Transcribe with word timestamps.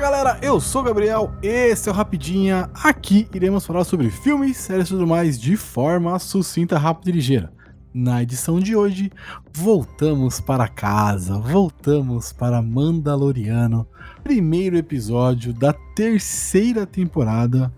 Galera, 0.00 0.38
eu 0.40 0.58
sou 0.58 0.80
o 0.80 0.84
Gabriel, 0.84 1.30
esse 1.42 1.86
é 1.86 1.92
o 1.92 1.94
Rapidinha. 1.94 2.70
Aqui 2.72 3.28
iremos 3.34 3.66
falar 3.66 3.84
sobre 3.84 4.08
filmes, 4.08 4.56
séries 4.56 4.86
e 4.86 4.92
tudo 4.92 5.06
mais 5.06 5.38
de 5.38 5.58
forma 5.58 6.18
sucinta, 6.18 6.78
rápida 6.78 7.10
e 7.10 7.12
ligeira. 7.12 7.52
Na 7.92 8.22
edição 8.22 8.58
de 8.58 8.74
hoje, 8.74 9.12
voltamos 9.52 10.40
para 10.40 10.66
casa, 10.68 11.38
voltamos 11.38 12.32
para 12.32 12.62
Mandaloriano, 12.62 13.86
primeiro 14.24 14.78
episódio 14.78 15.52
da 15.52 15.74
terceira 15.94 16.86
temporada, 16.86 17.70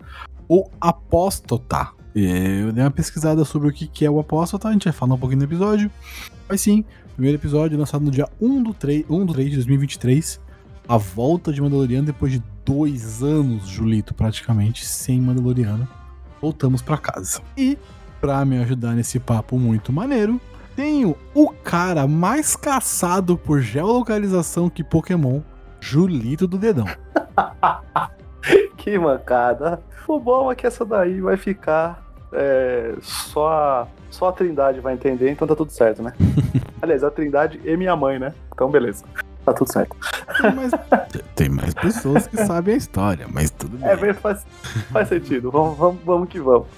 o 0.48 0.70
Apóstata. 0.80 1.88
Eu 2.14 2.70
dei 2.70 2.84
uma 2.84 2.91
pesquisada 2.92 3.44
sobre 3.44 3.69
o 3.69 3.72
que 3.72 4.06
é 4.06 4.10
o 4.10 4.20
Apóstata, 4.20 4.69
a 4.69 4.72
gente 4.72 4.84
vai 4.84 4.92
falar 4.92 5.16
um 5.16 5.19
pouquinho 5.19 5.41
no 5.41 5.47
episódio, 5.47 5.91
mas 6.48 6.60
sim, 6.60 6.84
primeiro 7.14 7.36
episódio 7.36 7.77
lançado 7.77 8.04
no 8.04 8.12
dia 8.12 8.28
1 8.41 8.62
do 8.62 8.72
3, 8.72 9.06
1 9.10 9.27
do 9.27 9.32
3 9.32 9.50
de 9.50 9.56
2023 9.56 10.52
a 10.88 10.97
volta 10.97 11.52
de 11.52 11.61
Mandaloriano 11.61 12.06
depois 12.06 12.33
de 12.33 12.42
dois 12.64 13.22
anos, 13.22 13.66
Julito, 13.66 14.14
praticamente, 14.14 14.86
sem 14.86 15.20
Mandaloriano. 15.20 15.86
Voltamos 16.41 16.83
para 16.83 16.98
casa. 16.98 17.41
E, 17.56 17.78
para 18.20 18.44
me 18.44 18.58
ajudar 18.58 18.92
nesse 18.92 19.19
papo 19.19 19.58
muito 19.58 19.92
maneiro, 19.92 20.41
tenho 20.75 21.16
o 21.34 21.50
cara 21.50 22.06
mais 22.06 22.56
caçado 22.56 23.36
por 23.36 23.60
geolocalização 23.60 24.69
que 24.70 24.83
Pokémon, 24.83 25.41
Julito 25.80 26.47
do 26.47 26.58
Dedão. 26.58 26.86
que 28.77 28.98
mancada. 28.98 29.80
O 30.06 30.19
bom 30.19 30.50
é 30.50 30.55
que 30.55 30.66
essa 30.66 30.84
daí 30.84 31.20
vai 31.20 31.36
ficar. 31.36 32.03
É, 32.33 32.94
só, 33.03 33.86
só 34.10 34.28
a 34.28 34.33
Trindade 34.33 34.80
vai 34.80 34.94
entender, 34.94 35.30
então 35.30 35.47
tá 35.47 35.55
tudo 35.55 35.70
certo, 35.70 36.03
né? 36.03 36.14
Aliás, 36.80 37.05
a 37.05 37.10
Trindade 37.10 37.60
e 37.64 37.77
minha 37.77 37.94
mãe, 37.94 38.19
né? 38.19 38.33
Então, 38.53 38.70
beleza. 38.70 39.05
Tá 39.44 39.52
tudo 39.52 39.72
certo. 39.72 39.96
Tem 40.40 40.54
mais, 40.54 40.72
tem 41.34 41.48
mais 41.48 41.74
pessoas 41.74 42.26
que 42.26 42.36
sabem 42.46 42.74
a 42.74 42.78
história, 42.78 43.26
mas 43.28 43.50
tudo 43.50 43.76
bem. 43.76 43.88
É, 43.88 43.96
bem, 43.96 44.12
faz, 44.12 44.46
faz 44.92 45.08
sentido. 45.08 45.50
Vamos, 45.50 45.76
vamos, 45.76 46.00
vamos 46.04 46.28
que 46.28 46.40
vamos. 46.40 46.68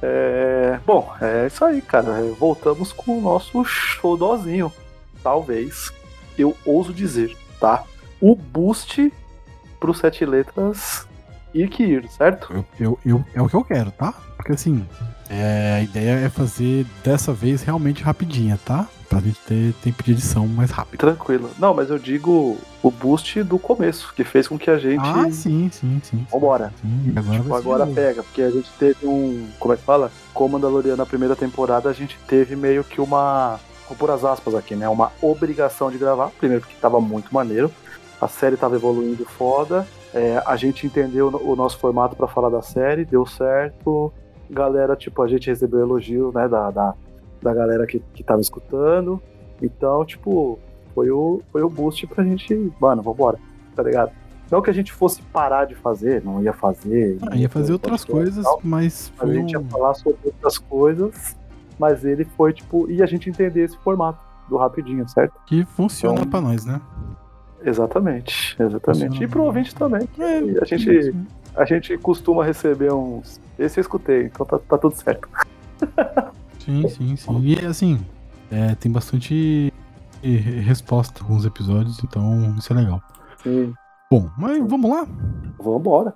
É, 0.00 0.78
bom, 0.86 1.12
é 1.20 1.46
isso 1.46 1.64
aí, 1.64 1.82
cara. 1.82 2.22
Voltamos 2.38 2.92
com 2.92 3.18
o 3.18 3.20
nosso 3.20 3.64
showdozinho. 3.64 4.72
Talvez, 5.22 5.92
eu 6.38 6.56
ouso 6.64 6.92
dizer, 6.92 7.36
tá? 7.58 7.82
O 8.20 8.36
boost 8.36 9.12
pro 9.80 9.94
sete 9.94 10.24
letras 10.24 11.06
ir 11.52 11.68
que 11.68 11.82
ir, 11.82 12.08
certo? 12.08 12.52
Eu, 12.52 12.64
eu, 12.78 12.98
eu, 13.04 13.24
é 13.34 13.42
o 13.42 13.48
que 13.48 13.56
eu 13.56 13.64
quero, 13.64 13.90
tá? 13.90 14.12
Porque 14.36 14.52
assim, 14.52 14.86
é, 15.30 15.76
a 15.78 15.82
ideia 15.82 16.26
é 16.26 16.28
fazer 16.28 16.84
dessa 17.02 17.32
vez 17.32 17.62
realmente 17.62 18.02
rapidinha, 18.02 18.58
tá? 18.64 18.86
Pra 19.14 19.22
gente 19.22 19.40
ter 19.40 19.72
tempo 19.82 20.02
de 20.02 20.12
edição 20.12 20.46
mais 20.46 20.70
rápido. 20.70 20.98
Tranquilo. 20.98 21.50
Não, 21.58 21.72
mas 21.72 21.90
eu 21.90 21.98
digo 21.98 22.58
o 22.82 22.90
boost 22.90 23.42
do 23.42 23.58
começo, 23.58 24.12
que 24.14 24.24
fez 24.24 24.48
com 24.48 24.58
que 24.58 24.70
a 24.70 24.76
gente. 24.76 25.02
Ah, 25.02 25.30
sim, 25.30 25.70
sim, 25.70 26.00
sim. 26.02 26.26
Vambora. 26.30 26.72
Sim, 26.80 27.12
agora 27.16 27.38
tipo, 27.38 27.54
agora 27.54 27.86
pega, 27.86 28.22
porque 28.22 28.42
a 28.42 28.50
gente 28.50 28.70
teve 28.78 29.06
um. 29.06 29.46
Como 29.58 29.72
é 29.72 29.76
que 29.76 29.82
fala? 29.82 30.10
Como 30.32 30.54
Mandaloriano 30.54 30.96
na 30.96 31.06
primeira 31.06 31.36
temporada, 31.36 31.88
a 31.88 31.92
gente 31.92 32.18
teve 32.26 32.56
meio 32.56 32.82
que 32.82 33.00
uma. 33.00 33.60
Vou 33.88 33.96
pôr 33.96 34.10
as 34.10 34.24
aspas 34.24 34.54
aqui, 34.54 34.74
né? 34.74 34.88
Uma 34.88 35.12
obrigação 35.22 35.90
de 35.90 35.98
gravar. 35.98 36.30
Primeiro, 36.38 36.62
porque 36.62 36.76
tava 36.80 37.00
muito 37.00 37.32
maneiro. 37.32 37.70
A 38.20 38.26
série 38.26 38.56
tava 38.56 38.76
evoluindo 38.76 39.24
foda. 39.24 39.86
É, 40.12 40.42
a 40.46 40.56
gente 40.56 40.86
entendeu 40.86 41.28
o 41.28 41.56
nosso 41.56 41.78
formato 41.78 42.14
para 42.16 42.26
falar 42.26 42.48
da 42.48 42.62
série, 42.62 43.04
deu 43.04 43.26
certo. 43.26 44.12
Galera, 44.48 44.94
tipo, 44.94 45.22
a 45.22 45.28
gente 45.28 45.48
recebeu 45.48 45.80
elogio, 45.80 46.30
né, 46.32 46.46
da, 46.46 46.70
da, 46.70 46.94
da 47.44 47.52
galera 47.52 47.86
que, 47.86 48.00
que 48.14 48.24
tava 48.24 48.40
escutando. 48.40 49.22
Então, 49.62 50.04
tipo, 50.04 50.58
foi 50.94 51.10
o, 51.10 51.42
foi 51.52 51.62
o 51.62 51.68
boost 51.68 52.06
pra 52.06 52.24
gente, 52.24 52.72
mano, 52.80 53.02
vambora, 53.02 53.38
tá 53.76 53.82
ligado? 53.82 54.10
Não 54.50 54.62
que 54.62 54.70
a 54.70 54.74
gente 54.74 54.92
fosse 54.92 55.22
parar 55.22 55.66
de 55.66 55.74
fazer, 55.74 56.22
não 56.24 56.42
ia 56.42 56.52
fazer. 56.52 57.18
Ah, 57.30 57.36
ia 57.36 57.48
fazer 57.48 57.72
outras 57.72 58.04
coisas, 58.04 58.44
tal, 58.44 58.60
mas 58.64 59.12
foi 59.16 59.30
A 59.30 59.34
gente 59.34 59.52
ia 59.52 59.60
falar 59.60 59.94
sobre 59.94 60.18
outras 60.24 60.58
coisas, 60.58 61.36
mas 61.78 62.04
ele 62.04 62.24
foi, 62.24 62.52
tipo, 62.52 62.90
e 62.90 63.02
a 63.02 63.06
gente 63.06 63.28
entender 63.28 63.64
esse 63.64 63.76
formato 63.78 64.18
do 64.48 64.56
rapidinho, 64.56 65.08
certo? 65.08 65.34
Que 65.46 65.64
funciona 65.64 66.20
então, 66.20 66.30
pra 66.30 66.40
nós, 66.40 66.64
né? 66.64 66.80
Exatamente, 67.62 68.56
exatamente. 68.60 69.06
Funciona. 69.06 69.24
E 69.24 69.28
pro 69.28 69.44
ouvinte 69.44 69.74
também. 69.74 70.08
É, 70.18 70.60
a 70.60 70.64
gente, 70.64 71.14
a 71.56 71.64
gente 71.64 71.98
costuma 71.98 72.44
receber 72.44 72.92
uns. 72.92 73.40
Esse 73.58 73.80
eu 73.80 73.82
escutei, 73.82 74.24
então 74.24 74.44
tá, 74.44 74.58
tá 74.58 74.78
tudo 74.78 74.94
certo. 74.94 75.28
Sim, 76.64 76.88
sim, 76.88 77.16
sim. 77.16 77.40
E 77.42 77.66
assim, 77.66 78.00
é, 78.50 78.74
tem 78.74 78.90
bastante 78.90 79.72
resposta 80.22 81.22
com 81.22 81.36
os 81.36 81.44
episódios, 81.44 82.02
então 82.02 82.56
isso 82.58 82.72
é 82.72 82.76
legal. 82.76 83.02
Sim. 83.42 83.74
Bom, 84.10 84.30
mas 84.38 84.58
vamos 84.66 84.90
lá? 84.90 85.06
Vamos 85.58 85.80
embora. 85.80 86.14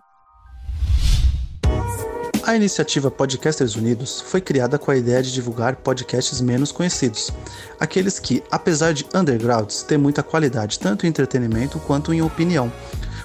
A 2.44 2.56
iniciativa 2.56 3.10
Podcasters 3.10 3.76
Unidos 3.76 4.22
foi 4.22 4.40
criada 4.40 4.78
com 4.78 4.90
a 4.90 4.96
ideia 4.96 5.22
de 5.22 5.30
divulgar 5.34 5.76
podcasts 5.76 6.40
menos 6.40 6.72
conhecidos, 6.72 7.30
aqueles 7.78 8.18
que, 8.18 8.42
apesar 8.50 8.94
de 8.94 9.04
undergrounds, 9.14 9.82
têm 9.82 9.98
muita 9.98 10.22
qualidade 10.22 10.78
tanto 10.78 11.04
em 11.04 11.10
entretenimento 11.10 11.78
quanto 11.80 12.14
em 12.14 12.22
opinião. 12.22 12.72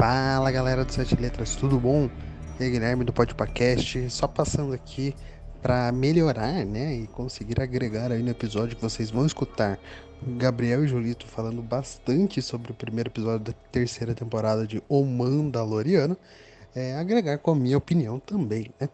Fala 0.00 0.50
galera 0.50 0.82
do 0.82 0.90
Sete 0.90 1.14
Letras, 1.14 1.54
tudo 1.54 1.78
bom? 1.78 2.08
E 2.58 2.64
aí, 2.64 2.70
Guilherme 2.70 3.04
do 3.04 3.12
Podpacast, 3.12 4.08
só 4.08 4.26
passando 4.26 4.72
aqui 4.72 5.14
para 5.60 5.92
melhorar, 5.92 6.64
né, 6.64 6.94
e 6.94 7.06
conseguir 7.08 7.60
agregar 7.60 8.10
aí 8.10 8.22
no 8.22 8.30
episódio 8.30 8.74
que 8.74 8.80
vocês 8.80 9.10
vão 9.10 9.26
escutar 9.26 9.78
Gabriel 10.38 10.82
e 10.82 10.88
Julito 10.88 11.26
falando 11.26 11.60
bastante 11.60 12.40
sobre 12.40 12.72
o 12.72 12.74
primeiro 12.74 13.10
episódio 13.10 13.40
da 13.40 13.52
terceira 13.70 14.14
temporada 14.14 14.66
de 14.66 14.82
O 14.88 15.04
Mandaloriano, 15.04 16.16
é, 16.74 16.96
agregar 16.96 17.36
com 17.36 17.50
a 17.50 17.54
minha 17.54 17.76
opinião 17.76 18.18
também, 18.18 18.70
né? 18.80 18.88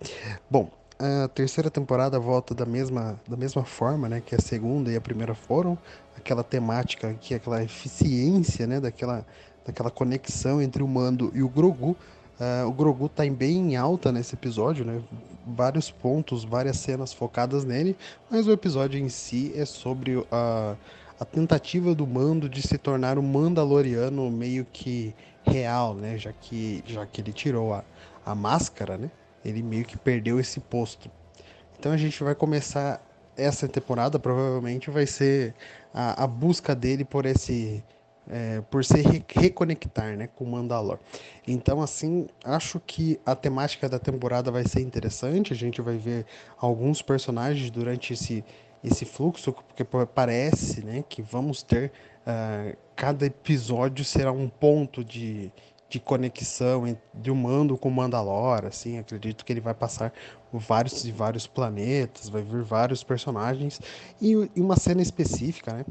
Bom, 0.51 0.69
a 0.99 1.29
terceira 1.29 1.71
temporada 1.71 2.19
volta 2.19 2.53
da 2.53 2.67
mesma, 2.67 3.21
da 3.29 3.37
mesma 3.37 3.65
forma, 3.65 4.09
né, 4.09 4.21
que 4.21 4.35
a 4.35 4.41
segunda 4.41 4.91
e 4.91 4.97
a 4.97 5.01
primeira 5.01 5.37
foram, 5.37 5.79
aquela 6.17 6.43
temática 6.43 7.15
que 7.15 7.33
aquela 7.33 7.63
eficiência, 7.63 8.67
né, 8.67 8.81
daquela 8.81 9.25
daquela 9.67 9.91
conexão 9.91 10.63
entre 10.63 10.83
o 10.83 10.89
Mando 10.89 11.33
e 11.35 11.43
o 11.43 11.49
Grogu. 11.49 11.97
Uh, 12.39 12.69
o 12.69 12.73
Grogu 12.73 13.09
tá 13.09 13.25
bem 13.25 13.73
em 13.73 13.77
alta 13.77 14.13
nesse 14.13 14.35
episódio, 14.35 14.85
né? 14.85 15.03
Vários 15.47 15.91
pontos, 15.91 16.45
várias 16.45 16.77
cenas 16.77 17.13
focadas 17.13 17.65
nele, 17.65 17.97
mas 18.31 18.47
o 18.47 18.53
episódio 18.53 19.01
em 19.01 19.09
si 19.09 19.53
é 19.57 19.65
sobre 19.65 20.25
a, 20.31 20.77
a 21.19 21.25
tentativa 21.25 21.95
do 21.95 22.07
Mando 22.07 22.49
de 22.49 22.63
se 22.63 22.79
tornar 22.79 23.19
um 23.19 23.23
Mandaloriano 23.23 24.31
meio 24.31 24.67
que 24.71 25.15
real, 25.45 25.95
né? 25.95 26.17
Já 26.17 26.33
que, 26.33 26.85
já 26.87 27.05
que 27.07 27.21
ele 27.21 27.33
tirou 27.33 27.75
a, 27.75 27.83
a 28.25 28.35
máscara, 28.35 28.97
né? 28.97 29.11
Ele 29.45 29.63
meio 29.63 29.85
que 29.85 29.97
perdeu 29.97 30.39
esse 30.39 30.61
posto. 30.61 31.11
Então 31.79 31.93
a 31.93 31.97
gente 31.97 32.23
vai 32.23 32.35
começar 32.35 33.01
essa 33.37 33.69
temporada 33.69 34.19
provavelmente 34.19 34.91
vai 34.91 35.07
ser 35.07 35.55
a, 35.93 36.25
a 36.25 36.27
busca 36.27 36.75
dele 36.75 37.05
por 37.05 37.27
esse 37.27 37.83
é, 38.31 38.61
por 38.71 38.85
se 38.85 39.01
re 39.01 39.25
reconectar 39.29 40.17
né, 40.17 40.29
com 40.35 40.45
Mandalor. 40.45 40.99
Então, 41.47 41.81
assim, 41.81 42.27
acho 42.45 42.81
que 42.81 43.21
a 43.25 43.35
temática 43.35 43.89
da 43.89 43.99
temporada 43.99 44.51
vai 44.51 44.67
ser 44.67 44.81
interessante. 44.81 45.53
A 45.53 45.57
gente 45.57 45.81
vai 45.81 45.97
ver 45.97 46.27
alguns 46.59 47.03
personagens 47.03 47.71
durante 47.71 48.13
esse, 48.13 48.45
esse 48.83 49.05
fluxo, 49.05 49.53
porque 49.53 49.85
parece 49.85 50.85
né, 50.85 51.05
que 51.09 51.23
vamos 51.23 51.63
ter. 51.63 51.93
Uh, 52.27 52.77
cada 52.97 53.25
episódio 53.27 54.05
será 54.05 54.33
um 54.33 54.49
ponto 54.49 55.05
de, 55.05 55.53
de 55.89 56.01
conexão 56.01 56.97
de 57.15 57.31
humano 57.31 57.79
com 57.79 57.89
Mandalor, 57.89 58.65
assim, 58.65 58.99
acredito 58.99 59.45
que 59.45 59.53
ele 59.53 59.61
vai 59.61 59.75
passar 59.75 60.13
vários 60.53 61.05
e 61.05 61.13
vários 61.13 61.47
planetas, 61.47 62.29
vai 62.29 62.43
vir 62.43 62.63
vários 62.63 63.05
personagens 63.05 63.81
e, 64.21 64.33
e 64.57 64.61
uma 64.61 64.77
cena 64.77 65.03
específica, 65.03 65.73
né? 65.73 65.85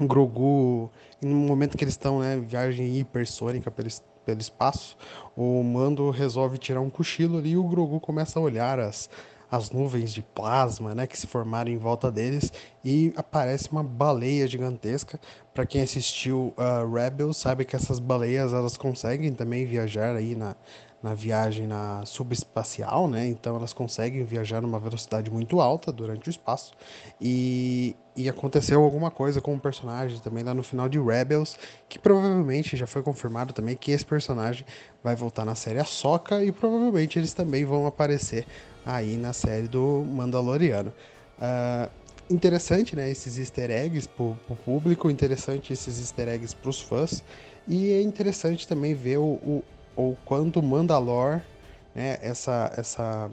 Grogu, 0.00 0.90
no 1.22 1.34
momento 1.34 1.76
que 1.76 1.84
eles 1.84 1.94
estão, 1.94 2.20
né, 2.20 2.36
viagem 2.38 2.98
hipersônica 2.98 3.70
pelo, 3.70 3.88
pelo 4.24 4.40
espaço, 4.40 4.96
o 5.36 5.62
Mando 5.62 6.10
resolve 6.10 6.58
tirar 6.58 6.80
um 6.80 6.90
cochilo 6.90 7.38
ali 7.38 7.50
e 7.50 7.56
o 7.56 7.64
Grogu 7.64 8.00
começa 8.00 8.38
a 8.38 8.42
olhar 8.42 8.80
as, 8.80 9.08
as 9.50 9.70
nuvens 9.70 10.12
de 10.12 10.22
plasma, 10.22 10.94
né, 10.94 11.06
que 11.06 11.16
se 11.16 11.26
formaram 11.26 11.70
em 11.70 11.78
volta 11.78 12.10
deles 12.10 12.52
e 12.84 13.12
aparece 13.16 13.70
uma 13.70 13.84
baleia 13.84 14.48
gigantesca. 14.48 15.20
Para 15.52 15.64
quem 15.64 15.82
assistiu 15.82 16.52
uh, 16.58 16.92
Rebels 16.92 17.36
sabe 17.36 17.64
que 17.64 17.76
essas 17.76 18.00
baleias 18.00 18.52
elas 18.52 18.76
conseguem 18.76 19.32
também 19.32 19.64
viajar 19.64 20.16
aí 20.16 20.34
na, 20.34 20.56
na 21.04 21.12
viagem 21.12 21.66
na 21.66 22.02
subespacial, 22.06 23.06
né? 23.06 23.28
Então 23.28 23.54
elas 23.54 23.74
conseguem 23.74 24.24
viajar 24.24 24.62
numa 24.62 24.80
velocidade 24.80 25.30
muito 25.30 25.60
alta 25.60 25.92
durante 25.92 26.28
o 26.28 26.30
espaço. 26.30 26.72
E, 27.20 27.94
e 28.16 28.26
aconteceu 28.26 28.82
alguma 28.82 29.10
coisa 29.10 29.38
com 29.38 29.54
o 29.54 29.60
personagem 29.60 30.18
também 30.20 30.42
lá 30.42 30.54
no 30.54 30.62
final 30.62 30.88
de 30.88 30.98
Rebels, 30.98 31.58
que 31.90 31.98
provavelmente 31.98 32.74
já 32.74 32.86
foi 32.86 33.02
confirmado 33.02 33.52
também 33.52 33.76
que 33.76 33.90
esse 33.90 34.06
personagem 34.06 34.64
vai 35.02 35.14
voltar 35.14 35.44
na 35.44 35.54
série 35.54 35.78
Ahsoka 35.78 36.42
e 36.42 36.50
provavelmente 36.50 37.18
eles 37.18 37.34
também 37.34 37.66
vão 37.66 37.86
aparecer 37.86 38.46
aí 38.86 39.18
na 39.18 39.34
série 39.34 39.68
do 39.68 40.02
Mandaloriano. 40.08 40.90
Uh, 41.38 41.90
interessante, 42.30 42.96
né, 42.96 43.10
esses 43.10 43.36
easter 43.36 43.70
eggs 43.70 44.08
pro, 44.08 44.38
pro 44.46 44.56
público, 44.56 45.10
interessante 45.10 45.70
esses 45.70 45.98
easter 45.98 46.28
eggs 46.28 46.56
pros 46.56 46.80
fãs, 46.80 47.22
e 47.68 47.92
é 47.92 48.00
interessante 48.00 48.66
também 48.66 48.94
ver 48.94 49.18
o, 49.18 49.24
o, 49.24 49.64
o 49.96 50.16
quanto 50.24 50.62
Mandalor, 50.62 51.40
né, 51.94 52.18
essa, 52.20 52.72
essa, 52.76 53.30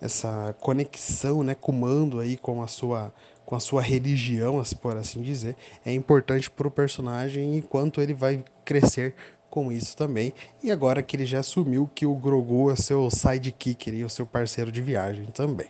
essa 0.00 0.54
conexão, 0.60 1.42
né, 1.42 1.54
comando 1.54 2.20
aí 2.20 2.36
com 2.36 2.62
a 2.62 2.66
sua 2.66 3.12
com 3.44 3.54
a 3.54 3.60
sua 3.60 3.82
religião, 3.82 4.62
por 4.80 4.96
assim 4.96 5.20
dizer, 5.20 5.54
é 5.84 5.92
importante 5.92 6.50
para 6.50 6.66
o 6.66 6.70
personagem 6.70 7.58
e 7.58 7.62
quanto 7.62 8.00
ele 8.00 8.14
vai 8.14 8.42
crescer 8.64 9.14
com 9.50 9.70
isso 9.70 9.96
também. 9.96 10.32
E 10.62 10.72
agora 10.72 11.02
que 11.02 11.14
ele 11.14 11.26
já 11.26 11.40
assumiu 11.40 11.88
que 11.94 12.06
o 12.06 12.14
Grogu 12.14 12.70
é 12.70 12.76
seu 12.76 13.08
sidekick 13.10 13.90
e 13.90 14.02
o 14.02 14.08
seu 14.08 14.26
parceiro 14.26 14.72
de 14.72 14.82
viagem 14.82 15.26
também. 15.26 15.68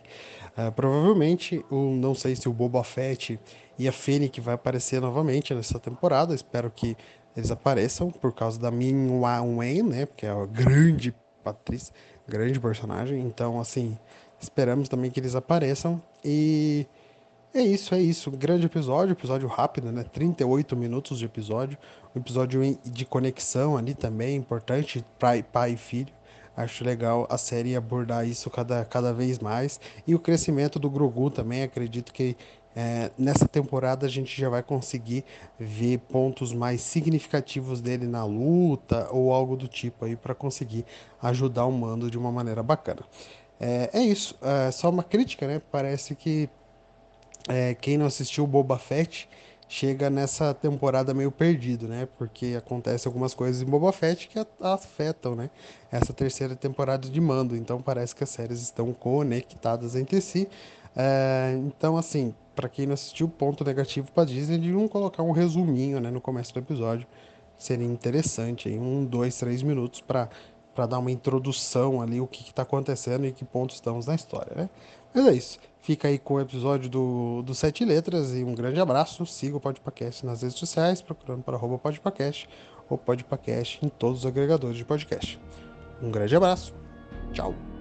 Uh, 0.57 0.71
provavelmente, 0.71 1.63
o, 1.69 1.91
não 1.91 2.15
sei 2.15 2.35
se 2.35 2.47
o 2.47 2.53
Boba 2.53 2.83
Fett 2.83 3.39
e 3.77 3.87
a 3.87 3.91
Fennec 3.91 4.39
vai 4.39 4.55
aparecer 4.55 5.01
novamente 5.01 5.53
nessa 5.53 5.77
temporada. 5.77 6.33
Espero 6.33 6.71
que 6.71 6.95
eles 7.35 7.51
apareçam 7.51 8.09
por 8.09 8.33
causa 8.33 8.59
da 8.59 8.71
Min 8.71 9.19
Wen, 9.19 9.83
né? 9.83 10.05
Porque 10.05 10.25
é 10.25 10.33
uma 10.33 10.47
grande 10.47 11.13
atriz, 11.43 11.91
grande 12.27 12.59
personagem. 12.59 13.19
Então, 13.21 13.59
assim, 13.59 13.97
esperamos 14.39 14.87
também 14.87 15.11
que 15.11 15.19
eles 15.19 15.35
apareçam. 15.35 16.01
E 16.23 16.87
é 17.53 17.61
isso, 17.61 17.93
é 17.93 18.01
isso. 18.01 18.31
grande 18.31 18.65
episódio, 18.65 19.13
episódio 19.13 19.47
rápido, 19.47 19.91
né? 19.91 20.03
38 20.03 20.75
minutos 20.75 21.19
de 21.19 21.25
episódio. 21.25 21.77
Um 22.15 22.19
episódio 22.19 22.77
de 22.83 23.05
conexão 23.05 23.77
ali 23.77 23.93
também, 23.93 24.35
importante, 24.35 25.05
pai, 25.19 25.43
pai 25.43 25.73
e 25.73 25.77
filho. 25.77 26.13
Acho 26.55 26.85
legal 26.85 27.27
a 27.29 27.37
série 27.37 27.75
abordar 27.75 28.25
isso 28.25 28.49
cada, 28.49 28.85
cada 28.85 29.13
vez 29.13 29.39
mais. 29.39 29.79
E 30.07 30.15
o 30.15 30.19
crescimento 30.19 30.79
do 30.79 30.89
Grogu 30.89 31.29
também, 31.29 31.63
acredito 31.63 32.13
que 32.13 32.37
é, 32.75 33.09
nessa 33.17 33.47
temporada 33.47 34.05
a 34.05 34.09
gente 34.09 34.39
já 34.39 34.49
vai 34.49 34.61
conseguir 34.61 35.23
ver 35.57 35.99
pontos 35.99 36.51
mais 36.51 36.81
significativos 36.81 37.79
dele 37.79 38.05
na 38.05 38.25
luta 38.25 39.07
ou 39.11 39.33
algo 39.33 39.55
do 39.55 39.67
tipo 39.67 40.03
aí 40.03 40.15
para 40.15 40.35
conseguir 40.35 40.85
ajudar 41.21 41.65
o 41.65 41.71
mando 41.71 42.11
de 42.11 42.17
uma 42.17 42.31
maneira 42.31 42.61
bacana. 42.61 43.01
É, 43.59 43.89
é 43.93 44.01
isso, 44.01 44.37
é 44.41 44.69
só 44.71 44.89
uma 44.89 45.03
crítica, 45.03 45.47
né? 45.47 45.61
Parece 45.71 46.15
que 46.15 46.49
é, 47.47 47.73
quem 47.75 47.97
não 47.97 48.05
assistiu 48.05 48.43
o 48.43 48.47
Boba 48.47 48.77
Fett 48.77 49.29
chega 49.67 50.09
nessa 50.09 50.53
temporada 50.53 51.13
meio 51.13 51.31
perdido, 51.31 51.87
né? 51.87 52.07
Porque 52.17 52.55
acontece 52.57 53.07
algumas 53.07 53.33
coisas 53.33 53.61
em 53.61 53.65
Boba 53.65 53.91
Fett 53.91 54.27
que 54.27 54.39
afetam, 54.59 55.35
né? 55.35 55.49
Essa 55.91 56.13
terceira 56.13 56.55
temporada 56.55 57.07
de 57.09 57.21
Mando. 57.21 57.55
Então 57.55 57.81
parece 57.81 58.15
que 58.15 58.23
as 58.23 58.29
séries 58.29 58.61
estão 58.61 58.93
conectadas 58.93 59.95
entre 59.95 60.19
si. 60.19 60.47
É, 60.95 61.53
então, 61.65 61.97
assim, 61.97 62.33
para 62.55 62.69
quem 62.69 62.85
não 62.85 62.93
assistiu, 62.93 63.27
ponto 63.27 63.63
negativo 63.63 64.11
para 64.11 64.25
Disney 64.25 64.57
de 64.57 64.71
não 64.71 64.87
colocar 64.87 65.23
um 65.23 65.31
resuminho 65.31 65.99
né, 65.99 66.09
no 66.09 66.21
começo 66.21 66.53
do 66.53 66.59
episódio. 66.59 67.07
Seria 67.57 67.85
interessante, 67.85 68.69
em 68.69 68.79
um, 68.79 69.05
dois, 69.05 69.37
três 69.37 69.61
minutos 69.63 70.01
para 70.01 70.29
para 70.75 70.85
dar 70.85 70.99
uma 70.99 71.09
introdução 71.09 72.01
ali 72.01 72.19
o 72.19 72.27
que 72.27 72.43
está 72.43 72.63
acontecendo 72.63 73.25
e 73.25 73.31
que 73.31 73.45
ponto 73.45 73.73
estamos 73.73 74.05
na 74.05 74.13
história, 74.13 74.53
né? 74.53 74.69
Mas 75.13 75.25
é 75.25 75.33
isso. 75.33 75.59
Fica 75.79 76.09
aí 76.09 76.19
com 76.19 76.33
o 76.33 76.41
episódio 76.41 76.89
do, 76.89 77.41
do 77.43 77.55
Sete 77.55 77.85
Letras 77.85 78.33
e 78.33 78.43
um 78.43 78.53
grande 78.53 78.79
abraço. 78.81 79.25
Siga 79.25 79.55
o 79.55 79.59
Podpacast 79.61 80.25
nas 80.25 80.41
redes 80.41 80.57
sociais, 80.57 81.01
procurando 81.01 81.41
para 81.43 81.55
arroba 81.55 81.77
Podpacast 81.77 82.49
ou 82.89 82.97
Podpacast 82.97 83.79
em 83.85 83.87
todos 83.87 84.19
os 84.19 84.25
agregadores 84.25 84.75
de 84.75 84.83
podcast. 84.83 85.39
Um 86.01 86.11
grande 86.11 86.35
abraço. 86.35 86.73
Tchau. 87.31 87.74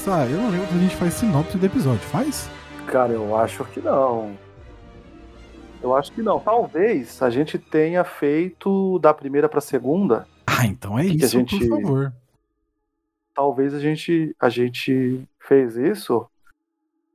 Começar, 0.00 0.30
eu 0.30 0.38
não 0.38 0.50
lembro 0.50 0.66
que 0.66 0.74
a 0.74 0.78
gente 0.78 0.96
faz 0.96 1.14
sinopse 1.14 1.58
do 1.58 1.66
episódio, 1.66 2.00
faz? 2.00 2.48
Cara, 2.86 3.12
eu 3.12 3.36
acho 3.36 3.64
que 3.66 3.80
não. 3.80 4.34
Eu 5.82 5.94
acho 5.94 6.10
que 6.12 6.22
não. 6.22 6.40
Talvez 6.40 7.22
a 7.22 7.28
gente 7.28 7.58
tenha 7.58 8.02
feito 8.02 8.98
da 8.98 9.12
primeira 9.12 9.46
pra 9.46 9.60
segunda. 9.60 10.26
Ah, 10.46 10.64
então 10.66 10.98
é 10.98 11.04
isso, 11.04 11.38
gente... 11.38 11.58
por 11.58 11.68
favor. 11.68 12.12
Talvez 13.34 13.74
a 13.74 13.78
gente, 13.78 14.34
a 14.40 14.48
gente 14.48 15.22
fez 15.38 15.76
isso, 15.76 16.26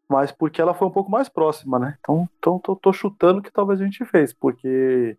mas 0.08 0.32
porque 0.32 0.62
ela 0.62 0.76
foi 0.76 0.88
um 0.88 0.92
pouco 0.92 1.10
mais 1.10 1.28
próxima, 1.28 1.80
né? 1.80 1.98
Então, 2.00 2.30
então 2.38 2.60
tô, 2.60 2.76
tô 2.76 2.94
chutando 2.94 3.42
que 3.42 3.52
talvez 3.52 3.82
a 3.82 3.84
gente 3.84 4.06
fez, 4.06 4.32
porque 4.32 5.18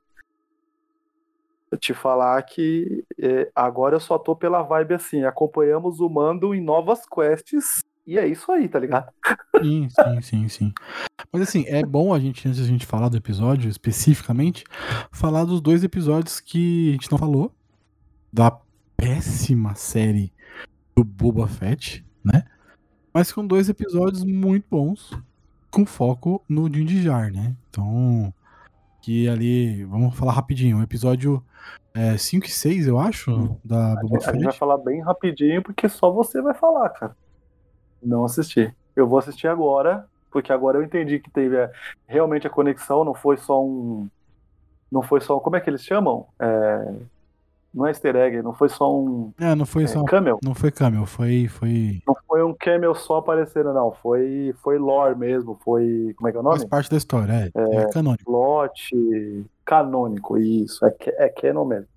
te 1.81 1.93
falar 1.93 2.43
que 2.43 3.05
é, 3.19 3.51
agora 3.55 3.97
eu 3.97 4.01
só 4.01 4.19
tô 4.19 4.37
pela 4.37 4.63
vibe 4.63 4.95
assim, 4.95 5.25
acompanhamos 5.25 6.01
o 6.01 6.09
Mando 6.09 6.55
em 6.55 6.61
novas 6.61 7.03
quests 7.07 7.83
e 8.07 8.19
é 8.19 8.27
isso 8.27 8.53
aí, 8.53 8.69
tá 8.69 8.79
ligado? 8.79 9.13
Sim, 9.61 9.89
sim, 9.91 10.23
sim, 10.23 10.49
sim. 10.49 10.73
Mas 11.33 11.43
assim, 11.43 11.65
é 11.67 11.85
bom 11.85 12.15
a 12.15 12.21
gente, 12.21 12.47
antes 12.47 12.61
a 12.61 12.67
gente 12.67 12.87
falar 12.87 13.09
do 13.09 13.17
episódio 13.17 13.69
especificamente, 13.69 14.63
falar 15.11 15.45
dos 15.45 15.61
dois 15.61 15.83
episódios 15.83 16.39
que 16.39 16.91
a 16.91 16.93
gente 16.93 17.11
não 17.11 17.19
falou, 17.19 17.53
da 18.33 18.57
péssima 18.97 19.75
série 19.75 20.33
do 20.95 21.03
Boba 21.03 21.49
Fett, 21.49 22.05
né? 22.25 22.45
Mas 23.13 23.33
com 23.33 23.45
dois 23.45 23.69
episódios 23.69 24.25
muito 24.25 24.67
bons, 24.71 25.11
com 25.71 25.85
foco 25.85 26.43
no 26.49 26.71
Din 26.71 26.87
Jar, 27.03 27.33
né? 27.33 27.57
Então, 27.69 28.33
que 29.07 29.29
ali, 29.29 29.85
vamos 29.85 30.17
falar 30.17 30.33
rapidinho, 30.33 30.79
o 30.79 30.83
episódio 30.83 31.41
5 32.19 32.45
é, 32.45 32.49
e 32.49 32.51
6, 32.51 32.89
eu 32.89 32.99
acho, 32.99 33.57
da 33.65 33.95
Boba 34.03 34.19
Fett. 34.19 34.31
A 34.31 34.33
gente 34.33 34.45
vai 34.47 34.53
falar 34.53 34.79
bem 34.79 35.01
rapidinho, 35.01 35.63
porque 35.63 35.89
só 35.89 36.11
você 36.11 36.43
vai 36.43 36.53
falar, 36.55 36.89
cara. 36.91 37.17
Não 38.03 38.25
assisti. 38.25 38.75
Eu 38.97 39.07
vou 39.07 39.21
assistir 39.21 39.47
agora, 39.47 40.09
porque 40.29 40.53
agora 40.53 40.79
eu 40.79 40.83
entendi 40.83 41.21
que 41.21 41.31
teve 41.31 41.57
é, 41.57 41.71
realmente 42.05 42.49
a 42.49 42.51
conexão, 42.51 43.05
não 43.05 43.15
foi 43.15 43.37
só 43.37 43.65
um. 43.65 44.09
Não 44.91 45.03
foi 45.03 45.21
só. 45.21 45.39
Como 45.39 45.55
é 45.55 45.61
que 45.61 45.71
eles 45.71 45.85
chamam? 45.85 46.27
É, 46.41 46.93
não 47.77 47.87
é 47.87 47.91
easter 47.91 48.17
egg, 48.17 48.43
não 48.43 48.55
foi 48.55 48.71
só 48.71 48.91
um. 48.91 49.35
É, 49.39 49.55
não 49.55 49.67
foi 49.67 49.85
é, 49.85 49.87
só. 49.87 50.03
Camel. 50.05 50.39
Não 50.43 50.55
foi 50.55 50.71
camel, 50.71 51.05
foi. 51.05 51.47
foi... 51.47 52.01
Não 52.07 52.17
foi 52.27 52.43
um 52.43 52.55
camel 52.59 52.95
só 52.95 53.19
aparecendo, 53.19 53.75
não. 53.75 53.93
Foi, 53.93 54.55
foi 54.63 54.79
lore 54.79 55.15
mesmo. 55.15 55.61
Foi. 55.63 56.15
Como 56.17 56.27
é 56.27 56.33
que 56.33 56.39
é 56.39 56.41
o 56.41 56.43
nome? 56.43 56.57
Faz 56.57 56.71
parte 56.71 56.91
da 56.91 56.97
história, 56.97 57.33
é. 57.33 57.51
É, 57.55 57.83
é 57.83 57.91
canônico. 57.91 58.25
Plot 58.25 59.47
canônico, 59.67 60.39
isso. 60.39 60.87
É, 60.87 60.95
é 61.19 61.29
canon 61.29 61.67
mesmo. 61.67 61.89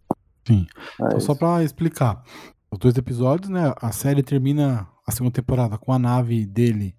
Sim. 0.46 0.68
É 1.02 1.06
então, 1.06 1.20
só 1.22 1.34
pra 1.34 1.64
explicar. 1.64 2.24
os 2.70 2.78
dois 2.78 2.98
episódios, 2.98 3.50
né? 3.50 3.74
A 3.82 3.94
série 3.94 4.22
termina 4.22 4.86
a 5.08 5.12
segunda 5.12 5.34
temporada 5.34 5.78
com 5.78 5.94
a 5.94 6.00
nave 6.00 6.46
dele 6.46 6.94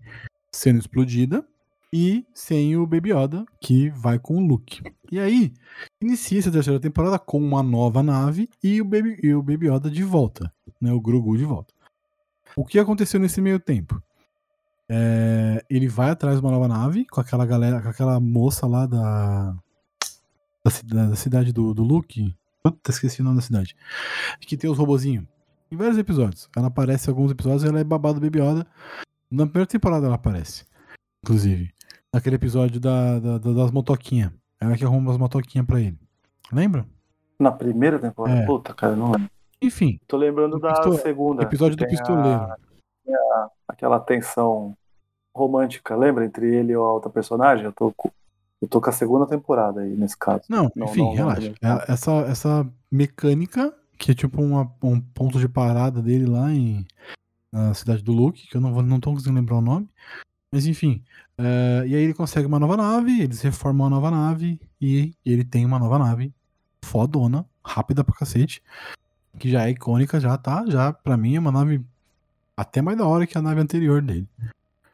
sendo 0.51 0.79
explodida 0.79 1.45
e 1.93 2.25
sem 2.33 2.77
o 2.77 2.87
Baby 2.87 3.13
Yoda, 3.13 3.45
que 3.61 3.91
vai 3.91 4.19
com 4.19 4.37
o 4.37 4.47
Luke. 4.47 4.83
E 5.11 5.19
aí, 5.19 5.53
inicia 6.01 6.39
essa 6.39 6.53
terceira 6.53 6.79
temporada 6.79 7.19
com 7.19 7.39
uma 7.39 7.63
nova 7.63 8.03
nave 8.03 8.49
e 8.63 8.81
o 8.81 8.85
Baby, 8.85 9.19
e 9.23 9.35
o 9.35 9.43
Baby 9.43 9.69
Yoda 9.69 9.91
de 9.91 10.05
volta, 10.05 10.53
né? 10.81 10.93
O 10.93 11.01
Grogu 11.01 11.37
de 11.37 11.45
volta. 11.45 11.75
O 12.57 12.65
que 12.65 12.79
aconteceu 12.79 13.19
nesse 13.19 13.41
meio 13.41 13.59
tempo? 13.59 14.01
É, 14.89 15.65
ele 15.71 15.89
vai 15.89 16.11
atrás 16.11 16.37
de 16.37 16.45
uma 16.45 16.51
nova 16.51 16.67
nave 16.67 17.07
com 17.07 17.21
aquela 17.21 17.47
galera, 17.47 17.81
com 17.81 17.89
aquela 17.89 18.19
moça 18.19 18.67
lá 18.67 18.87
da, 18.87 19.55
da, 20.85 21.07
da 21.07 21.17
cidade 21.17 21.53
do, 21.53 21.73
do 21.75 21.83
Luke. 21.83 22.35
Puta, 22.63 22.91
esqueci 22.91 23.21
o 23.21 23.25
nome 23.25 23.37
da 23.37 23.43
cidade. 23.43 23.77
Que 24.41 24.57
tem 24.57 24.69
os 24.71 24.79
robozinhos. 24.79 25.25
Em 25.71 25.77
vários 25.77 25.99
episódios. 25.99 26.49
Ela 26.57 26.67
aparece 26.67 27.09
em 27.09 27.11
alguns 27.13 27.31
episódios 27.31 27.65
ela 27.65 27.79
é 27.79 27.85
babado 27.85 28.19
do 28.19 28.21
Baby 28.21 28.41
Yoda. 28.41 28.67
Na 29.31 29.47
primeira 29.47 29.67
temporada 29.67 30.07
ela 30.07 30.17
aparece. 30.17 30.65
Inclusive. 31.23 31.73
Naquele 32.13 32.37
episódio 32.37 32.81
da, 32.81 33.19
da- 33.19 33.39
da- 33.39 33.53
das 33.53 33.71
motoquinhas. 33.71 34.33
Ela 34.61 34.77
que 34.77 34.85
arruma 34.85 35.13
as 35.13 35.17
motoquinhas 35.19 35.67
pra 35.67 35.81
ele. 35.81 35.97
Lembra? 36.53 36.85
Na 37.39 37.53
primeira 37.53 37.99
temporada? 37.99 38.41
É. 38.41 38.47
Puta, 38.47 38.75
cara, 38.75 38.97
não 38.97 39.13
lembro. 39.13 39.31
Enfim, 39.63 39.99
Tô 40.09 40.17
lembrando 40.17 40.53
Do 40.57 40.61
da 40.61 40.73
pisto- 40.75 40.95
segunda. 41.03 41.43
episódio 41.43 41.77
do 41.77 41.85
a- 41.85 41.87
pistoleiro. 41.89 42.47
tem 43.05 43.15
a- 43.15 43.49
aquela 43.69 44.01
tensão 44.01 44.75
romântica, 45.35 45.95
lembra? 45.97 46.25
Entre 46.25 46.53
ele 46.55 46.73
e 46.73 46.75
a 46.75 46.81
outra 46.81 47.11
personagem? 47.11 47.65
Eu 47.65 47.73
tô, 47.73 47.93
com- 47.97 48.11
eu 48.61 48.67
tô 48.69 48.81
com 48.81 48.91
a 48.91 48.93
segunda 48.93 49.27
temporada 49.27 49.81
aí, 49.83 49.95
nesse 49.95 50.19
caso. 50.19 50.43
Não, 50.49 50.71
Não, 50.75 50.87
enfim, 50.87 51.01
não, 51.01 51.07
não, 51.09 51.15
relaxa. 51.15 51.55
É- 51.63 51.93
Essa, 51.93 52.13
essa 52.23 52.67
mecânica, 52.91 53.73
que 53.99 54.11
é 54.11 54.15
tipo 54.15 54.43
uma- 54.43 54.71
um 54.83 55.01
ponto 55.01 55.39
de 55.39 55.49
parada 55.49 56.03
dele 56.03 56.27
lá 56.27 56.51
em, 56.51 56.85
na 57.53 57.73
cidade 57.75 58.03
do 58.03 58.13
Luke, 58.13 58.47
que 58.49 58.57
eu 58.57 58.61
não, 58.61 58.73
vou, 58.73 58.83
não 58.83 58.99
tô 58.99 59.11
conseguindo 59.13 59.39
lembrar 59.39 59.57
o 59.57 59.61
nome. 59.63 59.89
Mas 60.53 60.67
enfim. 60.67 61.05
É, 61.41 61.87
e 61.87 61.95
aí 61.95 62.03
ele 62.03 62.15
consegue 62.15 62.47
uma 62.47 62.59
nova 62.59 62.77
nave, 62.77 63.21
eles 63.23 63.41
reformam 63.41 63.87
uma 63.87 63.91
nova 63.97 64.11
nave 64.11 64.61
e 64.81 65.15
ele 65.25 65.45
tem 65.45 65.65
uma 65.65 65.79
nova 65.79 65.99
nave 65.99 66.33
fodona, 66.85 67.45
rápida 67.65 68.03
pra 68.05 68.15
cacete. 68.15 68.63
Que 69.39 69.49
já 69.51 69.67
é 69.67 69.71
icônica, 69.71 70.19
já 70.21 70.37
tá. 70.37 70.65
Já, 70.69 70.93
pra 70.93 71.17
mim, 71.17 71.37
é 71.37 71.39
uma 71.41 71.53
nave 71.53 71.81
até 72.57 72.83
mais 72.83 72.99
da 72.99 73.07
hora 73.07 73.27
que 73.27 73.39
a 73.39 73.43
nave 73.43 73.61
anterior 73.61 74.03
dele. 74.03 74.29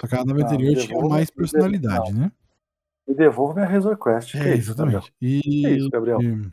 Só 0.00 0.06
que 0.06 0.14
a 0.14 0.24
nave 0.24 0.42
Ah, 0.42 0.44
anterior 0.46 0.76
tinha 0.76 1.08
mais 1.08 1.30
personalidade, 1.30 2.12
né? 2.12 2.30
Me 3.08 3.14
devolva 3.14 3.54
minha 3.54 3.66
Razor 3.66 3.96
Quest. 3.96 4.32
que 4.32 4.38
É, 4.38 4.54
isso, 4.56 4.74
Gabriel? 4.74 4.98
exatamente. 5.00 5.14
E, 5.22 5.40
Que 5.40 5.68
isso, 5.70 5.90
Gabriel? 5.90 6.20
e, 6.22 6.50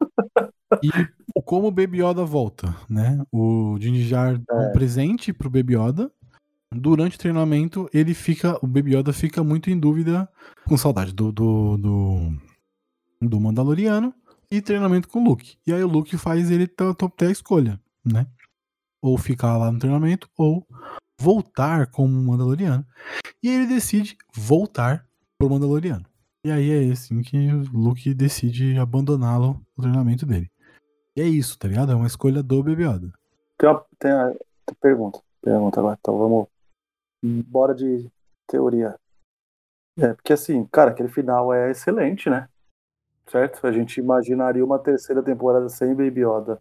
e 1.36 1.42
como 1.44 1.68
o 1.68 1.70
Baby 1.70 2.02
Yoda 2.02 2.24
volta, 2.24 2.74
né? 2.88 3.22
O 3.30 3.76
Din 3.78 3.94
Jar 4.02 4.38
dá 4.38 4.54
um 4.56 4.62
É. 4.62 4.72
presente 4.72 5.32
pro 5.32 5.48
Baby 5.50 5.76
Yoda. 5.76 6.10
Durante 6.72 7.16
o 7.16 7.18
treinamento, 7.18 7.90
ele 7.92 8.14
fica. 8.14 8.58
O 8.62 8.66
Baby 8.66 8.96
Yoda 8.96 9.12
fica 9.12 9.42
muito 9.42 9.70
em 9.70 9.78
dúvida, 9.78 10.28
com 10.66 10.76
saudade 10.76 11.12
do, 11.12 11.32
do, 11.32 11.76
do, 11.76 12.18
do 13.20 13.40
Mandaloriano 13.40 14.14
e 14.50 14.60
treinamento 14.60 15.08
com 15.08 15.20
o 15.20 15.24
Luke. 15.24 15.56
E 15.66 15.72
aí 15.72 15.82
o 15.82 15.88
Luke 15.88 16.16
faz 16.16 16.50
ele 16.50 16.66
ter, 16.66 16.84
a 17.26 17.30
escolha, 17.30 17.80
né? 18.04 18.26
Ou 19.02 19.18
ficar 19.18 19.56
lá 19.56 19.70
no 19.70 19.78
treinamento, 19.78 20.28
ou 20.36 20.66
voltar 21.20 21.88
como 21.88 22.22
Mandaloriano. 22.22 22.86
E 23.42 23.48
ele 23.48 23.66
decide 23.66 24.16
voltar 24.34 25.06
pro 25.38 25.50
Mandaloriano. 25.50 26.04
E 26.44 26.50
aí 26.50 26.70
é 26.70 26.92
assim 26.92 27.20
que 27.22 27.36
o 27.52 27.78
Luke 27.78 28.14
decide 28.14 28.78
abandoná-lo 28.78 29.60
no 29.76 29.82
treinamento 29.82 30.24
dele. 30.24 30.50
E 31.16 31.20
é 31.20 31.24
isso, 31.24 31.58
tá 31.58 31.68
ligado? 31.68 31.92
É 31.92 31.94
uma 31.94 32.06
escolha 32.06 32.42
do 32.42 32.62
Baby 32.62 32.84
Yoda. 32.84 33.12
Tem 33.58 33.68
uma 33.68 33.84
tem 33.98 34.10
a, 34.10 34.30
tem 34.64 34.76
pergunta. 34.80 35.20
Pergunta 35.42 35.80
agora. 35.80 35.98
Então 36.00 36.16
vamos. 36.16 36.46
Bora 37.22 37.74
de 37.74 38.10
teoria. 38.46 38.96
É, 39.98 40.14
porque 40.14 40.32
assim, 40.32 40.64
cara, 40.66 40.90
aquele 40.90 41.08
final 41.08 41.52
é 41.52 41.70
excelente, 41.70 42.30
né? 42.30 42.48
Certo? 43.28 43.66
A 43.66 43.72
gente 43.72 44.00
imaginaria 44.00 44.64
uma 44.64 44.78
terceira 44.78 45.22
temporada 45.22 45.68
sem 45.68 45.94
Baby 45.94 46.22
Yoda. 46.22 46.60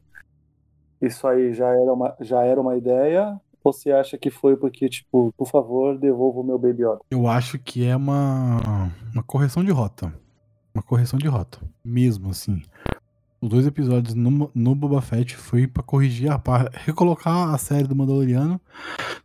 Isso 1.01 1.25
aí 1.27 1.53
já 1.53 1.69
era 1.69 1.93
uma, 1.93 2.15
já 2.19 2.43
era 2.43 2.59
uma 2.59 2.75
ideia? 2.75 3.39
Ou 3.63 3.73
você 3.73 3.91
acha 3.91 4.17
que 4.17 4.29
foi 4.29 4.55
porque, 4.55 4.89
tipo, 4.89 5.33
por 5.37 5.47
favor, 5.47 5.97
devolva 5.97 6.39
o 6.39 6.43
meu 6.43 6.57
Baby 6.57 6.83
Yoda? 6.83 6.99
Eu 7.09 7.27
acho 7.27 7.57
que 7.57 7.85
é 7.85 7.95
uma, 7.95 8.91
uma 9.13 9.23
correção 9.23 9.63
de 9.63 9.71
rota. 9.71 10.13
Uma 10.73 10.83
correção 10.83 11.17
de 11.17 11.27
rota. 11.27 11.59
Mesmo 11.83 12.29
assim. 12.29 12.61
Os 13.41 13.47
dois 13.49 13.65
episódios 13.65 14.13
no, 14.15 14.51
no 14.53 14.75
Boba 14.75 15.01
Fett 15.01 15.35
foi 15.37 15.65
pra 15.65 15.81
corrigir, 15.81 16.29
a, 16.31 16.37
pra 16.37 16.69
recolocar 16.73 17.53
a 17.53 17.57
série 17.57 17.87
do 17.87 17.95
Mandaloriano 17.95 18.59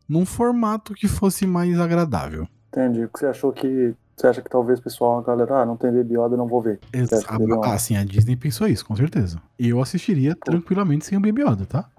num 0.08 0.24
formato 0.24 0.94
que 0.94 1.08
fosse 1.08 1.46
mais 1.46 1.78
agradável. 1.80 2.46
Entendi. 2.68 3.00
Porque 3.06 3.18
você 3.20 3.26
achou 3.26 3.52
que. 3.52 3.94
Você 4.16 4.28
acha 4.28 4.40
que 4.40 4.48
talvez 4.48 4.78
o 4.78 4.82
pessoal, 4.82 5.18
a 5.18 5.22
galera, 5.22 5.62
ah, 5.62 5.66
não 5.66 5.76
tem 5.76 5.90
Baby 5.90 6.14
Yoda, 6.16 6.36
não 6.36 6.46
vou 6.46 6.62
ver. 6.62 6.78
Exa 6.92 7.16
acha 7.16 7.26
que 7.26 7.36
teve 7.38 7.52
uma- 7.52 7.66
ah, 7.66 7.76
sim, 7.76 7.96
a 7.96 8.04
Disney 8.04 8.36
pensou 8.36 8.68
isso, 8.68 8.86
com 8.86 8.94
certeza. 8.94 9.42
E 9.58 9.68
eu 9.70 9.82
assistiria 9.82 10.36
tranquilamente 10.36 11.04
sem 11.04 11.18
o 11.18 11.20
Baby 11.20 11.42
Yoda, 11.42 11.66
tá? 11.66 11.90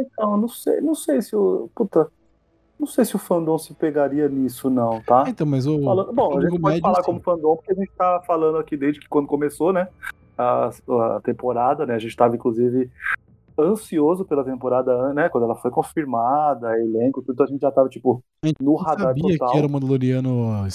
Então, 0.00 0.36
não 0.36 0.48
sei, 0.48 0.80
não 0.80 0.94
sei 0.96 1.22
se 1.22 1.36
o. 1.36 1.70
Puta. 1.74 2.08
Não 2.78 2.86
sei 2.88 3.04
se 3.04 3.14
o 3.14 3.18
fandom 3.18 3.56
se 3.58 3.74
pegaria 3.74 4.26
nisso, 4.28 4.68
não, 4.70 5.00
tá? 5.02 5.24
Então, 5.28 5.46
mas 5.46 5.64
o. 5.66 5.80
Falando- 5.84 6.12
bom, 6.12 6.32
a 6.32 6.36
o 6.36 6.40
gente 6.40 6.50
Hugo 6.54 6.60
pode 6.62 6.80
falar 6.80 6.96
sim. 6.96 7.02
como 7.02 7.20
fandom, 7.20 7.54
porque 7.56 7.72
a 7.72 7.74
gente 7.76 7.92
tá 7.96 8.20
falando 8.26 8.58
aqui 8.58 8.76
desde 8.76 8.98
que 9.00 9.08
quando 9.08 9.28
começou, 9.28 9.72
né? 9.72 9.86
A, 10.40 11.16
a 11.16 11.20
temporada, 11.20 11.84
né? 11.84 11.94
A 11.94 11.98
gente 11.98 12.16
tava, 12.16 12.34
inclusive, 12.34 12.90
ansioso 13.58 14.24
pela 14.24 14.44
temporada, 14.44 15.12
né? 15.12 15.28
Quando 15.28 15.44
ela 15.44 15.56
foi 15.56 15.70
confirmada, 15.70 16.78
elenco, 16.78 17.22
tudo, 17.22 17.42
a 17.42 17.46
gente 17.46 17.60
já 17.60 17.70
tava, 17.70 17.88
tipo, 17.88 18.22
no 18.60 18.74
radar 18.76 19.08
sabia 19.08 19.36
total. 19.38 19.52
que 19.52 19.58
era 19.58 19.66
um 19.66 19.70
Mandaloriano 19.70 20.66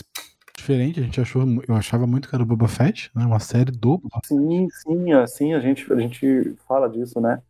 diferente, 0.55 1.00
a 1.00 1.03
gente 1.03 1.22
achou, 1.22 1.43
eu 1.67 1.75
achava 1.75 2.07
muito 2.07 2.27
que 2.27 2.36
era 2.36 2.43
o 2.43 2.45
Boba 2.45 2.67
Fett, 2.67 3.12
né? 3.15 3.25
Uma 3.25 3.39
série 3.39 3.72
do 3.72 3.98
Boba. 3.98 4.22
Sim, 4.25 4.67
sim, 4.72 5.13
assim, 5.13 5.53
a 5.53 5.60
gente, 5.60 5.91
a 5.91 5.95
gente 5.95 6.55
fala 6.67 6.89
disso, 6.89 7.19
né? 7.19 7.41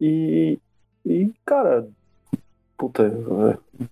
E, 0.00 0.58
e 1.04 1.32
cara, 1.44 1.88
puta, 2.76 3.04
é, 3.04 3.84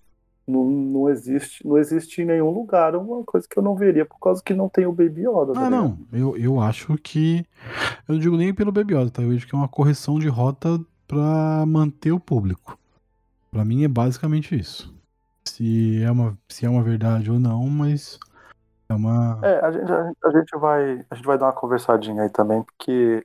não, 0.51 0.65
não 0.65 1.09
existe, 1.11 1.67
não 1.67 1.77
existe 1.79 2.23
em 2.23 2.25
nenhum 2.25 2.51
lugar 2.51 2.97
uma 2.97 3.23
coisa 3.25 3.47
que 3.49 3.59
eu 3.59 3.63
não 3.63 3.75
veria 3.77 4.05
por 4.07 4.19
causa 4.19 4.43
que 4.43 4.55
não 4.55 4.69
tem 4.69 4.87
o 4.87 4.93
Baby 4.93 5.27
Yoda. 5.29 5.53
tá 5.53 5.67
Ah, 5.67 5.71
não. 5.71 5.99
Eu, 6.13 6.37
eu 6.37 6.61
acho 6.61 6.97
que. 6.99 7.45
Eu 8.09 8.15
não 8.15 8.19
digo 8.19 8.37
nem 8.37 8.55
pelo 8.55 8.73
Baby 8.73 8.95
Yoda, 8.95 9.11
tá? 9.11 9.23
Eu 9.23 9.33
acho 9.37 9.47
que 9.47 9.55
é 9.55 9.59
uma 9.59 9.69
correção 9.69 10.19
de 10.19 10.29
rota 10.29 10.81
pra 11.07 11.65
manter 11.67 12.13
o 12.13 12.21
público. 12.21 12.79
Pra 13.51 13.65
mim 13.65 13.85
é 13.85 13.89
basicamente 13.89 14.59
isso. 14.59 14.95
Se 15.47 16.03
é 16.03 16.11
uma, 16.11 16.39
se 16.49 16.67
é 16.67 16.69
uma 16.69 16.83
verdade 16.83 17.31
ou 17.31 17.39
não, 17.39 17.69
mas 17.69 18.19
é 18.89 18.95
uma. 18.95 19.39
É, 19.43 19.61
a, 19.65 19.71
gente- 19.73 19.91
a 20.25 20.31
gente 20.31 20.59
vai, 20.59 21.05
a 21.11 21.15
gente 21.15 21.27
vai 21.27 21.39
dar 21.39 21.47
uma 21.47 21.53
conversadinha 21.53 22.23
aí 22.23 22.31
também, 22.31 22.63
porque 22.63 23.25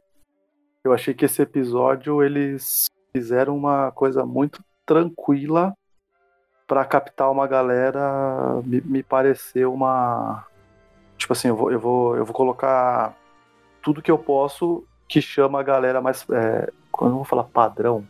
eu 0.84 0.94
achei 0.94 1.14
que 1.14 1.26
esse 1.26 1.42
episódio 1.42 2.24
eles 2.24 2.86
fizeram 3.16 3.56
uma 3.58 3.92
coisa 3.92 4.26
muito 4.26 4.64
tranquila 4.86 5.74
pra 6.68 6.86
captar 6.86 7.32
uma 7.32 7.48
galera. 7.48 8.62
Me, 8.66 8.82
me 8.82 9.04
pareceu 9.04 9.74
uma, 9.74 10.46
tipo 11.18 11.34
assim, 11.34 11.48
eu 11.50 11.56
vou, 11.56 11.72
eu 11.72 11.80
vou, 11.80 12.16
eu 12.18 12.26
vou 12.26 12.34
colocar 12.34 13.16
tudo 13.82 14.02
que 14.02 14.12
eu 14.12 14.18
posso 14.18 14.84
que 15.08 15.22
chama 15.22 15.60
a 15.60 15.64
galera 15.64 16.02
mais, 16.02 16.26
é, 16.32 16.72
eu 17.02 17.08
não 17.10 17.18
vou 17.18 17.26
falar 17.26 17.44
padrão, 17.44 18.04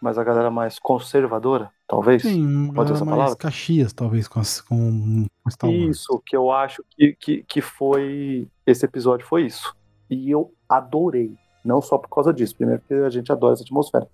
mas 0.00 0.18
a 0.18 0.24
galera 0.24 0.50
mais 0.50 0.78
conservadora, 0.78 1.70
talvez. 1.86 2.22
Sim, 2.22 2.72
Pode 2.74 2.90
usar 2.90 2.96
essa 2.96 3.04
mais 3.04 3.16
palavra? 3.18 3.36
Caxias, 3.36 3.92
talvez, 3.92 4.26
com, 4.26 4.40
as- 4.40 4.60
com 4.62 5.26
com 5.42 5.50
Star 5.50 5.70
Wars. 5.70 5.96
Isso, 5.96 6.22
que 6.26 6.36
eu 6.36 6.50
acho 6.50 6.82
que, 6.90 7.14
que, 7.18 7.42
que 7.44 7.60
foi. 7.60 8.48
Esse 8.66 8.84
episódio 8.84 9.26
foi 9.26 9.42
isso. 9.46 9.74
E 10.08 10.30
eu 10.30 10.52
adorei. 10.68 11.34
Não 11.64 11.80
só 11.80 11.98
por 11.98 12.08
causa 12.08 12.32
disso. 12.32 12.56
Primeiro 12.56 12.80
porque 12.80 12.94
a 12.94 13.10
gente 13.10 13.30
adora 13.30 13.52
essa 13.52 13.62
atmosfera. 13.62 14.08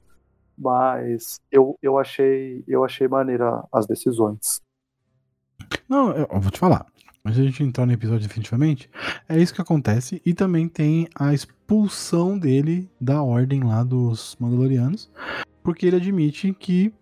Mas 0.58 1.40
eu, 1.50 1.78
eu 1.82 1.98
achei 1.98 2.64
eu 2.66 2.84
achei 2.84 3.06
maneira 3.08 3.64
as 3.72 3.86
decisões. 3.86 4.60
Não, 5.88 6.10
eu, 6.12 6.28
vou 6.40 6.50
te 6.50 6.58
falar. 6.58 6.86
De 7.24 7.40
a 7.40 7.44
gente 7.44 7.62
entrar 7.64 7.86
no 7.86 7.92
episódio 7.92 8.28
definitivamente, 8.28 8.88
é 9.28 9.36
isso 9.36 9.52
que 9.52 9.60
acontece. 9.60 10.22
E 10.24 10.32
também 10.32 10.68
tem 10.68 11.08
a 11.12 11.34
expulsão 11.34 12.38
dele 12.38 12.88
da 13.00 13.20
ordem 13.20 13.64
lá 13.64 13.82
dos 13.82 14.36
Mandalorianos. 14.38 15.10
Porque 15.62 15.86
ele 15.86 15.96
admite 15.96 16.52
que. 16.52 16.94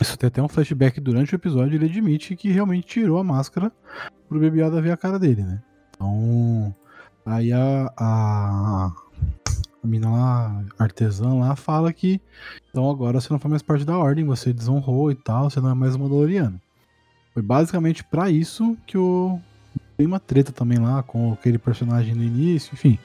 Isso 0.00 0.16
tem 0.16 0.28
até 0.28 0.40
um 0.40 0.48
flashback 0.48 1.00
durante 1.00 1.34
o 1.34 1.36
episódio. 1.36 1.74
Ele 1.74 1.86
admite 1.86 2.36
que 2.36 2.50
realmente 2.50 2.86
tirou 2.86 3.18
a 3.18 3.24
máscara 3.24 3.72
pro 4.28 4.40
Baby 4.40 4.62
ver 4.80 4.92
a 4.92 4.96
cara 4.96 5.18
dele, 5.18 5.42
né? 5.42 5.60
Então. 5.96 6.74
Aí 7.26 7.52
a. 7.52 7.92
A, 7.98 8.92
a 9.82 9.86
mina 9.86 10.10
lá, 10.10 10.64
artesã 10.78 11.34
lá, 11.34 11.56
fala 11.56 11.92
que. 11.92 12.20
Então 12.68 12.90
agora 12.90 13.20
você 13.20 13.32
não 13.32 13.38
faz 13.38 13.50
mais 13.50 13.62
parte 13.62 13.84
da 13.84 13.96
ordem, 13.96 14.24
você 14.24 14.52
desonrou 14.52 15.10
e 15.10 15.14
tal, 15.14 15.50
você 15.50 15.60
não 15.60 15.70
é 15.70 15.74
mais 15.74 15.96
um 15.96 16.00
Mandaloriano. 16.00 16.60
Foi 17.32 17.42
basicamente 17.42 18.04
pra 18.04 18.30
isso 18.30 18.76
que 18.86 18.98
o. 18.98 19.40
Tem 19.96 20.06
uma 20.06 20.20
treta 20.20 20.50
também 20.50 20.78
lá 20.78 21.02
com 21.02 21.32
aquele 21.32 21.58
personagem 21.58 22.14
no 22.14 22.22
início, 22.22 22.72
enfim. 22.72 22.98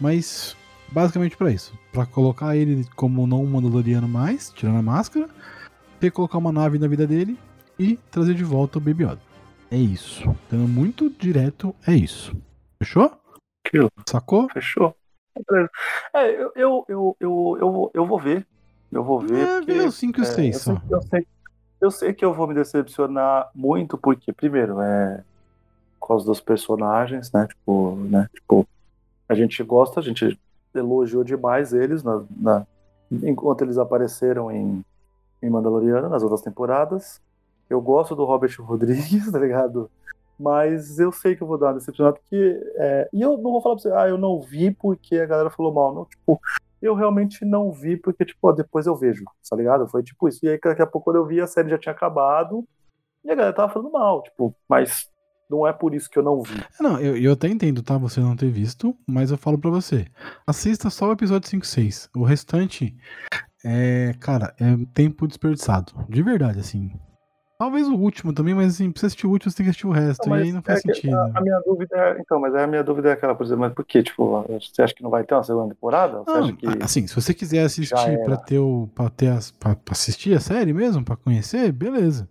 Mas 0.00 0.56
basicamente 0.90 1.36
pra 1.36 1.50
isso. 1.50 1.72
Pra 1.92 2.06
colocar 2.06 2.56
ele 2.56 2.86
como 2.94 3.26
não 3.26 3.42
um 3.42 3.50
Mandaloriano 3.50 4.08
mais, 4.08 4.50
tirando 4.50 4.78
a 4.78 4.82
máscara, 4.82 5.28
ter 5.98 6.10
colocar 6.10 6.38
uma 6.38 6.52
nave 6.52 6.78
na 6.78 6.86
vida 6.86 7.06
dele 7.06 7.38
e 7.78 7.96
trazer 8.10 8.34
de 8.34 8.44
volta 8.44 8.78
o 8.78 8.80
Baby 8.80 9.04
Yoda. 9.04 9.20
É 9.70 9.76
isso. 9.76 10.34
Sendo 10.48 10.66
muito 10.66 11.10
direto, 11.10 11.74
é 11.86 11.94
isso. 11.94 12.34
Fechou? 12.82 13.12
Sacou? 14.08 14.48
Fechou. 14.48 14.96
É, 16.14 16.30
eu, 16.30 16.52
eu, 16.56 16.84
eu, 16.88 17.16
eu, 17.20 17.56
eu, 17.60 17.72
vou- 17.72 17.90
eu 17.94 18.06
vou 18.06 18.18
ver. 18.18 18.46
Eu 18.90 19.04
vou 19.04 19.20
ver. 19.20 19.46
É, 19.48 19.56
porque, 19.58 19.80
os 19.80 19.94
5 19.96 20.20
e 20.20 20.22
é, 20.22 20.24
os 20.24 20.34
6 20.34 20.54
eu, 20.54 20.60
só. 20.60 20.72
sei, 20.74 20.80
eu, 20.90 21.02
sei, 21.02 21.26
eu 21.82 21.90
sei 21.90 22.14
que 22.14 22.24
eu 22.24 22.32
vou 22.34 22.46
me 22.46 22.54
decepcionar 22.54 23.50
muito, 23.54 23.96
porque, 23.98 24.32
primeiro, 24.32 24.80
é. 24.80 25.22
Por 26.00 26.08
causa 26.08 26.24
dos 26.24 26.40
personagens, 26.40 27.30
né? 27.32 27.46
Tipo, 27.48 27.96
né? 28.08 28.28
Tipo, 28.32 28.66
a 29.28 29.34
gente 29.34 29.62
gosta, 29.62 30.00
a 30.00 30.02
gente 30.02 30.38
elogiou 30.74 31.22
demais 31.24 31.72
eles 31.74 32.02
na, 32.02 32.24
na- 32.34 32.66
enquanto 33.10 33.62
eles 33.62 33.76
apareceram 33.76 34.50
em, 34.50 34.82
em 35.42 35.50
Mandaloriano, 35.50 36.08
nas 36.08 36.22
outras 36.22 36.40
temporadas. 36.40 37.20
Eu 37.68 37.80
gosto 37.82 38.14
do 38.14 38.24
Robert 38.24 38.54
Rodrigues, 38.60 39.28
tá 39.30 39.38
ligado? 39.38 39.90
Mas 40.38 40.98
eu 40.98 41.10
sei 41.10 41.34
que 41.34 41.42
eu 41.42 41.46
vou 41.46 41.58
dar 41.58 41.68
uma 41.68 41.74
decepcionada, 41.74 42.16
porque. 42.16 42.60
é, 42.76 43.08
e 43.12 43.20
eu 43.20 43.36
não 43.36 43.52
vou 43.52 43.60
falar 43.60 43.74
pra 43.74 43.82
você, 43.82 43.92
ah, 43.92 44.08
eu 44.08 44.16
não 44.16 44.40
vi 44.40 44.70
porque 44.70 45.16
a 45.16 45.26
galera 45.26 45.50
falou 45.50 45.72
mal. 45.72 45.94
Não, 45.94 46.04
tipo, 46.04 46.40
eu 46.80 46.94
realmente 46.94 47.44
não 47.44 47.72
vi 47.72 47.96
porque, 47.96 48.24
tipo, 48.24 48.52
depois 48.52 48.86
eu 48.86 48.94
vejo, 48.94 49.24
tá 49.48 49.56
ligado? 49.56 49.88
Foi 49.88 50.02
tipo 50.02 50.28
isso. 50.28 50.44
E 50.44 50.48
aí, 50.48 50.60
daqui 50.62 50.82
a 50.82 50.86
pouco, 50.86 51.06
quando 51.06 51.16
eu 51.16 51.26
vi, 51.26 51.40
a 51.40 51.46
série 51.46 51.70
já 51.70 51.78
tinha 51.78 51.92
acabado 51.92 52.64
e 53.24 53.30
a 53.30 53.34
galera 53.34 53.54
tava 53.54 53.72
falando 53.72 53.90
mal, 53.90 54.22
tipo, 54.22 54.54
mas 54.68 55.10
não 55.50 55.66
é 55.66 55.72
por 55.72 55.94
isso 55.94 56.08
que 56.10 56.18
eu 56.18 56.22
não 56.22 56.42
vi. 56.42 56.58
É, 56.58 56.82
Não, 56.82 57.00
eu, 57.00 57.16
eu 57.16 57.32
até 57.32 57.48
entendo, 57.48 57.82
tá? 57.82 57.96
Você 57.98 58.20
não 58.20 58.36
ter 58.36 58.50
visto, 58.50 58.94
mas 59.06 59.30
eu 59.30 59.38
falo 59.38 59.58
pra 59.58 59.70
você. 59.70 60.06
Assista 60.46 60.90
só 60.90 61.08
o 61.08 61.12
episódio 61.12 61.48
5 61.48 61.64
e 61.64 61.68
6. 61.68 62.10
O 62.14 62.22
restante 62.22 62.96
é, 63.64 64.14
cara, 64.20 64.54
é 64.60 64.76
tempo 64.94 65.26
desperdiçado. 65.26 65.92
De 66.08 66.22
verdade, 66.22 66.60
assim. 66.60 66.92
Talvez 67.58 67.88
o 67.88 67.94
último 67.96 68.32
também, 68.32 68.54
mas 68.54 68.74
assim, 68.74 68.88
pra 68.88 69.00
você 69.00 69.06
assistir 69.06 69.26
o 69.26 69.30
último, 69.30 69.50
você 69.50 69.56
tem 69.56 69.64
que 69.66 69.70
assistir 69.70 69.86
o 69.88 69.90
resto. 69.90 70.28
Não, 70.28 70.38
e 70.38 70.42
aí 70.42 70.52
não 70.52 70.62
faz 70.62 70.78
é 70.78 70.82
que 70.82 70.94
sentido. 70.94 71.16
A 71.16 71.40
minha 71.40 71.60
dúvida 71.66 71.96
é, 71.96 72.20
então, 72.20 72.38
mas 72.38 72.54
a 72.54 72.66
minha 72.68 72.84
dúvida 72.84 73.08
é 73.08 73.12
aquela, 73.14 73.34
por 73.34 73.44
exemplo, 73.44 73.62
mas 73.62 73.72
por 73.72 73.84
quê? 73.84 74.00
Tipo, 74.00 74.44
você 74.46 74.80
acha 74.80 74.94
que 74.94 75.02
não 75.02 75.10
vai 75.10 75.24
ter 75.24 75.34
uma 75.34 75.42
segunda 75.42 75.74
temporada? 75.74 76.18
Você 76.18 76.30
Não, 76.30 76.44
acha 76.44 76.52
que. 76.52 76.66
assim, 76.80 77.06
se 77.08 77.14
você 77.16 77.34
quiser 77.34 77.64
assistir 77.64 78.22
pra 78.24 78.36
ter 78.36 78.60
o. 78.60 78.88
Pra 78.94 79.10
ter 79.10 79.26
as, 79.28 79.50
pra, 79.50 79.74
pra 79.74 79.92
assistir 79.92 80.36
a 80.36 80.40
série 80.40 80.72
mesmo, 80.72 81.04
pra 81.04 81.16
conhecer, 81.16 81.72
beleza. 81.72 82.28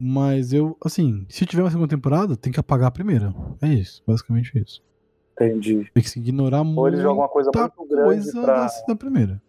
Mas 0.00 0.52
eu, 0.52 0.76
assim, 0.84 1.24
se 1.28 1.46
tiver 1.46 1.62
uma 1.62 1.70
segunda 1.70 1.88
temporada, 1.88 2.36
tem 2.36 2.52
que 2.52 2.58
apagar 2.58 2.88
a 2.88 2.90
primeira. 2.90 3.32
É 3.62 3.68
isso, 3.68 4.02
basicamente 4.04 4.50
isso. 4.58 4.82
Entendi. 5.34 5.88
Tem 5.94 6.02
que 6.02 6.10
se 6.10 6.18
ignorar 6.18 6.62
Ou 6.62 6.88
eles 6.88 7.00
jogam 7.00 7.22
uma 7.22 7.28
coisa 7.28 7.50
muito 7.54 7.86
grande 7.86 8.04
coisa 8.04 8.42
pra, 8.42 8.66
da, 8.66 8.70
da 8.88 8.96
primeira. 8.96 9.40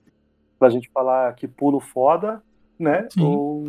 pra 0.59 0.69
gente 0.69 0.89
falar 0.93 1.33
que 1.33 1.47
pulo 1.47 1.79
foda, 1.79 2.41
né? 2.81 3.07
Sim. 3.11 3.23
Ou 3.23 3.65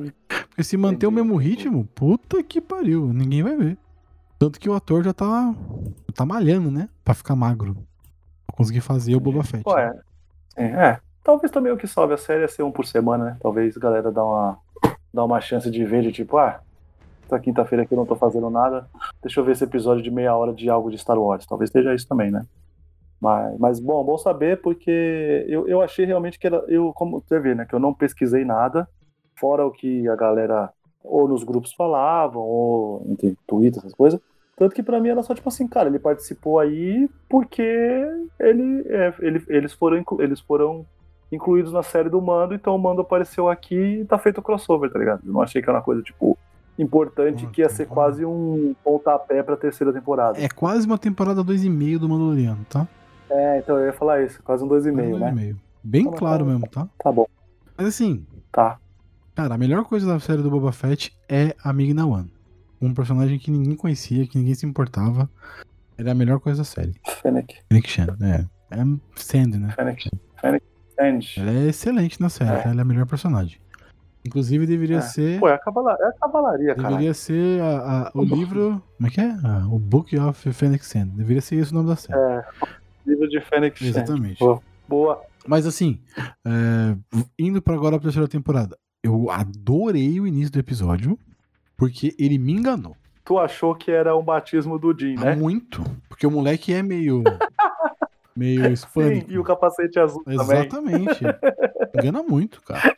Porque 0.49 0.65
se 0.65 0.77
manter 0.77 1.07
o 1.07 1.11
Entendi. 1.11 1.23
mesmo 1.23 1.37
ritmo, 1.37 1.89
puta 1.95 2.43
que 2.43 2.61
pariu, 2.61 3.13
ninguém 3.13 3.43
vai 3.43 3.57
ver. 3.57 3.79
Tanto 4.39 4.59
que 4.59 4.69
o 4.69 4.75
ator 4.75 5.05
já 5.05 5.13
tá, 5.13 5.55
tá 6.15 6.27
malhando, 6.27 6.71
né? 6.71 6.89
Pra 7.05 7.15
ficar 7.15 7.37
magro. 7.37 7.77
Pra 8.47 8.57
conseguir 8.57 8.81
fazer 8.81 9.15
o 9.15 9.21
Boba 9.21 9.45
Fett. 9.45 9.63
Pô, 9.63 9.79
é. 9.79 9.93
Sim, 10.49 10.65
é. 10.65 10.99
Talvez 11.23 11.51
também 11.53 11.73
o 11.73 11.77
que 11.77 11.87
salve 11.87 12.15
a 12.15 12.17
série 12.19 12.43
é 12.43 12.49
ser 12.49 12.65
um 12.65 12.73
por 12.73 12.85
semana, 12.85 13.25
né? 13.25 13.37
Talvez 13.41 13.77
a 13.77 13.81
galera 13.81 14.11
dá 14.11 14.25
uma, 14.25 14.59
dá 15.15 15.25
uma 15.25 15.41
chance 15.41 15.71
de 15.71 15.85
ver, 15.85 16.03
de 16.03 16.11
tipo, 16.11 16.37
ah, 16.37 16.61
essa 17.25 17.39
quinta-feira 17.39 17.85
aqui 17.85 17.95
eu 17.95 17.99
não 17.99 18.05
tô 18.05 18.17
fazendo 18.17 18.51
nada, 18.51 18.89
deixa 19.23 19.39
eu 19.41 19.45
ver 19.45 19.53
esse 19.53 19.63
episódio 19.65 20.03
de 20.03 20.11
meia 20.11 20.35
hora 20.35 20.53
de 20.53 20.69
algo 20.69 20.91
de 20.91 20.99
Star 20.99 21.19
Wars. 21.19 21.47
Talvez 21.47 21.71
seja 21.71 21.95
isso 21.95 22.09
também, 22.09 22.31
né? 22.31 22.45
Mas, 23.21 23.57
mas 23.59 23.81
bom, 23.81 24.03
bom 24.05 24.19
saber, 24.19 24.61
porque 24.61 25.47
eu, 25.49 25.69
eu 25.69 25.81
achei 25.81 26.05
realmente 26.05 26.37
que 26.37 26.47
era. 26.49 26.57
Eu, 26.67 26.93
como 26.93 27.21
você 27.21 27.39
vê, 27.39 27.55
né? 27.55 27.65
Que 27.65 27.75
eu 27.75 27.79
não 27.79 27.95
pesquisei 27.95 28.45
nada, 28.45 28.89
fora 29.37 29.67
o 29.67 29.71
que 29.71 30.09
a 30.09 30.17
galera 30.17 30.71
ou 31.05 31.27
nos 31.27 31.43
grupos 31.45 31.73
falavam, 31.73 32.43
ou 32.43 33.05
entre 33.09 33.37
Twitter, 33.47 33.81
essas 33.81 33.95
coisas. 33.95 34.21
Tanto 34.57 34.75
que 34.75 34.83
pra 34.83 35.01
mim 35.01 35.09
era 35.09 35.23
só 35.23 35.35
tipo 35.35 35.49
assim, 35.49 35.67
cara, 35.67 35.89
ele 35.89 35.99
participou 35.99 36.59
aí 36.61 37.09
porque 37.29 37.63
ele, 38.39 38.85
é, 38.89 39.13
ele- 39.21 39.45
eles, 39.49 39.73
foram, 39.73 40.05
eles 40.21 40.41
foram 40.41 40.87
incluídos 41.33 41.73
na 41.73 41.83
série 41.83 42.09
do 42.11 42.21
Mando, 42.21 42.55
então 42.55 42.77
o 42.77 42.79
Mando 42.79 43.01
apareceu 43.01 43.49
aqui 43.49 43.75
e 43.75 44.05
tá 44.05 44.19
feito 44.19 44.39
o 44.39 44.43
crossover, 44.43 44.93
tá 44.93 44.99
ligado? 44.99 45.23
Eu 45.27 45.33
não 45.33 45.41
achei 45.41 45.61
que 45.63 45.69
era 45.69 45.79
uma 45.79 45.85
coisa, 45.85 46.03
tipo, 46.03 46.39
importante, 46.79 47.47
que 47.49 47.63
ia 47.63 47.69
ser 47.69 47.85
Puta, 47.85 47.95
quase 47.95 48.25
um 48.25 48.75
pontapé 48.85 49.43
pra 49.43 49.57
terceira 49.57 49.93
temporada. 49.93 50.41
É 50.41 50.49
quase 50.49 50.87
uma 50.87 50.99
temporada 50.99 51.43
2,5 51.43 51.99
do 51.99 52.09
Mandaloriano, 52.09 52.65
tá? 52.69 52.87
É, 53.31 53.59
então 53.59 53.79
eu 53.79 53.87
ia 53.87 53.93
falar 53.93 54.23
isso, 54.23 54.43
quase 54.43 54.63
um 54.63 54.69
dois 54.69 54.85
e 54.87 54.91
Quase 54.93 55.03
meio, 55.03 55.17
um 55.17 55.21
né? 55.21 55.31
e 55.31 55.35
meio. 55.35 55.57
Bem 55.83 56.03
Então, 56.03 56.19
claro 56.19 56.45
tá- 56.45 56.51
mesmo, 56.51 56.69
tá? 56.69 56.89
Tá 57.03 57.11
bom, 57.11 57.27
Mas 57.77 57.87
assim, 57.89 58.25
tá. 58.53 58.79
Cara, 59.43 59.55
a 59.55 59.59
melhor 59.59 59.85
coisa 59.85 60.07
da 60.07 60.21
série 60.21 60.43
do 60.43 60.51
Boba 60.51 60.73
Fett 60.73 61.13
é 61.29 61.55
a 61.63 61.73
Ming-Na 61.73 62.07
Wan. 62.07 62.27
Um 62.81 62.95
personagem 62.95 63.39
que 63.39 63.51
ninguém 63.51 63.75
conhecia, 63.77 64.27
que 64.27 64.39
ninguém 64.39 64.55
se 64.55 64.67
importava. 64.67 65.29
Era 65.99 66.13
a 66.13 66.15
melhor 66.15 66.41
coisa 66.41 66.59
da 66.59 66.65
série. 66.65 66.95
Fennec, 67.23 67.57
Fennec 67.69 67.89
Shan, 67.91 68.17
é. 68.23 68.47
É 68.71 68.77
Sandy, 69.17 69.59
né? 69.59 69.71
Fennec, 69.77 70.09
Fennec, 70.41 70.65
Sandy. 70.99 71.35
Ela 71.39 71.51
é 71.51 71.69
excelente 71.69 72.21
na 72.21 72.29
série, 72.29 72.51
É. 72.51 72.63
tá? 72.63 72.71
Ela 72.71 72.81
é 72.81 72.83
a 72.83 72.85
melhor 72.85 73.07
personagem. 73.07 73.59
Inclusive, 74.25 74.67
deveria 74.67 74.99
É. 74.99 75.01
ser. 75.03 75.39
Pô, 75.41 75.49
é 75.49 75.55
a, 75.55 75.59
cavala- 75.59 75.97
é 76.01 76.07
a 76.07 76.13
cavalaria, 76.13 76.75
cara. 76.75 76.89
Deveria 76.91 77.13
ser 77.15 77.61
a- 77.61 78.09
a- 78.09 78.11
o 78.15 78.25
livro. 78.25 78.83
Como 78.97 79.07
é 79.07 79.11
que 79.11 79.21
é? 79.21 79.37
Ah, 79.45 79.67
o 79.69 79.79
Book 79.79 80.17
of 80.17 80.53
Phoenix 80.53 80.87
Sand. 80.87 81.07
Deveria 81.17 81.43
ser 81.43 81.57
esse 81.57 81.73
o 81.73 81.75
nome 81.75 81.89
da 81.89 81.97
série. 81.97 82.19
É, 82.19 82.45
livro 83.07 83.29
de 83.29 83.41
Fennec 83.41 83.79
Sandy. 83.79 83.91
Exatamente. 83.91 84.39
Boa. 84.39 84.61
Boa. 84.89 85.23
Mas 85.47 85.67
assim, 85.67 86.01
é, 86.47 86.97
indo 87.39 87.61
pra 87.61 87.75
agora 87.75 87.97
pra 87.97 88.05
terceira 88.05 88.29
temporada, 88.29 88.79
eu 89.03 89.31
adorei 89.31 90.21
o 90.21 90.27
início 90.27 90.53
do 90.53 90.59
episódio, 90.59 91.19
porque 91.77 92.15
ele 92.19 92.39
me 92.39 92.53
enganou. 92.53 92.97
Tu 93.25 93.39
achou 93.39 93.75
que 93.75 93.91
era 93.91 94.17
um 94.17 94.23
batismo 94.23 94.79
do 94.79 94.97
Jim, 94.99 95.15
né? 95.15 95.35
Muito. 95.35 95.83
Porque 96.09 96.27
o 96.27 96.31
moleque 96.31 96.73
é 96.73 96.83
meio. 96.83 97.23
meio 98.35 98.65
Sim, 98.65 98.73
hispânico. 98.73 99.31
e 99.31 99.39
o 99.39 99.45
capacete 99.45 99.99
azul 99.99 100.25
também. 100.25 100.41
Exatamente. 100.41 101.25
Engana 101.95 102.23
muito, 102.23 102.63
cara. 102.63 102.97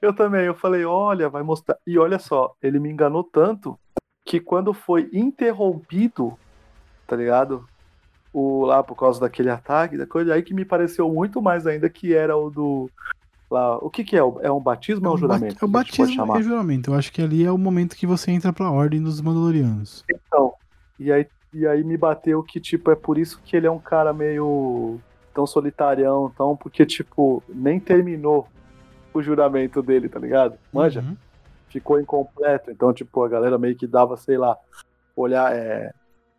Eu 0.00 0.14
também, 0.14 0.44
eu 0.44 0.54
falei, 0.54 0.84
olha, 0.84 1.28
vai 1.28 1.42
mostrar. 1.42 1.76
E 1.86 1.98
olha 1.98 2.18
só, 2.18 2.54
ele 2.62 2.78
me 2.78 2.90
enganou 2.90 3.24
tanto 3.24 3.78
que 4.24 4.38
quando 4.38 4.74
foi 4.74 5.08
interrompido, 5.12 6.38
tá 7.06 7.16
ligado? 7.16 7.66
O, 8.32 8.66
lá 8.66 8.82
por 8.82 8.94
causa 8.94 9.20
daquele 9.20 9.48
ataque, 9.48 9.96
da 9.96 10.06
coisa, 10.06 10.34
aí 10.34 10.42
que 10.42 10.52
me 10.52 10.64
pareceu 10.64 11.10
muito 11.10 11.40
mais 11.40 11.66
ainda 11.66 11.88
que 11.88 12.14
era 12.14 12.36
o 12.36 12.50
do. 12.50 12.90
Lá, 13.50 13.78
o 13.78 13.88
que 13.88 14.04
que 14.04 14.14
é? 14.16 14.18
É 14.18 14.52
um 14.52 14.60
batismo 14.60 15.06
ou 15.08 15.12
é 15.12 15.16
um 15.16 15.20
ba- 15.26 15.36
juramento? 15.38 15.56
é 15.60 15.64
o 15.64 15.68
a 15.68 15.72
batismo 15.72 16.36
e 16.36 16.42
juramento. 16.42 16.90
Eu 16.90 16.94
acho 16.94 17.12
que 17.12 17.22
ali 17.22 17.44
é 17.44 17.50
o 17.50 17.56
momento 17.58 17.96
que 17.96 18.06
você 18.06 18.30
entra 18.30 18.52
pra 18.52 18.70
ordem 18.70 19.02
dos 19.02 19.20
Mandalorianos. 19.20 20.04
Então, 20.10 20.52
e 20.98 21.10
aí, 21.10 21.26
e 21.52 21.66
aí 21.66 21.82
me 21.82 21.96
bateu 21.96 22.42
que, 22.42 22.60
tipo, 22.60 22.90
é 22.90 22.94
por 22.96 23.16
isso 23.16 23.40
que 23.42 23.56
ele 23.56 23.66
é 23.66 23.70
um 23.70 23.78
cara 23.78 24.12
meio 24.12 24.98
tão 25.34 25.46
solitarião, 25.46 26.30
tão, 26.36 26.56
porque, 26.56 26.84
tipo, 26.84 27.42
nem 27.48 27.80
terminou 27.80 28.46
o 29.14 29.22
juramento 29.22 29.82
dele, 29.82 30.08
tá 30.08 30.18
ligado? 30.18 30.58
Manja? 30.72 31.00
Uhum. 31.00 31.16
ficou 31.70 31.98
incompleto. 32.00 32.70
Então, 32.70 32.92
tipo, 32.92 33.22
a 33.24 33.28
galera 33.28 33.56
meio 33.58 33.76
que 33.76 33.86
dava, 33.86 34.16
sei 34.16 34.36
lá, 34.36 34.56
olhar, 35.16 35.54
é, 35.54 35.90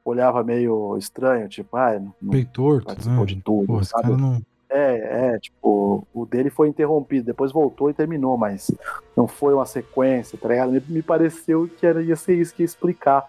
olhava 0.06 0.44
meio 0.44 0.96
estranho, 0.98 1.48
tipo, 1.50 1.76
ah, 1.76 2.00
não, 2.00 2.32
Bem 2.32 2.46
torto, 2.46 2.86
participou 2.86 3.20
né? 3.22 3.26
de 3.26 3.42
tudo, 3.42 3.68
Pô, 3.68 3.80
esse 3.82 3.90
sabe? 3.90 4.04
cara 4.04 4.18
não. 4.18 4.42
É, 4.70 5.34
é, 5.34 5.40
tipo, 5.40 6.08
o 6.14 6.26
dele 6.26 6.50
foi 6.50 6.68
interrompido, 6.68 7.26
depois 7.26 7.52
voltou 7.52 7.90
e 7.90 7.94
terminou, 7.94 8.38
mas 8.38 8.70
não 9.18 9.28
foi 9.28 9.54
uma 9.54 9.66
sequência, 9.66 10.38
tá 10.38 10.48
ligado? 10.48 10.72
Me, 10.72 10.82
me 10.88 11.02
pareceu 11.02 11.68
que 11.68 11.86
era, 11.86 12.04
ia 12.04 12.16
ser 12.16 12.36
isso 12.36 12.54
que 12.54 12.62
ia 12.62 12.66
explicar 12.66 13.28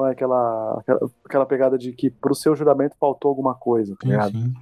é, 0.00 0.10
aquela, 0.10 0.80
aquela, 0.80 1.10
aquela 1.24 1.46
pegada 1.46 1.78
de 1.78 1.92
que 1.92 2.10
pro 2.10 2.34
seu 2.34 2.56
juramento 2.56 2.96
faltou 2.98 3.28
alguma 3.28 3.54
coisa, 3.54 3.94
tá 3.94 4.06
Sim, 4.06 4.10
ligado? 4.10 4.32
sim. 4.32 4.52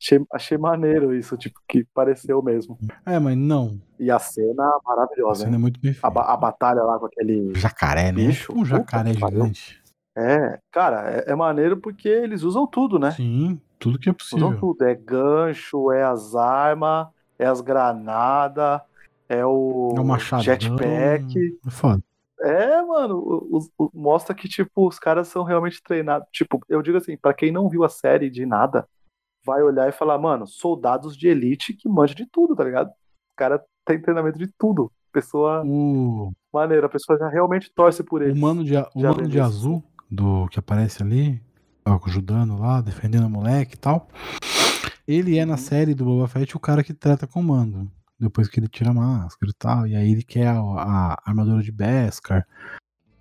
Achei, 0.00 0.26
achei 0.32 0.58
maneiro 0.58 1.12
isso, 1.12 1.36
tipo, 1.36 1.58
que 1.68 1.84
pareceu 1.92 2.40
mesmo. 2.40 2.78
É, 3.04 3.18
mas 3.18 3.36
não. 3.36 3.80
E 3.98 4.12
a 4.12 4.18
cena 4.18 4.62
A 4.62 4.78
maravilhosa, 4.84 5.44
cena 5.44 5.56
é 5.56 5.58
muito 5.58 5.80
bem 5.80 5.96
A, 6.00 6.32
a 6.34 6.36
batalha 6.36 6.82
lá 6.82 6.98
com 7.00 7.06
aquele 7.06 7.52
Jacaré, 7.56 8.12
né? 8.12 8.26
Bicho, 8.26 8.52
um 8.56 8.64
jacaré 8.64 9.12
puta 9.12 9.26
gigante. 9.28 9.82
É, 10.16 10.58
cara, 10.70 11.10
é, 11.10 11.32
é 11.32 11.34
maneiro 11.34 11.76
porque 11.78 12.08
eles 12.08 12.42
usam 12.42 12.64
tudo, 12.66 12.98
né? 12.98 13.10
Sim, 13.10 13.60
tudo 13.78 13.98
que 13.98 14.08
é 14.10 14.12
possível. 14.12 14.56
tudo. 14.58 14.84
É 14.84 14.94
gancho, 14.94 15.90
é 15.92 16.02
as 16.02 16.34
armas, 16.34 17.08
é 17.38 17.46
as 17.46 17.60
granadas, 17.60 18.80
é 19.28 19.44
o 19.44 19.94
É 19.96 20.00
o 20.00 20.04
machadão. 20.04 20.42
jetpack. 20.42 21.58
É 21.66 21.70
foda. 21.70 22.02
É, 22.40 22.80
mano, 22.82 23.16
o- 23.18 23.58
o- 23.58 23.84
o- 23.86 23.90
mostra 23.92 24.34
que, 24.34 24.48
tipo, 24.48 24.86
os 24.86 24.98
caras 24.98 25.26
são 25.28 25.42
realmente 25.42 25.82
treinados. 25.82 26.28
Tipo, 26.32 26.60
eu 26.68 26.80
digo 26.82 26.96
assim, 26.96 27.16
pra 27.16 27.34
quem 27.34 27.50
não 27.50 27.68
viu 27.68 27.82
a 27.82 27.88
série 27.88 28.30
de 28.30 28.46
nada, 28.46 28.86
vai 29.44 29.60
olhar 29.62 29.88
e 29.88 29.92
falar, 29.92 30.18
mano, 30.18 30.46
soldados 30.46 31.16
de 31.16 31.26
elite 31.26 31.72
que 31.74 31.88
manjam 31.88 32.14
de 32.14 32.26
tudo, 32.26 32.54
tá 32.54 32.62
ligado? 32.62 32.88
O 32.90 33.36
cara 33.36 33.64
tem 33.84 34.00
treinamento 34.00 34.38
de 34.38 34.46
tudo. 34.58 34.90
Pessoa 35.12 35.64
O, 35.66 36.30
maneira, 36.52 36.86
a 36.86 36.90
pessoa 36.90 37.18
já 37.18 37.28
realmente 37.28 37.72
torce 37.74 38.04
por 38.04 38.20
o 38.20 38.24
ele. 38.24 38.38
mano 38.38 38.62
de, 38.62 38.76
o 38.76 39.00
mano 39.00 39.26
de 39.26 39.40
azul, 39.40 39.82
do 40.08 40.46
que 40.48 40.58
aparece 40.60 41.02
ali, 41.02 41.42
ajudando 41.84 42.56
lá, 42.58 42.80
defendendo 42.80 43.26
o 43.26 43.30
moleque 43.30 43.74
e 43.74 43.78
tal. 43.78 44.08
Ele 45.06 45.38
é 45.38 45.44
na 45.44 45.52
Uhum. 45.52 45.58
série 45.58 45.94
do 45.94 46.04
Boba 46.04 46.28
Fett 46.28 46.56
o 46.56 46.60
cara 46.60 46.84
que 46.84 46.92
trata 46.92 47.26
com 47.26 47.40
o 47.40 47.42
Mando. 47.42 47.90
Depois 48.20 48.48
que 48.48 48.58
ele 48.60 48.68
tira 48.68 48.90
a 48.90 48.94
máscara 48.94 49.50
e 49.50 49.54
tal. 49.58 49.86
E 49.86 49.94
aí 49.96 50.10
ele 50.12 50.22
quer 50.22 50.48
a, 50.48 50.58
a 50.60 51.22
armadura 51.24 51.62
de 51.62 51.72
Beskar. 51.72 52.46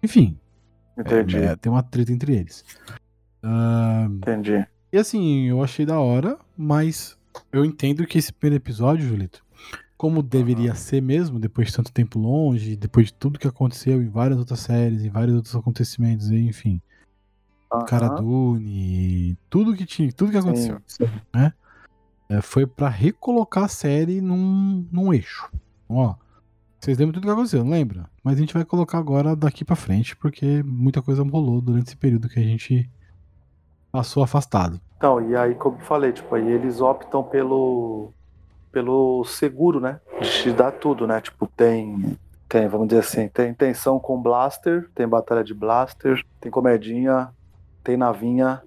Enfim, 0.03 0.37
Entendi, 0.97 1.37
é, 1.37 1.55
tem 1.55 1.71
uma 1.71 1.83
treta 1.83 2.11
entre 2.11 2.35
eles. 2.35 2.65
Ah, 3.43 4.07
entendi. 4.09 4.65
e 4.91 4.97
assim, 4.97 5.43
eu 5.43 5.63
achei 5.63 5.85
da 5.85 5.99
hora, 5.99 6.37
mas 6.57 7.15
eu 7.51 7.63
entendo 7.63 8.05
que 8.05 8.17
esse 8.17 8.33
primeiro 8.33 8.61
episódio, 8.61 9.07
Julito, 9.07 9.45
como 9.95 10.21
deveria 10.23 10.73
ser 10.75 11.01
mesmo, 11.01 11.39
depois 11.39 11.67
de 11.67 11.75
tanto 11.75 11.91
tempo 11.91 12.19
longe, 12.19 12.75
depois 12.75 13.07
de 13.07 13.13
tudo 13.13 13.39
que 13.39 13.47
aconteceu 13.47 14.01
em 14.01 14.09
várias 14.09 14.39
outras 14.39 14.59
séries, 14.59 15.03
em 15.03 15.09
vários 15.09 15.35
outros 15.35 15.55
acontecimentos, 15.55 16.29
enfim, 16.31 16.81
Cara 17.87 18.07
Aham, 18.07 18.15
Dune, 18.15 19.37
tudo 19.49 19.75
que 19.75 19.85
tinha, 19.85 20.11
tudo 20.11 20.31
que 20.31 20.37
aconteceu. 20.37 20.79
sim, 20.87 21.05
sim. 21.05 21.51
É, 22.29 22.41
foi 22.41 22.65
pra 22.65 22.89
recolocar 22.89 23.65
a 23.65 23.69
série 23.69 24.19
num, 24.21 24.87
num 24.91 25.13
eixo. 25.13 25.49
Ó, 25.89 26.15
vocês 26.79 26.97
lembram 26.97 27.13
tudo 27.13 27.25
que 27.25 27.31
aconteceu, 27.31 27.63
não 27.63 27.71
lembra? 27.71 28.09
Mas 28.23 28.37
a 28.37 28.39
gente 28.39 28.53
vai 28.53 28.65
colocar 28.65 28.97
agora 28.97 29.35
daqui 29.35 29.63
pra 29.63 29.75
frente, 29.75 30.15
porque 30.15 30.61
muita 30.63 31.01
coisa 31.01 31.23
rolou 31.23 31.61
durante 31.61 31.87
esse 31.87 31.97
período 31.97 32.29
que 32.29 32.39
a 32.39 32.43
gente 32.43 32.89
passou 33.91 34.21
afastado. 34.21 34.79
Então, 34.97 35.21
e 35.29 35.35
aí, 35.35 35.55
como 35.55 35.77
eu 35.77 35.85
falei, 35.85 36.11
tipo, 36.11 36.33
aí 36.35 36.47
eles 36.47 36.81
optam 36.81 37.23
pelo 37.23 38.11
pelo 38.71 39.23
seguro, 39.25 39.79
né? 39.79 39.99
De 40.21 40.29
te 40.29 40.51
dar 40.51 40.71
tudo, 40.71 41.07
né? 41.07 41.21
Tipo, 41.21 41.47
tem 41.47 42.17
tem, 42.47 42.67
vamos 42.67 42.87
dizer 42.87 43.01
assim, 43.01 43.27
tem 43.27 43.53
tensão 43.53 43.99
com 43.99 44.21
blaster, 44.21 44.89
tem 44.95 45.07
batalha 45.07 45.43
de 45.43 45.53
blaster, 45.53 46.23
tem 46.39 46.49
comedinha, 46.49 47.29
tem 47.87 47.95
navinha, 47.95 48.61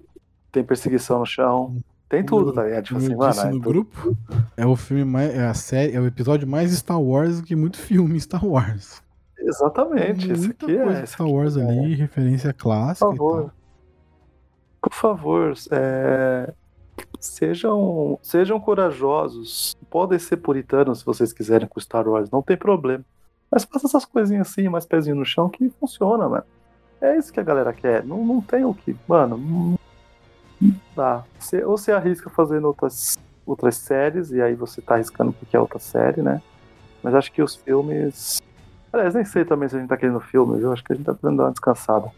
tem 0.51 0.63
perseguição 0.63 1.19
no 1.19 1.25
chão, 1.27 1.75
tem 2.09 2.25
tudo, 2.25 2.51
tá 2.51 2.63
ligado? 2.63 2.85
Tipo 2.85 2.97
assim, 2.97 3.15
mano, 3.15 3.31
disse 3.31 3.45
é 3.45 3.49
no 3.49 3.51
tudo- 3.53 3.69
grupo, 3.69 4.17
é 4.57 4.65
o 4.65 4.75
filme 4.75 5.05
mais. 5.05 5.29
É 5.35 5.45
a 5.47 5.53
série, 5.53 5.93
é 5.95 5.99
o 5.99 6.07
episódio 6.07 6.47
mais 6.47 6.71
Star 6.71 6.99
Wars 6.99 7.39
que 7.39 7.55
muito 7.55 7.77
filme 7.77 8.19
Star 8.19 8.43
Wars. 8.43 8.99
Exatamente, 9.37 10.27
Muita 10.33 10.65
aqui 10.65 10.75
é. 10.75 11.05
Star 11.05 11.27
Wars 11.27 11.55
é- 11.55 11.63
ali, 11.63 11.93
referência 11.93 12.51
clássica. 12.51 13.05
Por 13.05 13.15
favor. 13.15 13.53
Por 14.81 14.93
favor, 14.93 15.53
é, 15.71 16.51
sejam, 17.19 18.17
sejam 18.23 18.59
corajosos. 18.59 19.75
Podem 19.87 20.17
ser 20.17 20.37
puritanos 20.37 20.99
se 20.99 21.05
vocês 21.05 21.31
quiserem 21.31 21.67
com 21.67 21.79
Star 21.79 22.07
Wars, 22.07 22.31
não 22.31 22.41
tem 22.41 22.57
problema. 22.57 23.05
Mas 23.51 23.65
faça 23.65 23.85
essas 23.85 24.03
coisinhas 24.05 24.49
assim, 24.49 24.67
mais 24.67 24.85
pezinho 24.87 25.15
no 25.15 25.25
chão, 25.25 25.47
que 25.47 25.69
funciona, 25.79 26.27
mano. 26.27 26.43
É 27.01 27.17
isso 27.17 27.33
que 27.33 27.39
a 27.39 27.43
galera 27.43 27.73
quer. 27.73 28.05
Não, 28.05 28.23
não 28.23 28.39
tem 28.39 28.63
o 28.63 28.73
que. 28.73 28.95
Mano, 29.07 29.37
não 29.37 29.77
dá. 30.95 31.23
Você, 31.39 31.63
ou 31.63 31.77
você 31.77 31.91
arrisca 31.91 32.29
fazendo 32.29 32.67
outras, 32.67 33.17
outras 33.45 33.75
séries, 33.75 34.31
e 34.31 34.41
aí 34.41 34.53
você 34.53 34.81
tá 34.81 34.93
arriscando 34.93 35.33
porque 35.33 35.57
é 35.57 35.59
outra 35.59 35.79
série, 35.79 36.21
né? 36.21 36.41
Mas 37.01 37.15
acho 37.15 37.31
que 37.31 37.41
os 37.41 37.55
filmes. 37.55 38.39
Aliás, 38.93 39.15
nem 39.15 39.25
sei 39.25 39.43
também 39.43 39.67
se 39.67 39.75
a 39.75 39.79
gente 39.79 39.89
tá 39.89 39.97
querendo 39.97 40.19
filme, 40.19 40.59
viu? 40.59 40.71
Acho 40.71 40.83
que 40.83 40.93
a 40.93 40.95
gente 40.95 41.05
tá 41.05 41.13
precisando 41.13 41.37
dar 41.37 41.45
uma 41.45 41.51
descansada. 41.51 42.11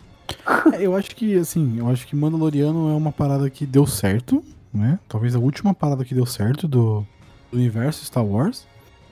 É, 0.73 0.81
eu 0.81 0.95
acho 0.95 1.15
que, 1.15 1.37
assim, 1.37 1.77
eu 1.77 1.87
acho 1.87 2.05
que 2.05 2.15
Mandaloriano 2.15 2.89
é 2.89 2.95
uma 2.95 3.11
parada 3.11 3.49
que 3.49 3.65
deu 3.65 3.85
certo, 3.85 4.43
né? 4.73 4.99
Talvez 5.07 5.35
a 5.35 5.39
última 5.39 5.73
parada 5.73 6.03
que 6.03 6.15
deu 6.15 6.25
certo 6.25 6.67
do, 6.67 7.05
do 7.51 7.57
universo 7.57 8.03
Star 8.03 8.25
Wars. 8.25 8.67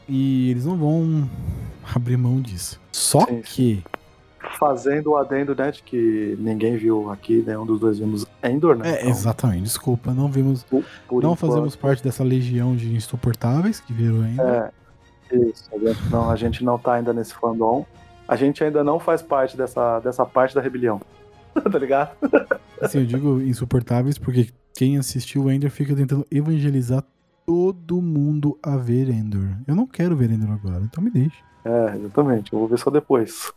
E 0.10 0.50
eles 0.50 0.66
não 0.66 0.76
vão 0.76 1.30
abrir 1.96 2.18
mão 2.18 2.42
disso. 2.42 2.82
Só 2.92 3.26
Sim, 3.26 3.42
que. 3.42 3.84
Fazendo 4.58 5.12
o 5.12 5.18
adendo, 5.18 5.56
né, 5.56 5.72
de 5.72 5.82
que 5.84 6.38
ninguém 6.40 6.78
viu 6.78 7.10
aqui, 7.10 7.44
nenhum 7.46 7.66
dos 7.66 7.80
dois 7.80 8.00
vimos 8.00 8.26
Endor, 8.44 8.76
né? 8.76 9.02
É, 9.02 9.10
exatamente, 9.10 9.64
desculpa, 9.64 10.14
não 10.14 10.30
vimos. 10.30 10.64
por 10.64 10.84
não 11.12 11.34
enquanto, 11.34 11.38
fazemos 11.38 11.76
parte 11.76 12.04
dessa 12.04 12.24
legião 12.24 12.76
de 12.76 12.94
insuportáveis 12.96 13.80
que 13.80 13.94
viram 13.94 14.22
ainda. 14.22 14.74
É, 15.32 15.36
isso, 15.36 15.70
a 15.74 15.78
gente, 15.78 16.10
não, 16.10 16.30
a 16.30 16.36
gente 16.36 16.64
não 16.64 16.78
tá 16.78 16.94
ainda 16.94 17.14
nesse 17.14 17.34
fandom. 17.34 17.86
A 18.28 18.36
gente 18.36 18.64
ainda 18.64 18.84
não 18.84 19.00
faz 19.00 19.22
parte 19.22 19.58
dessa, 19.58 20.00
dessa 20.00 20.26
parte 20.26 20.56
da 20.56 20.62
rebelião. 20.62 21.02
tá 21.70 21.78
ligado? 21.78 22.12
Assim, 22.82 23.00
eu 23.00 23.06
digo 23.06 23.42
insuportáveis 23.42 24.18
porque 24.18 24.50
quem 24.74 24.98
assistiu 24.98 25.44
o 25.44 25.52
Ender 25.52 25.70
fica 25.70 25.96
tentando 25.96 26.26
evangelizar 26.32 27.04
todo 27.46 28.02
mundo 28.02 28.58
a 28.64 28.78
ver 28.78 29.10
Endor. 29.10 29.58
Eu 29.68 29.76
não 29.76 29.86
quero 29.86 30.16
ver 30.16 30.32
Endor 30.32 30.52
agora, 30.52 30.84
então 30.84 31.04
me 31.04 31.10
deixe. 31.10 31.38
É, 31.66 31.96
exatamente. 31.96 32.54
Eu 32.54 32.60
vou 32.60 32.68
ver 32.68 32.80
só 32.80 32.90
depois. 32.90 33.52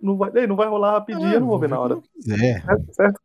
Não 0.00 0.16
vai, 0.16 0.46
não 0.46 0.56
vai 0.56 0.68
rolar 0.68 0.92
rapidinho, 0.92 1.32
eu 1.34 1.40
não 1.40 1.48
vou 1.48 1.58
ver 1.58 1.68
na 1.68 1.78
hora. 1.80 1.98
Certo, 2.20 2.92
certo? 2.92 3.20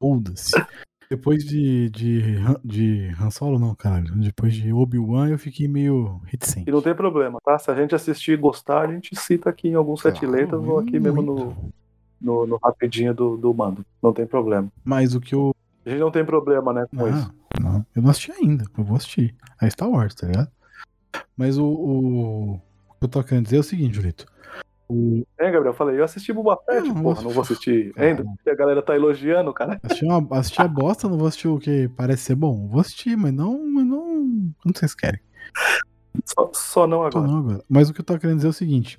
Foda-se. 0.00 0.64
Depois 1.10 1.44
de, 1.44 1.90
de, 1.90 2.36
Han- 2.36 2.60
de 2.64 3.14
Han 3.20 3.30
Solo, 3.30 3.58
não, 3.58 3.74
caralho. 3.74 4.14
Depois 4.16 4.54
de 4.54 4.72
Obi-Wan, 4.72 5.28
eu 5.28 5.38
fiquei 5.38 5.68
meio 5.68 6.20
reticente. 6.24 6.68
E 6.68 6.72
não 6.72 6.80
tem 6.80 6.94
problema, 6.94 7.38
tá? 7.44 7.58
Se 7.58 7.70
a 7.70 7.74
gente 7.74 7.94
assistir 7.94 8.32
e 8.32 8.36
gostar, 8.36 8.80
a 8.88 8.92
gente 8.92 9.14
cita 9.14 9.50
aqui 9.50 9.68
em 9.68 9.74
alguns 9.74 10.00
sete 10.00 10.20
Claro, 10.20 10.32
letras 10.34 10.62
ou 10.62 10.78
aqui 10.78 10.98
mesmo 10.98 11.20
no, 11.20 11.72
no, 12.20 12.46
no 12.46 12.56
rapidinho 12.64 13.12
do, 13.12 13.36
do 13.36 13.52
mando. 13.52 13.84
Não 14.02 14.12
tem 14.12 14.26
problema. 14.26 14.68
Mas 14.82 15.14
o 15.14 15.20
que 15.20 15.34
eu. 15.34 15.54
A 15.84 15.90
gente 15.90 16.00
não 16.00 16.10
tem 16.10 16.24
problema, 16.24 16.72
né, 16.72 16.86
com 16.90 16.96
Não, 16.96 17.08
isso. 17.10 17.34
não. 17.60 17.86
Eu 17.94 18.00
não 18.02 18.10
assisti 18.10 18.32
ainda. 18.32 18.64
Eu 18.78 18.84
vou 18.84 18.96
assistir. 18.96 19.34
É 19.60 19.68
Star 19.68 19.90
Wars, 19.90 20.14
tá 20.14 20.26
ligado? 20.26 20.50
Mas 21.36 21.58
o, 21.58 21.66
o, 21.66 22.52
o 22.54 22.60
que 22.98 23.04
eu 23.04 23.08
tô 23.08 23.22
querendo 23.22 23.44
dizer 23.44 23.56
é 23.56 23.60
o 23.60 23.64
seguinte, 23.64 23.96
Julito. 23.96 24.24
É, 25.38 25.44
Gabriel, 25.44 25.72
eu 25.72 25.74
falei, 25.74 25.98
eu 25.98 26.04
assisti 26.04 26.32
Boba 26.32 26.58
Fett, 26.64 26.88
Não, 26.88 27.02
porra, 27.02 27.22
não 27.22 27.30
vou 27.30 27.42
assistir 27.42 27.92
Cara. 27.94 28.08
ainda, 28.08 28.24
porque 28.24 28.50
a 28.50 28.54
galera 28.54 28.82
tá 28.82 28.94
elogiando, 28.94 29.52
cara. 29.52 29.80
assistir, 29.82 30.04
uma, 30.06 30.38
assistir 30.38 30.62
a 30.62 30.68
bosta, 30.68 31.08
não 31.08 31.18
vou 31.18 31.28
assistir 31.28 31.48
o 31.48 31.58
que 31.58 31.88
parece 31.88 32.22
ser 32.22 32.34
bom. 32.34 32.68
Vou 32.68 32.80
assistir, 32.80 33.16
mas 33.16 33.32
não. 33.32 33.66
Mas 33.66 33.86
não. 33.86 34.52
Como 34.62 34.74
vocês 34.74 34.94
querem? 34.94 35.20
Só, 36.24 36.50
só 36.52 36.86
não 36.86 37.04
agora. 37.04 37.26
não 37.26 37.38
agora. 37.38 37.64
Mas 37.68 37.88
o 37.88 37.94
que 37.94 38.00
eu 38.00 38.04
tô 38.04 38.18
querendo 38.18 38.36
dizer 38.36 38.48
é 38.48 38.50
o 38.50 38.54
seguinte. 38.54 38.98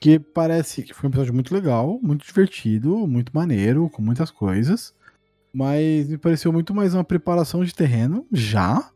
Que 0.00 0.18
parece 0.18 0.82
que 0.82 0.94
foi 0.94 1.08
um 1.08 1.10
episódio 1.10 1.34
muito 1.34 1.52
legal, 1.54 1.98
muito 2.02 2.24
divertido, 2.24 3.06
muito 3.06 3.32
maneiro, 3.34 3.90
com 3.90 4.00
muitas 4.00 4.30
coisas. 4.30 4.94
Mas 5.52 6.08
me 6.08 6.16
pareceu 6.16 6.52
muito 6.52 6.74
mais 6.74 6.94
uma 6.94 7.04
preparação 7.04 7.64
de 7.64 7.74
terreno, 7.74 8.26
já, 8.32 8.90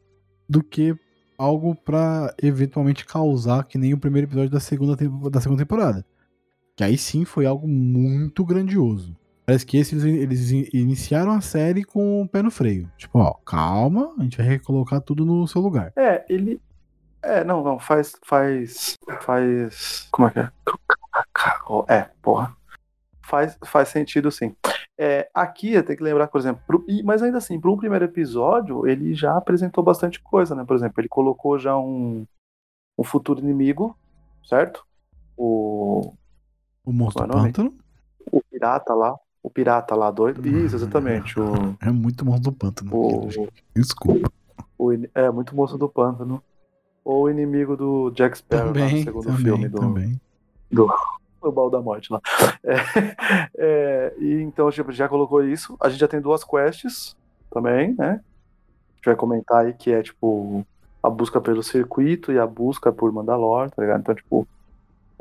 do 0.49 0.63
que 0.63 0.97
algo 1.37 1.75
pra 1.75 2.33
eventualmente 2.43 3.05
causar 3.05 3.65
que 3.65 3.77
nem 3.77 3.93
o 3.93 3.99
primeiro 3.99 4.29
episódio 4.29 4.51
da 4.51 4.61
segunda, 4.61 4.97
da 5.31 5.41
segunda 5.41 5.63
temporada. 5.63 6.05
Que 6.77 6.85
aí 6.85 6.99
sim 6.99 7.25
foi 7.25 7.47
algo 7.47 7.69
muito 7.69 8.45
grandioso. 8.45 9.17
Parece 9.47 9.67
que 9.67 9.77
eles, 9.77 9.93
eles 9.93 10.51
in- 10.51 10.69
iniciaram 10.73 11.33
a 11.33 11.41
série 11.41 11.85
com 11.85 12.23
o 12.23 12.29
pé 12.29 12.43
no 12.43 12.51
freio. 12.51 12.91
Tipo, 12.97 13.19
ó, 13.19 13.35
calma, 13.35 14.13
a 14.19 14.23
gente 14.23 14.39
vai 14.39 14.47
recolocar 14.47 15.01
tudo 15.01 15.25
no 15.25 15.47
seu 15.47 15.61
lugar. 15.61 15.93
É, 15.97 16.25
ele. 16.29 16.61
É, 17.23 17.45
não, 17.45 17.63
não, 17.63 17.79
faz. 17.79 18.17
Faz. 18.25 18.97
Faz. 19.21 20.09
Como 20.11 20.29
é 20.29 20.31
que 20.31 20.39
é? 20.41 20.51
É, 21.89 22.11
porra. 22.23 22.57
Faz, 23.23 23.57
faz 23.65 23.89
sentido 23.89 24.31
sim. 24.31 24.55
É, 24.99 25.29
aqui 25.33 25.71
tenho 25.83 25.97
que 25.99 26.05
lembrar, 26.05 26.29
por 26.29 26.39
exemplo, 26.39 26.63
pro- 26.67 26.85
mas 27.05 27.23
ainda 27.23 27.39
assim, 27.39 27.59
para 27.59 27.71
um 27.71 27.77
primeiro 27.77 28.05
episódio, 28.05 28.87
ele 28.87 29.15
já 29.15 29.37
apresentou 29.37 29.83
bastante 29.83 30.21
coisa, 30.21 30.55
né? 30.55 30.65
Por 30.65 30.77
exemplo, 30.77 31.01
ele 31.01 31.09
colocou 31.09 31.59
já 31.59 31.77
um, 31.77 32.27
um 32.99 33.03
futuro 33.05 33.41
inimigo, 33.41 33.97
certo? 34.45 34.85
O, 35.37 36.13
O 36.85 36.93
monstro 36.93 37.27
Qual 37.27 37.39
é 37.41 37.43
pântano. 37.45 37.75
o 38.31 38.41
pirata 38.51 38.95
lá. 38.95 39.17
O 39.43 39.51
pirata 39.51 39.95
lá 39.95 40.11
doido. 40.11 40.47
Isso, 40.47 40.77
exatamente. 40.77 41.39
O, 41.39 41.77
É 41.81 41.91
muito 41.91 42.25
monstro 42.25 42.51
do 42.51 42.57
pântano. 42.57 42.91
o, 42.95 43.29
Desculpa. 43.75 44.31
o 44.79 44.93
in- 44.93 45.09
é, 45.15 45.31
muito 45.31 45.55
moço 45.55 45.77
do 45.79 45.89
pântano. 45.89 46.43
Ou 47.05 47.25
o 47.25 47.31
inimigo 47.31 47.77
do 47.77 48.11
Jack 48.13 48.39
Sparrow 48.39 48.69
lá 48.69 48.73
no 48.73 48.81
Também, 48.81 49.03
segundo 49.05 49.25
também, 49.25 49.43
filme 49.43 49.69
do, 49.69 49.79
também. 49.79 50.21
o 51.43 51.53
baú 51.53 51.69
da 51.71 51.81
morte 51.83 52.11
lá. 52.13 52.21
É, 52.65 52.77
é, 53.59 54.15
e 54.19 54.41
então, 54.41 54.71
tipo, 54.71 54.91
já 54.93 55.07
colocou 55.09 55.45
isso. 55.45 55.77
A 55.81 55.89
gente 55.91 56.01
já 56.01 56.09
tem 56.09 56.21
duas 56.21 56.43
quests 56.43 57.15
também, 57.53 57.95
né? 57.99 58.13
A 58.13 58.97
gente 58.97 59.05
vai 59.07 59.17
comentar 59.17 59.67
aí 59.67 59.75
que 59.75 59.93
é, 59.93 60.03
tipo, 60.03 60.67
a 61.03 61.11
busca 61.11 61.39
pelo 61.43 61.63
circuito 61.63 62.33
e 62.33 62.39
a 62.39 62.47
busca 62.47 62.91
por 62.91 63.13
Mandalor, 63.13 63.71
tá 63.71 63.83
ligado? 63.83 64.01
Então, 64.01 64.15
tipo, 64.15 64.49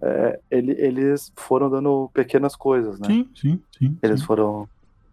é, 0.02 0.40
ele- 0.50 0.76
eles 0.80 1.32
foram 1.36 1.70
dando 1.70 2.10
pequenas 2.14 2.56
coisas, 2.56 3.00
né? 3.00 3.08
Sim, 3.08 3.30
sim, 3.36 3.62
sim. 3.78 3.98
Eles 4.02 4.20
sim. 4.22 4.26
foram, 4.26 4.68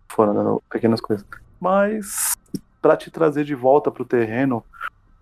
foram 0.09 0.35
dando 0.35 0.63
pequenas 0.71 1.01
coisas. 1.01 1.25
Mas, 1.61 2.37
pra 2.81 2.97
te 2.97 3.11
trazer 3.11 3.45
de 3.45 3.55
volta 3.55 3.91
pro 3.91 4.05
terreno, 4.05 4.65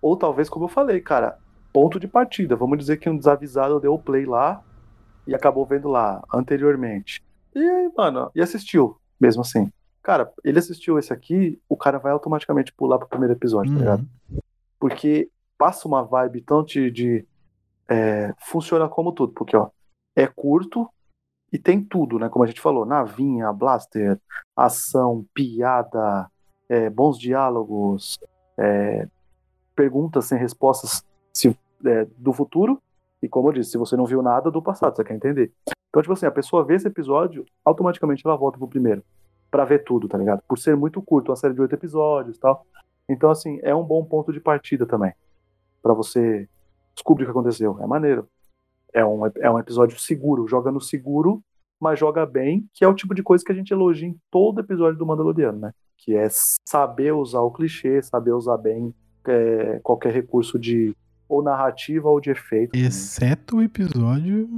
ou 0.01 0.15
talvez, 0.15 0.49
como 0.49 0.65
eu 0.65 0.69
falei, 0.69 1.01
cara, 1.01 1.37
ponto 1.73 1.99
de 1.99 2.07
partida. 2.07 2.55
Vamos 2.55 2.77
dizer 2.77 2.97
que 2.97 3.09
um 3.09 3.17
desavisado 3.17 3.79
deu 3.79 3.93
o 3.93 3.99
play 3.99 4.25
lá 4.25 4.63
e 5.27 5.35
acabou 5.35 5.65
vendo 5.65 5.89
lá 5.89 6.23
anteriormente. 6.33 7.21
E 7.53 7.59
aí, 7.59 7.91
mano, 7.95 8.31
e 8.33 8.41
assistiu, 8.41 8.97
mesmo 9.19 9.41
assim. 9.41 9.71
Cara, 10.01 10.31
ele 10.43 10.57
assistiu 10.57 10.97
esse 10.97 11.11
aqui, 11.11 11.59
o 11.67 11.75
cara 11.75 11.99
vai 11.99 12.11
automaticamente 12.11 12.73
pular 12.73 12.97
pro 12.97 13.07
primeiro 13.07 13.33
episódio, 13.33 13.73
tá 13.73 13.79
ligado? 13.79 14.07
Uhum. 14.31 14.39
porque 14.79 15.29
passa 15.57 15.87
uma 15.87 16.01
vibe 16.03 16.41
tão 16.41 16.63
de. 16.63 16.89
de, 16.89 17.25
é, 17.89 18.33
funciona 18.39 18.87
como 18.87 19.11
tudo, 19.11 19.33
porque 19.33 19.57
ó, 19.57 19.69
é 20.15 20.27
curto 20.27 20.87
e 21.51 21.57
tem 21.57 21.83
tudo, 21.83 22.19
né? 22.19 22.29
Como 22.29 22.43
a 22.43 22.47
gente 22.47 22.61
falou, 22.61 22.85
navinha, 22.85 23.51
blaster, 23.51 24.19
ação, 24.55 25.25
piada, 25.33 26.29
é, 26.69 26.89
bons 26.89 27.17
diálogos, 27.17 28.19
é, 28.57 29.07
perguntas 29.75 30.25
sem 30.25 30.37
respostas 30.37 31.03
se, 31.33 31.57
é, 31.85 32.05
do 32.17 32.31
futuro, 32.31 32.79
e 33.21 33.27
como 33.27 33.49
eu 33.49 33.53
disse, 33.53 33.71
se 33.71 33.77
você 33.77 33.97
não 33.97 34.05
viu 34.05 34.21
nada 34.21 34.51
do 34.51 34.61
passado, 34.61 34.95
você 34.95 35.03
quer 35.03 35.15
entender. 35.15 35.51
Então, 35.89 36.01
tipo 36.01 36.13
assim, 36.13 36.27
a 36.27 36.31
pessoa 36.31 36.63
vê 36.63 36.75
esse 36.75 36.87
episódio, 36.87 37.45
automaticamente 37.65 38.25
ela 38.25 38.37
volta 38.37 38.57
pro 38.57 38.67
primeiro. 38.67 39.03
Pra 39.49 39.65
ver 39.65 39.83
tudo, 39.83 40.07
tá 40.07 40.17
ligado? 40.17 40.43
Por 40.47 40.59
ser 40.59 40.77
muito 40.77 41.01
curto, 41.01 41.31
uma 41.31 41.35
série 41.35 41.55
de 41.55 41.61
oito 41.61 41.73
episódios 41.73 42.37
tal. 42.37 42.65
Então, 43.09 43.31
assim, 43.31 43.59
é 43.63 43.73
um 43.73 43.83
bom 43.83 44.05
ponto 44.05 44.31
de 44.31 44.39
partida 44.39 44.85
também. 44.85 45.11
Pra 45.81 45.93
você 45.93 46.47
descobrir 46.95 47.23
o 47.23 47.27
que 47.27 47.31
aconteceu. 47.31 47.77
É 47.81 47.87
maneiro. 47.87 48.27
É 48.93 49.05
um, 49.05 49.25
é 49.25 49.49
um 49.51 49.59
episódio 49.59 49.99
seguro, 49.99 50.47
joga 50.47 50.71
no 50.71 50.81
seguro, 50.81 51.41
mas 51.79 51.99
joga 51.99 52.25
bem, 52.25 52.67
que 52.73 52.83
é 52.83 52.87
o 52.87 52.93
tipo 52.93 53.13
de 53.13 53.21
coisa 53.23 53.43
que 53.45 53.51
a 53.51 53.55
gente 53.55 53.71
elogia 53.71 54.07
em 54.07 54.19
todo 54.31 54.59
episódio 54.61 54.97
do 54.97 55.05
Mandaloriano, 55.05 55.59
né? 55.59 55.71
Que 55.97 56.15
é 56.15 56.27
saber 56.67 57.13
usar 57.13 57.41
o 57.41 57.51
clichê, 57.51 58.01
saber 58.01 58.31
usar 58.31 58.57
bem 58.57 58.93
é, 59.27 59.79
qualquer 59.83 60.11
recurso 60.13 60.57
de 60.57 60.95
ou 61.27 61.43
narrativa 61.43 62.09
ou 62.09 62.19
de 62.19 62.31
efeito. 62.31 62.75
Exceto 62.75 63.57
o 63.57 63.61
episódio 63.61 64.49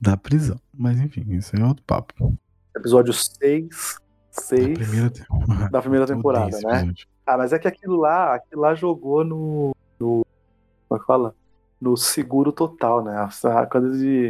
da 0.00 0.16
prisão. 0.16 0.58
Mas 0.76 1.00
enfim, 1.00 1.24
isso 1.30 1.56
é 1.56 1.64
outro 1.64 1.82
papo. 1.84 2.34
Episódio 2.76 3.12
6, 3.12 3.98
6 4.30 4.78
Da 4.78 4.84
primeira, 4.84 5.10
te- 5.10 5.26
da 5.70 5.80
primeira 5.80 6.06
temporada, 6.06 6.58
né? 6.62 6.92
Ah, 7.26 7.36
mas 7.38 7.52
é 7.52 7.58
que 7.58 7.68
aquilo 7.68 7.96
lá, 7.96 8.34
aquilo 8.34 8.60
lá 8.62 8.74
jogou 8.74 9.24
no. 9.24 9.74
No 10.00 10.24
como 10.88 10.98
é 10.98 10.98
que 10.98 11.06
fala? 11.06 11.34
No 11.80 11.96
seguro 11.96 12.50
total, 12.52 13.02
né? 13.04 13.16
A 13.44 13.66
coisa 13.66 13.90
de. 13.96 14.28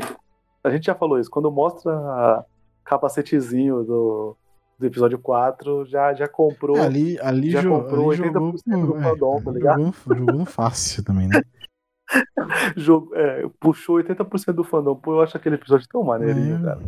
A 0.62 0.70
gente 0.70 0.84
já 0.86 0.94
falou 0.94 1.18
isso, 1.18 1.30
quando 1.30 1.50
mostra 1.50 2.44
capacetezinho 2.84 3.82
do, 3.82 4.36
do 4.78 4.86
episódio 4.86 5.18
4, 5.18 5.86
já, 5.86 6.12
já 6.12 6.28
comprou. 6.28 6.76
É, 6.76 6.84
ali, 6.84 7.18
ali, 7.20 7.50
já 7.50 7.62
jo- 7.62 7.70
comprou 7.70 8.10
ali 8.10 8.18
jogou, 8.18 8.52
80% 8.52 8.86
do 8.86 8.96
é, 8.98 9.02
fandom, 9.02 9.42
tá 9.42 9.50
ligado? 9.52 9.82
jogou, 10.06 10.16
jogou 10.26 10.44
fácil 10.46 11.02
também, 11.04 11.28
né? 11.28 11.42
jogo, 12.76 13.14
é, 13.14 13.48
puxou 13.58 13.96
80% 13.96 14.52
do 14.52 14.64
fandom. 14.64 14.94
Pô, 14.96 15.14
eu 15.14 15.22
acho 15.22 15.36
aquele 15.36 15.54
episódio 15.54 15.88
tão 15.88 16.02
maneirinho, 16.04 16.56
É. 16.56 16.62
cara. 16.62 16.80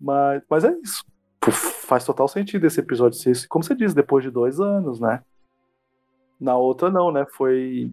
Mas, 0.00 0.42
mas 0.50 0.64
é 0.64 0.72
isso. 0.82 1.04
Pô, 1.40 1.50
Faz 1.52 2.04
total 2.04 2.26
sentido 2.26 2.66
esse 2.66 2.80
episódio 2.80 3.18
ser 3.18 3.46
como 3.46 3.62
você 3.64 3.74
disse, 3.74 3.94
depois 3.94 4.24
de 4.24 4.30
dois 4.30 4.58
anos, 4.58 4.98
né? 4.98 5.22
Na 6.40 6.56
outra 6.56 6.90
não, 6.90 7.10
né? 7.10 7.26
Foi. 7.36 7.90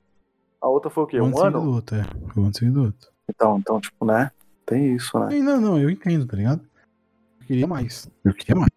A 0.61 0.67
outra 0.67 0.89
foi 0.89 1.03
o 1.03 1.07
quê? 1.07 1.19
Um 1.19 1.25
Um 1.25 1.27
antes 1.27 1.39
do 1.39 1.45
ano? 1.45 1.71
outro, 1.71 1.95
é. 1.97 2.03
Um 2.37 2.45
antes 2.45 2.71
do 2.71 2.83
outro. 2.83 3.11
Então, 3.29 3.57
então, 3.57 3.79
tipo, 3.79 4.05
né? 4.05 4.31
Tem 4.65 4.95
isso, 4.95 5.17
né? 5.19 5.37
Não, 5.39 5.59
não, 5.59 5.79
eu 5.79 5.89
entendo, 5.89 6.25
tá 6.25 6.37
ligado? 6.37 6.61
Eu 7.41 7.47
queria 7.47 7.67
mais. 7.67 8.09
Eu 8.23 8.33
queria 8.33 8.55
mais. 8.55 8.71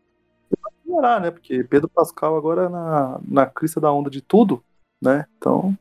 Melhorar, 0.85 1.21
né? 1.21 1.31
Porque 1.31 1.63
Pedro 1.65 1.89
Pascal 1.89 2.37
agora 2.37 2.65
é 2.65 2.69
na, 2.69 3.21
na 3.27 3.47
crista 3.47 3.81
da 3.81 3.93
onda 3.93 4.11
de 4.11 4.21
tudo, 4.21 4.63
né? 5.01 5.27
Então, 5.37 5.77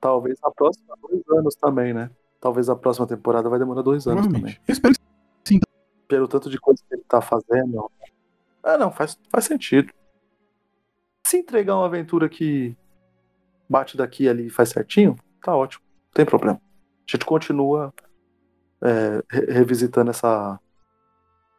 talvez 0.00 0.38
a 0.42 0.50
próxima 0.50 0.96
dois 1.00 1.22
anos 1.38 1.54
também, 1.54 1.94
né? 1.94 2.10
Talvez 2.40 2.68
a 2.68 2.76
próxima 2.76 3.06
temporada 3.06 3.48
vai 3.48 3.58
demorar 3.58 3.82
dois 3.82 4.06
anos 4.06 4.26
também. 4.26 4.58
Eu 4.66 4.72
espero 4.72 4.94
que 4.94 5.06
pelo 6.06 6.28
tanto 6.28 6.48
de 6.48 6.58
coisa 6.58 6.82
que 6.88 6.94
ele 6.94 7.04
tá 7.08 7.20
fazendo. 7.20 7.90
Ah, 8.62 8.78
não, 8.78 8.90
faz, 8.90 9.18
faz 9.30 9.44
sentido. 9.44 9.92
Se 11.26 11.38
entregar 11.38 11.76
uma 11.76 11.86
aventura 11.86 12.28
que 12.28 12.76
bate 13.68 13.96
daqui 13.96 14.28
ali 14.28 14.46
e 14.46 14.50
faz 14.50 14.70
certinho, 14.70 15.16
tá 15.42 15.54
ótimo. 15.54 15.82
Não 16.06 16.12
tem 16.14 16.24
problema. 16.24 16.60
A 16.60 17.10
gente 17.10 17.24
continua 17.24 17.92
é, 18.82 19.22
re- 19.30 19.52
revisitando 19.52 20.10
essa, 20.10 20.58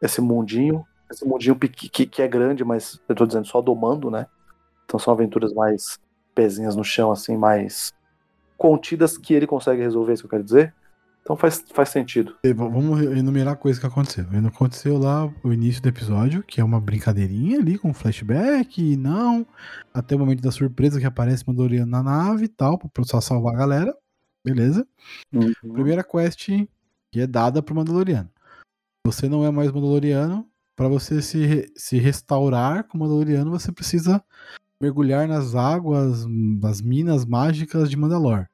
esse 0.02 0.22
mundinho. 0.22 0.86
Esse 1.10 1.26
mundinho 1.26 1.58
que, 1.58 2.06
que 2.06 2.22
é 2.22 2.28
grande, 2.28 2.66
mas 2.66 3.02
eu 3.08 3.16
tô 3.16 3.26
dizendo 3.26 3.48
só 3.48 3.62
domando, 3.62 4.12
né? 4.12 4.28
Então 4.84 5.00
são 5.00 5.14
aventuras 5.14 5.54
mais 5.54 5.98
pezinhas 6.36 6.76
no 6.76 6.84
chão, 6.84 7.12
assim, 7.12 7.38
mais 7.38 7.94
contidas 8.58 9.18
que 9.18 9.34
ele 9.34 9.48
consegue 9.48 9.82
resolver, 9.82 10.14
isso 10.14 10.24
que 10.24 10.28
eu 10.28 10.32
quero 10.32 10.44
dizer. 10.44 10.76
Então 11.28 11.36
faz, 11.36 11.62
faz 11.74 11.90
sentido. 11.90 12.38
Vamos 12.56 13.02
enumerar 13.02 13.58
coisas 13.58 13.82
que 13.82 13.86
aconteceu. 13.86 14.26
Aconteceu 14.48 14.98
lá 14.98 15.30
o 15.44 15.52
início 15.52 15.82
do 15.82 15.90
episódio, 15.90 16.42
que 16.42 16.62
é 16.62 16.64
uma 16.64 16.80
brincadeirinha 16.80 17.60
ali 17.60 17.78
com 17.78 17.94
flashback, 17.94 18.82
e 18.82 18.96
não, 18.96 19.46
até 19.94 20.16
o 20.16 20.20
momento 20.20 20.42
da 20.42 20.52
surpresa 20.52 21.02
que 21.02 21.06
aparece 21.06 21.44
Mandaloriano 21.46 21.92
na 21.92 22.02
nave 22.02 22.46
e 22.46 22.48
tal, 22.48 22.78
pra 22.78 23.04
só 23.04 23.20
salvar 23.20 23.56
a 23.56 23.58
galera. 23.58 23.94
Beleza? 24.42 24.88
Uhum. 25.34 25.52
Primeira 25.74 26.02
quest 26.02 26.48
que 27.12 27.20
é 27.20 27.28
dada 27.28 27.62
pro 27.62 27.76
Mandaloriano. 27.76 28.30
Você 29.06 29.28
não 29.28 29.44
é 29.44 29.52
mais 29.52 29.70
Mandaloriano. 29.70 30.48
Pra 30.78 30.88
você 30.88 31.22
se, 31.22 31.46
re- 31.46 31.70
se 31.76 31.98
restaurar 31.98 32.86
como 32.86 33.04
Mandaloriano, 33.04 33.52
você 33.52 33.70
precisa 33.70 34.24
mergulhar 34.82 35.28
nas 35.28 35.56
águas, 35.56 36.26
das 36.62 36.82
minas 36.82 37.26
mágicas 37.26 37.90
de 37.90 37.98
Mandalor, 37.98 38.48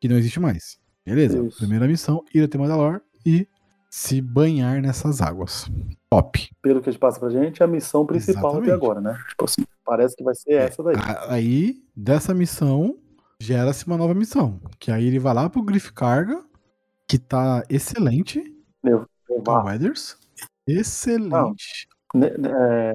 que 0.00 0.06
não 0.08 0.16
existe 0.16 0.38
mais. 0.38 0.79
Beleza? 1.10 1.38
Isso. 1.46 1.58
Primeira 1.58 1.86
missão, 1.86 2.24
ir 2.34 2.42
até 2.42 2.56
Mandalor 2.58 3.00
e 3.26 3.46
se 3.90 4.20
banhar 4.20 4.80
nessas 4.80 5.20
águas. 5.20 5.70
Top. 6.10 6.48
pelo 6.60 6.80
que 6.82 6.88
a 6.88 6.92
gente 6.92 7.00
passa 7.00 7.20
pra 7.20 7.30
gente, 7.30 7.62
é 7.62 7.64
a 7.64 7.68
missão 7.68 8.04
principal 8.04 8.50
até 8.56 8.66
Exatamente. 8.66 8.72
agora, 8.72 9.00
né? 9.00 9.18
Tipo 9.28 9.44
assim, 9.44 9.64
parece 9.84 10.16
que 10.16 10.24
vai 10.24 10.34
ser 10.34 10.54
essa 10.54 10.82
daí. 10.82 10.96
Aí, 11.28 11.82
dessa 11.94 12.34
missão, 12.34 12.98
gera-se 13.40 13.86
uma 13.86 13.96
nova 13.96 14.12
missão. 14.14 14.60
Que 14.78 14.90
aí 14.90 15.06
ele 15.06 15.18
vai 15.20 15.32
lá 15.34 15.48
pro 15.48 15.62
Griff 15.62 15.92
Carga, 15.92 16.44
que 17.08 17.16
tá 17.18 17.62
excelente. 17.68 18.42
Tom 18.82 19.04
Nevarro, 19.28 19.66
Weathers. 19.68 20.16
Excelente. 20.66 21.86
Ne- 22.14 22.36
ne- 22.36 22.48
é, 22.48 22.94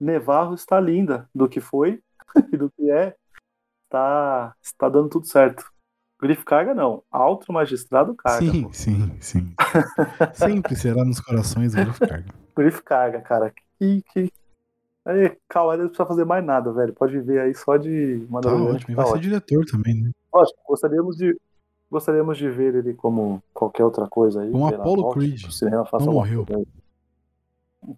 Nevarro 0.00 0.54
está 0.54 0.78
linda 0.80 1.28
do 1.34 1.48
que 1.48 1.60
foi 1.60 2.00
e 2.52 2.56
do 2.56 2.70
que 2.70 2.90
é. 2.90 3.14
Tá, 3.90 4.54
está 4.62 4.88
dando 4.88 5.08
tudo 5.08 5.26
certo. 5.26 5.72
Grife 6.24 6.42
carga, 6.42 6.72
não. 6.74 7.02
Alto 7.10 7.52
magistrado 7.52 8.14
carga. 8.14 8.50
sim, 8.50 8.62
pô. 8.62 8.72
sim, 8.72 9.12
sim. 9.20 9.54
Sempre 10.32 10.74
será 10.74 11.04
nos 11.04 11.20
corações 11.20 11.74
o 11.74 11.76
Griff 11.76 12.00
Carga. 12.00 12.24
Grife 12.56 12.82
carga, 12.82 13.20
cara. 13.20 13.52
Que. 13.78 14.02
que... 14.10 14.32
Aí, 15.04 15.36
Kawhi 15.46 15.76
não 15.76 15.88
precisa 15.88 16.06
fazer 16.06 16.24
mais 16.24 16.42
nada, 16.42 16.72
velho. 16.72 16.94
Pode 16.94 17.12
viver 17.12 17.40
aí 17.40 17.54
só 17.54 17.76
de 17.76 18.20
Tá 18.20 18.32
Mandaloriano. 18.32 18.74
ótimo. 18.74 18.92
E 18.92 18.96
tá 18.96 19.02
vai 19.02 19.04
ser 19.10 19.18
ótimo. 19.18 19.22
diretor 19.22 19.64
também, 19.66 20.02
né? 20.02 20.10
Lógico, 20.32 20.58
gostaríamos 20.66 21.16
de. 21.18 21.38
Gostaríamos 21.90 22.38
de 22.38 22.48
ver 22.48 22.74
ele 22.74 22.94
como 22.94 23.42
qualquer 23.52 23.84
outra 23.84 24.06
coisa 24.08 24.40
aí. 24.40 24.50
Lá, 24.50 24.70
Apollo 24.70 25.02
volte 25.02 25.18
Creed. 25.18 25.50
cinema, 25.52 25.84
faça 25.84 26.06
Não 26.06 26.14
morreu. 26.14 26.46
coisa. 26.46 26.66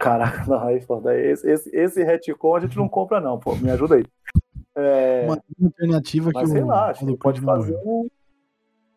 Caraca, 0.01 0.45
não, 0.51 0.67
aí 0.67 0.81
foda. 0.81 1.17
Esse, 1.17 1.49
esse, 1.49 1.71
esse 1.77 2.03
retcon 2.03 2.57
a 2.57 2.61
gente 2.61 2.77
não 2.77 2.89
compra, 2.89 3.21
não, 3.21 3.39
pô. 3.39 3.55
Me 3.55 3.71
ajuda 3.71 3.95
aí. 3.95 4.05
É, 4.79 5.25
Uma 5.25 5.43
alternativa 5.65 6.31
que 6.31 6.47
sei 6.49 6.63
o 6.63 6.67
lá, 6.67 6.91
acho 6.91 7.01
que 7.01 7.07
ele 7.07 7.17
pode 7.17 7.41
fazer 7.41 7.75
um. 7.83 8.11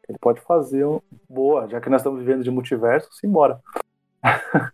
Ele 0.10 0.18
pode 0.18 0.42
fazer 0.42 0.84
um. 0.86 1.00
Boa, 1.30 1.68
já 1.70 1.80
que 1.80 1.90
nós 1.90 2.02
estamos 2.02 2.20
vivendo 2.20 2.44
de 2.44 2.50
multiverso, 2.50 3.14
simbora. 3.14 3.62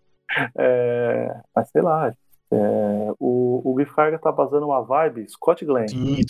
é, 0.58 1.42
mas 1.54 1.70
sei 1.70 1.82
lá. 1.82 2.16
é, 2.52 3.12
o, 3.20 3.62
o 3.64 3.74
Griff 3.74 3.94
Carga 3.94 4.18
tá 4.18 4.32
vazando 4.32 4.66
uma 4.66 4.82
vibe 4.82 5.28
Scott 5.30 5.66
Glenn, 5.66 5.90
Sim, 5.90 6.22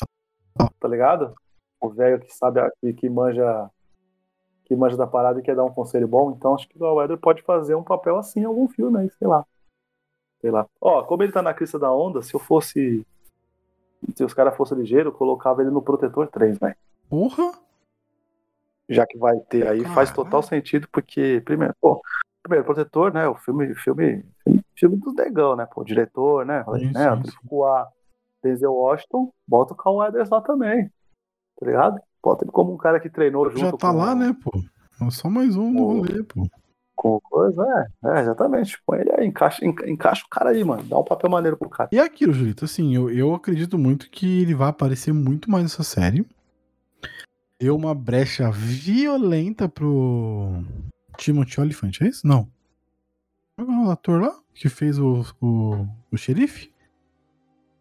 tá 0.80 0.88
ligado? 0.88 1.36
O 1.80 1.90
velho 1.90 2.20
que 2.20 2.34
sabe, 2.34 2.60
que, 2.82 2.94
que 2.94 3.10
manja. 3.10 3.70
Que 4.66 4.76
manja 4.76 4.98
da 4.98 5.06
parada 5.06 5.40
e 5.40 5.44
quer 5.44 5.56
dar 5.56 5.64
um 5.64 5.72
conselho 5.72 6.08
bom, 6.08 6.32
então 6.32 6.56
acho 6.56 6.68
que 6.68 6.82
o 6.82 6.96
Weather 6.96 7.20
pode 7.20 7.44
fazer 7.44 7.76
um 7.76 7.84
papel 7.84 8.18
assim 8.18 8.40
em 8.40 8.46
algum 8.46 8.68
filme 8.68 8.98
aí, 8.98 9.12
sei 9.12 9.28
lá. 9.28 9.46
Sei 10.42 10.50
lá. 10.50 10.66
Ó, 10.82 11.04
como 11.04 11.22
ele 11.22 11.32
tá 11.32 11.44
na 11.44 11.54
crista 11.54 11.78
da 11.78 11.94
onda, 11.94 12.24
se 12.24 12.34
eu 12.34 12.40
fosse. 12.40 13.06
Se 14.16 14.24
os 14.24 14.34
caras 14.34 14.56
fossem 14.58 14.80
ligeiros, 14.80 15.14
eu 15.14 15.18
colocava 15.18 15.62
ele 15.62 15.70
no 15.70 15.84
Protetor 15.84 16.28
3, 16.30 16.58
velho 16.58 16.76
porra. 17.10 17.54
Já 18.90 19.06
que 19.06 19.18
vai 19.18 19.38
ter 19.50 19.68
aí, 19.68 19.84
faz 19.86 20.12
total 20.12 20.44
sentido, 20.44 20.88
porque, 20.92 21.42
primeiro, 21.44 21.74
pô, 21.82 22.02
primeiro, 22.44 22.66
Protetor, 22.66 23.14
né, 23.14 23.28
o 23.28 23.36
filme, 23.36 23.74
filme, 23.76 24.24
filme, 24.76 24.98
dos 24.98 25.16
negão, 25.16 25.56
né, 25.56 25.66
pô, 25.66 25.82
o 25.82 25.86
diretor, 25.86 26.46
né, 26.46 26.64
Sim, 26.64 26.92
né, 26.92 27.22
sim, 27.24 27.64
a 27.64 27.88
Denzel 28.44 28.74
Washington, 28.74 29.32
bota 29.48 29.74
o 29.74 29.76
Carl 29.76 29.98
Weathers 29.98 30.30
lá 30.30 30.40
também, 30.42 30.88
tá 31.60 31.66
ligado? 31.66 32.00
Bota 32.24 32.44
ele 32.44 32.52
como 32.52 32.74
um 32.74 32.78
cara 32.78 33.00
que 33.00 33.10
treinou 33.10 33.50
junto 33.50 33.60
Já 33.60 33.72
tá 33.72 33.92
com, 33.92 33.98
lá, 33.98 34.14
né, 34.16 34.36
pô? 34.44 34.52
É 35.02 35.10
Só 35.12 35.30
mais 35.30 35.56
um 35.56 35.74
do 35.74 35.84
o- 35.84 35.94
rolê, 35.98 36.24
pô. 36.24 36.48
com 36.96 37.20
coisa, 37.22 37.62
é, 38.04 38.10
é, 38.18 38.22
exatamente, 38.22 38.80
põe 38.86 39.00
ele 39.02 39.12
aí, 39.12 39.28
encaixa, 39.28 39.66
enca- 39.66 39.90
encaixa 39.90 40.24
o 40.26 40.30
cara 40.30 40.52
aí, 40.52 40.64
mano, 40.64 40.84
dá 40.84 40.98
um 40.98 41.04
papel 41.04 41.30
maneiro 41.30 41.58
pro 41.58 41.70
cara. 41.70 41.90
E 41.92 41.98
é 41.98 42.02
aquilo, 42.02 42.34
Julito, 42.34 42.66
assim, 42.66 42.96
eu, 42.96 43.10
eu 43.10 43.34
acredito 43.34 43.78
muito 43.78 44.10
que 44.10 44.42
ele 44.44 44.54
vai 44.56 44.70
aparecer 44.70 45.12
muito 45.14 45.50
mais 45.52 45.64
nessa 45.64 45.84
série. 45.84 46.26
Deu 47.60 47.76
uma 47.76 47.96
brecha 47.96 48.52
violenta 48.52 49.70
pro 49.70 50.64
Timothy 51.18 51.62
Olyphant, 51.62 52.02
é 52.02 52.08
isso? 52.08 52.28
Não. 52.28 52.50
É 53.58 53.64
o 53.64 53.90
ator 53.90 54.22
lá? 54.22 54.38
Que 54.54 54.68
fez 54.68 55.00
o, 55.00 55.22
o, 55.42 55.88
o 56.12 56.18
xerife? 56.18 56.74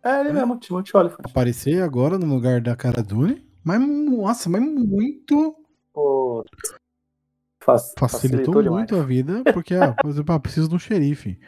É 0.02 0.20
ele 0.20 0.32
mesmo, 0.32 0.58
Timothy 0.58 0.96
Olyphant. 0.96 1.26
Aparecer 1.28 1.82
agora 1.82 2.18
no 2.18 2.26
lugar 2.26 2.60
da 2.60 2.76
Cara 2.76 3.02
Dune. 3.02 3.44
Mas, 3.64 3.80
nossa, 3.80 4.48
mas 4.48 4.60
muito 4.62 5.56
Pô, 5.92 6.44
fac- 7.62 7.98
facilitou, 7.98 8.62
demais. 8.62 8.78
muito 8.80 8.96
a 8.96 9.02
vida, 9.02 9.42
porque, 9.52 9.74
ah, 9.74 9.92
por 9.94 10.10
exemplo, 10.10 10.34
ah, 10.34 10.40
preciso 10.40 10.68
de 10.68 10.74
um 10.74 10.78
xerife. 10.78 11.38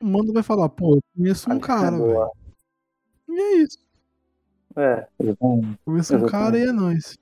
O 0.00 0.06
mano 0.06 0.32
vai 0.32 0.42
falar, 0.42 0.68
pô, 0.68 0.96
eu 0.96 1.00
conheço 1.16 1.50
um 1.50 1.58
cara, 1.58 1.96
velho. 1.96 2.30
E 3.28 3.40
é 3.40 3.56
isso. 3.62 3.78
É, 4.76 5.08
exatamente. 5.18 5.78
Começou 5.84 6.18
um 6.18 6.26
cara 6.26 6.58
e 6.58 6.62
é 6.68 6.72
nóis. 6.72 7.16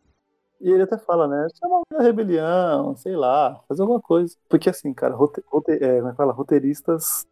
E 0.60 0.70
ele 0.70 0.82
até 0.82 0.96
fala, 0.96 1.28
né? 1.28 1.46
Chama 1.58 1.82
uma 1.90 2.02
rebelião, 2.02 2.96
sei 2.96 3.16
lá, 3.16 3.60
fazer 3.68 3.82
alguma 3.82 4.00
coisa. 4.00 4.36
Porque 4.48 4.70
assim, 4.70 4.94
cara, 4.94 5.14
rote, 5.14 5.42
rote, 5.46 5.72
é, 5.72 5.96
como 5.98 6.08
é 6.08 6.10
que 6.12 6.16
fala? 6.16 6.32
Roteiristas, 6.32 7.26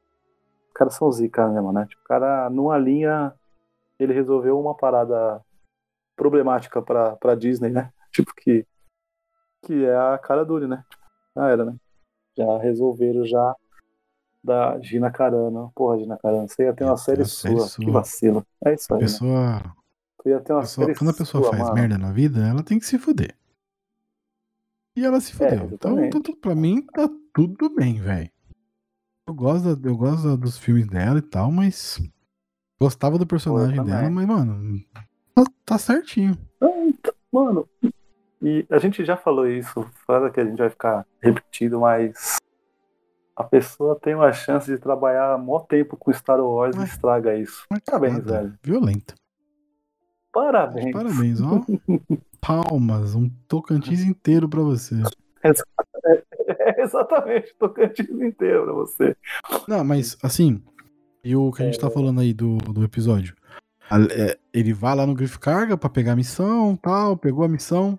os 0.68 0.72
caras 0.74 0.94
são 0.94 1.10
zica 1.10 1.48
mesmo, 1.48 1.72
né? 1.72 1.86
Tipo, 1.86 2.02
o 2.02 2.04
cara, 2.04 2.50
numa 2.50 2.76
linha, 2.76 3.34
ele 3.98 4.12
resolveu 4.12 4.58
uma 4.58 4.76
parada 4.76 5.40
problemática 6.16 6.82
pra, 6.82 7.16
pra 7.16 7.34
Disney, 7.34 7.70
né? 7.70 7.92
Tipo, 8.12 8.34
que, 8.34 8.66
que 9.62 9.86
é 9.86 9.96
a 9.96 10.18
cara 10.18 10.44
dure, 10.44 10.66
né? 10.66 10.84
Já 11.34 11.48
era, 11.48 11.64
né? 11.64 11.74
Já 12.36 12.58
resolveram 12.58 13.24
já 13.24 13.56
da 14.44 14.78
Gina 14.80 15.10
Carano. 15.10 15.72
Porra, 15.74 15.98
Gina 15.98 16.18
Carano, 16.18 16.46
você 16.46 16.64
ia 16.64 16.74
ter 16.74 16.84
uma 16.84 16.94
ter 16.94 17.00
série 17.00 17.22
uma 17.22 17.28
série 17.28 17.56
sua. 17.56 17.68
sua. 17.68 17.84
Que 17.84 17.90
vacilo. 17.90 18.46
É 18.64 18.74
isso 18.74 18.92
A 18.92 18.96
aí, 18.96 19.02
né? 19.02 19.08
Tu 20.22 20.28
ia 20.28 20.40
ter 20.40 20.52
uma 20.52 20.60
pessoa- 20.60 20.94
quando 20.94 21.10
a 21.10 21.14
pessoa 21.14 21.50
faz 21.50 21.62
mano. 21.62 21.74
merda 21.74 21.98
na 21.98 22.12
vida, 22.12 22.40
ela 22.46 22.62
tem 22.62 22.78
que 22.78 22.86
se 22.86 22.98
fuder. 22.98 23.34
E 24.96 25.04
ela 25.04 25.20
se 25.20 25.32
fudeu. 25.32 25.48
então, 25.54 25.66
exatamente. 25.66 26.12
tá 26.12 26.20
tudo, 26.20 26.36
pra 26.38 26.54
mim, 26.54 26.82
tá 26.82 27.08
tudo 27.34 27.74
bem, 27.74 28.00
velho. 28.00 28.30
Eu 29.26 29.34
gosto, 29.34 29.74
da- 29.76 29.88
eu 29.88 29.96
gosto 29.96 30.28
da- 30.28 30.36
dos 30.36 30.58
filmes 30.58 30.86
dela 30.86 31.18
e 31.18 31.22
tal, 31.22 31.50
mas. 31.50 32.00
Gostava 32.80 33.16
do 33.16 33.26
personagem 33.26 33.82
dela, 33.84 34.10
mas, 34.10 34.26
mano. 34.26 34.80
Tá, 35.34 35.44
tá 35.64 35.78
certinho. 35.78 36.36
Mano, 37.32 37.66
e 38.42 38.66
a 38.68 38.78
gente 38.78 39.04
já 39.04 39.16
falou 39.16 39.46
isso, 39.46 39.88
fala 40.06 40.30
que 40.30 40.40
a 40.40 40.44
gente 40.44 40.58
vai 40.58 40.68
ficar 40.68 41.06
repetido, 41.20 41.80
mas 41.80 42.36
a 43.34 43.42
pessoa 43.44 43.98
tem 43.98 44.14
uma 44.14 44.32
chance 44.32 44.66
de 44.70 44.78
trabalhar 44.78 45.38
mó 45.38 45.60
tempo 45.60 45.96
com 45.96 46.12
Star 46.12 46.40
Wars 46.40 46.76
e 46.76 46.80
Ué. 46.80 46.84
estraga 46.84 47.34
isso. 47.36 47.64
Uma 47.70 47.80
Parabéns, 47.80 48.16
cagada 48.18 48.42
velho. 48.42 48.58
Violenta. 48.62 49.14
Parabéns. 50.32 50.92
Parabéns, 50.92 51.40
ó. 51.40 51.60
Palmas, 52.40 53.14
um 53.14 53.28
Tocantins 53.46 54.00
inteiro 54.00 54.48
pra 54.48 54.62
você. 54.62 54.96
É, 55.42 55.52
exatamente, 56.82 57.54
Tocantins 57.58 58.20
inteiro 58.20 58.64
pra 58.64 58.72
você. 58.72 59.16
Não, 59.68 59.84
mas 59.84 60.16
assim, 60.22 60.62
e 61.22 61.36
o 61.36 61.52
que 61.52 61.62
a 61.62 61.66
gente 61.66 61.78
tá 61.78 61.90
falando 61.90 62.20
aí 62.20 62.32
do, 62.32 62.56
do 62.56 62.82
episódio? 62.82 63.36
É, 64.10 64.38
ele 64.52 64.72
vai 64.72 64.96
lá 64.96 65.06
no 65.06 65.14
Griff 65.14 65.38
Carga 65.38 65.76
pra 65.76 65.90
pegar 65.90 66.12
a 66.12 66.16
missão 66.16 66.74
tal, 66.76 67.16
pegou 67.16 67.44
a 67.44 67.48
missão, 67.48 67.98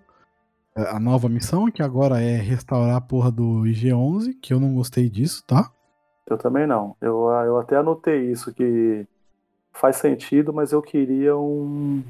é, 0.76 0.82
a 0.90 1.00
nova 1.00 1.30
missão, 1.30 1.70
que 1.70 1.84
agora 1.84 2.20
é 2.20 2.36
restaurar 2.36 2.96
a 2.96 3.02
porra 3.02 3.32
do 3.32 3.62
IG-11, 3.62 4.36
que 4.42 4.54
eu 4.54 4.60
não 4.60 4.74
gostei 4.74 5.08
disso, 5.08 5.44
tá? 5.46 5.72
Eu 6.26 6.38
também 6.38 6.66
não. 6.66 6.96
Eu, 7.00 7.30
eu 7.46 7.58
até 7.60 7.78
anotei 7.78 8.32
isso, 8.32 8.54
que 8.54 9.06
faz 9.72 9.98
sentido, 9.98 10.52
mas 10.52 10.72
eu 10.72 10.82
queria 10.82 11.38
um, 11.38 12.04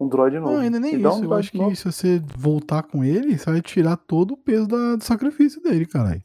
um 0.00 0.08
droid 0.08 0.38
novo. 0.38 0.52
Não, 0.54 0.60
ainda 0.60 0.80
nem 0.80 0.96
isso. 0.96 1.08
um 1.20 1.24
eu 1.24 1.34
acho 1.34 1.52
que 1.52 1.58
novo. 1.58 1.76
se 1.76 1.84
você 1.84 2.22
voltar 2.36 2.82
com 2.82 3.04
ele, 3.04 3.36
você 3.38 3.50
vai 3.50 3.60
tirar 3.60 3.96
todo 3.96 4.32
o 4.32 4.36
peso 4.36 4.66
da- 4.66 4.96
do 4.96 5.04
sacrifício 5.04 5.62
dele, 5.62 5.84
caralho. 5.86 6.22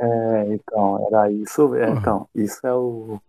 É, 0.00 0.54
então, 0.54 1.06
era 1.06 1.30
isso. 1.30 1.74
É, 1.74 1.90
então, 1.90 2.26
isso 2.34 2.66
é 2.66 2.72
o. 2.74 3.20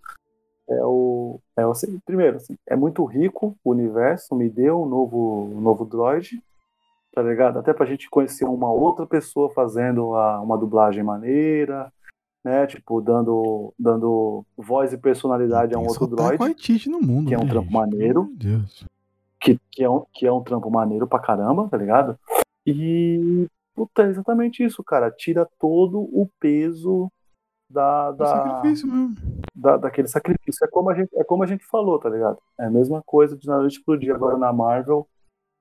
É 0.69 0.85
o. 0.85 1.39
É 1.57 1.65
o 1.65 1.71
assim, 1.71 1.99
primeiro, 2.05 2.37
assim, 2.37 2.55
é 2.67 2.75
muito 2.75 3.03
rico 3.03 3.55
o 3.63 3.71
universo, 3.71 4.35
me 4.35 4.49
deu 4.49 4.83
um 4.83 4.85
novo, 4.87 5.49
um 5.51 5.59
novo 5.59 5.83
droid, 5.83 6.41
tá 7.13 7.21
ligado? 7.23 7.57
Até 7.59 7.73
pra 7.73 7.85
gente 7.87 8.07
conhecer 8.09 8.45
uma 8.45 8.71
outra 8.71 9.05
pessoa 9.05 9.49
fazendo 9.49 10.13
a- 10.15 10.39
uma 10.41 10.57
dublagem 10.57 11.03
maneira, 11.03 11.91
né? 12.45 12.67
Tipo, 12.67 13.01
dando, 13.01 13.73
dando 13.79 14.45
voz 14.55 14.93
e 14.93 14.97
personalidade 14.97 15.73
a 15.73 15.79
um 15.79 15.81
que 15.81 15.89
outro 15.89 16.07
droid, 16.07 16.37
Quartite 16.37 16.87
no 16.87 17.01
mundo, 17.01 17.29
que 17.29 17.33
é 17.33 17.37
um 17.39 17.43
né, 17.45 17.49
trampo 17.49 17.65
gente? 17.65 17.73
maneiro. 17.73 18.29
De 18.37 18.47
Deus. 18.47 18.85
Que, 19.39 19.59
que, 19.71 19.83
é 19.83 19.89
um, 19.89 20.05
que 20.13 20.25
é 20.25 20.31
um 20.31 20.43
trampo 20.43 20.69
maneiro 20.69 21.07
pra 21.07 21.19
caramba, 21.19 21.67
tá 21.69 21.77
ligado? 21.77 22.17
E. 22.65 23.47
Puta, 23.75 24.03
é 24.03 24.07
exatamente 24.09 24.63
isso, 24.63 24.83
cara. 24.83 25.09
Tira 25.09 25.47
todo 25.57 26.01
o 26.01 26.29
peso 26.39 27.09
da, 27.71 28.09
É 28.13 28.17
da, 28.17 28.25
sacrifício 28.25 28.87
mesmo. 28.87 29.15
da, 29.55 29.77
daquele 29.77 30.07
sacrifício. 30.09 30.65
É 30.65 30.67
como, 30.67 30.89
a 30.89 30.95
gente, 30.95 31.09
é 31.15 31.23
como 31.23 31.43
a 31.43 31.45
gente 31.47 31.63
falou, 31.65 31.97
tá 31.97 32.09
ligado? 32.09 32.37
É 32.59 32.65
a 32.65 32.69
mesma 32.69 33.01
coisa 33.05 33.37
de 33.37 33.47
na 33.47 33.57
noite 33.57 33.81
pro 33.81 33.97
dia 33.97 34.13
agora 34.13 34.37
na 34.37 34.51
Marvel 34.51 35.07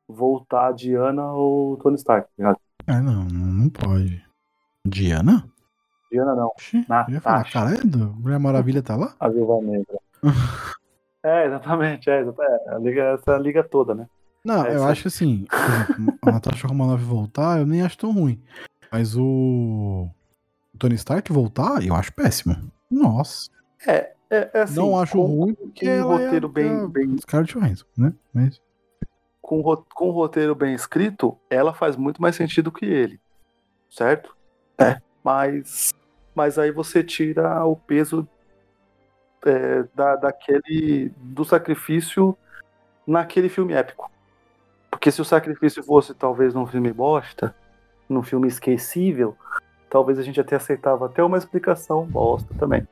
voltar 0.08 0.68
a 0.68 0.72
Diana 0.72 1.32
ou 1.32 1.76
Tony 1.76 1.96
Stark, 1.96 2.26
tá 2.28 2.32
ligado? 2.38 2.58
Ah, 2.86 3.00
não, 3.00 3.24
não 3.24 3.68
pode. 3.70 4.24
Diana? 4.84 5.44
Diana 6.10 6.34
não, 6.34 6.46
Oxi, 6.48 6.84
Natasha. 6.88 7.60
Mulher 8.16 8.38
Maravilha 8.40 8.82
tá 8.82 8.96
lá? 8.96 9.14
a 9.20 9.28
Viúva 9.28 9.60
Negra. 9.60 9.98
é, 11.28 11.46
exatamente, 11.46 12.08
é, 12.10 12.20
exata- 12.20 12.42
é, 12.42 12.74
a 12.74 12.78
liga, 12.78 13.02
essa 13.14 13.36
liga 13.38 13.62
toda, 13.62 13.94
né? 13.94 14.06
Não, 14.44 14.64
É, 14.64 14.74
eu 14.74 14.78
sabe? 14.80 14.92
acho 14.92 15.08
assim, 15.08 15.44
a 16.22 16.30
Natasha 16.30 16.66
Romanoff 16.68 17.02
voltar, 17.04 17.58
eu 17.58 17.66
nem 17.66 17.82
acho 17.82 17.98
tão 17.98 18.12
ruim. 18.12 18.40
Mas 18.90 19.14
o 19.16 20.08
Tony 20.78 20.94
Stark 20.94 21.30
voltar, 21.32 21.84
eu 21.84 21.94
acho 21.94 22.12
péssimo. 22.14 22.54
Nossa. 22.90 23.50
É, 23.86 24.12
é, 24.30 24.50
é 24.54 24.62
assim, 24.62 24.76
não 24.76 24.98
acho 24.98 25.20
ruim 25.20 25.54
porque 25.54 25.88
um 26.00 26.06
roteiro 26.06 26.46
é, 26.46 26.50
bem- 26.50 26.84
é 26.84 26.88
bem- 26.88 27.18
Scarlett 27.18 27.52
Johansson, 27.52 27.84
né? 27.96 28.14
Mas 28.32 28.60
com, 29.42 29.60
ro- 29.60 29.84
com 29.94 30.08
um 30.08 30.12
roteiro 30.12 30.54
bem 30.54 30.74
escrito, 30.74 31.36
ela 31.50 31.74
faz 31.74 31.96
muito 31.96 32.20
mais 32.22 32.36
sentido 32.36 32.72
que 32.72 32.84
ele. 32.86 33.20
Certo? 33.90 34.34
É. 34.78 35.00
Mas, 35.24 35.92
mas 36.34 36.58
aí 36.58 36.70
você 36.70 37.02
tira 37.02 37.64
o 37.66 37.74
peso 37.76 38.26
é, 39.46 39.84
da, 39.94 40.16
daquele. 40.16 41.12
do 41.16 41.44
sacrifício 41.44 42.36
naquele 43.06 43.48
filme 43.48 43.72
épico. 43.74 44.10
Porque 44.90 45.10
se 45.10 45.20
o 45.20 45.24
sacrifício 45.24 45.82
fosse 45.82 46.14
talvez 46.14 46.54
num 46.54 46.66
filme 46.66 46.92
bosta, 46.92 47.54
num 48.08 48.22
filme 48.22 48.48
esquecível, 48.48 49.36
talvez 49.88 50.18
a 50.18 50.22
gente 50.22 50.40
até 50.40 50.56
aceitava 50.56 51.06
até 51.06 51.22
uma 51.22 51.38
explicação 51.38 52.04
bosta 52.06 52.52
também. 52.58 52.86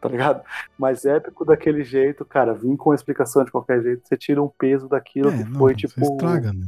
Tá 0.00 0.08
ligado? 0.08 0.44
Mas 0.78 1.04
épico 1.04 1.44
daquele 1.44 1.82
jeito, 1.82 2.24
cara, 2.24 2.54
vir 2.54 2.76
com 2.76 2.92
a 2.92 2.94
explicação 2.94 3.44
de 3.44 3.50
qualquer 3.50 3.82
jeito, 3.82 4.06
você 4.06 4.16
tira 4.16 4.42
um 4.42 4.48
peso 4.48 4.88
daquilo 4.88 5.30
é, 5.30 5.38
que 5.38 5.44
não, 5.44 5.58
foi 5.58 5.74
tipo 5.74 6.00
estraga, 6.00 6.52
né? 6.52 6.66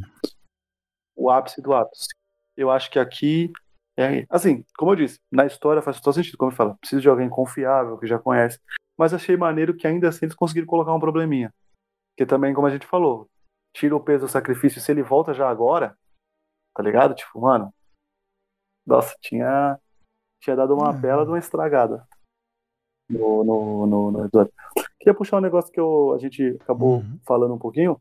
o 1.14 1.30
ápice 1.30 1.62
do 1.62 1.72
ápice. 1.72 2.08
Eu 2.56 2.70
acho 2.70 2.90
que 2.90 2.98
aqui 2.98 3.52
é 3.96 4.24
assim, 4.30 4.64
como 4.76 4.92
eu 4.92 4.96
disse, 4.96 5.18
na 5.30 5.46
história 5.46 5.82
faz 5.82 6.00
todo 6.00 6.14
sentido, 6.14 6.38
como 6.38 6.50
eu 6.50 6.56
falo, 6.56 6.76
preciso 6.76 7.02
de 7.02 7.08
alguém 7.08 7.28
confiável, 7.28 7.98
que 7.98 8.06
já 8.06 8.18
conhece. 8.18 8.58
Mas 9.00 9.14
achei 9.14 9.34
maneiro 9.34 9.74
que 9.74 9.86
ainda 9.86 10.10
assim 10.10 10.26
eles 10.26 10.34
conseguiram 10.34 10.66
colocar 10.66 10.92
um 10.94 11.00
probleminha. 11.00 11.50
Que 12.18 12.26
também, 12.26 12.52
como 12.52 12.66
a 12.66 12.70
gente 12.70 12.86
falou, 12.86 13.26
tira 13.74 13.96
o 13.96 14.00
peso 14.00 14.26
do 14.26 14.30
sacrifício 14.30 14.78
se 14.78 14.92
ele 14.92 15.02
volta 15.02 15.32
já 15.32 15.48
agora, 15.48 15.96
tá 16.76 16.82
ligado? 16.82 17.14
Tipo, 17.14 17.40
mano, 17.40 17.72
nossa, 18.86 19.16
tinha, 19.22 19.78
tinha 20.42 20.54
dado 20.54 20.74
uma 20.74 20.90
É. 20.90 20.92
bela 20.92 21.24
de 21.24 21.30
uma 21.30 21.38
estragada 21.38 22.06
no, 23.08 23.42
no, 23.42 23.86
no, 23.86 24.10
no 24.10 24.24
episódio. 24.26 24.52
Queria 24.98 25.14
puxar 25.14 25.38
um 25.38 25.40
negócio 25.40 25.72
que 25.72 25.80
eu, 25.80 26.12
a 26.12 26.18
gente 26.18 26.58
acabou 26.60 26.98
Uhum. 26.98 27.18
falando 27.26 27.54
um 27.54 27.58
pouquinho. 27.58 27.98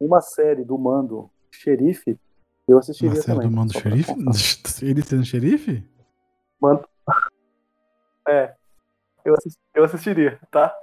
Uma 0.00 0.22
série 0.22 0.64
do 0.64 0.78
Mando 0.78 1.30
Xerife, 1.52 2.18
eu 2.66 2.78
assistiria 2.78 3.10
Uma 3.14 3.20
série 3.20 3.34
também. 3.40 3.50
do 3.50 3.54
Mando 3.56 3.72
Xerife? 3.74 4.12
Ele 4.82 5.02
sendo 5.02 5.24
xerife? 5.24 5.86
Mando... 6.58 6.88
É, 8.26 8.54
eu, 9.24 9.34
eu 9.74 9.84
assistiria, 9.84 10.38
tá? 10.50 10.74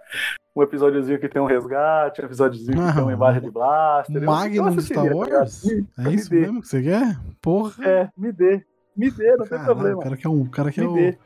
Um 0.56 0.64
episódiozinho 0.64 1.20
que 1.20 1.30
tem 1.30 1.42
um 1.42 1.46
resgate, 1.46 2.22
um 2.22 2.26
episódiozinho 2.26 2.78
que 2.88 2.94
tem 2.94 3.04
uma 3.04 3.14
imagem 3.14 3.42
de 3.42 3.52
blaster. 3.52 4.22
Magnum 4.24 4.76
do 4.76 4.82
Star 4.82 5.06
tá? 5.08 5.16
Wars? 5.16 5.64
Me- 5.64 5.88
É 5.98 6.02
me 6.02 6.16
isso 6.16 6.30
dê. 6.30 6.40
mesmo 6.42 6.62
que 6.62 6.68
você 6.68 6.82
quer? 6.82 7.18
Porra. 7.42 7.86
É, 7.88 8.10
me 8.18 8.32
dê. 8.32 8.66
Me 8.96 9.10
dê, 9.12 9.30
não 9.32 9.38
tem 9.46 9.48
Caralho, 9.50 9.66
problema. 9.66 9.98
O 9.98 10.02
cara 10.02 10.18
que 10.18 10.28
é 10.28 10.30
um, 10.30 10.42
o 10.42 10.50
cara 10.50 10.72
que 10.72 10.80
é 10.82 10.84
Me 10.84 10.90
o, 10.90 10.94
dê. 10.94 11.18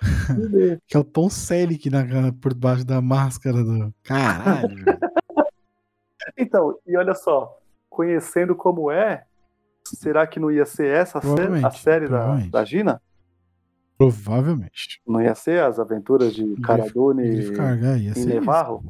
Me 0.48 0.78
que 0.86 0.96
é 0.96 1.00
o 1.00 1.04
Tom 1.04 1.28
Selleck 1.28 1.90
na, 1.90 2.04
por 2.40 2.54
baixo 2.54 2.84
da 2.86 3.00
máscara 3.02 3.62
do. 3.62 3.92
Caralho. 4.02 4.84
Então, 6.38 6.78
e 6.86 6.96
olha 6.96 7.14
só, 7.14 7.58
conhecendo 7.90 8.56
como 8.56 8.90
é, 8.90 9.24
será 9.84 10.26
que 10.26 10.40
não 10.40 10.50
ia 10.50 10.64
ser 10.64 10.86
essa 10.86 11.18
a 11.18 11.70
série 11.70 12.08
da, 12.08 12.36
da 12.50 12.64
Gina? 12.64 13.00
Provavelmente. 13.98 15.00
Não 15.06 15.20
ia 15.20 15.34
ser 15.34 15.62
as 15.62 15.78
aventuras 15.78 16.34
de 16.34 16.56
Cara 16.60 16.86
Dune 16.90 17.22
Griff 17.28 17.52
Carga 17.52 17.96
ia 17.98 18.14
em 18.14 18.14
ser 18.14 18.34
isso. 18.36 18.40
Nevarro? 18.40 18.84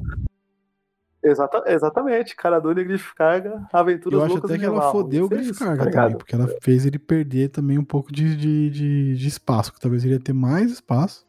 Exata, 1.23 1.63
exatamente, 1.65 2.35
Cara 2.35 2.59
Dune 2.59 2.81
e 2.81 2.83
Griff 2.83 3.15
Carga, 3.15 3.67
aventuras 3.73 4.19
Eu 4.19 4.25
acho 4.25 4.37
até 4.37 4.59
que 4.59 4.65
ela 4.65 4.75
Nevarro. 4.75 4.91
fodeu 4.91 5.25
o 5.25 5.29
Ia 5.31 5.37
ser 5.39 5.43
Griff 5.43 5.51
isso, 5.51 5.59
Carga 5.59 5.85
tá 5.85 5.91
também, 5.91 6.15
porque 6.17 6.35
ela 6.35 6.47
fez 6.61 6.85
ele 6.85 6.99
perder 6.99 7.49
também 7.49 7.79
um 7.79 7.83
pouco 7.83 8.11
de, 8.11 8.35
de, 8.35 8.69
de, 8.69 9.15
de 9.15 9.27
espaço, 9.27 9.73
que 9.73 9.79
talvez 9.79 10.03
ele 10.05 10.13
ia 10.13 10.19
ter 10.19 10.33
mais 10.33 10.71
espaço. 10.71 11.25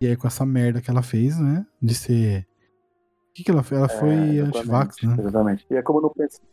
E 0.00 0.06
aí 0.06 0.16
com 0.16 0.26
essa 0.26 0.44
merda 0.44 0.80
que 0.82 0.90
ela 0.90 1.02
fez, 1.02 1.38
né? 1.38 1.64
De 1.80 1.94
ser. 1.94 2.46
O 3.30 3.34
que, 3.34 3.44
que 3.44 3.50
ela 3.50 3.62
fez? 3.62 3.78
Ela 3.78 3.88
foi 3.88 4.10
É, 4.10 4.40
anti-vax, 4.40 4.96
exatamente, 4.98 5.06
né? 5.06 5.16
Exatamente. 5.18 5.66
E 5.70 5.76
é 5.76 5.82
como 5.82 6.00
não 6.02 6.10
pensei. 6.10 6.44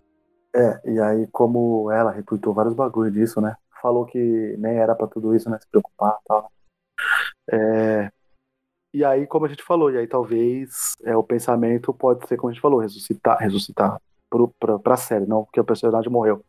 É, 0.55 0.81
e 0.85 0.99
aí 0.99 1.27
como 1.27 1.91
ela 1.91 2.11
retuitou 2.11 2.53
vários 2.53 2.73
bagulho 2.73 3.11
disso, 3.11 3.41
né? 3.41 3.55
Falou 3.81 4.05
que 4.05 4.55
nem 4.57 4.77
era 4.77 4.95
pra 4.95 5.07
tudo 5.07 5.35
isso, 5.35 5.49
né? 5.49 5.57
Se 5.59 5.67
preocupar 5.67 6.17
e 6.21 6.27
tal. 6.27 6.51
É, 7.51 8.11
E 8.93 9.05
aí, 9.05 9.27
como 9.27 9.45
a 9.45 9.49
gente 9.49 9.63
falou, 9.63 9.91
e 9.91 9.97
aí 9.97 10.07
talvez 10.07 10.95
é, 11.03 11.15
o 11.15 11.23
pensamento 11.23 11.93
pode 11.93 12.27
ser, 12.27 12.37
como 12.37 12.49
a 12.49 12.53
gente 12.53 12.61
falou, 12.61 12.79
ressuscitar, 12.79 13.37
ressuscitar 13.39 14.01
pro, 14.29 14.47
pra, 14.59 14.79
pra 14.79 14.97
série, 14.97 15.25
não 15.27 15.43
porque 15.45 15.59
o 15.59 15.63
personagem 15.65 16.11
morreu. 16.11 16.43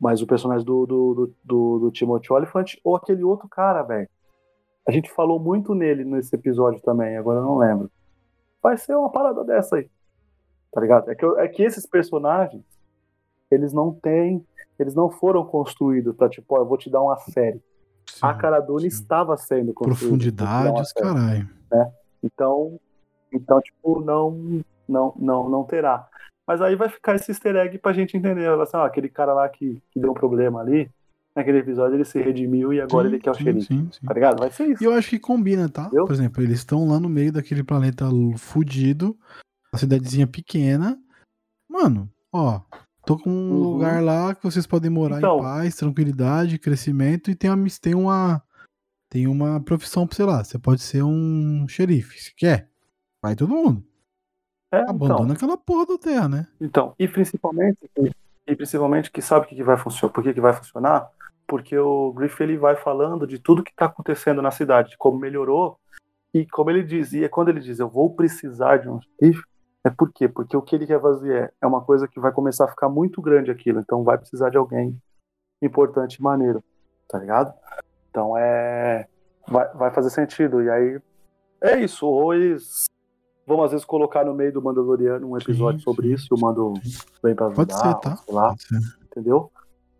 Mas 0.00 0.20
o 0.22 0.26
personagem 0.26 0.64
do, 0.64 0.86
do, 0.86 1.14
do, 1.14 1.34
do, 1.44 1.78
do 1.80 1.90
Timothy 1.90 2.32
Oliphant 2.32 2.74
ou 2.84 2.94
aquele 2.94 3.24
outro 3.24 3.48
cara, 3.48 3.82
velho. 3.82 4.08
A 4.86 4.92
gente 4.92 5.10
falou 5.10 5.38
muito 5.40 5.74
nele 5.74 6.04
nesse 6.04 6.34
episódio 6.34 6.80
também, 6.82 7.16
agora 7.16 7.40
eu 7.40 7.44
não 7.44 7.58
lembro. 7.58 7.90
Vai 8.62 8.76
ser 8.78 8.94
uma 8.96 9.10
parada 9.10 9.42
dessa 9.44 9.76
aí. 9.76 9.90
Tá 10.72 10.80
ligado? 10.80 11.10
É 11.10 11.14
que, 11.14 11.24
eu- 11.24 11.38
é 11.38 11.48
que 11.48 11.62
esses 11.62 11.84
personagens, 11.86 12.64
eles 13.50 13.72
não 13.72 13.92
têm. 13.92 14.46
Eles 14.78 14.94
não 14.94 15.10
foram 15.10 15.44
construídos 15.44 16.14
pra, 16.14 16.28
tipo, 16.28 16.54
ó, 16.54 16.58
eu 16.60 16.66
vou 16.66 16.78
te 16.78 16.88
dar 16.88 17.02
uma 17.02 17.16
série. 17.16 17.60
Sim, 18.08 18.20
a 18.22 18.34
Cara 18.34 18.60
Dune 18.60 18.82
sim. 18.82 18.86
estava 18.88 19.36
sendo 19.36 19.74
construída. 19.74 20.08
pra 20.08 20.18
te 20.18 20.30
dar 20.30 20.44
uma 20.44 20.72
Profundidade, 20.72 20.82
os 20.82 20.90
série. 20.90 21.06
caralho. 21.06 21.50
Então, 22.22 22.80
então 23.32 23.60
tipo, 23.60 24.00
não, 24.00 24.62
não, 24.88 25.12
não, 25.16 25.48
não 25.48 25.64
terá. 25.64 26.08
Mas 26.46 26.62
aí 26.62 26.74
vai 26.76 26.88
ficar 26.88 27.14
esse 27.16 27.30
easter 27.30 27.54
egg 27.56 27.78
pra 27.78 27.92
gente 27.92 28.16
entender. 28.16 28.48
Assim, 28.60 28.76
ó, 28.76 28.84
aquele 28.86 29.08
cara 29.08 29.34
lá 29.34 29.48
que, 29.48 29.82
que 29.90 30.00
deu 30.00 30.10
um 30.12 30.14
problema 30.14 30.60
ali, 30.60 30.90
naquele 31.36 31.58
episódio 31.58 31.94
ele 31.96 32.04
se 32.06 32.20
redimiu 32.20 32.72
e 32.72 32.80
agora 32.80 33.06
Sim, 33.08 33.14
ele 33.14 33.22
quer 33.22 33.30
o 33.30 33.34
sim, 33.34 33.44
xerife. 33.44 33.66
sim, 33.66 33.88
sim. 33.92 34.06
Tá 34.06 34.14
ligado? 34.14 34.38
Vai 34.40 34.50
ser 34.50 34.66
isso. 34.68 34.82
E 34.82 34.86
eu 34.86 34.92
acho 34.94 35.10
que 35.10 35.18
combina, 35.18 35.68
tá? 35.68 35.90
Eu? 35.92 36.06
Por 36.06 36.12
exemplo, 36.14 36.42
eles 36.42 36.58
estão 36.58 36.88
lá 36.88 36.98
no 36.98 37.08
meio 37.08 37.32
daquele 37.32 37.62
planeta 37.62 38.06
fudido, 38.38 39.14
uma 39.72 39.78
cidadezinha 39.78 40.26
pequena. 40.26 40.98
Mano, 41.68 42.10
ó, 42.32 42.62
tô 43.08 43.16
com 43.16 43.30
um 43.30 43.50
Uhum. 43.52 43.62
lugar 43.72 44.02
lá 44.02 44.34
que 44.34 44.42
vocês 44.42 44.66
podem 44.66 44.90
morar 44.90 45.16
Então. 45.16 45.38
em 45.38 45.42
paz, 45.42 45.76
tranquilidade, 45.76 46.58
crescimento 46.58 47.30
e 47.30 47.34
tem 47.34 47.50
uma, 47.50 47.66
tem 47.80 47.94
uma 47.94 48.42
tem 49.10 49.26
uma 49.26 49.58
profissão 49.58 50.06
pra, 50.06 50.14
sei 50.16 50.26
lá, 50.26 50.44
você 50.44 50.58
pode 50.58 50.82
ser 50.82 51.02
um 51.02 51.66
xerife, 51.66 52.20
se 52.20 52.34
quer. 52.34 52.68
Vai 53.22 53.34
todo 53.34 53.48
mundo. 53.54 53.82
É, 54.70 54.80
Abandona 54.82 55.22
então, 55.22 55.32
aquela 55.32 55.56
porra 55.56 55.86
da 55.86 55.96
terra, 55.98 56.28
né? 56.28 56.46
então, 56.60 56.94
e 56.98 57.08
principalmente, 57.08 57.78
e 58.46 58.54
principalmente 58.54 59.10
que 59.10 59.22
sabe 59.22 59.46
o 59.46 59.48
que, 59.48 59.62
vai 59.62 59.78
funcionar, 59.78 60.12
por 60.12 60.22
que, 60.22 60.34
que 60.34 60.40
vai 60.42 60.52
funcionar? 60.52 61.08
Porque 61.46 61.78
o 61.78 62.12
Griff 62.12 62.42
ele 62.42 62.58
vai 62.58 62.76
falando 62.76 63.26
de 63.26 63.38
tudo 63.38 63.62
que 63.62 63.74
tá 63.74 63.86
acontecendo 63.86 64.42
na 64.42 64.50
cidade, 64.50 64.90
de 64.90 64.98
como 64.98 65.18
melhorou, 65.18 65.78
e 66.34 66.44
como 66.44 66.68
ele 66.68 66.82
dizia, 66.82 67.30
quando 67.30 67.48
ele 67.48 67.60
diz 67.60 67.78
eu 67.78 67.88
vou 67.88 68.14
precisar 68.14 68.76
de 68.76 68.90
um 68.90 69.00
xerife, 69.00 69.42
é 69.88 69.90
por 69.90 70.12
quê? 70.12 70.28
Porque 70.28 70.56
o 70.56 70.62
que 70.62 70.74
ele 70.76 70.86
quer 70.86 71.00
fazer 71.00 71.52
é, 71.60 71.66
uma 71.66 71.80
coisa 71.82 72.06
que 72.08 72.20
vai 72.20 72.32
começar 72.32 72.64
a 72.64 72.68
ficar 72.68 72.88
muito 72.88 73.20
grande 73.22 73.50
aquilo, 73.50 73.80
então 73.80 74.04
vai 74.04 74.18
precisar 74.18 74.50
de 74.50 74.56
alguém 74.56 74.96
importante 75.62 76.16
e 76.16 76.22
maneiro, 76.22 76.62
tá 77.08 77.18
ligado? 77.18 77.52
Então 78.10 78.36
é. 78.36 79.06
Vai, 79.46 79.68
vai 79.74 79.90
fazer 79.90 80.10
sentido. 80.10 80.62
E 80.62 80.70
aí. 80.70 81.00
É 81.60 81.80
isso. 81.80 82.06
Ou 82.06 82.34
eles 82.34 82.84
vão 83.46 83.62
às 83.62 83.70
vezes 83.72 83.84
colocar 83.86 84.24
no 84.24 84.34
meio 84.34 84.52
do 84.52 84.62
Mandaloriano 84.62 85.26
um 85.30 85.36
episódio 85.36 85.80
Sim, 85.80 85.84
sobre 85.84 86.08
sim, 86.08 86.14
isso 86.14 86.28
e 86.30 86.34
o 86.34 86.40
Mando 86.40 86.74
vem 87.22 87.34
pra 87.34 87.46
ajudar, 87.46 87.54
Pode 87.66 87.74
ser, 87.74 87.94
tá? 88.00 88.18
lá, 88.28 88.48
Pode 88.50 88.62
ser. 88.62 88.78
entendeu? 89.06 89.50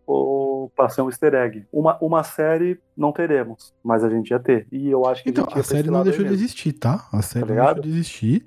Ou 0.07 0.70
pra 0.70 0.89
ser 0.89 1.03
um 1.03 1.09
easter 1.09 1.34
egg. 1.34 1.66
Uma, 1.72 1.99
uma 2.01 2.22
série 2.22 2.80
não 2.97 3.12
teremos, 3.12 3.74
mas 3.82 4.03
a 4.05 4.09
gente 4.11 4.30
ia 4.30 4.39
ter. 4.39 4.66
E 4.72 4.89
eu 4.89 5.05
acho 5.07 5.22
que 5.22 5.30
Então, 5.30 5.47
a 5.51 5.59
a 5.59 5.62
série 5.62 5.89
não 5.89 5.95
lado 5.99 6.05
aí 6.09 6.11
deixou 6.11 6.24
de 6.24 6.30
mesmo. 6.30 6.45
existir, 6.45 6.72
tá? 6.74 7.07
A 7.12 7.20
série 7.22 7.45
não 7.45 7.51
ligado? 7.51 7.74
deixou 7.76 7.82
de 7.82 7.99
existir. 7.99 8.47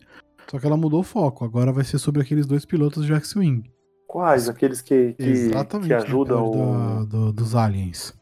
Só 0.49 0.59
que 0.59 0.65
ela 0.65 0.77
mudou 0.77 0.99
o 1.01 1.03
foco. 1.03 1.45
Agora 1.45 1.71
vai 1.71 1.83
ser 1.83 1.97
sobre 1.97 2.21
aqueles 2.21 2.45
dois 2.45 2.65
pilotos 2.65 3.05
de 3.05 3.13
X-Wing. 3.13 3.63
Quais? 4.07 4.49
Aqueles 4.49 4.81
que, 4.81 5.13
que, 5.13 5.49
que 5.87 5.93
ajudam 5.93 6.45
o. 6.45 6.51
da- 6.51 7.03
do- 7.05 7.33
dos 7.33 7.55
aliens. 7.55 8.13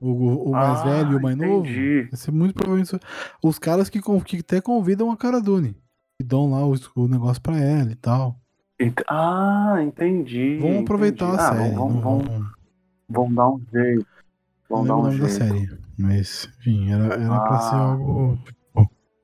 O, 0.00 0.48
o- 0.48 0.50
mais 0.52 0.80
Ah, 0.80 0.84
velho 0.84 1.12
e 1.12 1.16
o 1.16 1.22
mais 1.22 1.36
novo. 1.36 1.66
entendi. 1.66 2.02
Vai 2.10 2.16
ser 2.18 2.30
muito 2.32 2.54
provavelmente. 2.54 2.98
Os 3.42 3.58
caras 3.58 3.88
que, 3.88 4.00
que 4.24 4.36
até 4.38 4.60
convidam 4.60 5.10
a 5.10 5.16
Cara 5.16 5.40
Dune. 5.40 5.76
E 6.20 6.24
dão 6.24 6.50
lá 6.50 6.66
o, 6.66 6.74
o 6.96 7.08
negócio 7.08 7.40
pra 7.42 7.56
ela 7.58 7.90
e 7.92 7.94
tal. 7.96 8.36
Ent- 8.80 9.02
Ah, 9.08 9.76
entendi. 9.82 10.58
Vamos 10.60 10.80
aproveitar 10.82 11.26
entendi. 11.26 11.40
a 11.42 11.48
Ah, 11.48 11.52
série. 11.56 11.74
Vamos, 11.74 11.94
não 11.94 12.00
vamos, 12.00 12.24
vamos- 12.28 12.48
vamos 13.08 13.34
dar 13.36 13.48
um 13.50 13.60
jeito. 13.72 14.06
Vamos 14.70 14.86
dar 14.88 14.94
o 14.96 14.98
um 14.98 15.02
nome 15.04 15.18
da 15.18 15.28
jeito. 15.28 15.44
série. 15.44 15.78
Mas, 15.98 16.48
enfim, 16.60 16.92
era, 16.92 17.14
era 17.14 17.40
pra 17.40 17.58
ser 17.60 17.74
Ah. 17.74 17.78
algo. 17.78 18.38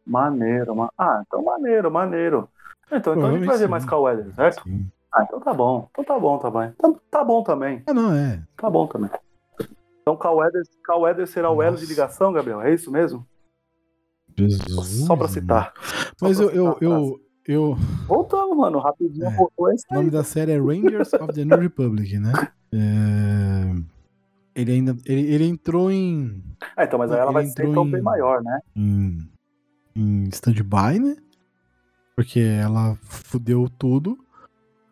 Maneiro, 0.07 0.75
ma... 0.77 0.91
Ah, 0.99 1.23
então 1.27 1.43
maneiro, 1.45 1.91
maneiro. 1.91 2.49
Então, 2.93 3.15
então 3.15 3.27
a 3.27 3.33
gente 3.33 3.47
vai 3.47 3.59
ver 3.59 3.69
mais 3.69 3.83
sim. 3.83 3.89
Cowell, 3.89 4.33
certo? 4.35 4.61
Assim. 4.61 4.91
Ah, 5.13 5.23
então 5.23 5.41
tá 5.41 5.55
bom. 5.55 5.89
Então 5.91 6.05
tá 6.05 6.19
bom 6.19 6.39
também. 6.39 6.73
Tá, 6.73 6.93
tá 7.11 7.25
bom 7.25 7.43
também. 7.43 7.83
Ah, 7.87 7.95
não, 7.95 8.15
é. 8.15 8.43
Tá 8.57 8.69
bom 8.69 8.87
também. 8.87 9.11
Então 10.03 10.17
Cowell 10.17 11.27
será 11.27 11.51
o 11.51 11.63
elo 11.63 11.77
de 11.77 11.83
Nossa. 11.83 11.93
ligação, 11.93 12.33
Gabriel? 12.33 12.61
É 12.61 12.75
isso 12.75 12.91
mesmo? 12.91 13.27
Jesus, 14.37 15.07
Só 15.07 15.17
pra 15.17 15.29
citar. 15.29 15.73
Só 16.19 16.27
Mas 16.27 16.37
pra 16.37 16.47
eu, 16.47 16.51
citar 16.51 16.57
eu, 16.57 16.79
eu, 16.81 17.21
eu, 17.47 17.77
Voltamos, 18.07 18.57
mano. 18.57 18.79
Rapidinho 18.81 19.27
É. 19.27 19.37
voltou 19.37 19.73
esse 19.73 19.85
O 19.91 19.95
nome 19.95 20.11
da 20.11 20.23
série 20.25 20.53
é 20.53 20.59
Rangers 20.59 21.13
of 21.15 21.33
the 21.33 21.45
New 21.45 21.59
Republic, 21.59 22.19
né? 22.19 22.33
É, 22.73 24.61
Ele 24.61 24.73
ainda. 24.73 24.97
Ele, 25.07 25.33
ele 25.33 25.45
entrou 25.49 25.91
em, 25.91 26.43
Ah, 26.77 26.85
então, 26.85 26.99
mas 26.99 27.11
aí 27.13 27.19
ela 27.21 27.33
vai 27.33 27.47
ser 27.47 27.67
então 27.67 27.87
em- 27.87 27.91
bem 27.93 28.03
maior, 28.03 28.43
né? 28.43 28.61
em, 28.77 29.31
em 29.95 30.29
stand-by, 30.29 30.99
né? 30.99 31.17
Porque 32.17 32.41
ela 32.41 32.97
fudeu 33.03 33.69
tudo. 33.79 34.19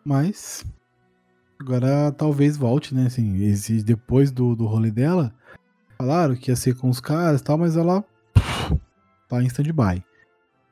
Mas. 0.04 0.64
Agora 1.60 2.10
talvez 2.12 2.56
volte, 2.56 2.94
né? 2.94 3.06
Assim, 3.06 3.36
depois 3.84 4.30
do, 4.30 4.56
do 4.56 4.66
rolê 4.66 4.90
dela, 4.90 5.32
falaram 5.96 6.34
que 6.34 6.50
ia 6.50 6.56
ser 6.56 6.74
com 6.74 6.88
os 6.88 7.00
caras 7.00 7.40
e 7.40 7.44
tal, 7.44 7.56
mas 7.56 7.76
ela 7.76 8.04
tá 9.28 9.40
em 9.42 9.46
stand-by. 9.46 10.04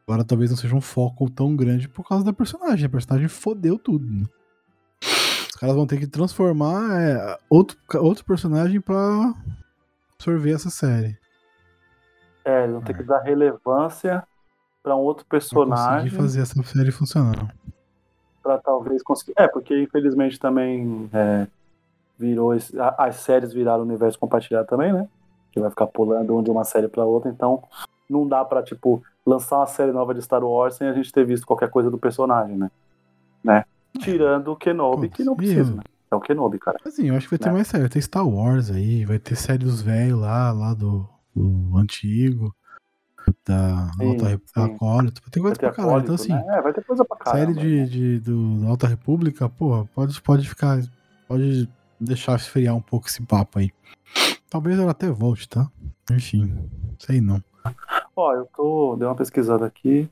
Agora 0.06 0.24
talvez 0.24 0.50
não 0.50 0.56
seja 0.56 0.74
um 0.74 0.80
foco 0.80 1.30
tão 1.30 1.54
grande 1.54 1.88
por 1.88 2.06
causa 2.06 2.24
da 2.24 2.32
personagem. 2.32 2.86
A 2.86 2.88
personagem 2.88 3.28
fodeu 3.28 3.78
tudo, 3.78 4.04
né? 4.04 4.26
Os 5.02 5.54
caras 5.56 5.76
vão 5.76 5.86
ter 5.86 5.98
que 5.98 6.06
transformar 6.08 7.00
é, 7.00 7.38
outro, 7.48 7.78
outro 7.94 8.24
personagem 8.24 8.80
pra 8.80 9.32
absorver 10.14 10.50
essa 10.50 10.68
série. 10.68 11.16
É, 12.44 12.62
eles 12.62 12.72
vão 12.72 12.82
ter 12.82 12.92
É. 12.92 12.94
que 12.96 13.02
dar 13.02 13.20
relevância 13.20 14.22
pra 14.82 14.96
um 14.96 15.00
outro 15.00 15.24
Pra 15.26 15.38
personagem. 15.38 16.04
conseguir 16.10 16.16
fazer 16.16 16.40
essa 16.42 16.62
série 16.62 16.90
funcionar. 16.90 17.54
Pra 18.42 18.58
talvez 18.58 19.02
conseguir. 19.02 19.34
É, 19.36 19.46
porque 19.46 19.80
infelizmente 19.82 20.38
também 20.38 21.08
é, 21.12 21.46
virou. 22.18 22.54
esse- 22.54 22.74
As 22.96 23.16
séries 23.16 23.52
viraram 23.52 23.82
universo 23.82 24.18
compartilhado 24.18 24.66
também, 24.66 24.92
né? 24.92 25.06
Que 25.52 25.60
vai 25.60 25.68
ficar 25.70 25.86
pulando 25.86 26.36
um 26.36 26.42
de 26.42 26.50
uma 26.50 26.64
série 26.64 26.88
pra 26.88 27.04
outra, 27.04 27.30
então 27.30 27.62
não 28.08 28.26
dá 28.26 28.44
pra, 28.44 28.62
tipo, 28.62 29.02
lançar 29.26 29.58
uma 29.58 29.66
série 29.66 29.92
nova 29.92 30.14
de 30.14 30.22
Star 30.22 30.42
Wars 30.42 30.74
sem 30.76 30.88
a 30.88 30.92
gente 30.92 31.12
ter 31.12 31.24
visto 31.24 31.46
qualquer 31.46 31.68
coisa 31.70 31.90
do 31.90 31.98
personagem, 31.98 32.56
né? 32.56 32.70
né? 33.44 33.64
Tirando 33.98 34.52
o 34.52 34.56
Kenobi, 34.56 35.08
Pô, 35.08 35.14
que 35.16 35.24
não 35.24 35.36
precisa, 35.36 35.74
né? 35.74 35.82
É 36.10 36.14
o 36.16 36.20
Kenobi, 36.20 36.58
cara. 36.58 36.78
Assim, 36.84 37.08
eu 37.08 37.14
acho 37.16 37.26
que 37.28 37.32
vai 37.32 37.38
ter 37.38 37.48
Né? 37.48 37.52
mais 37.54 37.68
série. 37.68 37.88
Tem 37.88 38.00
Star 38.02 38.26
Wars 38.26 38.70
aí, 38.70 39.04
vai 39.04 39.18
ter 39.18 39.36
série 39.36 39.58
dos 39.64 39.82
velhos 39.82 40.18
lá, 40.20 40.50
lá 40.52 40.72
do, 40.74 41.06
do 41.34 41.76
antigo, 41.76 42.54
da 43.46 43.90
Sim, 43.92 44.08
Alta 44.08 44.28
República. 44.28 44.64
Acólito. 44.64 45.22
Vai 45.22 45.42
coisa 45.42 45.56
pra 45.58 45.72
caralho. 45.72 46.02
Então, 46.02 46.14
assim, 46.14 46.32
né? 46.32 46.44
É, 46.48 46.62
vai 46.62 46.72
ter 46.72 46.84
coisa 46.84 47.04
pra 47.04 47.16
caramba. 47.16 47.54
série 47.54 47.86
de, 47.86 47.88
de, 47.88 48.20
do, 48.20 48.66
Alta 48.66 48.86
República, 48.86 49.48
porra, 49.48 49.84
pode, 49.94 50.20
pode 50.22 50.48
ficar. 50.48 50.80
Pode 51.28 51.68
deixar 52.00 52.36
esfriar 52.36 52.74
um 52.74 52.80
pouco 52.80 53.06
esse 53.06 53.22
papo 53.22 53.58
aí. 53.58 53.70
Talvez 54.48 54.78
ela 54.78 54.90
até 54.90 55.08
volte, 55.10 55.48
tá? 55.48 55.70
Enfim, 56.10 56.68
sei 56.98 57.20
não. 57.20 57.42
Ó, 58.16 58.34
eu 58.34 58.48
tô. 58.56 58.96
Dei 58.96 59.06
uma 59.06 59.14
pesquisada 59.14 59.64
aqui. 59.66 60.08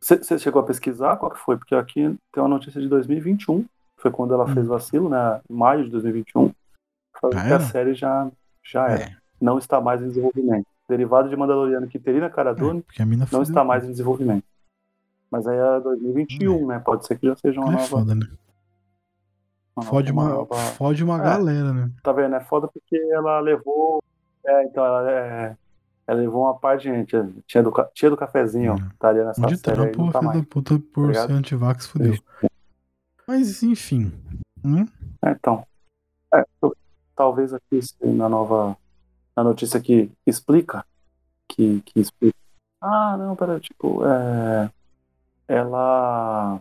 Você 0.00 0.38
chegou 0.38 0.60
a 0.60 0.66
pesquisar 0.66 1.16
qual 1.16 1.30
que 1.30 1.38
foi? 1.38 1.56
Porque 1.56 1.74
aqui 1.74 2.18
tem 2.32 2.42
uma 2.42 2.48
notícia 2.48 2.80
de 2.80 2.88
2021. 2.88 3.64
Foi 3.96 4.10
quando 4.10 4.34
ela 4.34 4.44
Hum. 4.44 4.52
fez 4.52 4.66
vacilo, 4.66 5.08
né? 5.08 5.40
Em 5.48 5.54
maio 5.54 5.84
de 5.84 5.90
2021. 5.90 6.52
Falando 7.20 7.46
que 7.46 7.52
a 7.52 7.60
série 7.60 7.94
já, 7.94 8.30
já 8.62 8.88
era. 8.88 9.23
É, 9.44 9.46
Não 9.46 9.58
está 9.58 9.80
mais 9.80 10.00
em 10.02 10.08
desenvolvimento. 10.08 10.66
Derivado 10.88 11.28
de 11.28 11.36
Mandaloriano 11.36 11.86
que 11.86 11.98
teria 11.98 12.20
na 12.20 12.30
Cara 12.30 12.50
é, 12.50 12.54
não 13.20 13.26
fudeu 13.26 13.42
está 13.42 13.64
mais 13.64 13.84
em 13.84 13.90
desenvolvimento. 13.90 14.44
Mas 15.30 15.46
aí 15.46 15.56
é 15.56 15.80
2021, 15.80 16.66
né? 16.66 16.78
Pode 16.78 17.06
ser 17.06 17.18
que 17.18 17.26
já 17.26 17.36
seja 17.36 17.60
uma 17.60 17.70
É 17.70 17.72
nova. 17.72 17.86
foda, 17.86 18.14
né? 18.14 18.26
uma 19.76 19.84
Fode 19.84 20.12
nova- 20.12 20.28
uma, 20.28 20.34
nova- 20.36 20.54
fode 20.76 21.02
uma 21.04 21.16
É. 21.18 21.22
galera, 21.22 21.72
né? 21.72 21.90
Tá 22.02 22.12
vendo? 22.12 22.34
É 22.36 22.40
foda 22.40 22.68
porque 22.68 22.96
ela 23.12 23.40
levou. 23.40 24.02
É, 24.46 24.64
então 24.64 24.84
ela, 24.84 25.10
é, 25.10 25.56
ela 26.06 26.20
levou 26.20 26.42
uma 26.44 26.54
parte 26.58 26.82
de 26.82 26.94
gente. 26.94 27.16
Tinha 27.46 27.62
do, 27.62 27.72
tinha 27.92 28.10
do 28.10 28.16
cafezinho. 28.16 28.74
É. 28.74 28.92
Estaria 28.92 29.24
nessa 29.24 29.40
Onde 29.42 29.56
série 29.56 29.76
não 29.78 30.12
tá 30.12 30.20
filho 30.20 30.32
da 30.32 30.46
puta, 30.46 30.78
por 30.92 31.06
ligado? 31.08 31.26
ser 31.26 31.32
antivax, 31.32 31.86
fudeu. 31.86 32.14
Mas, 33.26 33.62
enfim. 33.62 34.12
Né? 34.62 34.86
É, 35.24 35.30
então. 35.32 35.66
É, 36.32 36.44
talvez 37.16 37.52
aqui 37.52 37.80
na 38.02 38.28
nova. 38.28 38.76
Na 39.36 39.42
notícia 39.44 39.80
que 39.80 40.10
explica. 40.26 40.84
Que, 41.48 41.80
que 41.82 42.00
explica. 42.00 42.36
Ah, 42.80 43.16
não, 43.16 43.34
pera, 43.36 43.58
tipo, 43.60 44.04
é. 44.06 44.70
Ela. 45.48 46.60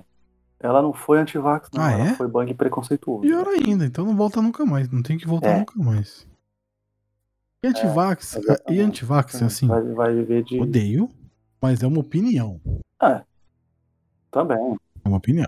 Ela 0.60 0.82
não 0.82 0.94
foi 0.94 1.20
antivax, 1.20 1.70
não. 1.74 1.84
Ah, 1.84 1.92
ela 1.92 2.04
é? 2.10 2.14
foi 2.14 2.28
bang 2.28 2.54
preconceituoso. 2.54 3.22
Pior 3.22 3.46
ainda, 3.48 3.86
então 3.86 4.06
não 4.06 4.16
volta 4.16 4.42
nunca 4.42 4.66
mais. 4.66 4.90
Não 4.90 5.04
tem 5.04 5.18
que 5.18 5.28
voltar 5.28 5.50
É. 5.50 5.60
nunca 5.60 5.78
mais. 5.78 6.26
E 7.64 7.68
antivax, 7.68 8.36
exatamente. 8.38 8.74
e 8.74 8.82
antivax, 8.82 9.42
assim, 9.42 9.68
Vai, 9.68 9.82
vai 9.94 10.14
viver 10.16 10.44
de. 10.44 10.60
odeio. 10.60 11.10
Mas 11.62 11.82
é 11.84 11.88
uma 11.88 12.00
opinião. 12.00 12.60
Também. 14.32 14.78
É 15.06 15.08
uma 15.08 15.18
opinião. 15.18 15.48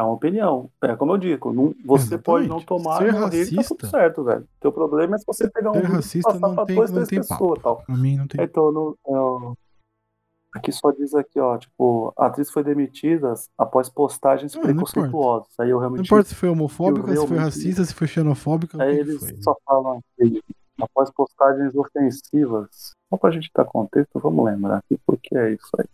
É 0.00 0.02
uma 0.02 0.12
opinião. 0.14 0.70
É 0.82 0.96
como 0.96 1.12
eu 1.12 1.18
digo, 1.18 1.52
não- 1.52 1.74
você 1.84 2.14
Exatamente. 2.14 2.22
pode 2.24 2.48
não 2.48 2.60
tomar 2.62 2.96
Ser 2.98 3.12
morrer 3.12 3.42
e 3.42 3.44
tá 3.44 3.50
tudo 3.50 3.56
racista- 3.56 3.86
certo, 3.88 4.24
velho. 4.24 4.48
Teu 4.58 4.72
problema 4.72 5.14
é 5.14 5.18
se 5.18 5.26
você 5.26 5.50
pegar 5.50 5.70
um 5.70 5.74
Ser 5.74 5.84
racista 5.84 6.32
não 6.38 6.54
pra 6.54 6.64
tem- 6.64 6.76
duas, 6.76 6.90
não 6.90 7.04
tem 7.06 7.18
pessoas 7.18 7.60
tal. 7.62 7.82
Pra 7.84 7.96
mim 7.96 8.16
não 8.16 8.26
tem. 8.26 8.42
Então, 8.42 8.96
é, 9.06 10.58
aqui 10.58 10.72
só 10.72 10.90
diz 10.90 11.14
aqui, 11.14 11.38
ó, 11.38 11.58
tipo, 11.58 12.14
a 12.16 12.26
atriz 12.26 12.50
foi 12.50 12.64
demitida 12.64 13.34
após 13.58 13.90
postagens 13.90 14.56
Ah, 14.56 14.60
não 14.62 14.70
importa. 14.70 14.92
preconceituosas. 14.92 15.52
Aí 15.60 15.68
eu 15.68 15.74
Não 15.74 15.80
realmente. 15.80 16.06
importa 16.06 16.28
se 16.30 16.34
foi 16.34 16.48
homofóbica, 16.48 17.14
se 17.14 17.26
foi 17.26 17.36
racista, 17.36 17.84
se 17.84 17.94
foi 17.94 18.06
xenofóbica, 18.08 18.82
Aí 18.82 19.00
eles 19.00 19.18
foi. 19.20 19.36
só 19.42 19.54
falam 19.66 20.00
aqui, 20.18 20.40
após 20.80 21.10
postagens 21.10 21.74
ofensivas. 21.76 22.94
Só 23.10 23.16
pra 23.18 23.30
gente 23.30 23.50
dar 23.54 23.66
contexto, 23.66 24.18
vamos 24.18 24.44
lembrar 24.46 24.78
aqui 24.78 24.98
por 25.06 25.18
que 25.18 25.36
é 25.36 25.52
isso 25.52 25.68
aí. 25.78 25.86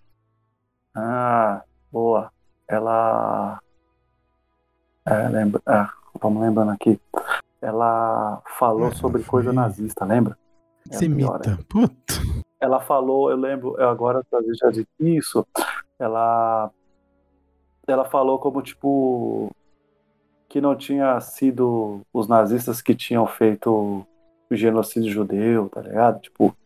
Ah, 0.94 1.62
boa. 1.90 2.30
Ela. 2.68 3.60
É, 5.06 5.28
lembra. 5.28 5.60
Ah, 5.66 5.92
vamos 6.20 6.42
lembrando 6.42 6.72
aqui. 6.72 7.00
Ela 7.60 8.42
falou 8.58 8.88
Ah, 8.88 8.92
sobre 8.94 9.22
foi- 9.22 9.42
coisa 9.42 9.52
nazista, 9.52 10.04
lembra? 10.04 10.36
É 10.90 10.96
Semita. 10.96 11.58
Puta. 11.68 12.14
ela 12.60 12.80
falou, 12.80 13.30
eu 13.30 13.36
lembro, 13.36 13.76
eu 13.78 13.88
agora 13.88 14.22
já 14.30 14.70
disse 14.70 14.86
isso, 15.00 15.46
ela 15.98 16.70
ela 17.88 18.04
falou 18.04 18.38
como 18.38 18.62
tipo 18.62 19.50
que 20.48 20.60
não 20.60 20.74
tinha 20.76 21.20
sido 21.20 22.00
os 22.12 22.26
nazistas 22.28 22.80
que 22.80 22.94
tinham 22.94 23.26
feito 23.26 23.70
o 24.50 24.54
genocídio 24.54 25.10
judeu, 25.12 25.68
tá 25.68 25.80
ligado? 25.82 26.20
Tipo 26.20 26.56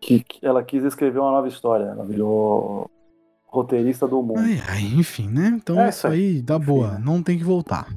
que, 0.00 0.20
que 0.24 0.44
ela 0.46 0.62
quis 0.62 0.82
escrever 0.84 1.18
uma 1.18 1.30
nova 1.30 1.48
história, 1.48 1.84
ela 1.84 2.04
virou 2.04 2.90
roteirista 3.56 4.06
do 4.06 4.22
mundo. 4.22 4.38
Ai, 4.38 4.60
ai, 4.68 4.82
enfim, 4.98 5.28
né? 5.28 5.48
Então 5.54 5.80
É, 5.80 5.88
isso 5.88 6.06
aí 6.06 6.40
dá 6.42 6.56
enfim, 6.56 6.66
boa. 6.66 6.92
né? 6.92 7.00
Não 7.02 7.22
tem 7.22 7.36
que 7.38 7.44
voltar. 7.44 7.88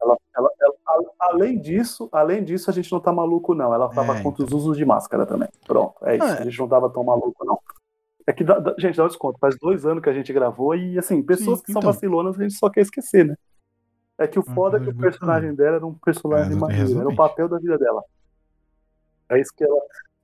Ela, 0.00 0.16
ela- 0.36 0.50
ela- 0.60 0.74
a- 0.88 1.26
além 1.30 1.60
disso, 1.60 2.08
além 2.12 2.42
disso, 2.42 2.68
a 2.70 2.72
gente 2.72 2.90
não 2.90 3.00
tá 3.00 3.12
maluco, 3.12 3.54
não. 3.54 3.72
Ela 3.72 3.88
tava 3.88 4.18
É, 4.18 4.22
contra 4.22 4.44
os 4.44 4.52
usos 4.52 4.76
de 4.76 4.84
máscara 4.84 5.24
também. 5.26 5.48
Pronto, 5.66 5.94
é 6.04 6.16
isso. 6.16 6.24
Ah, 6.24 6.36
é. 6.36 6.40
A 6.40 6.44
gente 6.44 6.58
não 6.58 6.68
tava 6.68 6.90
tão 6.90 7.04
maluco, 7.04 7.44
não. 7.44 7.58
É 8.26 8.32
que, 8.32 8.42
dá- 8.44 8.58
dá- 8.58 8.74
gente, 8.78 8.96
dá 8.96 9.04
um 9.04 9.08
desconto. 9.08 9.38
Faz 9.38 9.56
dois 9.58 9.84
anos 9.86 10.02
que 10.02 10.08
a 10.08 10.12
gente 10.12 10.32
gravou 10.32 10.74
e, 10.74 10.98
assim, 10.98 11.22
pessoas 11.22 11.58
Sim, 11.60 11.64
que 11.66 11.72
são 11.72 11.80
então. 11.80 11.92
vacilonas 11.92 12.38
a 12.38 12.42
gente 12.42 12.54
só 12.54 12.68
quer 12.70 12.80
esquecer, 12.80 13.26
né? 13.26 13.36
É 14.18 14.26
que 14.26 14.38
o 14.38 14.42
foda 14.42 14.76
é 14.76 14.80
que 14.80 14.88
o 14.88 14.92
muito 14.92 15.00
personagem 15.00 15.54
dela 15.54 15.76
era 15.76 15.86
um 15.86 15.94
personagem 15.94 16.52
É, 16.52 16.56
maneiro, 16.56 16.98
era 17.00 17.08
o 17.08 17.16
papel 17.16 17.48
da 17.48 17.58
vida 17.58 17.76
dela. 17.78 18.02
É 19.30 19.40
isso 19.40 19.52
que 19.56 19.64
ela, 19.64 19.80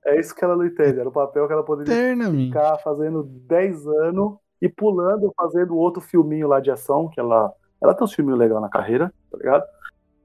é 0.09 0.19
isso 0.19 0.35
que 0.35 0.43
ela 0.43 0.55
não 0.55 0.65
entende. 0.65 0.99
Era 0.99 1.09
o 1.09 1.11
papel 1.11 1.47
que 1.47 1.53
ela 1.53 1.63
poderia 1.63 2.15
ficar 2.31 2.77
fazendo 2.79 3.23
10 3.23 3.87
anos 3.87 4.37
e 4.61 4.67
pulando, 4.67 5.33
fazendo 5.35 5.77
outro 5.77 6.01
filminho 6.01 6.47
lá 6.47 6.59
de 6.59 6.71
ação, 6.71 7.09
que 7.09 7.19
ela. 7.19 7.53
Ela 7.81 7.93
tem 7.93 8.03
um 8.03 8.09
filminho 8.09 8.35
legal 8.35 8.59
na 8.59 8.69
carreira, 8.69 9.13
tá 9.31 9.37
ligado? 9.37 9.63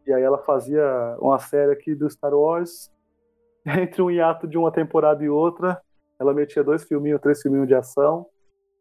E 0.06 0.12
aí 0.12 0.22
ela 0.22 0.38
fazia 0.38 1.16
uma 1.20 1.38
série 1.38 1.72
aqui 1.72 1.94
do 1.94 2.10
Star 2.10 2.34
Wars. 2.34 2.90
Entre 3.66 4.02
um 4.02 4.10
hiato 4.10 4.46
de 4.46 4.58
uma 4.58 4.72
temporada 4.72 5.22
e 5.24 5.28
outra, 5.28 5.80
ela 6.18 6.34
metia 6.34 6.64
dois 6.64 6.84
filminhos, 6.84 7.20
três 7.20 7.40
filminhos 7.40 7.68
de 7.68 7.74
ação, 7.74 8.26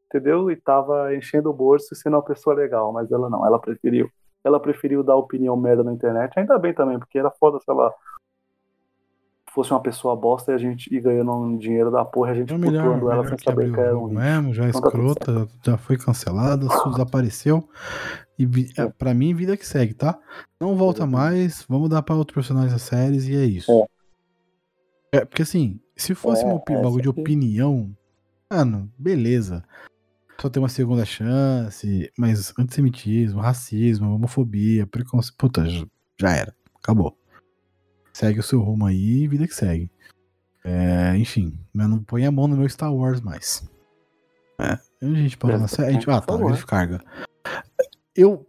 entendeu? 0.08 0.52
E 0.52 0.56
tava 0.56 1.16
enchendo 1.16 1.50
o 1.50 1.54
bolso 1.54 1.94
e 1.94 1.96
sendo 1.96 2.16
uma 2.16 2.24
pessoa 2.24 2.56
legal, 2.56 2.92
mas 2.92 3.12
ela 3.12 3.30
não, 3.30 3.46
ela 3.46 3.60
preferiu. 3.60 4.10
Ela 4.44 4.60
preferiu 4.60 5.04
dar 5.04 5.16
opinião 5.16 5.56
merda 5.56 5.84
na 5.84 5.94
internet, 5.94 6.38
ainda 6.38 6.58
bem 6.60 6.74
também, 6.74 7.00
porque 7.00 7.18
era 7.18 7.32
foda 7.32 7.60
se 7.60 7.70
ela 7.70 7.94
fosse 9.54 9.72
uma 9.72 9.80
pessoa 9.82 10.16
bosta 10.16 10.52
e 10.52 10.56
a 10.56 10.58
gente 10.58 10.94
ir 10.94 11.00
ganhando 11.00 11.32
um 11.32 11.58
dinheiro 11.58 11.92
da 11.92 12.04
porra 12.04 12.30
e 12.30 12.32
a 12.32 12.36
gente 12.36 12.54
É 12.54 12.58
melhor, 12.58 12.82
cultuando 12.84 13.12
ela 13.12 13.22
melhor 13.24 13.30
sem 13.30 13.38
que 13.38 13.44
saber 13.44 13.72
que 13.72 13.78
o 13.78 13.80
era 13.80 13.98
um 13.98 14.08
mesmo, 14.08 14.54
já 14.54 14.68
Então 14.68 14.82
tá 14.82 14.88
escrota, 14.88 15.48
já 15.64 15.78
foi 15.78 15.98
cancelada, 15.98 16.68
desapareceu. 16.90 17.70
E 18.38 18.46
é, 18.78 18.90
pra 18.90 19.14
mim, 19.14 19.34
vida 19.36 19.56
que 19.56 19.66
segue, 19.66 19.94
tá? 19.94 20.20
Não 20.60 20.76
volta 20.76 21.06
mais, 21.06 21.66
vamos 21.70 21.90
dar 21.90 22.02
pra 22.02 22.16
outro 22.16 22.34
personagem 22.34 22.72
das 22.72 22.82
séries 22.82 23.26
e 23.28 23.36
é 23.36 23.46
isso. 23.46 23.72
É, 25.14 25.24
porque 25.24 25.44
assim, 25.44 25.80
se 25.96 26.16
fosse 26.16 26.44
É, 26.44 26.48
opi- 26.48 26.74
é, 26.74 26.82
bagulho 26.82 27.04
de 27.04 27.10
opinião, 27.10 27.96
mano, 28.52 28.92
beleza. 28.98 29.64
Só 30.42 30.50
tem 30.50 30.62
uma 30.62 30.68
segunda 30.70 31.06
chance, 31.06 32.12
mas 32.18 32.52
antissemitismo, 32.58 33.40
racismo, 33.40 34.16
homofobia, 34.16 34.88
preconceito, 34.88 35.38
puta, 35.38 35.64
já 36.20 36.36
era, 36.36 36.56
acabou. 36.82 37.16
Segue 38.14 38.40
o 38.40 38.44
seu 38.44 38.62
rumo 38.62 38.86
aí, 38.86 39.28
vida 39.28 39.48
que 39.48 39.56
segue. 39.56 39.90
É, 40.64 41.18
enfim, 41.18 41.60
mas 41.74 41.90
não 41.90 42.02
põe 42.02 42.26
a 42.26 42.32
mão 42.32 42.48
no 42.48 42.56
meu 42.56 42.70
Star 42.70 42.94
Wars 42.94 43.20
mais. 43.20 43.68
É, 44.60 44.78
a 45.02 45.14
gente 45.16 45.36
parou 45.36 45.60
na 45.60 45.68
série. 45.68 45.90
A 45.90 45.92
gente, 45.92 46.10
ah, 46.10 46.22
tá, 46.22 46.34
carga. 46.66 47.04
Eu 48.16 48.46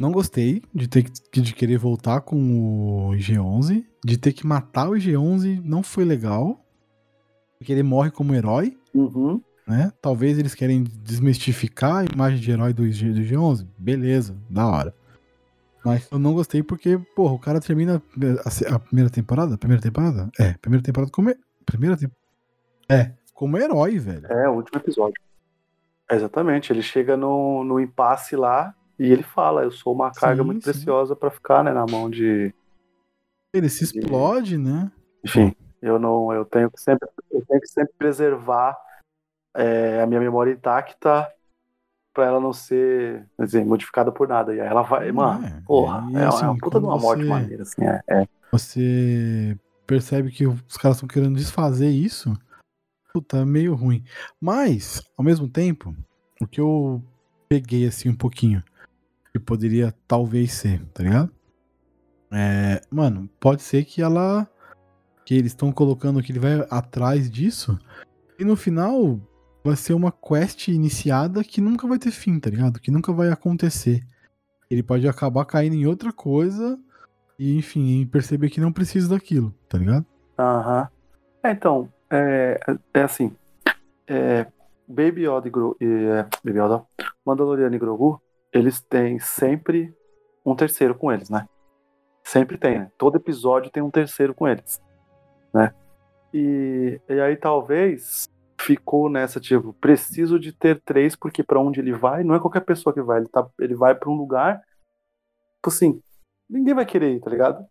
não 0.00 0.10
gostei 0.10 0.62
de 0.74 0.88
ter 0.88 1.04
que 1.04 1.40
de 1.40 1.54
querer 1.54 1.78
voltar 1.78 2.22
com 2.22 3.08
o 3.08 3.14
IG-11, 3.14 3.84
de 4.04 4.16
ter 4.16 4.32
que 4.32 4.46
matar 4.46 4.88
o 4.88 4.94
IG-11 4.94 5.60
não 5.62 5.82
foi 5.82 6.04
legal, 6.04 6.64
porque 7.58 7.72
ele 7.72 7.82
morre 7.82 8.10
como 8.10 8.34
herói, 8.34 8.76
Uhum. 8.92 9.40
né? 9.66 9.92
Talvez 10.00 10.38
eles 10.38 10.54
querem 10.54 10.82
desmistificar 10.82 11.96
a 11.98 12.04
imagem 12.04 12.40
de 12.40 12.50
herói 12.50 12.72
do 12.72 12.84
IG-11, 12.84 13.66
beleza, 13.78 14.36
da 14.50 14.66
hora. 14.66 14.94
Mas 15.84 16.10
eu 16.10 16.18
não 16.18 16.32
gostei 16.32 16.62
porque, 16.62 16.98
porra, 17.14 17.34
o 17.34 17.38
cara 17.38 17.60
termina 17.60 18.02
a, 18.44 18.50
se- 18.50 18.66
a 18.66 18.78
primeira 18.78 19.10
temporada, 19.10 19.58
primeira 19.58 19.82
temporada? 19.82 20.30
É, 20.38 20.54
primeira 20.54 20.82
temporada 20.82 21.10
como 21.12 21.30
he- 21.30 21.38
primeira 21.66 21.96
temporada. 21.96 22.24
É, 22.90 23.12
como 23.34 23.58
herói, 23.58 23.98
velho. 23.98 24.26
É, 24.26 24.48
o 24.48 24.54
último 24.54 24.78
episódio. 24.80 25.20
Exatamente, 26.10 26.72
ele 26.72 26.82
chega 26.82 27.16
no, 27.16 27.64
no 27.64 27.80
impasse 27.80 28.36
lá 28.36 28.74
e 28.98 29.10
ele 29.10 29.22
fala: 29.22 29.62
Eu 29.64 29.70
sou 29.70 29.94
uma 29.94 30.10
carga 30.12 30.42
Sim, 30.42 30.46
muito 30.46 30.64
sim. 30.64 30.70
preciosa 30.70 31.16
pra 31.16 31.30
ficar 31.30 31.64
né, 31.64 31.72
na 31.72 31.84
mão 31.86 32.08
de. 32.10 32.54
Ele 33.52 33.68
se 33.68 33.84
explode, 33.84 34.58
né? 34.58 34.90
Enfim, 35.24 35.54
eu 35.80 35.98
não. 35.98 36.32
Eu 36.32 36.44
tenho 36.44 36.70
que 36.70 36.80
sempre, 36.80 37.08
eu 37.30 37.44
tenho 37.46 37.60
que 37.60 37.68
sempre 37.68 37.92
preservar 37.98 38.76
é, 39.56 40.00
a 40.02 40.06
minha 40.06 40.20
memória 40.20 40.52
intacta 40.52 41.30
pra 42.14 42.26
ela 42.26 42.40
não 42.40 42.52
ser 42.52 43.26
dizer, 43.38 43.64
modificada 43.64 44.10
por 44.12 44.28
nada. 44.28 44.54
E 44.54 44.60
aí 44.60 44.66
ela 44.68 44.82
vai, 44.82 45.10
mano, 45.12 45.44
É, 45.44 45.60
porra, 45.66 46.06
é, 46.18 46.24
assim, 46.24 46.44
é 46.44 46.48
uma 46.48 46.56
puta 46.58 46.78
de 46.78 46.86
uma 46.86 46.96
morte 46.96 47.22
você- 47.24 47.28
maneira, 47.28 47.62
assim, 47.64 47.84
é. 47.84 48.00
é. 48.08 48.28
Você 48.52 49.58
percebe 49.86 50.30
que 50.30 50.46
os 50.46 50.76
caras 50.76 50.96
estão 50.96 51.08
querendo 51.08 51.36
desfazer 51.36 51.90
isso. 51.90 52.32
Puta, 53.12 53.38
é 53.38 53.44
meio 53.44 53.74
ruim. 53.74 54.02
Mas, 54.40 55.02
ao 55.18 55.24
mesmo 55.24 55.48
tempo, 55.48 55.94
o 56.40 56.46
que 56.46 56.60
eu 56.60 57.02
peguei 57.48 57.86
assim 57.86 58.08
um 58.08 58.14
pouquinho, 58.16 58.62
que 59.32 59.38
poderia 59.38 59.92
talvez 60.06 60.52
ser, 60.52 60.84
tá 60.86 61.02
ligado? 61.02 61.30
É, 62.32 62.80
mano, 62.90 63.28
pode 63.40 63.62
ser 63.62 63.84
que 63.84 64.00
ela. 64.00 64.48
Que 65.26 65.34
eles 65.34 65.52
estão 65.52 65.72
colocando 65.72 66.22
que 66.22 66.30
ele 66.32 66.38
vai 66.38 66.66
atrás 66.70 67.30
disso. 67.30 67.78
E 68.38 68.44
no 68.44 68.56
final 68.56 69.18
vai 69.64 69.76
ser 69.76 69.94
uma 69.94 70.12
quest 70.12 70.68
iniciada 70.68 71.42
que 71.42 71.60
nunca 71.60 71.88
vai 71.88 71.98
ter 71.98 72.10
fim, 72.10 72.38
tá 72.38 72.50
ligado? 72.50 72.78
Que 72.78 72.90
nunca 72.90 73.12
vai 73.12 73.30
acontecer. 73.30 74.02
Ele 74.70 74.82
pode 74.82 75.08
acabar 75.08 75.46
caindo 75.46 75.74
em 75.74 75.86
outra 75.86 76.12
coisa 76.12 76.78
e, 77.38 77.56
enfim, 77.56 78.06
perceber 78.06 78.50
que 78.50 78.60
não 78.60 78.70
precisa 78.70 79.08
daquilo, 79.08 79.54
tá 79.68 79.78
ligado? 79.78 80.04
Aham. 80.38 80.88
É, 81.42 81.50
então, 81.50 81.90
é, 82.10 82.60
é 82.92 83.02
assim. 83.02 83.34
É, 84.06 84.46
Baby 84.86 85.26
Yoda 85.26 85.48
e 85.48 85.50
Gro, 85.50 85.76
é, 85.80 86.26
Baby 86.44 86.60
Yoda, 86.60 86.84
Mandaloriano 87.24 87.74
e 87.74 87.78
Grogu, 87.78 88.20
eles 88.52 88.80
têm 88.82 89.18
sempre 89.18 89.94
um 90.44 90.54
terceiro 90.54 90.94
com 90.94 91.10
eles, 91.10 91.30
né? 91.30 91.48
Sempre 92.22 92.58
tem, 92.58 92.80
né? 92.80 92.90
Todo 92.98 93.16
episódio 93.16 93.70
tem 93.70 93.82
um 93.82 93.90
terceiro 93.90 94.34
com 94.34 94.46
eles, 94.46 94.80
né? 95.54 95.72
E, 96.32 97.00
e 97.08 97.20
aí 97.20 97.36
talvez 97.36 98.28
ficou 98.64 99.10
nessa, 99.10 99.40
tipo, 99.40 99.72
preciso 99.74 100.38
de 100.38 100.52
ter 100.52 100.80
três, 100.82 101.14
porque 101.14 101.42
pra 101.42 101.60
onde 101.60 101.80
ele 101.80 101.92
vai, 101.92 102.24
não 102.24 102.34
é 102.34 102.40
qualquer 102.40 102.60
pessoa 102.60 102.92
que 102.92 103.02
vai, 103.02 103.20
ele, 103.20 103.28
tá, 103.28 103.46
ele 103.58 103.74
vai 103.74 103.94
pra 103.94 104.10
um 104.10 104.14
lugar, 104.14 104.60
tipo 105.56 105.68
assim, 105.68 106.00
ninguém 106.48 106.74
vai 106.74 106.86
querer 106.86 107.14
ir, 107.14 107.20
tá 107.20 107.30
ligado? 107.30 107.64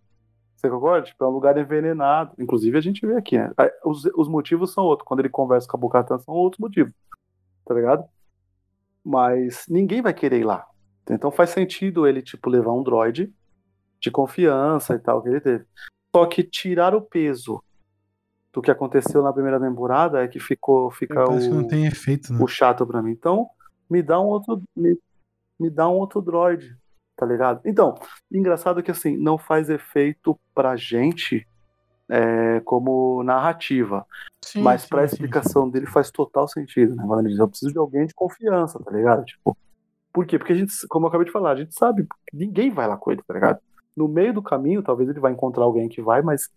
Você 0.56 0.70
concorda? 0.70 1.06
Tipo, 1.06 1.26
é 1.26 1.28
um 1.28 1.32
lugar 1.32 1.58
envenenado. 1.58 2.34
Inclusive, 2.40 2.78
a 2.78 2.82
gente 2.82 3.06
vê 3.06 3.18
aqui, 3.18 3.38
né? 3.38 3.52
Os, 3.84 4.06
os 4.16 4.30
motivos 4.30 4.72
são 4.72 4.86
outros. 4.86 5.06
Quando 5.06 5.20
ele 5.20 5.28
conversa 5.28 5.68
com 5.68 5.76
a 5.76 5.80
Bocatan, 5.80 6.18
são 6.20 6.34
outros 6.34 6.60
motivos. 6.60 6.94
Tá 7.66 7.74
ligado? 7.74 8.06
Mas 9.04 9.66
ninguém 9.68 10.02
vai 10.02 10.14
querer 10.14 10.40
ir 10.40 10.46
lá. 10.46 10.66
Então 11.10 11.30
faz 11.32 11.50
sentido 11.50 12.08
ele, 12.08 12.22
tipo, 12.22 12.50
levar 12.50 12.72
um 12.72 12.82
droid 12.82 13.34
de 14.00 14.10
confiança 14.10 14.96
e 14.96 15.00
tal 15.00 15.22
que 15.22 15.30
ele 15.30 15.42
teve. 15.42 15.66
Só 16.16 16.26
que 16.26 16.44
tirar 16.44 16.96
o 16.96 17.02
peso 17.02 17.62
do 18.54 18.62
que 18.62 18.70
aconteceu 18.70 19.24
na 19.24 19.34
primeira 19.34 19.60
temporada 19.60 20.24
é 20.24 20.28
que 20.28 20.40
ficou 20.40 20.92
fica 20.92 21.26
que 21.26 21.32
o, 21.32 21.54
não 21.54 21.68
tem 21.68 21.88
efeito, 21.88 22.32
né? 22.32 22.40
o 22.40 22.48
chato 22.48 22.86
pra 22.86 23.02
mim. 23.02 23.12
Então, 23.12 23.50
me 23.90 24.02
dá 24.04 24.22
um 24.22 24.28
outro 24.28 24.62
me, 24.76 24.96
me 25.60 25.70
dá 25.70 25.90
um 25.90 25.96
outro 25.96 26.22
droid, 26.22 26.78
tá 27.16 27.26
ligado? 27.26 27.62
Então, 27.66 27.96
engraçado 28.32 28.84
que 28.84 28.92
assim, 28.92 29.18
não 29.18 29.40
faz 29.40 29.72
efeito 29.72 30.40
pra 30.54 30.76
gente 30.76 31.48
é, 32.08 32.60
como 32.60 33.24
narrativa. 33.24 34.06
Sim, 34.46 34.62
Mas 34.62 34.84
sim, 34.84 34.90
pra 34.90 35.08
sim, 35.08 35.14
explicação 35.16 35.68
dele 35.68 35.88
faz 35.88 36.12
total 36.12 36.48
sentido, 36.48 36.96
né? 36.96 37.04
Ele 37.20 37.30
diz, 37.30 37.40
eu 37.40 37.48
preciso 37.48 37.72
de 37.72 37.80
alguém 37.80 38.06
de 38.06 38.14
confiança, 38.14 38.80
tá 38.80 38.92
ligado? 38.92 39.26
Tipo, 39.26 39.58
por 40.12 40.28
quê? 40.28 40.38
Porque 40.38 40.54
a 40.54 40.56
gente, 40.56 40.72
como 40.90 41.06
eu 41.06 41.10
acabei 41.10 41.26
de 41.26 41.32
falar, 41.32 41.52
a 41.52 41.56
gente 41.56 41.74
sabe 41.74 42.06
ninguém 42.32 42.70
vai 42.70 42.88
lá 42.88 42.98
com 42.98 43.12
ele, 43.12 43.24
tá 43.24 43.34
ligado? 43.34 43.60
No 43.96 44.08
meio 44.08 44.34
do 44.34 44.44
caminho, 44.44 44.84
talvez 44.84 45.10
ele 45.10 45.20
vai 45.20 45.32
encontrar 45.32 45.64
alguém 45.64 45.90
que 45.90 46.02
vai, 46.04 46.22
mas 46.22 46.52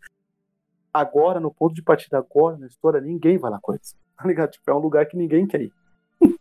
agora, 0.98 1.40
no 1.40 1.52
ponto 1.52 1.74
de 1.74 1.82
partida 1.82 2.18
agora, 2.18 2.56
na 2.56 2.66
história, 2.66 3.00
ninguém 3.00 3.38
vai 3.38 3.50
lá 3.50 3.58
com 3.60 3.72
ele, 3.72 3.80
tá 4.16 4.26
ligado? 4.26 4.50
Tipo, 4.50 4.70
é 4.70 4.74
um 4.74 4.78
lugar 4.78 5.06
que 5.06 5.16
ninguém 5.16 5.46
quer 5.46 5.62
ir. 5.62 5.72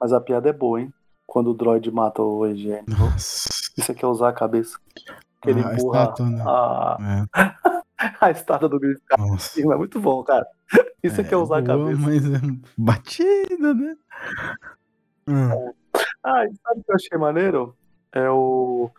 mas 0.00 0.12
a 0.12 0.20
piada 0.20 0.48
é 0.48 0.52
boa, 0.52 0.80
hein? 0.80 0.92
Quando 1.26 1.50
o 1.50 1.54
droid 1.54 1.90
mata 1.90 2.22
o. 2.22 2.46
Nossa. 2.86 3.48
Isso 3.76 3.92
aqui 3.92 4.04
é 4.04 4.08
usar 4.08 4.28
a 4.28 4.32
cabeça. 4.32 4.78
Que 5.42 5.50
ele 5.50 5.60
Ah, 5.60 5.68
a 5.68 5.74
empurra 5.74 6.02
estátua, 6.02 6.30
né? 6.30 6.44
a, 6.46 6.96
É, 7.00 8.16
a 8.20 8.30
estátua 8.30 8.68
do 8.68 8.78
Griff 8.78 9.00
nossa. 9.18 9.60
É 9.60 9.76
muito 9.76 10.00
bom, 10.00 10.22
cara. 10.22 10.46
Isso 11.02 11.20
aqui 11.20 11.34
é, 11.34 11.36
usar 11.36 11.58
a 11.58 11.62
boa, 11.62 11.90
cabeça. 11.90 12.00
Mas 12.00 12.24
é 12.24 12.40
batida, 12.76 13.74
né? 13.74 13.96
Hum, 15.28 15.72
Ah, 16.22 16.44
sabe 16.62 16.80
o 16.80 16.84
que 16.84 16.90
eu 16.90 16.94
achei 16.94 17.18
maneiro? 17.18 17.76
É 18.12 18.30
o, 18.30 18.90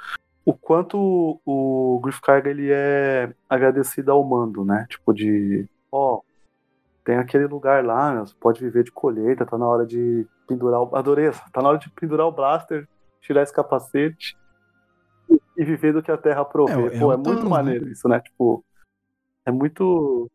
o 0.47 0.53
quanto 0.53 1.41
o 1.45 1.99
Griff 2.01 2.21
Carga 2.21 2.49
ele 2.49 2.71
é 2.71 3.33
agradecido 3.49 4.13
ao 4.13 4.23
mando, 4.23 4.63
né? 4.63 4.85
Tipo 4.89 5.13
de, 5.13 5.67
ó, 5.91 6.21
tem 7.03 7.17
aquele 7.17 7.45
lugar 7.47 7.83
lá, 7.83 8.13
né? 8.13 8.19
você 8.21 8.33
pode 8.39 8.61
viver 8.61 8.85
de 8.85 8.91
colheita, 8.93 9.45
tá 9.45 9.57
na 9.57 9.67
hora 9.67 9.85
de 9.85 10.25
pendurar 10.47 10.81
o... 10.81 10.95
Adorei 10.95 11.27
essa. 11.27 11.43
Tá 11.51 11.61
na 11.61 11.67
hora 11.67 11.77
de 11.77 11.89
pendurar 11.91 12.27
o 12.27 12.31
blaster, 12.31 12.87
tirar 13.21 13.43
esse 13.43 13.51
capacete 13.51 14.37
e- 15.29 15.37
e 15.57 15.65
viver 15.65 15.91
do 15.91 16.01
que 16.01 16.09
a 16.09 16.17
terra 16.17 16.45
provê. 16.45 16.93
É, 16.93 16.95
é 16.95 16.99
Pô, 17.01 17.11
é 17.11 17.17
muito 17.17 17.39
Thanos, 17.39 17.43
né? 17.43 17.49
maneiro 17.49 17.89
isso, 17.89 18.07
né? 18.07 18.21
Tipo, 18.21 18.63
é 19.45 19.51
muito... 19.51 20.31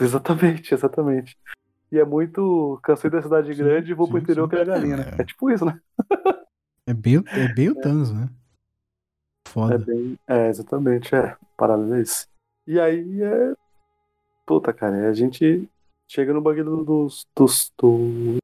Exatamente, 0.00 0.72
exatamente. 0.72 1.36
E 1.92 1.98
é 1.98 2.06
muito... 2.06 2.80
Cansei 2.82 3.10
da 3.10 3.20
cidade 3.20 3.54
Sim, 3.54 3.62
grande 3.62 3.90
e 3.90 3.94
vou 3.94 4.08
pro 4.08 4.16
sim, 4.16 4.22
interior 4.22 4.44
sim. 4.46 4.50
criar 4.50 4.64
galinha, 4.64 4.96
né? 4.96 5.04
É. 5.18 5.20
É 5.20 5.24
tipo 5.26 5.50
isso, 5.50 5.66
né? 5.66 5.78
é 6.86 6.94
bem, 6.94 7.18
o- 7.18 7.24
é 7.36 7.46
bem 7.46 7.68
o 7.68 7.74
Thanos, 7.82 8.10
né? 8.10 8.30
É 9.46 9.48
Foda. 9.48 9.78
bem. 9.78 10.18
É, 10.26 10.48
exatamente, 10.48 11.14
é. 11.14 11.36
Paralelo 11.56 11.96
isso. 12.00 12.26
E 12.66 12.78
aí 12.80 13.22
é. 13.22 13.54
Puta, 14.44 14.72
cara, 14.72 14.96
é 14.96 15.06
a 15.08 15.12
gente 15.12 15.68
chega 16.08 16.32
no 16.32 16.40
bagulho 16.40 16.84
dos. 16.84 17.26
dos, 17.34 17.72
do- 17.78 18.36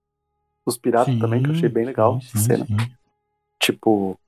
dos 0.65 0.79
piratas 0.79 1.19
também, 1.19 1.43
que 1.43 1.51
eu 1.51 1.55
achei 1.55 1.69
bem 1.69 1.85
legal 1.85 2.21
sim, 2.21 2.27
essa 2.29 2.39
cena. 2.39 2.67
sim. 2.67 2.77
Tipo. 3.61 4.19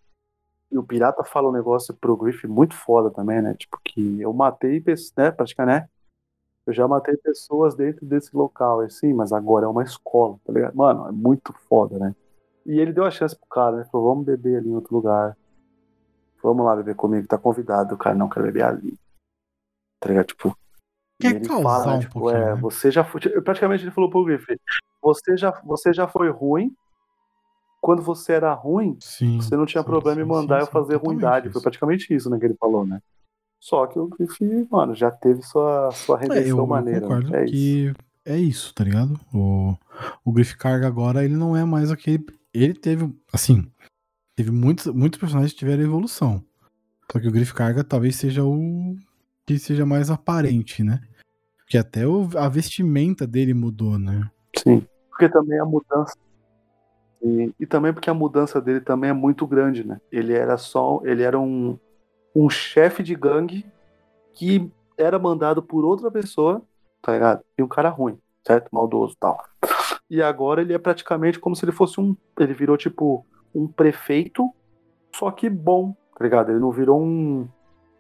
E 0.71 0.77
o 0.79 0.83
pirata 0.83 1.23
fala 1.23 1.49
um 1.49 1.53
negócio 1.53 1.95
pro 1.95 2.17
Griff 2.17 2.47
muito 2.49 2.75
foda 2.75 3.09
também, 3.11 3.41
né? 3.41 3.55
Tipo, 3.55 3.79
que 3.85 4.21
eu 4.21 4.33
matei 4.33 4.81
pessoas, 4.81 5.13
né? 5.17 5.31
Praticamente, 5.31 5.83
né? 5.83 5.89
Eu 6.67 6.73
já 6.73 6.89
matei 6.89 7.17
pessoas 7.17 7.75
dentro 7.77 8.05
desse 8.07 8.35
local, 8.37 8.81
assim, 8.81 9.13
mas 9.13 9.33
agora 9.33 9.67
é 9.67 9.69
uma 9.69 9.83
escola, 9.85 10.39
tá 10.45 10.53
ligado? 10.53 10.75
Mano, 10.75 11.07
é 11.07 11.13
muito 11.13 11.53
foda, 11.69 11.99
né? 11.99 12.15
E 12.67 12.81
ele 12.81 12.93
deu 12.93 13.05
a 13.05 13.11
chance 13.11 13.37
pro 13.37 13.47
cara, 13.47 13.77
né? 13.77 13.85
Falou, 13.93 14.09
vamos 14.09 14.25
beber 14.25 14.57
ali 14.57 14.71
em 14.71 14.75
outro 14.75 14.95
lugar. 14.97 15.37
Vamos 16.45 16.67
lá 16.67 16.77
beber 16.77 16.95
comigo, 16.95 17.27
tá 17.27 17.39
convidado. 17.39 17.95
O 17.95 17.99
cara 17.99 18.15
não 18.15 18.29
quer 18.29 18.43
beber 18.43 18.65
ali. 18.65 18.99
Tá 19.99 20.11
ligado? 20.11 20.27
Tipo. 20.27 20.55
e 21.19 21.23
Quer 21.23 21.37
ele 21.37 21.47
fala, 21.47 21.95
um 21.95 22.01
tipo, 22.01 22.29
é, 22.29 22.55
né? 22.55 22.61
você 22.61 22.91
já 22.91 23.03
foi. 23.03 23.19
Praticamente 23.41 23.83
ele 23.83 23.91
falou 23.91 24.11
pro 24.11 24.25
Griff, 24.27 24.45
você 25.03 25.39
já, 25.39 25.51
você 25.65 25.91
já 25.95 26.07
foi 26.07 26.29
ruim. 26.31 26.71
Quando 27.81 28.03
você 28.03 28.35
era 28.35 28.53
ruim, 28.53 28.99
Sim, 29.01 29.41
você 29.41 29.57
não 29.57 29.65
tinha 29.65 29.83
sim, 29.83 29.89
problema 29.89 30.21
em 30.21 30.25
sim, 30.25 30.31
mandar 30.31 30.61
sim, 30.61 30.67
eu 30.67 30.71
fazer 30.73 30.97
ruindade. 30.97 31.51
Foi 31.51 31.63
praticamente 31.63 32.15
isso, 32.15 32.29
né, 32.29 32.39
que 32.39 32.45
ele 32.45 32.57
falou, 32.61 32.87
né? 32.87 33.01
Só 33.59 33.87
que 33.87 33.99
o 33.99 34.09
Griff, 34.09 34.69
mano, 34.71 34.95
já 34.95 35.11
teve 35.11 35.43
sua, 35.43 35.91
sua 35.93 36.19
É, 36.21 36.25
eu, 36.27 36.29
redenção 36.29 36.59
eu 36.59 36.67
maneira. 36.67 37.01
concordo 37.01 37.31
né? 37.31 37.41
É 37.41 37.45
isso. 37.45 37.53
que 37.53 37.95
é 38.27 38.39
isso, 38.39 38.75
tá 38.75 38.85
ligado? 38.85 39.19
O, 39.33 39.75
o 40.25 40.33
Griff 40.33 40.57
Carga 40.57 40.87
agora, 40.87 41.25
ele 41.25 41.37
não 41.37 41.57
é 41.57 41.65
mais 41.65 41.91
aquele. 41.91 42.25
Ele 42.53 42.75
teve, 42.75 43.11
assim, 43.33 43.71
teve 44.37 44.51
muitos, 44.51 44.87
muitos 44.87 45.19
personagens 45.19 45.53
que 45.53 45.59
tiveram 45.59 45.83
evolução. 45.83 46.45
Só 47.11 47.21
que 47.21 47.29
o 47.29 47.33
Griff 47.33 47.53
Carga 47.55 47.85
talvez 47.85 48.17
seja 48.17 48.45
o 48.45 48.97
que 49.47 49.59
seja 49.59 49.85
mais 49.85 50.11
aparente, 50.11 50.83
né? 50.83 51.01
Porque 51.59 51.79
até 51.79 52.07
o- 52.07 52.29
a 52.37 52.49
vestimenta 52.49 53.27
dele 53.27 53.55
mudou, 53.55 53.99
né? 53.99 54.31
Sim. 54.59 54.87
Porque 55.11 55.29
também 55.29 55.59
a 55.59 55.65
mudança. 55.65 56.15
E, 57.23 57.53
e 57.59 57.67
também 57.67 57.93
porque 57.93 58.11
a 58.11 58.15
mudança 58.15 58.61
dele 58.61 58.81
também 58.81 59.11
é 59.11 59.15
muito 59.15 59.47
grande, 59.47 59.87
né? 59.87 60.01
Ele 60.11 60.33
era 60.33 60.57
só. 60.59 61.01
Ele 61.05 61.23
era 61.23 61.39
um, 61.39 61.79
um 62.35 62.51
chefe 62.51 63.03
de 63.03 63.15
gangue 63.15 63.65
que 64.35 64.71
era 64.99 65.19
mandado 65.19 65.63
por 65.63 65.85
outra 65.85 66.11
pessoa, 66.11 66.63
tá 67.01 67.13
ligado? 67.13 67.43
E 67.57 67.63
um 67.63 67.69
cara 67.69 67.89
ruim, 67.89 68.19
certo? 68.47 68.69
Maldoso 68.73 69.15
e 69.15 69.19
tal. 69.19 69.43
E 70.11 70.21
agora 70.23 70.61
ele 70.61 70.73
é 70.75 70.79
praticamente 70.79 71.39
como 71.39 71.55
se 71.57 71.65
ele 71.65 71.73
fosse 71.73 72.01
um. 72.01 72.15
Ele 72.39 72.53
virou 72.53 72.77
tipo 72.77 73.25
um 73.55 73.67
prefeito, 73.67 74.51
só 75.15 75.31
que 75.31 75.49
bom, 75.49 75.95
tá 76.17 76.25
ligado? 76.25 76.51
Ele 76.51 76.59
não 76.59 76.71
virou 76.71 77.01
um, 77.01 77.47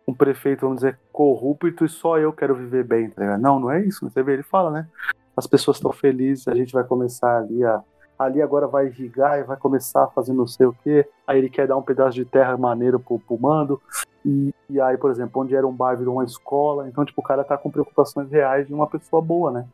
um 0.07 0.12
prefeito, 0.12 0.62
vamos 0.62 0.76
dizer, 0.76 0.98
corrupto 1.12 1.84
e 1.84 1.88
só 1.88 2.18
eu 2.18 2.32
quero 2.32 2.55
viver 2.55 2.84
bem, 2.84 3.11
tá 3.11 3.22
ligado? 3.22 3.40
Não, 3.40 3.61
não 3.61 3.70
é 3.70 3.84
isso. 3.84 4.09
Você 4.09 4.22
vê, 4.22 4.34
ele 4.34 4.42
fala, 4.42 4.70
né? 4.70 4.88
As 5.36 5.46
pessoas 5.46 5.76
estão 5.76 5.92
felizes, 5.92 6.48
a 6.48 6.55
gente 6.55 6.72
vai 6.72 6.84
começar 6.84 7.38
ali 7.38 7.64
a. 7.64 7.82
Ali 8.16 8.40
agora 8.40 8.68
vai 8.68 8.86
irrigar 8.86 9.40
e 9.40 9.42
vai 9.42 9.57
começar 9.57 10.05
a 10.05 10.07
fazer 10.07 10.32
não 10.32 10.46
sei 10.46 10.66
o 10.66 10.72
quê. 10.84 11.05
Aí 11.26 11.36
ele 11.36 11.50
quer 11.50 11.66
dar 11.66 11.76
um 11.76 11.82
pedaço 11.82 12.14
de 12.14 12.24
terra 12.24 12.57
maneiro 12.57 13.00
pro, 13.00 13.18
pro 13.18 13.36
mando. 13.36 13.82
E, 14.24 14.55
e 14.70 14.80
aí, 14.80 14.96
por 14.96 15.11
exemplo, 15.11 15.42
onde 15.42 15.57
era 15.57 15.66
um 15.66 15.72
bar 15.72 15.96
virou 15.96 16.14
uma 16.14 16.24
escola. 16.24 16.88
Então, 16.88 17.05
tipo, 17.05 17.20
o 17.20 17.24
cara 17.24 17.42
tá 17.42 17.59
com 17.59 17.72
preocupações 17.72 18.30
reais 18.30 18.68
de 18.68 18.72
uma 18.72 18.86
pessoa 18.86 19.20
boa, 19.20 19.50
né? 19.50 19.66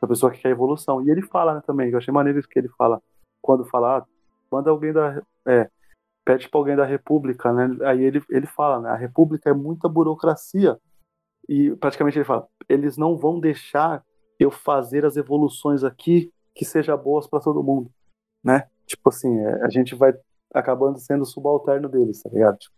Uma 0.00 0.08
pessoa 0.08 0.30
que 0.30 0.40
quer 0.40 0.50
evolução. 0.50 1.02
E 1.02 1.10
ele 1.10 1.22
fala, 1.22 1.54
né, 1.54 1.62
também, 1.66 1.90
eu 1.90 1.98
achei 1.98 2.14
maneiro 2.14 2.38
isso 2.38 2.48
que 2.48 2.56
ele 2.56 2.68
fala. 2.78 3.02
Quando 3.42 3.64
fala, 3.64 3.98
ah, 3.98 4.04
manda 4.52 4.70
alguém 4.70 4.92
da. 4.92 5.22
É, 5.46 5.68
pede 6.24 6.48
pra 6.48 6.60
alguém 6.60 6.76
da 6.76 6.84
República, 6.84 7.52
né? 7.52 7.76
Aí 7.86 8.02
ele, 8.04 8.22
ele 8.30 8.46
fala, 8.46 8.80
né? 8.80 8.90
A 8.90 8.96
República 8.96 9.50
é 9.50 9.54
muita 9.54 9.88
burocracia. 9.88 10.78
E 11.48 11.74
praticamente 11.76 12.16
ele 12.18 12.24
fala, 12.24 12.46
eles 12.68 12.96
não 12.96 13.16
vão 13.16 13.40
deixar 13.40 14.04
eu 14.38 14.50
fazer 14.50 15.04
as 15.04 15.16
evoluções 15.16 15.82
aqui 15.82 16.32
que 16.54 16.64
sejam 16.64 16.96
boas 16.96 17.26
para 17.26 17.40
todo 17.40 17.62
mundo, 17.62 17.90
né? 18.44 18.68
Tipo 18.86 19.08
assim, 19.08 19.38
é, 19.40 19.64
a 19.64 19.68
gente 19.68 19.94
vai 19.94 20.12
acabando 20.54 20.98
sendo 20.98 21.24
subalterno 21.24 21.88
deles, 21.88 22.22
tá 22.22 22.30
ligado? 22.30 22.58
Tipo, 22.58 22.74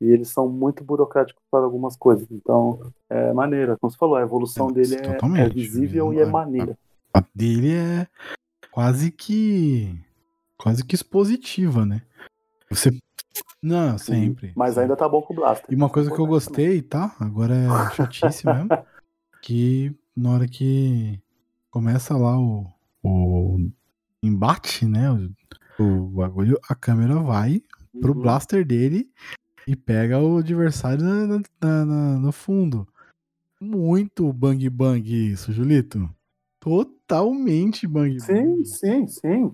e 0.00 0.06
eles 0.10 0.28
são 0.28 0.48
muito 0.48 0.84
burocráticos 0.84 1.42
para 1.50 1.64
algumas 1.64 1.96
coisas. 1.96 2.30
Então, 2.30 2.92
é 3.08 3.32
maneira. 3.32 3.76
Como 3.78 3.90
você 3.90 3.96
falou, 3.96 4.16
a 4.16 4.22
evolução 4.22 4.68
É, 4.70 4.72
dele 4.72 4.96
é, 4.96 5.40
é 5.42 5.48
visível 5.48 6.12
e 6.12 6.18
é 6.20 6.24
não- 6.24 6.32
maneira. 6.32 6.76
A 7.12 7.22
dele 7.34 7.74
é 7.74 8.06
quase 8.70 9.10
que. 9.10 9.96
Quase 10.64 10.82
que 10.82 10.94
expositiva, 10.94 11.84
né? 11.84 12.00
Você. 12.70 12.90
Não, 13.62 13.98
sempre. 13.98 14.50
Mas 14.56 14.78
ainda 14.78 14.96
tá 14.96 15.06
bom 15.06 15.20
com 15.20 15.34
o 15.34 15.36
Blaster. 15.36 15.66
E 15.70 15.74
uma 15.74 15.90
coisa 15.90 16.10
que 16.10 16.18
eu 16.18 16.26
gostei, 16.26 16.80
tá? 16.80 17.14
Agora 17.20 17.54
é 17.54 17.66
chatice 17.94 18.46
mesmo. 18.46 18.68
Que 19.42 19.94
na 20.16 20.30
hora 20.30 20.48
que 20.48 21.20
começa 21.70 22.16
lá 22.16 22.38
o, 22.38 22.66
o 23.02 23.58
embate, 24.22 24.86
né? 24.86 25.10
O, 25.78 25.82
o 25.82 26.06
bagulho, 26.08 26.58
a 26.66 26.74
câmera 26.74 27.16
vai 27.16 27.60
pro 28.00 28.14
Uhum. 28.14 28.20
blaster 28.22 28.64
dele 28.66 29.10
e 29.68 29.76
pega 29.76 30.18
o 30.18 30.38
adversário 30.38 31.04
na- 31.04 31.26
na- 31.60 31.84
na- 31.84 32.18
no 32.18 32.32
fundo. 32.32 32.88
Muito 33.60 34.32
bang 34.32 34.66
bang 34.70 35.30
isso, 35.30 35.52
Julito. 35.52 36.08
Totalmente 36.58 37.86
bang 37.86 38.18
Sim, 38.18 38.32
bang. 38.32 38.64
sim, 38.64 39.06
sim. 39.06 39.52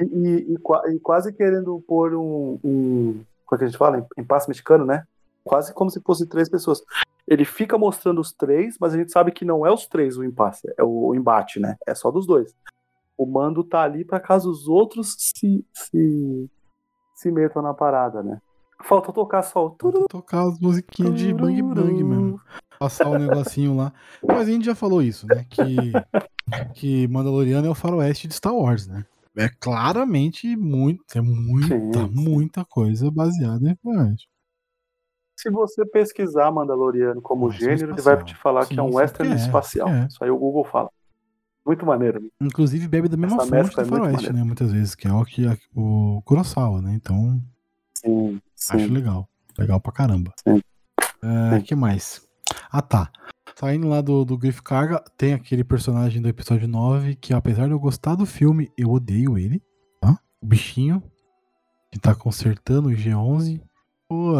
E, 0.00 0.04
e- 0.04 0.52
e 0.54 0.58
qua- 0.58 0.82
quase 1.02 1.32
querendo 1.32 1.82
pôr 1.86 2.14
um, 2.14 2.58
um. 2.64 3.24
Como 3.44 3.56
é 3.56 3.58
que 3.58 3.64
a 3.64 3.66
gente 3.66 3.78
fala? 3.78 4.06
Em 4.16 4.24
passe 4.24 4.48
mexicano, 4.48 4.84
né? 4.84 5.04
Quase 5.44 5.72
como 5.74 5.90
se 5.90 6.00
fosse 6.00 6.26
três 6.26 6.48
pessoas. 6.48 6.82
Ele 7.26 7.44
fica 7.44 7.76
mostrando 7.78 8.20
os 8.20 8.32
três, 8.32 8.76
mas 8.80 8.94
a 8.94 8.96
gente 8.96 9.12
sabe 9.12 9.30
que 9.32 9.44
não 9.44 9.64
é 9.66 9.72
os 9.72 9.86
três 9.86 10.16
o 10.16 10.24
impasse, 10.24 10.72
é 10.76 10.82
o 10.82 11.14
embate, 11.14 11.60
né? 11.60 11.76
É 11.86 11.94
só 11.94 12.10
dos 12.10 12.26
dois. 12.26 12.54
O 13.16 13.26
mando 13.26 13.62
tá 13.62 13.82
ali 13.82 14.04
para 14.04 14.18
caso 14.18 14.50
os 14.50 14.66
outros 14.66 15.14
se, 15.18 15.64
se, 15.72 16.50
se 17.14 17.30
metam 17.30 17.62
na 17.62 17.74
parada, 17.74 18.22
né? 18.22 18.40
Falta 18.82 19.12
tocar 19.12 19.42
só 19.42 19.66
o 19.66 19.76
Falta 19.78 20.06
tocar 20.08 20.42
as 20.48 20.58
musiquinhas 20.58 21.14
de 21.14 21.32
bang 21.34 21.60
bang 21.62 22.02
mesmo. 22.02 22.40
Passar 22.78 23.08
o 23.08 23.18
negocinho 23.18 23.76
lá. 23.76 23.92
Mas 24.26 24.48
a 24.48 24.50
gente 24.50 24.64
já 24.64 24.74
falou 24.74 25.02
isso, 25.02 25.26
né? 25.26 25.44
Que, 25.50 25.76
que 26.74 27.06
Mandaloriano 27.08 27.66
é 27.66 27.70
o 27.70 27.74
faroeste 27.74 28.26
de 28.26 28.34
Star 28.34 28.54
Wars, 28.54 28.86
né? 28.86 29.04
É 29.36 29.48
claramente 29.48 30.56
muito, 30.56 31.04
é 31.14 31.20
muita, 31.20 31.68
Sim, 31.76 31.92
sim. 31.92 32.10
muita 32.14 32.64
coisa 32.64 33.10
baseada 33.10 33.70
em 33.70 33.76
faroeste. 33.76 34.28
Se 35.38 35.48
você 35.50 35.86
pesquisar 35.86 36.50
Mandaloriano 36.50 37.22
como 37.22 37.46
Nossa, 37.46 37.58
gênero, 37.58 37.92
ele 37.92 38.00
espacial. 38.00 38.16
vai 38.16 38.24
te 38.24 38.36
falar 38.36 38.66
que 38.66 38.74
é 38.74 38.76
Sim, 38.76 38.82
um 38.82 38.88
sim, 38.88 38.96
western 38.96 39.32
é, 39.32 39.36
espacial. 39.36 39.88
é. 39.88 40.06
Isso 40.06 40.22
aí 40.22 40.30
o 40.30 40.36
Google 40.36 40.64
fala. 40.64 40.90
Muito 41.64 41.86
maneiro. 41.86 42.20
né? 42.20 42.28
Inclusive 42.42 42.88
bebe 42.88 43.08
da 43.08 43.16
mesma 43.16 43.42
Essa 43.42 43.56
fonte 43.56 43.74
do 43.74 43.80
é 43.80 43.84
faroeste, 43.84 44.32
né? 44.32 44.42
Muitas 44.42 44.72
vezes, 44.72 44.94
que 44.94 45.06
é 45.06 45.12
o 45.12 45.24
que 45.24 45.46
o 45.74 46.20
Kurosawa, 46.24 46.82
né? 46.82 46.92
Então, 46.94 47.40
Sim, 47.96 48.40
sim. 48.54 48.76
acho 48.76 48.92
legal. 48.92 49.28
Legal 49.58 49.80
pra 49.80 49.92
caramba. 49.92 50.32
Sim. 50.46 50.60
É, 51.22 51.58
Sim. 51.58 51.64
que 51.64 51.74
mais? 51.74 52.26
Ah, 52.70 52.82
tá. 52.82 53.10
Saindo 53.60 53.88
lá 53.88 54.00
do, 54.00 54.24
do 54.24 54.38
Griff 54.38 54.62
Carga, 54.62 55.02
tem 55.18 55.34
aquele 55.34 55.62
personagem 55.62 56.22
do 56.22 56.28
episódio 56.28 56.66
9 56.66 57.14
que, 57.16 57.34
apesar 57.34 57.66
de 57.66 57.72
eu 57.72 57.78
gostar 57.78 58.14
do 58.14 58.24
filme, 58.24 58.70
eu 58.76 58.88
odeio 58.90 59.36
ele, 59.36 59.62
tá? 60.00 60.18
O 60.40 60.46
bichinho 60.46 61.02
que 61.92 61.98
tá 61.98 62.14
consertando 62.14 62.88
o 62.88 62.92
G11. 62.92 63.60
Pô, 64.08 64.36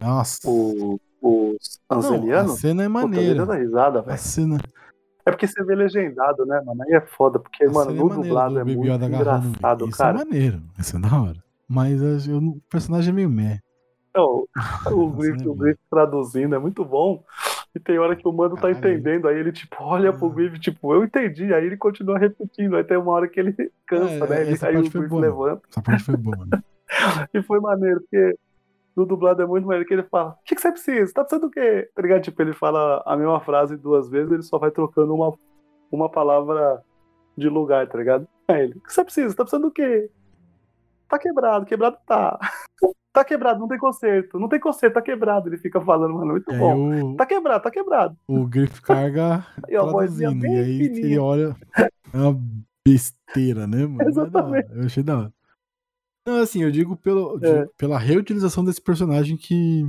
nossa. 0.00 0.38
O, 0.48 0.98
os 1.20 1.78
Não, 1.90 2.32
a 2.32 2.48
cena 2.48 2.84
é 2.84 2.88
maneira. 2.88 3.44
dei 3.44 3.58
risada, 3.58 3.98
A 3.98 4.02
velho. 4.02 4.18
cena, 4.18 4.58
É 5.26 5.30
porque 5.30 5.46
você 5.46 5.62
vê 5.62 5.74
legendado, 5.74 6.46
né, 6.46 6.62
mano? 6.64 6.82
Aí 6.84 6.94
é 6.94 7.00
foda, 7.02 7.38
porque, 7.38 7.64
a 7.64 7.70
mano, 7.70 7.90
é 7.90 7.94
no 7.94 8.08
dublado 8.08 8.54
do 8.54 8.60
é 8.60 8.64
Baby 8.64 8.76
muito 8.76 9.04
engraçado, 9.04 9.86
Isso 9.86 9.98
cara. 9.98 10.14
é 10.22 10.24
maneiro. 10.24 10.62
Isso 10.78 10.96
é 10.96 11.00
da 11.00 11.20
hora. 11.20 11.44
Mas 11.68 12.00
eu- 12.26 12.38
o 12.38 12.60
personagem 12.70 13.10
é 13.10 13.12
meio 13.14 13.28
meh. 13.28 13.58
Não, 14.16 14.44
o 14.90 15.10
Griff, 15.10 15.44
é 15.44 15.48
o. 15.48 15.54
Griff 15.54 15.78
traduzindo 15.90 16.54
é 16.54 16.58
muito 16.58 16.84
bom. 16.84 17.22
E 17.74 17.78
tem 17.78 17.98
hora 17.98 18.16
que 18.16 18.26
o 18.26 18.32
mano 18.32 18.56
tá 18.56 18.62
Caralho. 18.62 18.78
entendendo, 18.78 19.28
aí 19.28 19.38
ele, 19.38 19.52
tipo, 19.52 19.76
olha 19.80 20.12
pro 20.12 20.28
Griff, 20.30 20.58
tipo, 20.58 20.92
eu 20.92 21.04
entendi. 21.04 21.54
Aí 21.54 21.64
ele 21.64 21.76
continua 21.76 22.18
repetindo. 22.18 22.76
Aí 22.76 22.82
tem 22.82 22.96
uma 22.96 23.12
hora 23.12 23.28
que 23.28 23.38
ele 23.38 23.54
cansa, 23.86 24.24
É, 24.24 24.28
né? 24.28 24.42
Ele, 24.42 24.58
aí 24.62 24.76
o 24.76 24.90
Griff 24.90 25.14
levanta. 25.14 25.62
Essa 25.70 25.82
parte 25.82 26.04
foi 26.04 26.16
boa, 26.16 26.46
né? 26.46 26.62
E 27.32 27.40
foi 27.42 27.60
maneiro, 27.60 28.00
porque 28.00 28.36
no 28.96 29.06
dublado 29.06 29.40
é 29.40 29.46
muito 29.46 29.64
maneiro 29.64 29.86
que 29.86 29.94
ele 29.94 30.02
fala: 30.02 30.30
O 30.30 30.44
que, 30.44 30.56
que 30.56 30.60
você 30.60 30.72
precisa? 30.72 31.14
Tá 31.14 31.22
precisando 31.22 31.48
do 31.48 31.50
quê? 31.50 31.88
Tá 31.94 32.02
ligado? 32.02 32.22
Tipo, 32.22 32.42
ele 32.42 32.52
fala 32.52 33.00
a 33.06 33.16
mesma 33.16 33.40
frase 33.40 33.76
duas 33.76 34.08
vezes, 34.10 34.32
ele 34.32 34.42
só 34.42 34.58
vai 34.58 34.72
trocando 34.72 35.14
uma, 35.14 35.32
uma 35.92 36.10
palavra 36.10 36.82
de 37.38 37.48
lugar, 37.48 37.86
tá 37.86 37.96
ligado? 37.96 38.26
Aí 38.48 38.62
ele: 38.64 38.74
O 38.74 38.80
que 38.80 38.92
você 38.92 39.04
precisa? 39.04 39.36
Tá 39.36 39.44
precisando 39.44 39.68
do 39.68 39.70
quê? 39.70 40.10
Tá 41.08 41.16
quebrado, 41.18 41.64
quebrado 41.64 41.96
tá. 42.04 42.38
Tá 43.20 43.24
quebrado, 43.24 43.60
não 43.60 43.68
tem 43.68 43.78
conserto. 43.78 44.38
Não 44.38 44.48
tem 44.48 44.58
conserto, 44.58 44.94
tá 44.94 45.02
quebrado. 45.02 45.48
Ele 45.48 45.58
fica 45.58 45.78
falando, 45.80 46.14
mano, 46.14 46.32
muito 46.32 46.50
aí 46.50 46.58
bom. 46.58 47.12
o, 47.12 47.16
Tá 47.16 47.26
quebrado, 47.26 47.62
tá 47.62 47.70
quebrado. 47.70 48.16
o 48.26 48.46
Griff 48.46 48.80
carga 48.80 49.46
E 49.68 49.76
a 49.76 49.82
vozinha 49.82 50.30
traduzindo. 50.30 50.40
bem 50.40 50.54
E 50.54 50.58
aí 50.58 50.80
ele 50.80 50.94
fininha. 50.94 51.22
olha. 51.22 51.56
É 52.12 52.16
uma 52.18 52.40
besteira, 52.86 53.66
né, 53.66 53.86
mano? 53.86 54.02
É 54.02 54.08
Exatamente. 54.08 54.68
Eu 54.72 54.84
achei 54.86 55.02
da 55.02 55.18
hora. 55.18 55.34
Não, 56.26 56.36
assim, 56.36 56.62
eu 56.62 56.70
digo 56.70 56.96
pelo, 56.96 57.38
de- 57.38 57.46
É. 57.46 57.66
pela 57.76 57.98
reutilização 57.98 58.64
desse 58.64 58.80
personagem 58.80 59.36
que. 59.36 59.84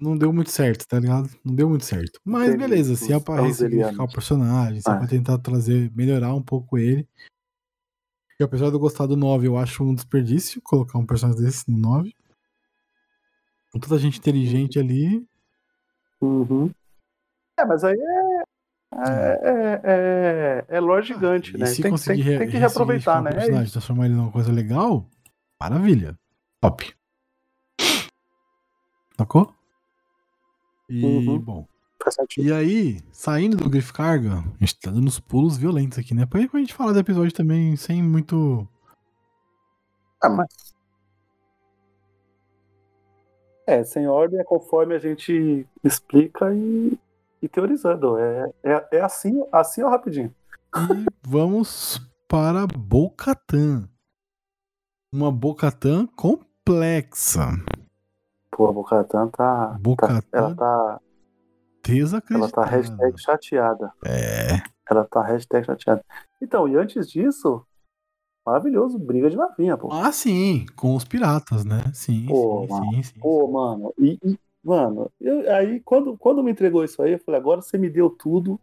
Não 0.00 0.16
deu 0.18 0.32
muito 0.32 0.50
certo, 0.50 0.86
tá 0.88 0.98
ligado? 0.98 1.30
Não 1.44 1.54
deu 1.54 1.68
muito 1.68 1.84
certo. 1.84 2.18
Mas 2.24 2.54
beleza, 2.56 2.96
se 2.96 3.12
é 3.12 3.20
pra 3.20 3.40
ressignificar 3.42 4.02
o 4.02 4.12
personagem, 4.12 4.80
se 4.80 4.88
é 4.90 4.92
Ah. 4.92 4.96
pra 4.98 5.06
tentar 5.06 5.38
trazer, 5.38 5.90
melhorar 5.94 6.34
um 6.34 6.42
pouco 6.42 6.76
ele. 6.76 7.08
E 8.38 8.42
apesar 8.44 8.68
de 8.68 8.74
eu 8.74 8.80
gostar 8.80 9.06
do 9.06 9.16
9, 9.16 9.46
eu 9.46 9.56
acho 9.56 9.84
um 9.84 9.94
desperdício 9.94 10.60
colocar 10.62 10.98
um 10.98 11.06
personagem 11.06 11.42
desse 11.42 11.70
no 11.70 11.78
9. 11.78 12.14
Com 13.72 13.78
tanta 13.78 13.98
gente 13.98 14.18
inteligente 14.18 14.78
ali. 14.78 15.26
Uhum. 16.20 16.70
É, 17.58 17.64
mas 17.64 17.84
aí 17.84 17.94
é. 17.96 18.44
É, 18.96 19.40
é, 19.42 19.80
é, 19.84 20.76
é 20.76 20.80
lore 20.80 21.04
gigante, 21.04 21.56
E 21.56 21.60
né? 21.60 21.66
se 21.66 21.82
Tem, 21.82 21.90
conseguir 21.90 22.22
tem, 22.22 22.32
re- 22.32 22.38
tem 22.38 22.48
que 22.48 22.56
reaproveitar, 22.58 23.20
né? 23.20 23.30
É 23.30 23.34
personagem, 23.34 23.72
transformar 23.72 24.04
ele 24.06 24.14
numa 24.14 24.30
coisa 24.30 24.52
legal, 24.52 25.08
maravilha. 25.60 26.16
Top. 26.60 26.94
Sacou? 29.16 29.52
E, 30.88 31.02
Uhum. 31.04 31.40
bom. 31.40 31.66
E 32.36 32.52
aí, 32.52 33.00
saindo 33.12 33.56
do 33.56 33.70
Griff 33.70 33.92
Carga, 33.92 34.32
a 34.32 34.64
gente 34.64 34.78
tá 34.78 34.90
dando 34.90 35.06
uns 35.06 35.18
pulos 35.18 35.56
violentos 35.56 35.98
aqui, 35.98 36.14
né? 36.14 36.26
Pra 36.26 36.40
a 36.40 36.58
gente 36.58 36.74
falar 36.74 36.92
do 36.92 36.98
episódio 36.98 37.32
também 37.32 37.76
sem 37.76 38.02
muito. 38.02 38.68
Ah, 40.22 40.28
mas... 40.28 40.74
É, 43.66 43.82
sem 43.82 44.06
ordem 44.06 44.38
é 44.38 44.44
conforme 44.44 44.94
a 44.94 44.98
gente 44.98 45.66
explica 45.82 46.52
e, 46.52 46.98
e 47.40 47.48
teorizando. 47.48 48.18
É, 48.18 48.52
é, 48.62 48.88
é 48.92 49.00
assim, 49.00 49.42
assim 49.50 49.82
ó, 49.82 49.88
rapidinho. 49.88 50.34
E 50.76 51.06
vamos 51.26 51.98
para 52.28 52.66
Bocatan. 52.66 53.88
Uma 55.10 55.32
Bocatan 55.32 56.06
complexa. 56.08 57.52
Pô, 58.50 58.68
a 58.68 58.72
Bocatan 58.72 59.28
tá, 59.28 59.68
tá. 59.68 59.78
Bocatan 59.80 60.22
Ela 60.32 60.54
tá. 60.54 61.00
Ela 62.30 62.50
tá 62.50 62.64
hashtag 62.64 63.20
chateada. 63.20 63.92
É. 64.04 64.62
Ela 64.90 65.04
tá 65.04 65.22
hashtag 65.22 65.66
chateada. 65.66 66.04
Então, 66.40 66.68
e 66.68 66.76
antes 66.76 67.08
disso, 67.08 67.64
maravilhoso, 68.44 68.98
briga 68.98 69.30
de 69.30 69.36
navinha, 69.36 69.76
pô. 69.76 69.88
Ah, 69.92 70.10
sim, 70.12 70.66
com 70.76 70.94
os 70.94 71.04
piratas, 71.04 71.64
né? 71.64 71.80
Sim, 71.92 72.26
Pô, 72.26 72.62
sim, 72.66 72.72
mano. 72.72 72.92
sim, 72.92 73.02
sim. 73.02 73.20
Pô, 73.20 73.48
mano, 73.48 73.94
e, 73.98 74.18
e- 74.24 74.38
mano, 74.62 75.10
eu- 75.20 75.50
aí 75.54 75.80
quando, 75.80 76.16
quando 76.18 76.42
me 76.42 76.50
entregou 76.50 76.84
isso 76.84 77.02
aí, 77.02 77.12
eu 77.12 77.18
falei, 77.20 77.40
agora 77.40 77.60
você 77.62 77.76
me 77.78 77.88
deu 77.90 78.08
tudo, 78.10 78.58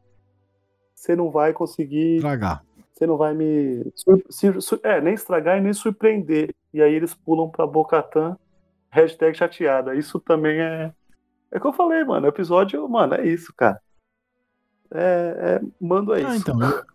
você 0.95 1.15
não 1.15 1.31
vai 1.31 1.53
conseguir, 1.53 2.17
Estragar. 2.17 2.63
você 2.93 3.07
não 3.07 3.17
vai 3.17 3.33
me, 3.33 3.91
sur- 3.95 4.23
se- 4.29 4.61
sur- 4.61 4.79
é, 4.83 5.01
nem 5.01 5.13
estragar 5.15 5.57
e 5.57 5.61
nem 5.61 5.73
surpreender. 5.73 6.53
E 6.73 6.81
aí 6.81 6.93
eles 6.93 7.13
pulam 7.13 7.49
pra 7.49 7.65
Bocatan, 7.67 8.37
hashtag 8.91 9.35
chateada. 9.37 9.95
Isso 9.95 10.19
também 10.19 10.59
é, 10.59 10.93
é 11.51 11.57
o 11.57 11.61
que 11.61 11.67
eu 11.67 11.73
falei, 11.73 12.03
mano, 12.03 12.25
o 12.25 12.29
episódio, 12.29 12.87
mano, 12.89 13.15
é 13.15 13.25
isso, 13.27 13.53
cara. 13.55 13.79
É, 14.93 15.59
é 15.61 15.61
mando 15.79 16.13
é 16.13 16.23
Ah, 16.23 16.35
isso. 16.35 16.49
então, 16.49 16.57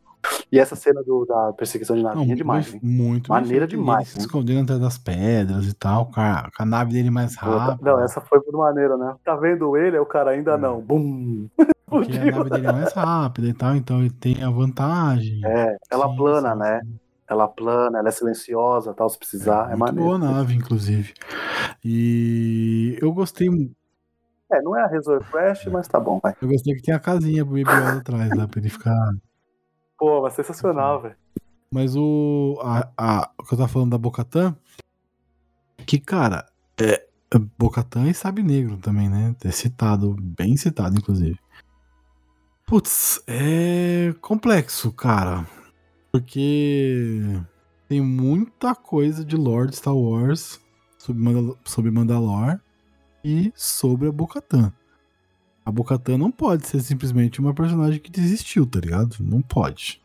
E 0.50 0.58
essa 0.58 0.76
cena 0.76 1.02
do- 1.02 1.24
da 1.24 1.52
perseguição 1.52 1.96
de 1.96 2.02
navinha 2.02 2.32
é 2.32 2.36
demais, 2.36 2.72
muito 2.82 3.32
bem 3.32 3.40
Maneira 3.42 3.66
feito. 3.66 3.78
demais, 3.80 4.08
Ele 4.08 4.10
se 4.20 4.26
escondendo 4.26 4.62
atrás 4.64 4.80
das 4.80 4.98
pedras 4.98 5.66
e 5.66 5.74
tal, 5.74 6.06
com 6.06 6.20
a, 6.20 6.50
com 6.56 6.62
a 6.62 6.66
nave 6.66 6.92
dele 6.92 7.10
mais 7.10 7.36
rápida. 7.36 7.90
Não, 7.92 8.02
essa 8.02 8.20
foi 8.20 8.40
por 8.40 8.52
maneira, 8.56 8.96
né? 8.96 9.14
Tá 9.24 9.34
vendo 9.36 9.76
ele, 9.76 9.96
aí 9.96 10.00
o 10.02 10.06
cara 10.06 10.30
ainda 10.32 10.54
É. 10.54 10.58
não. 10.58 10.80
Bum! 10.80 11.48
Porque 11.86 12.12
a 12.18 12.24
nave 12.24 12.50
dele 12.50 12.66
é 12.66 12.72
mais 12.72 12.92
rápida 12.92 13.48
e 13.48 13.54
tal, 13.54 13.74
então 13.76 14.00
ele 14.00 14.10
tem 14.10 14.42
a 14.42 14.50
vantagem. 14.50 15.40
É, 15.44 15.76
ela 15.90 16.08
Sim, 16.08 16.16
plana, 16.16 16.52
sim, 16.52 16.58
né? 16.58 16.80
sim. 16.82 16.98
Ela 17.28 17.48
plana, 17.48 17.98
ela 17.98 18.08
é 18.08 18.12
silenciosa, 18.12 18.94
tal, 18.94 19.08
se 19.08 19.18
precisar, 19.18 19.66
é, 19.66 19.70
muito 19.70 19.78
maneiro. 19.80 20.08
boa 20.10 20.18
nave, 20.18 20.54
inclusive. 20.54 21.12
E 21.84 22.98
eu 23.00 23.12
gostei, 23.12 23.48
É, 24.52 24.62
não 24.62 24.76
é 24.76 24.82
a 24.84 24.86
Resort 24.86 25.28
Crash, 25.30 25.66
mas 25.66 25.88
tá 25.88 25.98
bom, 25.98 26.20
vai. 26.22 26.34
eu 26.40 26.48
gostei 26.48 26.74
que 26.74 26.82
tem 26.82 26.94
a 26.94 27.00
casinha 27.00 27.44
pro 27.44 27.58
Yoda 27.58 27.98
atrás 27.98 28.30
lá 28.36 28.46
pra 28.46 28.60
ele 28.60 28.68
ficar. 28.70 29.10
Pô, 29.98 30.22
mas 30.22 30.34
sensacional, 30.34 31.02
velho. 31.02 31.16
Mas 31.70 31.96
o. 31.96 32.58
A, 32.62 32.88
a- 32.96 33.30
o 33.38 33.42
que 33.44 33.54
eu 33.54 33.58
tava 33.58 33.68
falando 33.68 33.90
da 33.90 33.98
Bocatan. 33.98 34.56
Que, 35.84 35.98
cara, 35.98 36.46
é. 36.80 37.04
Bocatan 37.58 38.08
e 38.08 38.14
Sabe 38.14 38.42
Negro 38.42 38.76
também, 38.78 39.08
né? 39.08 39.34
É 39.44 39.50
citado, 39.50 40.14
bem 40.20 40.56
citado, 40.56 40.96
inclusive. 40.96 41.36
Putz, 42.64 43.20
é 43.26 44.14
complexo, 44.20 44.92
cara. 44.92 45.44
Porque 46.12 47.20
tem 47.88 48.00
muita 48.00 48.74
coisa 48.76 49.24
de 49.24 49.36
Lord 49.36 49.74
Star 49.74 49.94
Wars 49.94 50.60
sobre, 50.98 51.22
Mandal 51.22 51.56
sobre 51.64 51.90
Mandalor 51.90 52.60
e 53.26 53.52
sobre 53.56 54.06
a 54.08 54.12
Bocatan. 54.12 54.72
A 55.64 55.72
Bocatan 55.72 56.16
não 56.16 56.30
pode 56.30 56.64
ser 56.66 56.78
simplesmente 56.80 57.40
uma 57.40 57.52
personagem 57.52 57.98
que 57.98 58.08
desistiu, 58.10 58.64
tá 58.64 58.78
ligado? 58.78 59.16
Não 59.20 59.42
pode. 59.42 60.00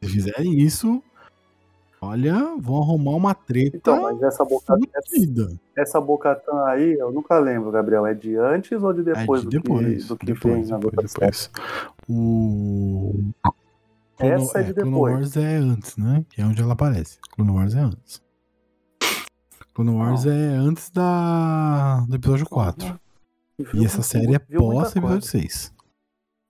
Se 0.00 0.08
fizerem 0.08 0.56
isso, 0.60 1.02
olha, 2.00 2.54
vão 2.60 2.80
arrumar 2.80 3.16
uma 3.16 3.34
treta 3.34 3.76
Então, 3.76 4.02
mas 4.02 4.22
essa 4.22 4.44
boca, 4.44 4.78
essa, 4.94 5.58
essa 5.76 6.00
Bocatan 6.00 6.64
aí, 6.66 6.92
eu 6.92 7.10
nunca 7.10 7.38
lembro, 7.40 7.72
Gabriel. 7.72 8.06
É 8.06 8.14
de 8.14 8.36
antes 8.36 8.80
ou 8.80 8.92
de 8.92 9.02
depois 9.02 9.40
é 9.40 9.44
de 9.44 9.50
do 9.50 9.62
depois, 9.62 10.02
que, 10.02 10.08
do 10.08 10.16
que 10.16 10.26
depois, 10.26 10.70
vem 10.70 10.78
depois, 10.78 11.12
depois. 11.12 11.50
O 12.08 13.12
Clone- 14.16 14.32
Essa 14.34 14.60
é 14.60 14.62
de 14.62 14.74
Clone 14.74 14.90
depois. 14.90 15.14
Wars 15.14 15.36
é 15.36 15.56
antes, 15.56 15.96
né? 15.96 16.24
Que 16.30 16.40
é 16.40 16.44
onde 16.46 16.62
ela 16.62 16.74
aparece. 16.74 17.18
Clone 17.32 17.50
Wars 17.50 17.74
é 17.74 17.80
antes. 17.80 18.22
Clone 19.80 19.96
Wars 19.96 20.26
é 20.26 20.56
antes 20.56 20.90
da 20.90 22.04
do 22.06 22.14
episódio 22.14 22.46
4. 22.46 23.00
Viu 23.58 23.82
E 23.82 23.86
essa 23.86 24.02
série 24.02 24.34
é 24.34 24.38
pós 24.38 24.90
episódio 24.90 25.02
coisa. 25.02 25.26
6. 25.26 25.74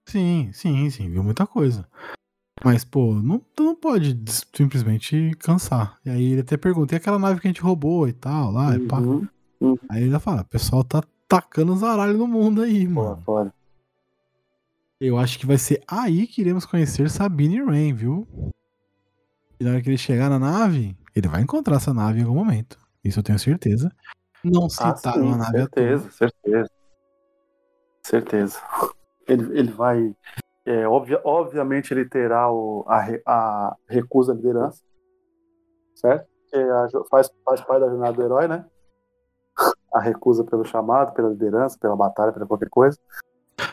Sim, 0.07 0.51
sim, 0.53 0.91
sim, 0.91 1.09
viu 1.09 1.23
muita 1.23 1.47
coisa. 1.47 1.87
Mas, 2.65 2.85
pô, 2.85 3.15
não, 3.15 3.39
tu 3.55 3.63
não 3.63 3.77
pode 3.77 4.19
simplesmente 4.53 5.31
cansar. 5.39 5.97
E 6.05 6.11
aí 6.11 6.33
ele 6.33 6.41
até 6.41 6.57
pergunta, 6.57 6.95
e 6.95 6.97
aquela 6.97 7.21
nave 7.21 7.41
que 7.41 7.47
a 7.47 7.51
gente 7.51 7.63
roubou 7.63 8.09
e 8.09 8.13
tal, 8.13 8.51
lá, 8.51 8.75
e 8.75 8.81
pá. 8.81 8.99
Uhum. 8.99 9.29
Aí 9.89 10.03
ele 10.03 10.19
fala, 10.19 10.43
o 10.43 10.47
pessoal 10.47 10.83
tá 10.83 11.03
tacando 11.29 11.73
os 11.73 11.85
aralhos 11.85 12.19
no 12.19 12.27
mundo 12.27 12.63
aí, 12.63 12.85
Pô, 12.87 12.95
mano. 13.05 13.23
foda. 13.25 13.55
Eu 15.01 15.17
acho 15.17 15.39
que 15.39 15.47
vai 15.47 15.57
ser 15.57 15.81
aí 15.87 16.27
que 16.27 16.41
iremos 16.41 16.67
conhecer 16.67 17.09
Sabine 17.09 17.59
e 17.59 17.65
Rain, 17.65 17.95
viu? 17.95 18.27
E 19.61 19.65
na 19.65 19.71
hora 19.71 19.81
que 19.81 19.89
ele 19.89 19.97
chegar 19.97 20.29
na 20.29 20.39
nave, 20.39 20.97
ele 21.15 21.29
vai 21.29 21.43
encontrar 21.43 21.77
essa 21.77 21.95
nave 21.95 22.21
em 22.21 22.25
algum 22.25 22.35
momento. 22.35 22.80
Isso 23.05 23.19
eu 23.19 23.23
tenho 23.23 23.39
certeza. 23.39 23.91
Não 24.45 24.67
Ah, 24.67 24.97
citaram 24.97 25.23
sim, 25.23 25.33
a 25.33 25.37
nave 25.37 25.57
à 25.57 25.61
certeza, 25.61 26.03
toa. 26.03 26.11
certeza. 26.13 26.71
Certeza. 28.03 28.59
Ele, 29.29 29.59
ele 29.59 29.71
vai. 29.71 30.15
é, 30.67 30.87
obvia- 30.89 31.21
obviamente 31.25 31.93
ele 31.93 32.05
terá 32.09 32.51
o, 32.51 32.85
a, 32.89 33.01
a 33.27 33.77
recusa 33.89 34.33
à 34.33 34.35
liderança. 34.35 34.83
Certo? 35.95 36.27
Que 36.49 36.57
é 36.57 36.69
faz, 37.11 37.31
faz 37.45 37.61
parte 37.61 37.81
da 37.83 37.89
jornada 37.91 38.13
do 38.13 38.23
herói, 38.23 38.49
né? 38.49 38.65
A 39.95 40.01
recusa 40.01 40.43
pelo 40.45 40.65
chamado, 40.65 41.13
pela 41.13 41.29
liderança, 41.29 41.79
pela 41.79 41.97
batalha, 41.97 42.33
pela 42.33 42.47
qualquer 42.47 42.69
coisa. 42.71 42.99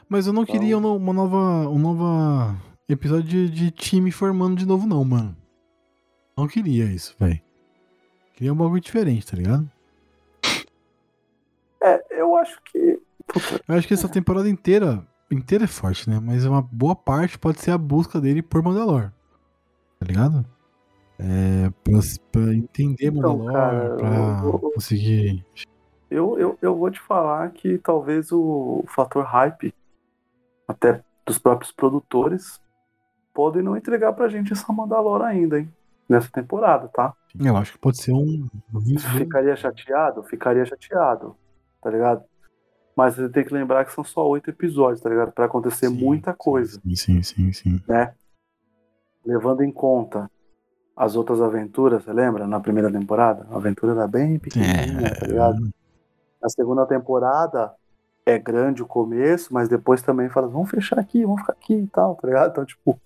Mas 0.10 0.28
eu 0.28 0.34
não 0.34 0.44
Então- 0.44 0.54
queria 0.56 0.78
uma, 0.78 0.92
uma 0.92 1.14
nova. 1.14 1.38
Um 1.70 1.80
nova 1.80 2.56
episódio 2.90 3.26
de, 3.26 3.50
de 3.50 3.72
time 3.72 4.12
formando 4.12 4.56
de 4.56 4.66
novo, 4.66 4.86
não, 4.88 5.04
mano. 5.04 5.36
Não 6.38 6.48
queria 6.48 6.86
isso, 6.86 7.16
velho. 7.20 7.42
Queria 8.38 8.54
um 8.54 8.56
bagulho 8.56 8.80
diferente, 8.80 9.26
tá 9.26 9.36
ligado? 9.36 9.68
É, 11.82 12.22
eu 12.22 12.36
acho 12.36 12.62
que. 12.66 13.02
Puta, 13.26 13.64
Eu 13.68 13.76
acho 13.76 13.88
que 13.88 13.96
essa 13.96 14.08
temporada 14.08 14.48
inteira. 14.48 15.04
Inteira 15.32 15.64
é 15.64 15.68
forte, 15.68 16.08
né? 16.08 16.22
Mas 16.24 16.46
uma 16.46 16.62
boa 16.62 16.96
parte 16.96 17.38
pode 17.40 17.60
ser 17.60 17.72
a 17.72 17.78
busca 17.80 18.22
dele 18.22 18.44
por 18.44 18.62
Mandalor. 18.64 19.12
Tá 20.00 20.06
ligado? 20.06 20.46
É. 21.18 21.70
Pra, 21.84 22.00
pra 22.32 22.54
entender 22.54 23.08
Então, 23.08 23.38
Mandalor, 23.40 23.52
cara, 23.52 23.96
pra 23.98 24.16
eu- 24.16 24.52
eu- 24.54 24.60
conseguir. 24.72 25.44
eu, 26.12 26.38
eu, 26.40 26.58
eu 26.62 26.76
vou 26.78 26.92
te 26.92 27.00
falar 27.00 27.50
que 27.50 27.80
talvez 27.80 28.32
o 28.32 28.86
fator 28.88 29.26
hype, 29.26 29.74
até 30.68 31.04
dos 31.26 31.40
próprios 31.40 31.72
produtores, 31.72 32.62
podem 33.34 33.64
não 33.64 33.76
entregar 33.76 34.14
pra 34.14 34.30
gente 34.30 34.54
essa 34.54 34.72
Mandalora 34.72 35.26
ainda, 35.26 35.60
hein? 35.60 35.74
Nessa 36.08 36.30
temporada, 36.32 36.88
tá? 36.88 37.14
Eu 37.44 37.58
acho 37.58 37.74
que 37.74 37.80
pode 37.80 37.98
ser 38.02 38.14
um. 38.14 38.48
Ficaria 39.18 39.56
chateado? 39.56 40.24
Ficaria 40.24 40.66
chateado, 40.66 41.36
tá 41.82 41.90
ligado? 41.90 42.24
Mas 42.96 43.16
você 43.16 43.30
tem 43.30 43.46
que 43.46 43.54
lembrar 43.54 43.86
que 43.86 43.94
são 43.94 44.04
só 44.04 44.28
oito 44.28 44.50
episódios, 44.50 45.02
tá 45.02 45.10
ligado? 45.10 45.32
Pra 45.32 45.46
acontecer 45.46 45.88
Sim, 45.88 45.96
muita 45.96 46.34
coisa, 46.34 46.82
Sim, 46.84 46.96
sim, 46.96 47.24
sim, 47.24 47.54
sim. 47.54 47.84
né? 47.88 48.14
Levando 49.24 49.62
em 49.62 49.72
conta 49.72 50.30
as 50.96 51.16
outras 51.16 51.40
aventuras, 51.42 52.04
você 52.04 52.12
lembra? 52.12 52.48
Na 52.48 52.60
primeira 52.60 52.92
temporada? 52.92 53.46
A 53.52 53.58
aventura 53.58 53.92
era 53.92 54.08
bem 54.08 54.40
pequenininha, 54.40 55.14
tá 55.14 55.28
ligado? 55.28 55.70
Na 56.42 56.50
segunda 56.50 56.88
temporada 56.88 57.72
é 58.26 58.40
grande 58.40 58.82
o 58.82 58.88
começo, 58.88 59.54
mas 59.54 59.70
depois 59.70 60.02
também 60.02 60.28
fala, 60.28 60.48
vamos 60.48 60.70
fechar 60.70 60.98
aqui, 60.98 61.24
vamos 61.24 61.42
ficar 61.42 61.54
aqui 61.54 61.76
e 61.76 61.88
tal, 61.88 62.16
tá 62.16 62.28
ligado? 62.28 62.50
Então, 62.50 62.66
tipo, 62.66 63.00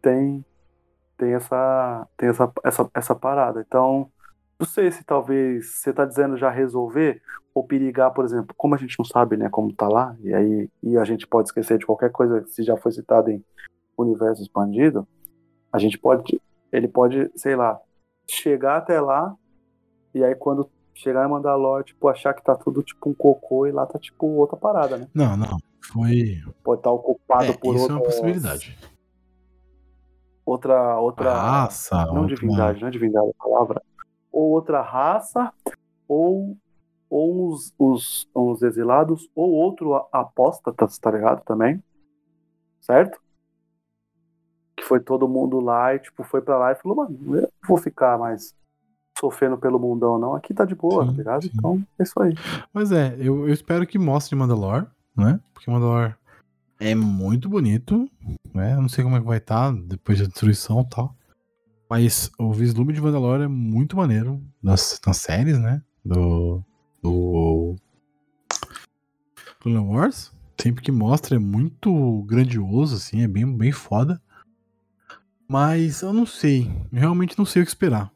tem 0.00 0.44
tem 1.16 1.34
essa 1.34 2.06
tem 2.16 2.28
essa, 2.28 2.52
essa, 2.64 2.90
essa 2.94 3.14
parada. 3.14 3.64
Então, 3.66 4.10
não 4.58 4.66
sei 4.66 4.90
se 4.90 5.04
talvez 5.04 5.66
você 5.66 5.92
tá 5.92 6.04
dizendo 6.04 6.36
já 6.36 6.50
resolver 6.50 7.20
ou 7.54 7.64
perigar, 7.64 8.10
por 8.12 8.24
exemplo, 8.24 8.54
como 8.56 8.74
a 8.74 8.78
gente 8.78 8.98
não 8.98 9.04
sabe, 9.04 9.36
né, 9.36 9.48
como 9.48 9.72
tá 9.72 9.88
lá, 9.88 10.16
e 10.20 10.34
aí 10.34 10.68
e 10.82 10.98
a 10.98 11.04
gente 11.04 11.26
pode 11.26 11.48
esquecer 11.48 11.78
de 11.78 11.86
qualquer 11.86 12.10
coisa 12.10 12.44
se 12.46 12.62
já 12.62 12.76
foi 12.76 12.92
citado 12.92 13.30
em 13.30 13.44
universo 13.96 14.42
expandido, 14.42 15.06
a 15.72 15.78
gente 15.78 15.98
pode 15.98 16.40
ele 16.72 16.88
pode, 16.88 17.30
sei 17.36 17.54
lá, 17.54 17.80
chegar 18.28 18.78
até 18.78 19.00
lá 19.00 19.34
e 20.12 20.24
aí 20.24 20.34
quando 20.34 20.68
chegar 20.94 21.26
em 21.26 21.30
Mandalore, 21.30 21.84
tipo, 21.84 22.08
achar 22.08 22.32
que 22.34 22.42
tá 22.42 22.54
tudo 22.54 22.82
tipo 22.82 23.10
um 23.10 23.14
cocô 23.14 23.66
e 23.66 23.72
lá 23.72 23.84
tá 23.84 23.98
tipo 23.98 24.26
outra 24.26 24.56
parada, 24.56 24.96
né? 24.96 25.08
Não, 25.12 25.36
não. 25.36 25.58
Foi. 25.92 26.40
Pode 26.62 26.80
estar 26.80 26.90
ocupado 26.90 27.44
É, 27.44 27.52
por 27.52 27.74
isso 27.74 27.78
é 27.78 27.82
outra 27.82 27.96
uma 27.96 28.02
possibilidade. 28.04 28.78
Outra 30.44 30.98
outra 30.98 31.32
Raça, 31.32 32.04
não 32.06 32.22
outra- 32.22 32.34
divindade, 32.36 32.80
não 32.80 32.88
é 32.88 32.90
divindade 32.90 33.28
a 33.28 33.42
palavra, 33.44 33.82
ou 34.32 34.50
outra 34.50 34.80
raça, 34.82 35.52
ou 36.08 36.56
ou 37.10 37.48
os, 37.48 37.72
os, 37.78 38.28
os 38.34 38.62
exilados, 38.62 39.28
ou 39.36 39.50
outro 39.52 39.94
a- 39.94 40.08
apóstatas, 40.12 40.98
tá 40.98 41.10
ligado? 41.12 41.44
Também, 41.44 41.80
certo? 42.80 43.20
Que 44.76 44.82
foi 44.82 44.98
todo 45.00 45.28
mundo 45.28 45.60
lá 45.60 45.94
e 45.94 46.00
tipo 46.00 46.24
foi 46.24 46.40
pra 46.42 46.58
lá 46.58 46.72
e 46.72 46.74
falou, 46.74 46.96
mano, 46.96 47.36
eu 47.36 47.48
vou 47.68 47.76
ficar 47.78 48.18
mais 48.18 48.52
sofrendo 49.16 49.56
pelo 49.56 49.78
mundão 49.78 50.18
não, 50.18 50.34
aqui 50.34 50.52
tá 50.52 50.64
de 50.64 50.74
boa, 50.74 51.04
Sim, 51.04 51.10
tá 51.12 51.16
ligado? 51.18 51.42
sim. 51.42 51.50
Então 51.54 51.82
é 51.98 52.02
isso 52.02 52.20
aí. 52.20 52.34
Mas 52.72 52.90
é, 52.90 53.14
eu, 53.18 53.46
eu 53.46 53.54
espero 53.54 53.86
que 53.86 53.96
mostre 53.98 54.34
Mandalor, 54.34 54.86
né? 55.16 55.38
Porque 55.52 55.70
Mandalor 55.70 56.16
é 56.80 56.94
muito 56.94 57.48
bonito, 57.48 58.08
né? 58.52 58.74
Eu 58.74 58.82
não 58.82 58.88
sei 58.88 59.04
como 59.04 59.16
é 59.16 59.20
que 59.20 59.26
vai 59.26 59.38
estar 59.38 59.72
depois 59.72 60.18
da 60.18 60.26
destruição 60.26 60.82
e 60.82 60.88
tal. 60.88 61.16
Mas 61.88 62.30
o 62.38 62.52
vislumbre 62.52 62.94
de 62.94 63.00
Mandalor 63.00 63.40
é 63.40 63.48
muito 63.48 63.96
maneiro 63.96 64.42
nas, 64.62 65.00
nas 65.06 65.18
séries, 65.18 65.58
né? 65.58 65.82
Do. 66.04 66.62
Do. 67.02 67.76
Clone 69.60 69.78
Wars. 69.78 70.32
Sempre 70.60 70.82
que 70.82 70.92
mostra 70.92 71.36
é 71.36 71.38
muito 71.38 72.22
grandioso, 72.22 72.96
assim, 72.96 73.22
é 73.22 73.28
bem, 73.28 73.56
bem 73.56 73.72
foda. 73.72 74.20
Mas 75.48 76.00
eu 76.02 76.12
não 76.12 76.24
sei. 76.24 76.70
Eu 76.92 77.00
realmente 77.00 77.36
não 77.36 77.44
sei 77.44 77.62
o 77.62 77.64
que 77.64 77.70
esperar 77.70 78.14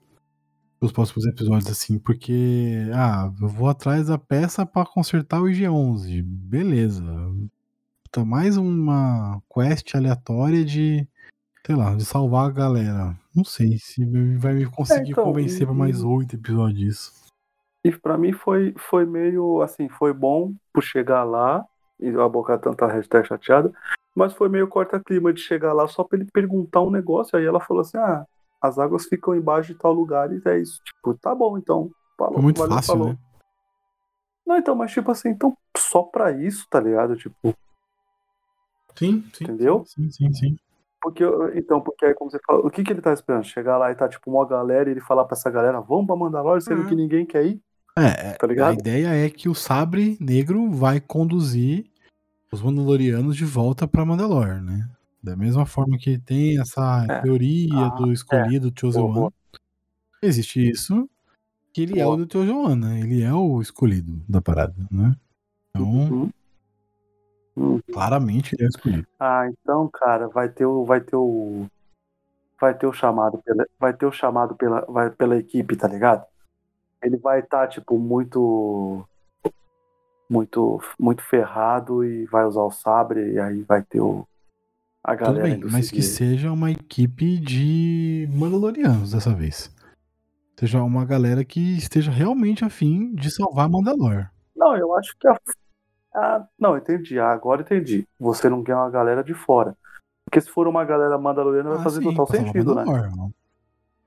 os 0.80 0.92
próximos 0.92 1.26
episódios, 1.26 1.70
assim, 1.70 1.98
porque. 1.98 2.88
Ah, 2.94 3.32
eu 3.40 3.48
vou 3.48 3.68
atrás 3.68 4.06
da 4.06 4.18
peça 4.18 4.64
pra 4.64 4.86
consertar 4.86 5.40
o 5.40 5.48
IG-11. 5.48 6.22
Beleza. 6.22 7.04
Tá 8.10 8.24
mais 8.24 8.56
uma 8.56 9.42
quest 9.52 9.94
aleatória 9.94 10.64
de. 10.64 11.06
Sei 11.66 11.76
lá, 11.76 11.94
de 11.94 12.04
salvar 12.04 12.46
a 12.48 12.52
galera. 12.52 13.14
Não 13.34 13.44
sei 13.44 13.76
se 13.78 14.02
vai 14.38 14.54
me 14.54 14.64
conseguir 14.66 15.10
então, 15.12 15.24
convencer 15.24 15.62
e- 15.62 15.66
pra 15.66 15.74
mais 15.74 16.02
oito 16.02 16.34
episódios 16.36 16.78
disso. 16.78 17.12
E 17.84 17.92
pra 17.92 18.16
mim 18.16 18.32
foi, 18.32 18.74
foi 18.78 19.04
meio 19.04 19.60
assim, 19.62 19.88
foi 19.88 20.12
bom 20.12 20.54
por 20.72 20.82
chegar 20.82 21.24
lá, 21.24 21.64
e 22.00 22.08
a 22.08 22.28
boca 22.28 22.56
tanta 22.58 22.86
hashtag 22.86 23.26
chateada, 23.28 23.72
mas 24.14 24.32
foi 24.32 24.48
meio 24.48 24.66
corta-clima 24.66 25.32
de 25.32 25.40
chegar 25.40 25.72
lá 25.74 25.86
só 25.86 26.02
pra 26.02 26.18
ele 26.18 26.28
perguntar 26.32 26.80
um 26.82 26.90
negócio. 26.90 27.38
Aí 27.38 27.44
ela 27.44 27.60
falou 27.60 27.82
assim: 27.82 27.98
ah, 27.98 28.24
as 28.62 28.78
águas 28.78 29.04
ficam 29.04 29.34
embaixo 29.34 29.72
de 29.74 29.78
tal 29.78 29.92
lugar 29.92 30.32
e 30.32 30.40
é 30.46 30.58
isso. 30.58 30.80
Tipo, 30.82 31.14
tá 31.14 31.34
bom, 31.34 31.58
então. 31.58 31.90
Falou, 32.16 32.34
Foi 32.34 32.42
muito 32.42 32.58
valeu, 32.58 32.74
fácil, 32.76 32.92
falou. 32.94 33.08
né? 33.10 33.18
Não, 34.46 34.56
então, 34.56 34.74
mas 34.74 34.90
tipo 34.90 35.10
assim, 35.10 35.28
então 35.28 35.54
só 35.76 36.02
pra 36.02 36.32
isso, 36.32 36.66
tá 36.70 36.80
ligado? 36.80 37.14
Tipo, 37.16 37.54
Sim, 38.98 39.24
sim. 39.32 39.44
Entendeu? 39.44 39.84
Sim, 39.86 40.10
sim, 40.10 40.32
sim. 40.32 40.56
porque, 41.00 41.24
então, 41.54 41.80
porque 41.80 42.04
aí, 42.06 42.14
como 42.14 42.30
você 42.30 42.38
fala, 42.46 42.60
o 42.66 42.70
que 42.70 42.82
que 42.82 42.92
ele 42.92 43.00
tá 43.00 43.12
esperando? 43.12 43.44
Chegar 43.44 43.78
lá 43.78 43.90
e 43.90 43.94
tá, 43.94 44.08
tipo, 44.08 44.30
uma 44.30 44.46
galera 44.46 44.88
e 44.88 44.92
ele 44.92 45.00
falar 45.00 45.24
pra 45.24 45.36
essa 45.36 45.48
galera, 45.50 45.80
vamos 45.80 46.06
pra 46.06 46.16
Mandalore, 46.16 46.60
sendo 46.60 46.82
Uhum. 46.82 46.86
que 46.88 46.94
ninguém 46.94 47.24
quer 47.24 47.46
ir, 47.46 47.60
É, 47.96 48.32
tá 48.34 48.46
a 48.46 48.48
ligado? 48.48 48.74
ideia 48.74 49.08
é 49.08 49.30
que 49.30 49.48
o 49.48 49.54
Sabre 49.54 50.16
Negro 50.20 50.70
vai 50.70 51.00
conduzir 51.00 51.86
os 52.50 52.60
Mandalorianos 52.62 53.36
de 53.36 53.44
volta 53.44 53.86
pra 53.86 54.04
Mandalore, 54.04 54.60
né? 54.60 54.88
Da 55.22 55.36
mesma 55.36 55.66
forma 55.66 55.98
que 55.98 56.18
tem 56.18 56.60
essa 56.60 57.04
É. 57.08 57.20
teoria 57.22 57.86
Ah, 57.86 57.90
do 57.90 58.12
escolhido 58.12 58.72
Chosen 58.78 59.02
Boa, 59.02 59.12
boa. 59.14 59.26
One, 59.26 59.34
existe 60.22 60.70
isso, 60.70 61.08
que 61.72 61.82
ele 61.82 62.00
é 62.00 62.04
Boa. 62.04 62.14
o 62.16 62.24
do 62.24 62.32
Chosen 62.32 62.54
One, 62.54 62.76
né? 62.80 63.00
Ele 63.00 63.22
é 63.22 63.32
o 63.34 63.60
escolhido 63.60 64.20
da 64.28 64.40
parada, 64.40 64.74
né? 64.90 65.14
Então, 65.70 65.86
Uhum. 66.10 66.30
Uhum. 67.58 67.80
claramente 67.92 68.54
ele 68.54 68.64
é 68.64 68.68
escolhido. 68.68 69.06
Ah, 69.18 69.48
então, 69.48 69.88
cara, 69.88 70.28
vai 70.28 70.48
ter 70.48 70.64
o 70.64 70.84
vai 70.84 71.00
ter 71.00 71.16
o 71.16 71.66
vai 72.60 72.74
ter 72.74 72.86
o 72.86 72.92
chamado 72.92 73.38
pela 73.38 73.66
vai 73.78 73.92
ter 73.92 74.06
o 74.06 74.12
chamado 74.12 74.54
pela 74.54 74.82
vai, 74.82 75.10
pela 75.10 75.36
equipe, 75.36 75.76
tá 75.76 75.88
ligado? 75.88 76.24
Ele 77.02 77.16
vai 77.16 77.40
estar 77.40 77.66
tipo 77.68 77.98
muito 77.98 79.04
muito 80.30 80.80
muito 80.98 81.22
ferrado 81.22 82.04
e 82.04 82.26
vai 82.26 82.44
usar 82.44 82.62
o 82.62 82.70
sabre 82.70 83.32
e 83.32 83.40
aí 83.40 83.62
vai 83.62 83.82
ter 83.82 84.00
o 84.00 84.26
a 85.02 85.12
Tudo 85.12 85.24
galera 85.24 85.44
bem, 85.44 85.54
indo 85.54 85.70
mas 85.70 85.90
que 85.90 86.02
seja 86.02 86.52
uma 86.52 86.70
equipe 86.70 87.38
de 87.38 88.28
Mandalorianos 88.30 89.12
dessa 89.12 89.34
vez. 89.34 89.74
Seja 90.58 90.82
uma 90.82 91.04
galera 91.04 91.44
que 91.44 91.78
esteja 91.78 92.10
realmente 92.10 92.64
afim 92.64 93.14
de 93.14 93.30
salvar 93.30 93.68
Mandalore. 93.68 94.26
Não, 94.56 94.76
eu 94.76 94.94
acho 94.96 95.16
que 95.16 95.28
a 95.28 95.38
ah, 96.18 96.46
não, 96.58 96.76
entendi. 96.76 97.18
Ah, 97.18 97.30
agora 97.32 97.62
entendi. 97.62 98.06
Você 98.18 98.48
não 98.48 98.62
quer 98.62 98.74
uma 98.74 98.90
galera 98.90 99.22
de 99.22 99.34
fora. 99.34 99.76
Porque 100.24 100.40
se 100.40 100.50
for 100.50 100.66
uma 100.68 100.84
galera 100.84 101.16
mandaloriana 101.16 101.70
vai 101.70 101.78
Ah, 101.78 101.82
fazer 101.82 102.02
sim, 102.02 102.04
total 102.04 102.26
sentido, 102.26 102.74
né? 102.74 102.84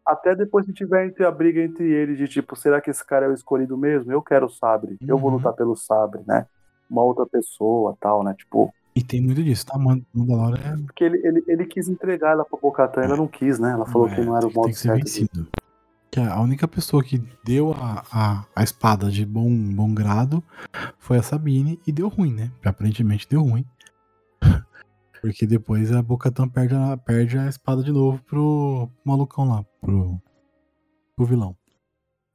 Até 0.05 0.35
depois 0.35 0.65
que 0.65 0.73
tiver 0.73 1.05
entre 1.07 1.25
a 1.25 1.31
briga 1.31 1.61
entre 1.61 1.89
eles 1.89 2.17
de 2.17 2.27
tipo, 2.27 2.55
será 2.55 2.81
que 2.81 2.89
esse 2.89 3.05
cara 3.05 3.25
é 3.25 3.29
o 3.29 3.33
escolhido 3.33 3.77
mesmo? 3.77 4.11
Eu 4.11 4.21
quero 4.21 4.47
o 4.47 4.49
sabre. 4.49 4.97
Eu 5.07 5.17
vou 5.17 5.29
Uhum. 5.31 5.37
lutar 5.37 5.53
pelo 5.53 5.75
sabre, 5.75 6.21
né? 6.27 6.45
Uma 6.89 7.03
outra 7.03 7.25
pessoa, 7.25 7.95
tal, 7.99 8.23
né? 8.23 8.33
Tipo, 8.37 8.73
E 8.95 9.01
tem 9.01 9.21
muito 9.21 9.41
disso, 9.41 9.65
tá? 9.65 9.77
Mandalore 9.79 10.59
é 10.61 10.75
porque 10.85 11.03
ele, 11.05 11.25
ele, 11.25 11.43
ele 11.47 11.65
quis 11.65 11.87
entregar 11.87 12.31
ela 12.31 12.43
pra 12.43 12.59
Bocatan, 12.59 13.03
ela 13.03 13.15
não 13.15 13.27
quis, 13.27 13.57
né? 13.57 13.71
Ela 13.71 13.85
falou 13.85 14.09
é, 14.09 14.15
que 14.15 14.21
não 14.21 14.35
era 14.35 14.45
o 14.45 14.51
modo 14.51 14.63
tem 14.65 14.73
que 14.73 14.79
ser 14.79 14.87
certo. 14.89 15.03
vencido. 15.05 15.47
Que 16.11 16.19
a 16.19 16.41
única 16.41 16.67
pessoa 16.67 17.01
que 17.01 17.19
deu 17.43 17.71
a, 17.73 18.03
a, 18.11 18.45
a 18.53 18.63
espada 18.63 19.09
de 19.09 19.25
bom, 19.25 19.49
bom 19.73 19.93
grado 19.93 20.43
foi 20.99 21.17
a 21.17 21.23
Sabine 21.23 21.79
e 21.87 21.91
deu 21.91 22.09
ruim, 22.09 22.33
né? 22.33 22.51
Aparentemente 22.65 23.27
deu 23.29 23.41
ruim. 23.41 23.65
Porque 25.21 25.47
depois 25.47 25.91
a 25.91 26.01
Bocatan 26.01 26.49
perde 26.49 26.75
a, 26.75 26.97
perde 26.97 27.37
a 27.37 27.47
espada 27.47 27.81
de 27.81 27.91
novo 27.93 28.21
pro 28.23 28.89
malucão 29.05 29.47
lá, 29.47 29.63
pro, 29.79 30.21
pro 31.15 31.25
vilão. 31.25 31.55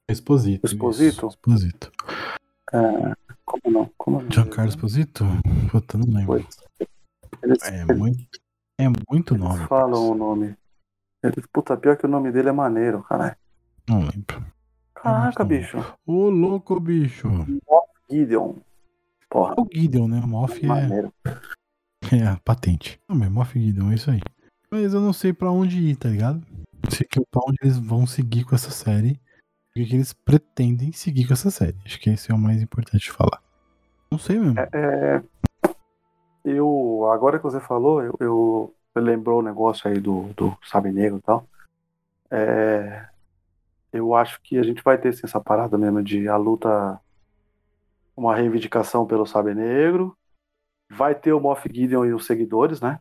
Exposito. 0.08 0.64
Exposito? 0.66 1.08
isso, 1.08 1.26
Exposito. 1.26 1.92
É, 2.72 3.12
como 3.44 3.62
não? 3.70 3.90
Como 3.98 4.22
não? 4.22 4.30
Giancarlo 4.30 4.70
Exposito? 4.70 5.24
Puta, 5.70 5.98
não 5.98 6.14
lembro. 6.14 6.46
Eles, 7.42 7.62
É 7.64 7.84
muito, 7.92 8.40
é 8.78 8.88
muito 9.10 9.34
eles 9.34 9.44
nome. 9.44 9.66
falam 9.66 10.10
o 10.10 10.14
nome. 10.14 10.56
Eles, 11.22 11.44
puta, 11.52 11.76
pior 11.76 11.96
que 11.96 12.06
o 12.06 12.08
nome 12.08 12.32
dele 12.32 12.48
é 12.48 12.52
maneiro, 12.52 13.02
caralho. 13.02 13.36
Não 13.88 14.00
lembro. 14.00 14.44
Caraca, 14.94 15.42
Não. 15.44 15.48
bicho. 15.48 15.78
Ô, 16.06 16.28
louco, 16.28 16.78
bicho. 16.80 17.28
Gideon. 18.10 18.54
Porra, 19.30 19.54
É 19.58 19.60
o 19.60 19.68
Gideon, 19.72 20.08
né? 20.08 20.20
Moff 20.24 20.64
é, 20.64 20.68
maneiro. 20.68 21.12
é 21.24 22.36
patente. 22.44 23.00
Não, 23.08 23.16
mas 23.16 23.30
Moff 23.30 23.58
Gideon, 23.60 23.90
é 23.90 23.94
isso 23.94 24.10
aí. 24.10 24.20
Mas 24.70 24.94
eu 24.94 25.00
não 25.00 25.12
sei 25.12 25.32
pra 25.32 25.50
onde 25.50 25.78
ir, 25.80 25.96
tá 25.96 26.08
ligado? 26.08 26.42
Não 26.82 26.90
sei 26.90 27.06
que- 27.06 27.20
pra 27.30 27.40
onde 27.46 27.56
eles 27.62 27.78
vão 27.78 28.06
seguir 28.06 28.44
com 28.44 28.54
essa 28.54 28.70
série. 28.70 29.20
O 29.70 29.74
que, 29.74 29.94
eles 29.94 30.12
pretendem 30.12 30.90
seguir 30.92 31.26
com 31.26 31.34
essa 31.34 31.50
série. 31.50 31.76
Acho 31.84 32.00
que 32.00 32.10
esse 32.10 32.30
é 32.30 32.34
o 32.34 32.38
mais 32.38 32.62
importante 32.62 33.02
de 33.02 33.12
falar. 33.12 33.42
Não 34.10 34.18
sei 34.18 34.38
mesmo. 34.38 34.58
É, 34.58 35.22
eu, 36.44 37.08
agora 37.12 37.38
que 37.38 37.44
você 37.44 37.60
falou, 37.60 38.02
eu, 38.02 38.14
eu 38.20 38.72
eu 38.94 39.02
lembrou 39.02 39.40
o 39.40 39.42
negócio 39.42 39.90
aí 39.90 40.00
do, 40.00 40.32
do 40.34 40.56
Sabe 40.64 40.90
Negro 40.90 41.18
e 41.18 41.22
tal. 41.22 41.46
É, 42.30 43.06
eu 43.92 44.14
acho 44.14 44.40
que 44.42 44.58
a 44.58 44.62
gente 44.62 44.82
vai 44.82 44.98
ter 44.98 45.08
essa 45.08 45.40
parada 45.40 45.78
mesmo 45.78 46.02
de 46.02 46.28
a 46.28 46.36
luta, 46.36 47.00
uma 48.16 48.34
reivindicação 48.34 49.06
pelo 49.06 49.26
Sabe 49.26 49.54
Negro. 49.54 50.16
Vai 50.90 51.14
ter 51.14 51.32
o 51.32 51.40
Moff 51.40 51.68
Gideon 51.72 52.04
e 52.04 52.14
os 52.14 52.26
seguidores, 52.26 52.80
né? 52.80 53.00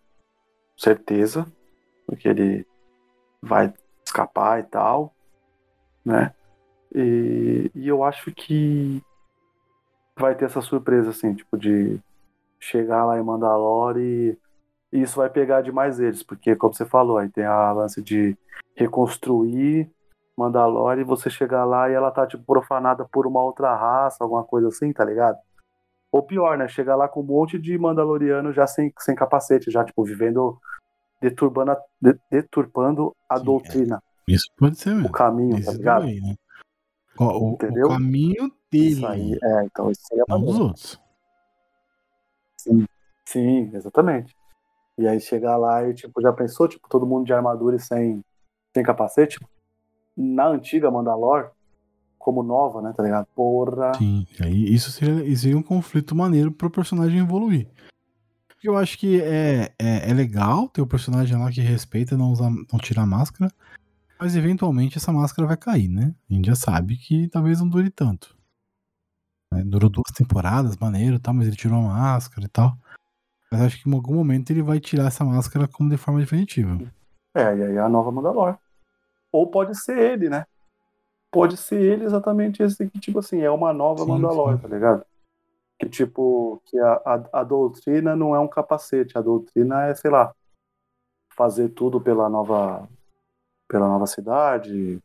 Certeza. 0.78 1.46
Porque 2.06 2.28
ele 2.28 2.66
vai 3.42 3.74
escapar 4.06 4.60
e 4.60 4.64
tal, 4.64 5.14
né? 6.04 6.34
E, 6.94 7.72
e 7.76 7.88
eu 7.88 8.04
acho 8.04 8.32
que 8.32 9.02
vai 10.18 10.36
ter 10.36 10.46
essa 10.46 10.62
surpresa, 10.62 11.10
assim, 11.10 11.34
tipo, 11.34 11.58
de 11.58 12.00
chegar 12.60 13.06
lá 13.06 13.20
em 13.20 13.24
Mandalore 13.24 14.00
e, 14.00 14.38
e 14.92 15.02
isso 15.02 15.18
vai 15.18 15.30
pegar 15.30 15.62
demais 15.62 16.00
eles, 16.00 16.24
porque, 16.24 16.56
como 16.56 16.74
você 16.74 16.86
falou, 16.86 17.18
aí 17.18 17.30
tem 17.30 17.44
a 17.44 17.72
lance 17.72 18.02
de 18.02 18.38
reconstruir 18.76 19.92
Mandalore 20.38 21.02
e 21.02 21.04
você 21.06 21.30
chegar 21.30 21.64
lá 21.66 21.90
e 21.90 21.94
ela 21.94 22.12
tá, 22.12 22.28
tipo, 22.28 22.44
profanada 22.44 23.06
por 23.06 23.26
uma 23.26 23.42
outra 23.42 23.74
raça, 23.76 24.24
alguma 24.24 24.44
coisa 24.44 24.68
assim, 24.68 24.92
tá 24.92 25.04
ligado? 25.06 25.38
Ou 26.12 26.22
pior, 26.24 26.58
né? 26.58 26.68
Chegar 26.68 26.96
lá 26.96 27.08
com 27.08 27.22
um 27.22 27.26
monte 27.26 27.58
de 27.60 27.78
Mandaloriano 27.78 28.52
já 28.54 28.68
sem, 28.68 28.92
sem 29.00 29.16
capacete, 29.16 29.72
já, 29.72 29.84
tipo, 29.84 30.04
vivendo, 30.04 30.60
deturbando 31.22 31.72
a, 31.72 31.82
de- 32.02 32.20
deturpando 32.30 33.16
a 33.30 33.36
Sim, 33.36 33.42
é. 33.42 33.46
doutrina, 33.46 34.04
Isso 34.28 34.48
pode 34.58 34.78
ser 34.80 34.92
o 34.92 34.96
mesmo. 34.96 35.12
caminho, 35.12 35.56
tá 35.56 35.72
Esse 35.72 35.78
ligado? 35.78 36.02
também, 36.02 36.22
né? 36.22 36.36
O, 37.18 37.24
o- 37.24 37.54
o 37.54 37.54
Entendeu? 37.54 37.88
caminho 37.90 38.52
dele, 38.72 38.88
Isso 38.88 39.08
aí, 39.08 39.40
é, 39.42 39.64
então 39.66 39.90
isso 39.90 40.02
aí 40.12 40.20
é 40.20 40.24
não 40.28 40.42
dos 40.44 40.60
outros. 40.60 41.02
Sim, 43.28 43.72
exatamente. 43.76 44.36
E 44.98 45.08
aí 45.08 45.20
chegar 45.20 45.58
lá 45.58 45.84
e, 45.88 45.94
tipo, 45.94 46.22
já 46.22 46.32
pensou, 46.32 46.68
tipo, 46.68 46.88
todo 46.88 47.06
mundo 47.06 47.26
de 47.26 47.34
armadura 47.34 47.76
e 47.76 47.80
sem, 47.80 48.22
sem 48.74 48.84
capacete? 48.84 49.38
Tipo, 49.38 49.50
na 50.16 50.48
antiga 50.48 50.90
Mandalor, 50.92 51.52
como 52.18 52.42
nova, 52.42 52.82
né, 52.82 52.94
tá 52.96 53.04
ligado? 53.04 53.28
Porra. 53.36 53.94
Sim, 53.96 54.26
e 54.40 54.44
aí 54.44 54.74
isso 54.74 54.92
seria, 54.92 55.24
isso 55.26 55.44
seria 55.44 55.58
um 55.58 55.64
conflito 55.64 56.16
maneiro 56.16 56.52
pro 56.52 56.70
personagem 56.70 57.20
evoluir. 57.20 57.68
Porque 58.48 58.68
Eu 58.68 58.78
acho 58.78 58.98
que 58.98 59.22
é, 59.22 59.74
é, 59.78 60.10
é 60.10 60.14
legal 60.14 60.68
ter 60.70 60.82
o 60.82 60.88
personagem 60.88 61.38
lá 61.38 61.52
que 61.52 61.62
respeita, 61.62 62.18
não, 62.18 62.32
usar, 62.32 62.50
não 62.50 62.80
tirar 62.80 63.04
a 63.04 63.08
máscara, 63.08 63.52
mas 64.20 64.36
eventualmente 64.36 64.98
essa 64.98 65.12
máscara 65.12 65.48
vai 65.48 65.58
cair, 65.58 65.88
né? 65.90 66.16
A 66.30 66.34
gente 66.34 66.48
já 66.48 66.56
sabe 66.56 66.96
que 66.98 67.28
talvez 67.28 67.60
não 67.60 67.68
dure 67.68 67.90
tanto. 67.92 68.36
né? 69.54 69.62
Durou 69.64 69.90
duas 69.90 70.12
temporadas, 70.16 70.78
maneiro 70.78 71.18
e 71.18 71.20
tal, 71.20 71.34
mas 71.34 71.48
ele 71.48 71.56
tirou 71.56 71.78
a 71.78 71.82
máscara 71.82 72.46
e 72.46 72.50
tal. 72.50 72.78
Mas 73.52 73.62
acho 73.62 73.84
que 73.84 73.90
em 73.90 73.94
algum 73.94 74.16
momento 74.16 74.50
ele 74.50 74.64
vai 74.64 74.80
tirar 74.80 75.08
essa 75.08 75.24
máscara 75.24 75.68
como 75.68 75.90
de 75.90 75.98
forma 75.98 76.20
definitiva. 76.22 76.80
É, 77.36 77.56
e 77.56 77.64
aí 77.64 77.78
a 77.78 77.88
nova 77.90 78.12
Mandalor. 78.12 78.58
Ou 79.36 79.48
pode 79.48 79.76
ser 79.76 79.98
ele, 79.98 80.30
né? 80.30 80.46
Pode 81.32 81.58
ser 81.58 81.82
ele 81.82 82.06
exatamente 82.06 82.64
esse 82.64 82.90
que, 82.90 83.00
tipo 83.00 83.20
assim, 83.20 83.42
é 83.42 83.52
uma 83.52 83.74
nova 83.74 84.04
Sim, 84.04 84.12
Mandalor, 84.12 84.56
sim. 84.56 84.62
tá 84.62 84.68
ligado? 84.68 85.06
Que, 85.78 85.90
tipo, 85.90 86.62
que 86.66 86.80
a, 86.80 86.94
a, 87.06 87.40
a 87.42 87.44
doutrina 87.44 88.16
não 88.16 88.34
é 88.34 88.40
um 88.40 88.48
capacete, 88.48 89.18
a 89.18 89.22
doutrina 89.22 89.88
é, 89.88 89.96
sei 89.96 90.10
lá, 90.10 90.34
fazer 91.36 91.70
tudo 91.70 92.00
pela 92.00 92.30
nova 92.30 92.88
pela 93.68 93.88
nova 93.88 94.06
cidade, 94.06 95.02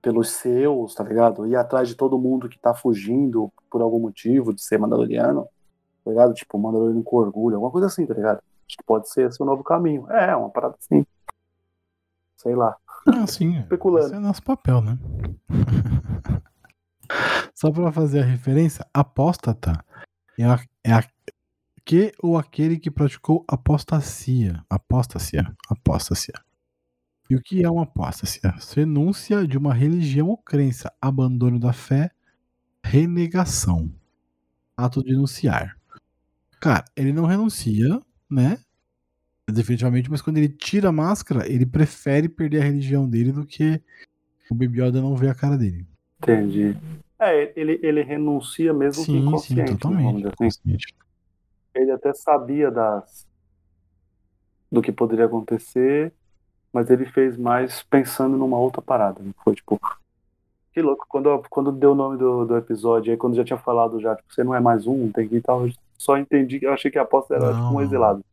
pelos 0.00 0.30
seus, 0.30 0.94
tá 0.94 1.02
ligado? 1.02 1.46
Ir 1.46 1.56
atrás 1.56 1.88
de 1.88 1.94
todo 1.94 2.18
mundo 2.18 2.48
que 2.48 2.58
tá 2.58 2.74
fugindo 2.74 3.50
por 3.70 3.80
algum 3.80 3.98
motivo 3.98 4.52
de 4.52 4.62
ser 4.62 4.78
mandaloriano, 4.78 5.48
tá 6.04 6.10
ligado? 6.10 6.34
Tipo, 6.34 6.58
mandaloriano 6.58 7.02
com 7.02 7.16
orgulho, 7.16 7.56
alguma 7.56 7.72
coisa 7.72 7.86
assim, 7.86 8.06
tá 8.06 8.14
ligado? 8.14 8.42
Acho 8.68 8.76
que 8.76 8.84
pode 8.84 9.08
ser 9.08 9.28
esse 9.28 9.42
o 9.42 9.46
novo 9.46 9.64
caminho. 9.64 10.10
É, 10.10 10.36
uma 10.36 10.50
parada 10.50 10.76
assim. 10.78 11.06
Sei 12.36 12.54
lá. 12.54 12.76
Ah, 13.06 13.26
sim. 13.26 13.60
Especulando. 13.60 14.06
Esse 14.06 14.14
é 14.14 14.18
nosso 14.18 14.42
papel, 14.42 14.80
né? 14.80 14.98
Só 17.54 17.70
pra 17.70 17.92
fazer 17.92 18.20
a 18.20 18.24
referência, 18.24 18.86
apóstata 18.92 19.84
é, 20.38 20.44
a, 20.44 20.60
é 20.84 20.92
a, 20.92 21.04
que 21.84 22.12
ou 22.22 22.38
aquele 22.38 22.78
que 22.78 22.90
praticou 22.90 23.44
apostasia. 23.48 24.64
Apostasia. 24.68 25.52
Apostasia. 25.68 26.34
E 27.28 27.36
o 27.36 27.40
que 27.40 27.64
é 27.64 27.70
uma 27.70 27.84
apostasia? 27.84 28.54
Renúncia 28.74 29.46
de 29.46 29.56
uma 29.56 29.72
religião 29.72 30.28
ou 30.28 30.36
crença, 30.36 30.92
abandono 31.00 31.58
da 31.58 31.72
fé, 31.72 32.10
renegação. 32.84 33.90
Ato 34.76 35.02
de 35.02 35.10
denunciar. 35.10 35.76
Cara, 36.60 36.84
ele 36.96 37.12
não 37.12 37.26
renuncia, 37.26 38.00
né? 38.30 38.58
Definitivamente, 39.52 40.10
mas 40.10 40.22
quando 40.22 40.38
ele 40.38 40.48
tira 40.48 40.88
a 40.88 40.92
máscara, 40.92 41.46
ele 41.50 41.66
prefere 41.66 42.28
perder 42.28 42.62
a 42.62 42.64
religião 42.64 43.08
dele 43.08 43.32
do 43.32 43.46
que 43.46 43.80
o 44.50 44.54
Baby 44.54 44.82
Yoda 44.82 45.00
não 45.00 45.16
ver 45.16 45.28
a 45.30 45.34
cara 45.34 45.56
dele. 45.56 45.86
Entendi. 46.22 46.76
É, 47.18 47.52
ele, 47.54 47.78
ele 47.82 48.02
renuncia 48.02 48.72
mesmo 48.72 49.04
que 49.04 49.12
Sim, 49.12 49.20
sim, 49.20 49.26
inconsciente. 49.26 49.60
né, 49.60 49.66
vamos 49.66 49.80
totalmente. 49.80 50.16
dizer 50.16 50.46
assim. 50.46 50.76
Ele 51.74 51.90
até 51.92 52.12
sabia 52.12 52.70
das 52.70 53.26
do 54.70 54.80
que 54.80 54.90
poderia 54.90 55.26
acontecer, 55.26 56.12
mas 56.72 56.88
ele 56.88 57.04
fez 57.04 57.36
mais 57.36 57.82
pensando 57.82 58.36
numa 58.36 58.58
outra 58.58 58.80
parada. 58.80 59.20
Não 59.22 59.34
foi 59.44 59.54
tipo. 59.54 59.78
Que 60.72 60.80
louco, 60.80 61.04
quando, 61.06 61.42
quando 61.50 61.70
deu 61.70 61.92
o 61.92 61.94
nome 61.94 62.16
do, 62.16 62.46
do 62.46 62.56
episódio, 62.56 63.10
aí 63.10 63.16
quando 63.18 63.36
já 63.36 63.44
tinha 63.44 63.58
falado 63.58 64.00
já, 64.00 64.16
tipo, 64.16 64.32
você 64.32 64.42
não 64.42 64.54
é 64.54 64.60
mais 64.60 64.86
um, 64.86 65.12
tem 65.12 65.28
que 65.28 65.36
ir 65.36 65.42
tal, 65.42 65.66
eu 65.66 65.72
só 65.98 66.16
entendi 66.16 66.58
que 66.58 66.64
eu 66.66 66.72
achei 66.72 66.90
que 66.90 66.98
a 66.98 67.02
aposta 67.02 67.34
era 67.34 67.52
Não, 67.52 67.62
tipo 67.62 67.74
um 67.76 67.80
exilado. 67.82 68.24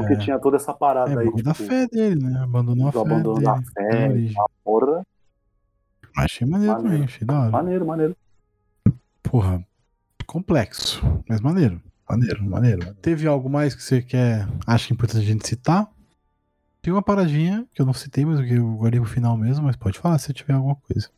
Porque 0.00 0.14
É. 0.14 0.18
tinha 0.18 0.38
toda 0.38 0.56
essa 0.56 0.72
parada 0.74 1.10
É, 1.10 1.18
aí, 1.18 1.24
bagulho 1.26 1.44
da 1.44 1.52
tipo, 1.52 1.68
fé 1.68 1.86
dele, 1.86 2.22
né? 2.22 2.40
Abandonou 2.42 2.88
a 2.88 2.92
fé 2.92 2.98
abandono 3.00 3.34
dele. 3.34 3.46
da 3.46 3.56
na 3.56 3.62
fé, 3.62 4.06
a 4.38 4.44
porra. 4.64 5.06
Achei 6.16 6.46
maneiro, 6.46 6.72
Maneiro. 6.74 6.92
também, 6.94 7.04
achei 7.04 7.26
da 7.26 7.40
hora. 7.40 7.50
Maneiro, 7.50 7.86
maneiro. 7.86 8.16
Porra, 9.22 9.64
complexo, 10.26 11.02
mas 11.28 11.40
maneiro. 11.40 11.80
Maneiro, 12.08 12.44
maneiro. 12.44 12.94
Teve 13.02 13.26
algo 13.26 13.50
mais 13.50 13.74
que 13.74 13.82
você 13.82 14.00
quer, 14.00 14.46
acha 14.66 14.92
importante 14.92 15.22
a 15.22 15.26
gente 15.26 15.46
citar? 15.46 15.90
Tem 16.80 16.92
uma 16.92 17.02
paradinha 17.02 17.66
que 17.74 17.82
eu 17.82 17.86
não 17.86 17.92
citei, 17.92 18.24
mas 18.24 18.40
que 18.40 18.54
eu 18.54 18.76
guardei 18.76 19.00
pro 19.00 19.08
final 19.10 19.36
mesmo, 19.36 19.64
mas 19.66 19.74
pode 19.76 19.98
falar 19.98 20.16
se 20.18 20.32
tiver 20.32 20.54
alguma 20.54 20.76
coisa. 20.76 21.10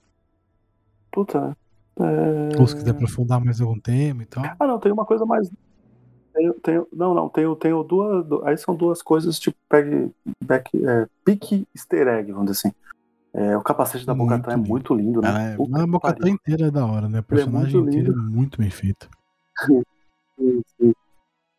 Puta. 1.13 1.57
É... 2.01 2.59
Ou 2.59 2.67
se 2.67 2.75
quiser 2.77 2.91
aprofundar 2.93 3.45
mais 3.45 3.61
algum 3.61 3.79
tema 3.79 4.23
e 4.23 4.27
tal. 4.27 4.43
Ah, 4.59 4.67
não, 4.67 4.79
tem 4.79 4.91
uma 4.91 5.05
coisa 5.05 5.27
mais. 5.27 5.51
Tenho, 6.39 6.55
tenho, 6.61 6.87
não, 6.93 7.15
não, 7.15 7.29
tenho, 7.29 7.57
tenho 7.57 7.83
duas. 7.83 8.25
du- 8.25 8.45
Aí 8.45 8.57
são 8.57 8.77
duas 8.77 9.03
coisas, 9.03 9.39
tipo, 9.41 9.57
pegue, 9.69 10.13
back, 10.45 10.71
é, 10.87 11.07
pique 11.25 11.67
easter 11.75 12.07
egg, 12.07 12.31
vamos 12.31 12.53
dizer 12.53 12.69
assim. 12.69 12.77
É, 13.35 13.57
o 13.57 13.63
capacete 13.63 14.07
da 14.07 14.15
Muito 14.15 14.49
é 14.51 14.57
muito 14.57 14.95
lindo, 14.95 15.21
né? 15.21 15.29
Ela 15.29 15.43
é, 15.43 15.55
a 15.55 15.57
que 15.85 15.87
Bocatã 15.91 16.29
inteira 16.29 16.69
é 16.69 16.71
da 16.71 16.87
hora, 16.87 17.09
né? 17.09 17.19
A 17.19 17.23
personagem 17.23 17.75
muito 17.81 17.91
inteira 17.91 18.13
é 18.13 18.17
muito 18.17 18.59
bem 18.59 18.71
feita. 18.71 19.09
Sim, 20.39 20.63
sim. 20.81 20.95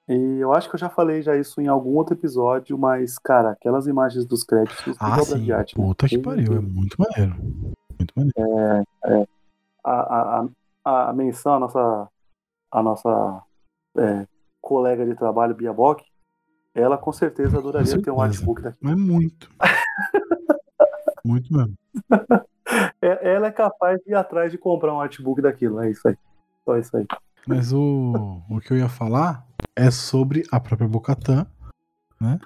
E 0.07 0.39
eu 0.39 0.53
acho 0.53 0.69
que 0.69 0.75
eu 0.75 0.79
já 0.79 0.89
falei 0.89 1.21
já 1.21 1.35
isso 1.35 1.59
em 1.59 1.67
algum 1.67 1.95
outro 1.97 2.15
episódio, 2.15 2.77
mas, 2.77 3.19
cara, 3.19 3.51
aquelas 3.51 3.85
imagens 3.87 4.25
dos 4.25 4.41
créditos 4.43 4.95
Ah, 4.99 5.11
obra 5.11 5.23
sim. 5.37 5.43
de 5.43 5.51
arte. 5.51 5.77
né? 5.77 5.85
Puta 5.85 6.07
que 6.07 6.15
Meu 6.17 6.23
pariu. 6.23 6.53
É 6.53 6.59
muito 6.61 6.95
maneiro. 6.97 7.35
Muito 7.99 8.13
maneiro. 8.15 8.87
a, 9.83 9.91
a, 9.91 10.47
a, 10.85 11.09
a 11.09 11.13
menção 11.13 11.55
à 11.55 11.59
nossa, 11.59 12.07
a 12.71 12.81
nossa 12.81 13.43
é, 13.97 14.25
colega 14.69 15.03
de 15.03 15.15
trabalho, 15.15 15.55
Bia 15.55 15.73
Bock, 15.73 16.05
ela 16.75 16.95
com 16.95 17.11
certeza 17.11 17.57
adoraria 17.57 17.87
ter 17.91 18.11
um 18.11 18.17
certeza. 18.19 18.21
artbook 18.23 18.61
daqui. 18.61 18.77
Mas 18.79 18.95
muito. 18.95 19.49
muito 21.25 21.51
mesmo. 21.51 21.75
É- 23.01 23.33
Ela 23.33 23.47
é 23.47 23.51
capaz 23.51 23.99
de 24.05 24.11
ir 24.11 24.15
atrás 24.15 24.51
de 24.51 24.57
comprar 24.59 24.93
um 24.93 25.01
artbook 25.01 25.41
daquilo, 25.41 25.79
é 25.81 25.89
isso 25.89 26.07
aí. 26.07 26.15
Só 26.63 26.77
isso 26.77 26.95
aí. 26.95 27.05
Mas 27.47 27.73
o, 27.73 28.43
o 28.47 28.59
que 28.59 28.71
eu 28.71 28.77
ia 28.77 28.87
falar 28.87 29.43
é 29.75 29.89
sobre 29.89 30.43
a 30.51 30.59
própria 30.59 30.87
Bocatã, 30.87 31.47
né? 32.21 32.39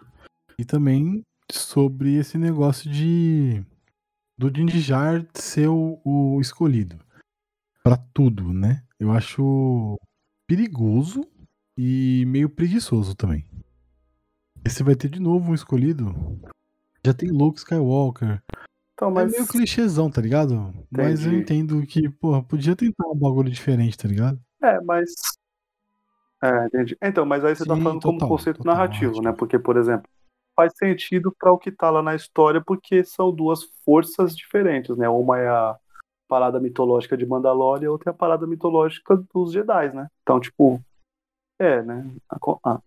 E 0.57 0.63
também 0.63 1.21
sobre 1.51 2.15
esse 2.15 2.38
negócio 2.38 2.89
de 2.89 3.61
do 4.38 4.49
Din 4.49 4.65
Djarin 4.65 5.28
ser 5.34 5.67
o, 5.67 5.99
o 6.05 6.39
escolhido 6.41 6.97
Pra 7.84 7.97
tudo, 8.13 8.53
né? 8.53 8.82
Eu 8.97 9.11
acho 9.11 9.99
perigoso 10.47 11.26
e 11.78 12.26
meio 12.28 12.49
preguiçoso 12.49 13.15
também. 13.15 13.45
E 14.65 14.69
você 14.69 14.84
vai 14.84 14.95
ter 14.95 15.09
de 15.09 15.19
novo 15.19 15.51
um 15.51 15.55
escolhido. 15.55 16.13
Já 17.05 17.13
tem 17.13 17.30
Luke 17.30 17.59
Skywalker. 17.59 18.41
Então, 18.93 19.09
É 19.09 19.11
mas 19.11 19.32
meio 19.32 19.47
clichêzão, 19.47 20.09
tá 20.09 20.21
ligado? 20.21 20.74
Mas 20.89 21.26
eu 21.26 21.34
Entendi. 21.34 21.41
entendo 21.41 21.86
que, 21.86 22.09
porra, 22.09 22.41
podia 22.43 22.76
tentar 22.76 23.07
um 23.07 23.17
bagulho 23.17 23.49
diferente, 23.49 23.97
tá 23.97 24.07
ligado? 24.07 24.39
É, 24.61 24.80
mas. 24.82 25.09
É, 26.41 26.65
entendi. 26.67 26.97
Então, 27.01 27.26
mas 27.26 27.43
aí 27.43 27.55
você 27.55 27.65
tá 27.65 27.76
Sim, 27.76 27.82
falando 27.82 28.01
como 28.01 28.17
total, 28.17 28.30
conceito 28.30 28.57
total, 28.57 28.76
narrativo, 28.76 29.21
né? 29.21 29.34
Porque, 29.34 29.59
por 29.59 29.76
exemplo, 29.78 30.07
faz 30.55 30.71
sentido 30.78 31.36
para 31.38 31.51
o 31.51 31.57
que 31.57 31.71
tá 31.71 31.89
lá 31.89 32.01
na 32.01 32.15
história, 32.15 32.61
porque 32.61 33.03
são 33.03 33.34
duas 33.34 33.63
forças 33.84 34.36
diferentes, 34.36 34.95
né? 34.95 35.09
Uma 35.09 35.39
é 35.39 35.47
a 35.49 35.76
parada 36.28 36.59
mitológica 36.59 37.17
de 37.17 37.26
Mandalorian 37.26 37.84
e 37.84 37.88
a 37.88 37.91
outra 37.91 38.11
é 38.11 38.13
a 38.13 38.17
parada 38.17 38.47
mitológica 38.47 39.21
dos 39.34 39.51
Jedi, 39.51 39.93
né? 39.93 40.07
Então, 40.21 40.39
tipo, 40.39 40.82
é, 41.64 41.82
né? 41.82 42.11
A- 42.30 42.80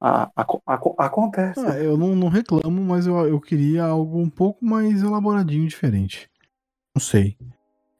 a- 0.00 0.30
aco- 0.66 0.94
acontece. 0.98 1.60
Ah, 1.60 1.78
eu 1.78 1.96
não, 1.96 2.14
não 2.16 2.28
reclamo, 2.28 2.82
mas 2.82 3.06
eu, 3.06 3.16
eu 3.28 3.40
queria 3.40 3.84
algo 3.84 4.18
um 4.18 4.30
pouco 4.30 4.64
mais 4.64 5.02
elaboradinho, 5.02 5.68
diferente. 5.68 6.30
Não 6.94 7.00
sei. 7.00 7.36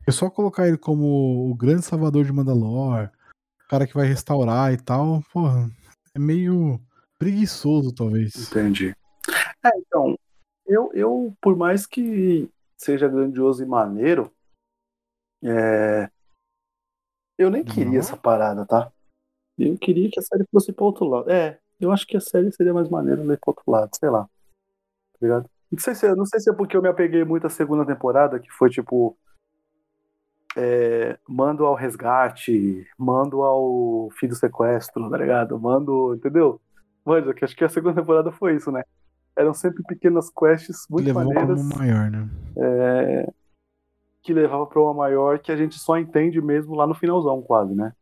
É 0.06 0.10
só 0.10 0.30
colocar 0.30 0.66
ele 0.66 0.78
como 0.78 1.50
o 1.50 1.54
grande 1.54 1.82
salvador 1.82 2.24
de 2.24 2.32
Mandalor, 2.32 3.10
o 3.64 3.68
cara 3.68 3.86
que 3.86 3.94
vai 3.94 4.06
restaurar 4.06 4.72
e 4.72 4.76
tal, 4.78 5.22
porra, 5.32 5.70
é 6.14 6.18
meio 6.18 6.80
preguiçoso, 7.18 7.94
talvez. 7.94 8.34
Entendi. 8.50 8.94
É, 9.62 9.70
então, 9.78 10.18
eu, 10.66 10.90
eu, 10.94 11.36
por 11.40 11.56
mais 11.56 11.86
que 11.86 12.48
seja 12.76 13.08
grandioso 13.08 13.62
e 13.62 13.66
maneiro, 13.66 14.32
é, 15.44 16.10
eu 17.38 17.50
nem 17.50 17.62
queria 17.62 17.92
Não? 17.92 17.98
essa 17.98 18.16
parada, 18.16 18.64
tá? 18.64 18.90
Eu 19.68 19.78
queria 19.78 20.10
que 20.10 20.18
a 20.18 20.22
série 20.22 20.44
fosse 20.50 20.72
pro 20.72 20.86
outro 20.86 21.04
lado. 21.06 21.30
É, 21.30 21.58
eu 21.80 21.92
acho 21.92 22.06
que 22.06 22.16
a 22.16 22.20
série 22.20 22.52
seria 22.52 22.74
mais 22.74 22.88
maneira 22.88 23.22
ler 23.22 23.38
pro 23.38 23.50
outro 23.50 23.70
lado, 23.70 23.90
sei 23.98 24.08
lá. 24.08 24.24
Tá 24.24 25.18
ligado? 25.20 25.50
Não 25.70 25.78
sei 25.78 25.94
se, 25.94 26.14
não 26.14 26.26
sei 26.26 26.40
se 26.40 26.50
é 26.50 26.52
porque 26.52 26.76
eu 26.76 26.82
me 26.82 26.88
apeguei 26.88 27.24
muito 27.24 27.46
à 27.46 27.50
segunda 27.50 27.84
temporada, 27.84 28.40
que 28.40 28.50
foi 28.50 28.70
tipo. 28.70 29.16
é, 30.56 31.18
mando 31.28 31.64
ao 31.64 31.74
resgate, 31.74 32.86
mando 32.98 33.42
ao 33.42 34.10
fim 34.18 34.26
do 34.26 34.34
sequestro, 34.34 35.08
tá 35.08 35.16
ligado? 35.16 35.58
Mando, 35.58 36.14
entendeu? 36.14 36.60
Manja, 37.04 37.32
que 37.32 37.44
acho 37.44 37.56
que 37.56 37.64
a 37.64 37.68
segunda 37.68 38.00
temporada 38.00 38.32
foi 38.32 38.56
isso, 38.56 38.70
né? 38.70 38.82
Eram 39.36 39.54
sempre 39.54 39.82
pequenas 39.84 40.28
quests 40.30 40.86
muito 40.90 41.06
Levou 41.06 41.24
maneiras 41.24 41.60
como 41.60 41.76
maior, 41.76 42.10
né? 42.10 42.28
é, 42.56 43.32
que 44.22 44.34
levava 44.34 44.66
pra 44.66 44.82
uma 44.82 44.92
maior 44.92 45.38
que 45.38 45.50
a 45.50 45.56
gente 45.56 45.78
só 45.78 45.96
entende 45.96 46.40
mesmo 46.42 46.74
lá 46.74 46.86
no 46.86 46.94
finalzão, 46.94 47.40
quase, 47.40 47.74
né? 47.74 47.92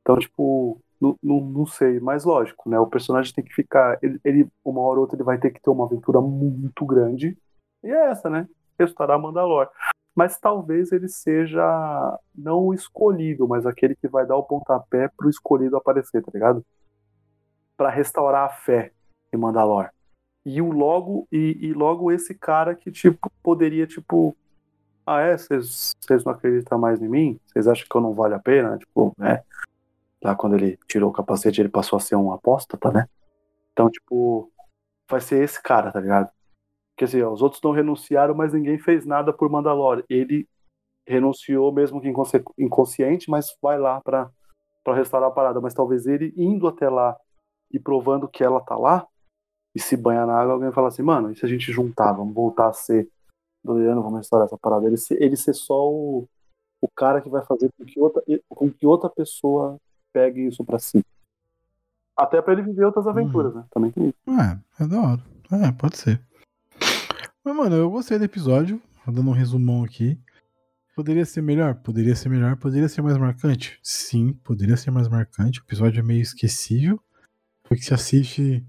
Então, 0.00 0.18
tipo, 0.18 0.81
não, 1.02 1.40
não, 1.40 1.66
sei, 1.66 1.98
mas 1.98 2.24
lógico, 2.24 2.70
né? 2.70 2.78
O 2.78 2.86
personagem 2.86 3.34
tem 3.34 3.44
que 3.44 3.52
ficar. 3.52 3.98
Ele, 4.00 4.20
ele, 4.24 4.48
uma 4.64 4.80
hora 4.82 4.96
ou 4.96 5.00
outra, 5.00 5.16
ele 5.16 5.24
vai 5.24 5.36
ter 5.36 5.50
que 5.50 5.60
ter 5.60 5.70
uma 5.70 5.84
aventura 5.84 6.20
muito 6.20 6.86
grande. 6.86 7.36
E 7.82 7.88
é 7.90 8.10
essa, 8.10 8.30
né? 8.30 8.48
Restaurar 8.78 9.18
Mandalor. 9.20 9.68
Mas 10.14 10.38
talvez 10.38 10.92
ele 10.92 11.08
seja 11.08 12.18
não 12.34 12.66
o 12.66 12.74
escolhido, 12.74 13.48
mas 13.48 13.66
aquele 13.66 13.96
que 13.96 14.06
vai 14.06 14.26
dar 14.26 14.36
o 14.36 14.44
pontapé 14.44 15.08
pro 15.16 15.28
escolhido 15.28 15.76
aparecer, 15.76 16.22
tá 16.22 16.30
ligado? 16.32 16.64
Pra 17.76 17.90
restaurar 17.90 18.44
a 18.44 18.50
fé 18.50 18.92
em 19.32 19.36
Mandalor. 19.36 19.90
E 20.44 20.60
o 20.60 20.70
logo 20.70 21.26
e, 21.32 21.56
e 21.60 21.72
logo 21.72 22.12
esse 22.12 22.34
cara 22.34 22.74
que 22.74 22.90
tipo 22.90 23.30
poderia 23.42 23.86
tipo 23.86 24.36
ah 25.06 25.20
é 25.20 25.36
vocês 25.36 25.94
não 26.24 26.32
acreditam 26.32 26.78
mais 26.78 27.00
em 27.00 27.08
mim 27.08 27.40
vocês 27.46 27.68
acham 27.68 27.86
que 27.88 27.96
eu 27.96 28.00
não 28.00 28.12
vale 28.12 28.34
a 28.34 28.40
pena 28.40 28.76
tipo 28.76 29.12
né 29.16 29.42
lá 30.22 30.34
quando 30.34 30.54
ele 30.54 30.78
tirou 30.88 31.10
o 31.10 31.12
capacete 31.12 31.60
ele 31.60 31.68
passou 31.68 31.96
a 31.96 32.00
ser 32.00 32.16
um 32.16 32.32
apóstata 32.32 32.90
né? 32.90 33.08
Então 33.72 33.90
tipo 33.90 34.50
vai 35.10 35.20
ser 35.20 35.42
esse 35.42 35.60
cara 35.62 35.92
tá 35.92 36.00
ligado? 36.00 36.30
Porque 36.94 37.04
assim 37.04 37.22
ó, 37.22 37.32
os 37.32 37.42
outros 37.42 37.60
não 37.62 37.72
renunciaram 37.72 38.34
mas 38.34 38.52
ninguém 38.52 38.78
fez 38.78 39.04
nada 39.06 39.32
por 39.32 39.48
Mandalore. 39.50 40.04
Ele 40.08 40.48
renunciou 41.06 41.72
mesmo 41.72 42.00
que 42.00 42.08
inconsci- 42.08 42.44
inconsciente 42.58 43.30
mas 43.30 43.56
vai 43.60 43.78
lá 43.78 44.00
para 44.00 44.30
restaurar 44.94 45.30
a 45.30 45.32
parada. 45.32 45.60
Mas 45.60 45.74
talvez 45.74 46.06
ele 46.06 46.32
indo 46.36 46.66
até 46.66 46.88
lá 46.88 47.16
e 47.72 47.78
provando 47.78 48.28
que 48.28 48.44
ela 48.44 48.60
tá 48.60 48.76
lá 48.76 49.06
e 49.74 49.80
se 49.80 49.96
banhar 49.96 50.26
na 50.26 50.38
água, 50.38 50.52
alguém 50.52 50.70
fala 50.70 50.88
assim, 50.88 51.02
mano, 51.02 51.30
e 51.30 51.36
se 51.36 51.46
a 51.46 51.48
gente 51.48 51.72
juntar, 51.72 52.12
vamos 52.12 52.34
voltar 52.34 52.68
a 52.68 52.72
ser 52.72 53.08
Doriano, 53.64 54.02
vamos 54.02 54.18
restaurar 54.18 54.46
essa 54.46 54.58
parada. 54.58 54.86
Ele 54.86 54.96
ser, 54.96 55.22
ele 55.22 55.36
ser 55.36 55.54
só 55.54 55.88
o, 55.88 56.28
o 56.80 56.88
cara 56.88 57.20
que 57.20 57.28
vai 57.28 57.44
fazer 57.44 57.70
com 57.78 57.84
que 57.84 58.00
outra, 58.00 58.22
com 58.48 58.70
que 58.70 58.86
outra 58.86 59.08
pessoa 59.08 59.78
pegue 60.12 60.46
isso 60.46 60.64
pra 60.64 60.78
si. 60.78 61.04
Até 62.16 62.40
pra 62.42 62.52
ele 62.52 62.62
viver 62.62 62.84
outras 62.84 63.06
aventuras, 63.06 63.54
né? 63.54 63.64
Também 63.70 63.90
tem 63.90 64.08
isso. 64.08 64.40
É, 64.40 64.82
é 64.82 64.86
da 64.86 65.00
hora. 65.00 65.22
É, 65.50 65.72
pode 65.72 65.96
ser. 65.96 66.20
Mas, 67.44 67.56
mano, 67.56 67.74
eu 67.74 67.90
gostei 67.90 68.18
do 68.18 68.24
episódio. 68.24 68.80
Dando 69.06 69.30
um 69.30 69.34
resumão 69.34 69.82
aqui. 69.82 70.18
Poderia 70.94 71.24
ser 71.24 71.42
melhor? 71.42 71.74
Poderia 71.76 72.14
ser 72.14 72.28
melhor. 72.28 72.56
Poderia 72.56 72.88
ser 72.88 73.02
mais 73.02 73.16
marcante? 73.16 73.78
Sim, 73.82 74.34
poderia 74.44 74.76
ser 74.76 74.90
mais 74.90 75.08
marcante. 75.08 75.60
O 75.60 75.64
episódio 75.64 76.00
é 76.00 76.02
meio 76.02 76.20
esquecível. 76.20 77.00
Porque 77.64 77.82
se 77.82 77.94
assiste. 77.94 78.64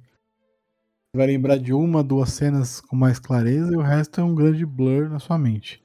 Vai 1.16 1.28
lembrar 1.28 1.58
de 1.58 1.74
uma, 1.74 2.04
duas 2.04 2.30
cenas 2.30 2.82
com 2.82 2.96
mais 2.96 3.20
clareza 3.20 3.72
e 3.72 3.78
o 3.78 3.82
resto 3.82 4.20
é 4.20 4.24
um 4.24 4.34
grande 4.34 4.66
blur 4.66 5.10
na 5.10 5.20
sua 5.20 5.38
mente. 5.38 5.84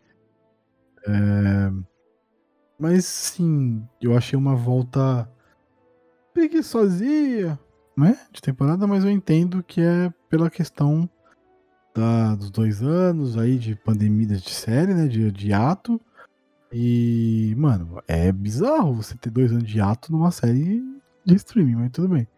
É, 1.07 1.71
Mas 2.79 3.05
sim, 3.05 3.87
eu 4.01 4.17
achei 4.17 4.39
uma 4.39 4.55
volta 4.55 5.31
preguiçosinha, 6.39 7.59
né? 7.97 8.17
De 8.31 8.41
temporada, 8.41 8.87
mas 8.87 9.03
eu 9.05 9.11
entendo 9.11 9.61
que 9.63 9.81
é 9.81 10.13
pela 10.31 10.49
questão 10.49 11.09
da- 11.93 12.37
dos 12.37 12.49
dois 12.49 12.81
anos 12.81 13.37
aí 13.37 13.59
de 13.59 13.75
pandemia 13.75 14.27
de 14.37 14.51
série, 14.51 14.95
né? 14.95 15.09
De, 15.09 15.33
de 15.33 15.53
ato. 15.53 16.01
E, 16.73 17.55
mano, 17.59 18.01
é 18.07 18.31
bizarro 18.31 18.95
você 18.95 19.17
ter 19.17 19.31
dois 19.31 19.51
anos 19.51 19.65
de 19.69 19.81
ato 19.81 20.13
numa 20.13 20.31
série 20.31 20.81
de 21.25 21.35
streaming, 21.35 21.75
mas 21.75 21.91
tudo 21.91 22.09
bem. 22.09 22.29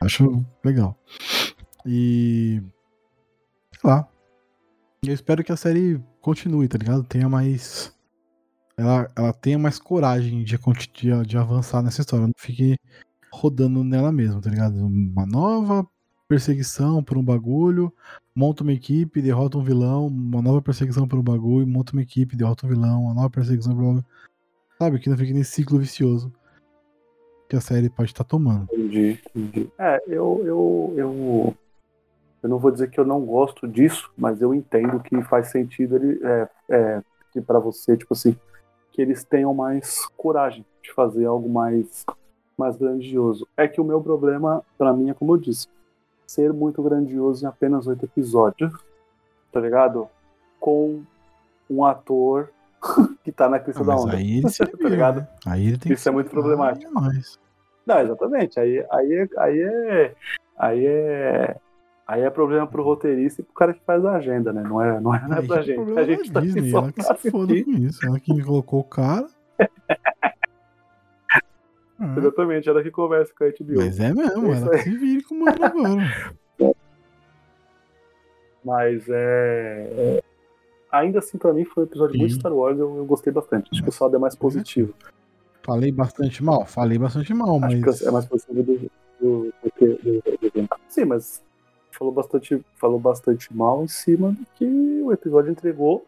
Acho 0.00 0.42
legal. 0.64 0.98
E. 1.84 2.62
Sei 3.78 3.90
lá. 3.90 4.08
Eu 5.04 5.12
espero 5.12 5.44
que 5.44 5.52
a 5.52 5.56
série 5.56 6.00
continue, 6.22 6.66
tá 6.66 6.78
ligado? 6.78 7.04
Tenha 7.04 7.28
mais. 7.28 7.92
Ela, 8.76 9.10
ela 9.14 9.32
tenha 9.34 9.58
mais 9.58 9.78
coragem 9.78 10.42
de, 10.42 10.56
de, 10.94 11.26
de 11.26 11.36
avançar 11.36 11.82
nessa 11.82 12.00
história. 12.00 12.26
Não 12.26 12.32
fique 12.38 12.78
rodando 13.34 13.82
nela 13.82 14.12
mesma, 14.12 14.40
tá 14.40 14.50
ligado? 14.50 14.76
Uma 14.76 15.26
nova 15.26 15.86
perseguição 16.28 17.02
por 17.02 17.18
um 17.18 17.22
bagulho, 17.22 17.92
monta 18.34 18.62
uma 18.62 18.72
equipe, 18.72 19.20
derrota 19.20 19.58
um 19.58 19.62
vilão, 19.62 20.06
uma 20.06 20.40
nova 20.40 20.62
perseguição 20.62 21.06
por 21.06 21.18
um 21.18 21.22
bagulho, 21.22 21.66
monta 21.66 21.92
uma 21.92 22.02
equipe, 22.02 22.36
derrota 22.36 22.66
um 22.66 22.68
vilão, 22.68 23.02
uma 23.02 23.14
nova 23.14 23.30
perseguição 23.30 23.74
por 23.74 23.82
um 23.82 23.86
bagulho. 23.86 24.06
Sabe? 24.78 24.98
Que 24.98 25.10
não 25.10 25.16
fique 25.16 25.32
nesse 25.32 25.52
ciclo 25.52 25.78
vicioso 25.78 26.32
que 27.48 27.56
a 27.56 27.60
série 27.60 27.90
pode 27.90 28.10
estar 28.10 28.24
tomando. 28.24 28.66
Entendi, 28.72 29.20
entendi. 29.34 29.70
É, 29.78 30.02
eu, 30.08 30.42
eu, 30.44 30.94
eu, 30.96 31.54
eu 32.42 32.48
não 32.48 32.58
vou 32.58 32.70
dizer 32.70 32.90
que 32.90 32.98
eu 32.98 33.04
não 33.04 33.20
gosto 33.20 33.68
disso, 33.68 34.10
mas 34.16 34.40
eu 34.40 34.54
entendo 34.54 35.00
que 35.00 35.22
faz 35.22 35.48
sentido 35.48 35.96
ele, 35.96 36.20
é, 36.24 36.48
é, 36.70 37.02
que 37.32 37.40
para 37.40 37.58
você, 37.58 37.96
tipo 37.96 38.14
assim, 38.14 38.36
que 38.92 39.02
eles 39.02 39.24
tenham 39.24 39.52
mais 39.52 40.06
coragem 40.16 40.64
de 40.82 40.92
fazer 40.92 41.26
algo 41.26 41.48
mais, 41.48 42.04
mais 42.56 42.76
grandioso. 42.76 43.46
É 43.56 43.66
que 43.68 43.80
o 43.80 43.84
meu 43.84 44.00
problema, 44.00 44.62
pra 44.78 44.92
mim, 44.92 45.10
é 45.10 45.14
como 45.14 45.32
eu 45.34 45.38
disse, 45.38 45.66
ser 46.26 46.52
muito 46.52 46.82
grandioso 46.82 47.44
em 47.44 47.48
apenas 47.48 47.86
oito 47.86 48.04
episódios, 48.04 48.72
tá 49.52 49.60
ligado? 49.60 50.08
Com 50.60 51.02
um 51.68 51.84
ator 51.84 52.50
que 53.24 53.32
tá 53.32 53.48
na 53.48 53.58
crista 53.58 53.82
Ah, 53.82 53.86
da 53.86 53.96
onda. 53.96 54.16
aí 54.16 54.38
ele 54.38 54.48
se 54.48 54.64
Tá 54.66 54.88
ligado? 54.88 55.20
né? 55.20 55.28
Aí 55.46 55.66
ele 55.68 55.78
tem 55.78 55.92
Isso 55.92 56.02
que 56.02 56.08
é 56.08 56.12
muito 56.12 56.30
problemático. 56.30 56.90
Ah, 56.96 57.08
é. 57.14 57.20
Não, 57.86 58.00
exatamente. 58.00 58.58
Aí, 58.58 58.84
aí, 58.90 59.12
é- 59.12 59.28
aí 59.38 59.60
é. 59.60 60.14
Aí 60.58 60.86
é. 60.86 61.56
Aí 62.06 62.20
é 62.22 62.28
problema 62.30 62.66
pro 62.66 62.82
roteirista 62.82 63.40
e 63.40 63.44
pro 63.44 63.54
cara 63.54 63.72
que 63.74 63.80
faz 63.84 64.04
a 64.04 64.12
agenda, 64.16 64.52
né? 64.52 64.62
Não 64.62 64.80
é, 64.80 65.00
não 65.00 65.14
é, 65.14 65.26
não 65.26 65.38
é 65.38 65.42
pra 65.42 65.60
é 65.60 65.62
gente. 65.62 65.98
A 65.98 66.04
gente 66.04 66.30
tá 66.32 66.38
aqui 66.40 66.48
Disney, 66.48 66.70
só 66.70 66.78
ela 66.80 66.92
que 66.92 67.02
se 67.02 67.30
foda 67.30 67.64
com 67.64 67.70
isso. 67.70 68.06
Ela 68.06 68.20
que 68.20 68.42
colocou 68.42 68.80
o 68.80 68.84
cara. 68.84 69.26
Exatamente, 72.16 72.68
ela 72.68 72.82
que 72.82 72.90
conversa 72.90 73.32
com 73.38 73.44
a 73.44 73.48
HBO. 73.48 73.76
mas 73.76 74.00
é 74.00 74.12
mesmo, 74.12 74.52
É 74.52 74.56
ela 74.56 74.78
se 74.78 74.90
vire 74.96 75.22
com 75.22 75.34
o 75.36 75.40
mano 75.44 75.64
agora. 75.64 76.34
Mas 78.64 79.06
é. 79.08 79.88
é- 80.18 80.22
Ainda 80.90 81.18
assim, 81.18 81.36
pra 81.36 81.52
mim, 81.52 81.64
foi 81.64 81.82
um 81.82 81.86
episódio 81.86 82.16
muito. 82.18 82.34
Star 82.34 82.52
Wars, 82.52 82.78
eu, 82.78 82.96
eu 82.96 83.04
gostei 83.04 83.32
bastante. 83.32 83.68
Acho 83.72 83.82
que 83.82 83.88
o 83.88 83.92
saldo 83.92 84.14
é 84.16 84.18
mais 84.18 84.36
positivo. 84.36 84.94
Falei 85.64 85.90
bastante 85.90 86.42
mal? 86.42 86.64
Falei 86.66 86.96
bastante 86.98 87.34
mal, 87.34 87.58
mas. 87.58 87.74
Acho 87.84 87.98
que 88.02 88.08
é 88.08 88.10
mais 88.12 88.24
positivo 88.26 88.62
do, 88.62 88.90
do- 89.20 89.52
Sim, 90.88 91.04
mas 91.06 91.42
falou 91.90 92.12
bastante, 92.12 92.64
falou 92.76 92.98
bastante 93.00 93.52
mal 93.54 93.82
em 93.82 93.88
cima 93.88 94.30
do 94.32 94.46
que 94.54 94.64
o 95.02 95.12
episódio 95.12 95.50
entregou. 95.50 96.06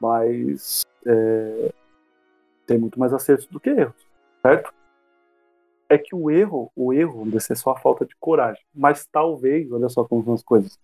Mas 0.00 0.82
é, 1.06 1.72
tem 2.66 2.78
muito 2.78 3.00
mais 3.00 3.12
acertos 3.14 3.46
do 3.46 3.58
que 3.58 3.70
erros, 3.70 3.94
certo? 4.42 4.70
É 5.88 5.96
que 5.96 6.14
o 6.14 6.30
erro, 6.30 6.70
o 6.76 6.92
erro 6.92 7.24
deve 7.24 7.40
ser 7.40 7.56
só 7.56 7.70
a 7.70 7.78
falta 7.78 8.04
de 8.04 8.14
coragem. 8.20 8.62
Mas 8.74 9.06
talvez, 9.06 9.70
olha 9.72 9.88
só 9.88 10.04
como 10.04 10.22
são 10.24 10.34
as 10.34 10.42
coisas. 10.42 10.78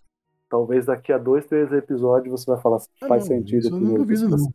Talvez 0.48 0.86
daqui 0.86 1.12
a 1.12 1.18
dois, 1.18 1.44
três 1.46 1.70
episódios 1.72 2.40
você 2.40 2.50
vai 2.50 2.60
falar 2.60 2.76
assim, 2.76 2.88
Ah, 3.02 3.08
faz 3.08 3.28
não, 3.28 3.36
sentido. 3.36 3.58
isso 3.58 3.74
eu 3.74 3.80
não 3.80 3.94
duvido, 3.94 4.28
não. 4.28 4.54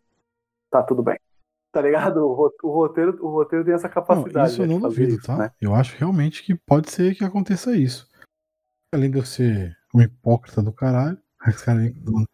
Tá 0.72 0.82
tudo 0.84 1.04
bem. 1.04 1.20
Tá 1.72 1.82
ligado? 1.82 2.18
O, 2.26 2.34
ro- 2.34 2.54
o 2.64 2.70
roteiro, 2.72 3.24
o 3.24 3.30
roteiro 3.30 3.64
tem 3.64 3.74
essa 3.76 3.88
Não, 3.88 3.94
capacidade. 3.94 4.52
isso 4.54 4.62
eu 4.64 4.68
né, 4.68 4.74
não 4.74 4.82
fazer 4.82 4.96
duvido, 5.02 5.18
isso, 5.20 5.28
tá? 5.28 5.38
né? 5.38 5.52
Eu 5.62 5.76
acho 5.76 5.96
realmente 5.98 6.44
que 6.44 6.56
pode 6.56 6.90
ser 6.92 7.14
que 7.16 7.24
aconteça 7.24 7.76
isso. 7.76 8.10
Além 8.94 9.12
de 9.12 9.20
eu 9.20 9.26
ser 9.26 9.78
um 9.94 10.02
hipócrita 10.02 10.64
do 10.64 10.72
caralho. 10.72 11.18
esse 11.48 11.64
cara 11.64 11.80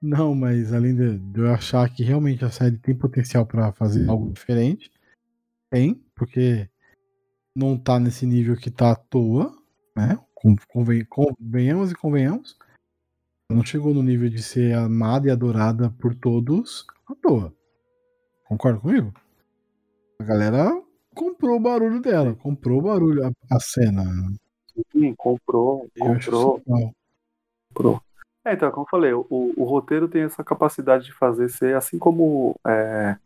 Não, 0.00 0.34
mas 0.34 0.72
além 0.72 0.94
de, 0.94 1.40
eu 1.40 1.52
achar 1.52 1.88
que 1.92 2.02
realmente 2.02 2.44
a 2.44 2.50
série 2.50 2.78
tem 2.78 2.94
potencial 2.94 3.46
pra 3.46 3.72
fazer 3.72 4.08
algo 4.08 4.30
diferente, 4.32 4.90
tem, 5.70 6.03
porque 6.14 6.68
não 7.54 7.78
tá 7.78 7.98
nesse 7.98 8.26
nível 8.26 8.56
que 8.56 8.70
tá 8.70 8.92
à 8.92 8.96
toa, 8.96 9.56
né? 9.96 10.18
Con- 10.34 10.56
conven- 10.68 11.04
Convenhamos 11.06 11.92
e 11.92 11.94
convenhamos. 11.94 12.56
Não 13.50 13.64
chegou 13.64 13.92
no 13.92 14.02
nível 14.02 14.28
de 14.28 14.42
ser 14.42 14.74
amada 14.74 15.28
e 15.28 15.30
adorada 15.30 15.90
por 16.00 16.14
todos 16.14 16.86
à 17.06 17.14
toa. 17.14 17.54
Concorda 18.44 18.80
comigo? 18.80 19.12
A 20.18 20.24
galera 20.24 20.70
comprou 21.14 21.56
o 21.56 21.60
barulho 21.60 22.00
dela, 22.00 22.34
comprou 22.34 22.78
o 22.78 22.82
barulho, 22.82 23.26
a, 23.26 23.30
a 23.54 23.60
cena. 23.60 24.02
Sim, 24.92 25.14
comprou, 25.14 25.88
Eu 25.94 26.06
comprou, 26.06 26.62
comprou. 27.68 28.00
É, 28.44 28.54
então, 28.54 28.70
como 28.70 28.84
eu 28.84 28.90
falei, 28.90 29.12
o, 29.12 29.26
o 29.30 29.64
roteiro 29.64 30.08
tem 30.08 30.22
essa 30.22 30.42
capacidade 30.44 31.04
de 31.04 31.12
fazer 31.12 31.48
ser 31.48 31.76
assim 31.76 31.98
como. 31.98 32.54
É, 32.66 33.16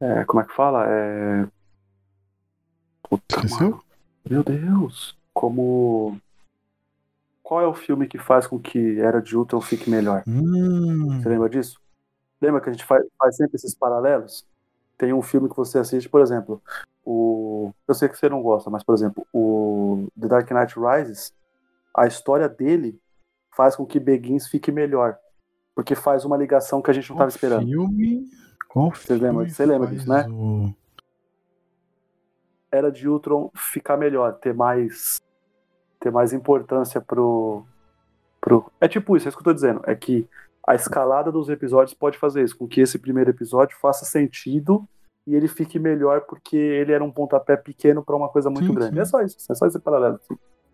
é, 0.00 0.24
como 0.24 0.40
é 0.40 0.44
que 0.46 0.54
fala? 0.54 0.86
É. 0.88 1.46
Puta, 3.08 3.36
Esqueceu? 3.36 3.70
mano. 3.70 3.82
Meu 4.28 4.42
Deus. 4.42 5.16
Como. 5.32 6.18
Qual 7.42 7.60
é 7.60 7.66
o 7.66 7.74
filme 7.74 8.08
que 8.08 8.18
faz 8.18 8.46
com 8.46 8.58
que 8.58 8.98
Era 9.00 9.20
de 9.22 9.36
Ultron 9.36 9.60
fique 9.60 9.88
melhor? 9.88 10.24
Hum, 10.26 11.20
Você 11.22 11.28
lembra 11.28 11.48
disso? 11.48 11.78
Lembra 12.40 12.60
que 12.60 12.68
a 12.68 12.72
gente 12.72 12.84
faz, 12.84 13.04
faz 13.18 13.36
sempre 13.36 13.56
esses 13.56 13.74
paralelos? 13.74 14.44
Tem 14.98 15.12
um 15.12 15.22
filme 15.22 15.48
que 15.48 15.56
você 15.56 15.78
assiste, 15.78 16.08
por 16.08 16.20
exemplo, 16.20 16.60
o. 17.04 17.70
Eu 17.86 17.94
sei 17.94 18.08
que 18.08 18.16
você 18.18 18.28
não 18.28 18.42
gosta, 18.42 18.68
mas, 18.70 18.82
por 18.82 18.94
exemplo, 18.94 19.26
o 19.32 20.06
The 20.20 20.26
Dark 20.26 20.50
Knight 20.50 20.74
Rises, 20.78 21.32
a 21.94 22.06
história 22.06 22.48
dele 22.48 22.98
faz 23.54 23.76
com 23.76 23.86
que 23.86 24.00
Begins 24.00 24.48
fique 24.48 24.72
melhor. 24.72 25.16
Porque 25.74 25.94
faz 25.94 26.24
uma 26.24 26.36
ligação 26.36 26.80
que 26.82 26.90
a 26.90 26.94
gente 26.94 27.08
não 27.10 27.16
estava 27.16 27.28
esperando. 27.30 27.66
filme? 27.66 28.26
Qual 28.68 28.90
filme? 28.90 29.22
lembra- 29.22 29.48
você 29.48 29.66
lembra 29.66 29.88
disso, 29.88 30.08
né? 30.08 30.26
o- 30.28 30.74
Era 32.76 32.92
de 32.92 33.08
Ultron 33.08 33.50
ficar 33.54 33.96
melhor, 33.96 34.34
ter 34.34 34.54
mais. 34.54 35.16
ter 36.00 36.10
mais 36.10 36.32
importância 36.32 37.00
pro. 37.00 37.64
pro... 38.40 38.70
É 38.80 38.86
tipo 38.86 39.16
isso, 39.16 39.26
é 39.26 39.28
isso 39.28 39.36
que 39.36 39.42
eu 39.42 39.52
tô 39.52 39.54
dizendo. 39.54 39.80
É 39.84 39.94
que 39.94 40.28
a 40.66 40.74
escalada 40.74 41.30
dos 41.30 41.48
episódios 41.48 41.94
pode 41.94 42.18
fazer 42.18 42.42
isso, 42.42 42.56
com 42.58 42.66
que 42.66 42.80
esse 42.80 42.98
primeiro 42.98 43.30
episódio 43.30 43.78
faça 43.80 44.04
sentido 44.04 44.86
e 45.26 45.34
ele 45.34 45.48
fique 45.48 45.78
melhor 45.78 46.22
porque 46.22 46.56
ele 46.56 46.92
era 46.92 47.02
um 47.02 47.10
pontapé 47.10 47.56
pequeno 47.56 48.04
pra 48.04 48.16
uma 48.16 48.28
coisa 48.28 48.50
muito 48.50 48.66
Sim, 48.66 48.74
grande. 48.74 48.94
sim. 48.94 49.00
É 49.00 49.04
só 49.04 49.22
isso, 49.22 49.36
é 49.50 49.54
só 49.54 49.66
esse 49.66 49.78
paralelo 49.78 50.16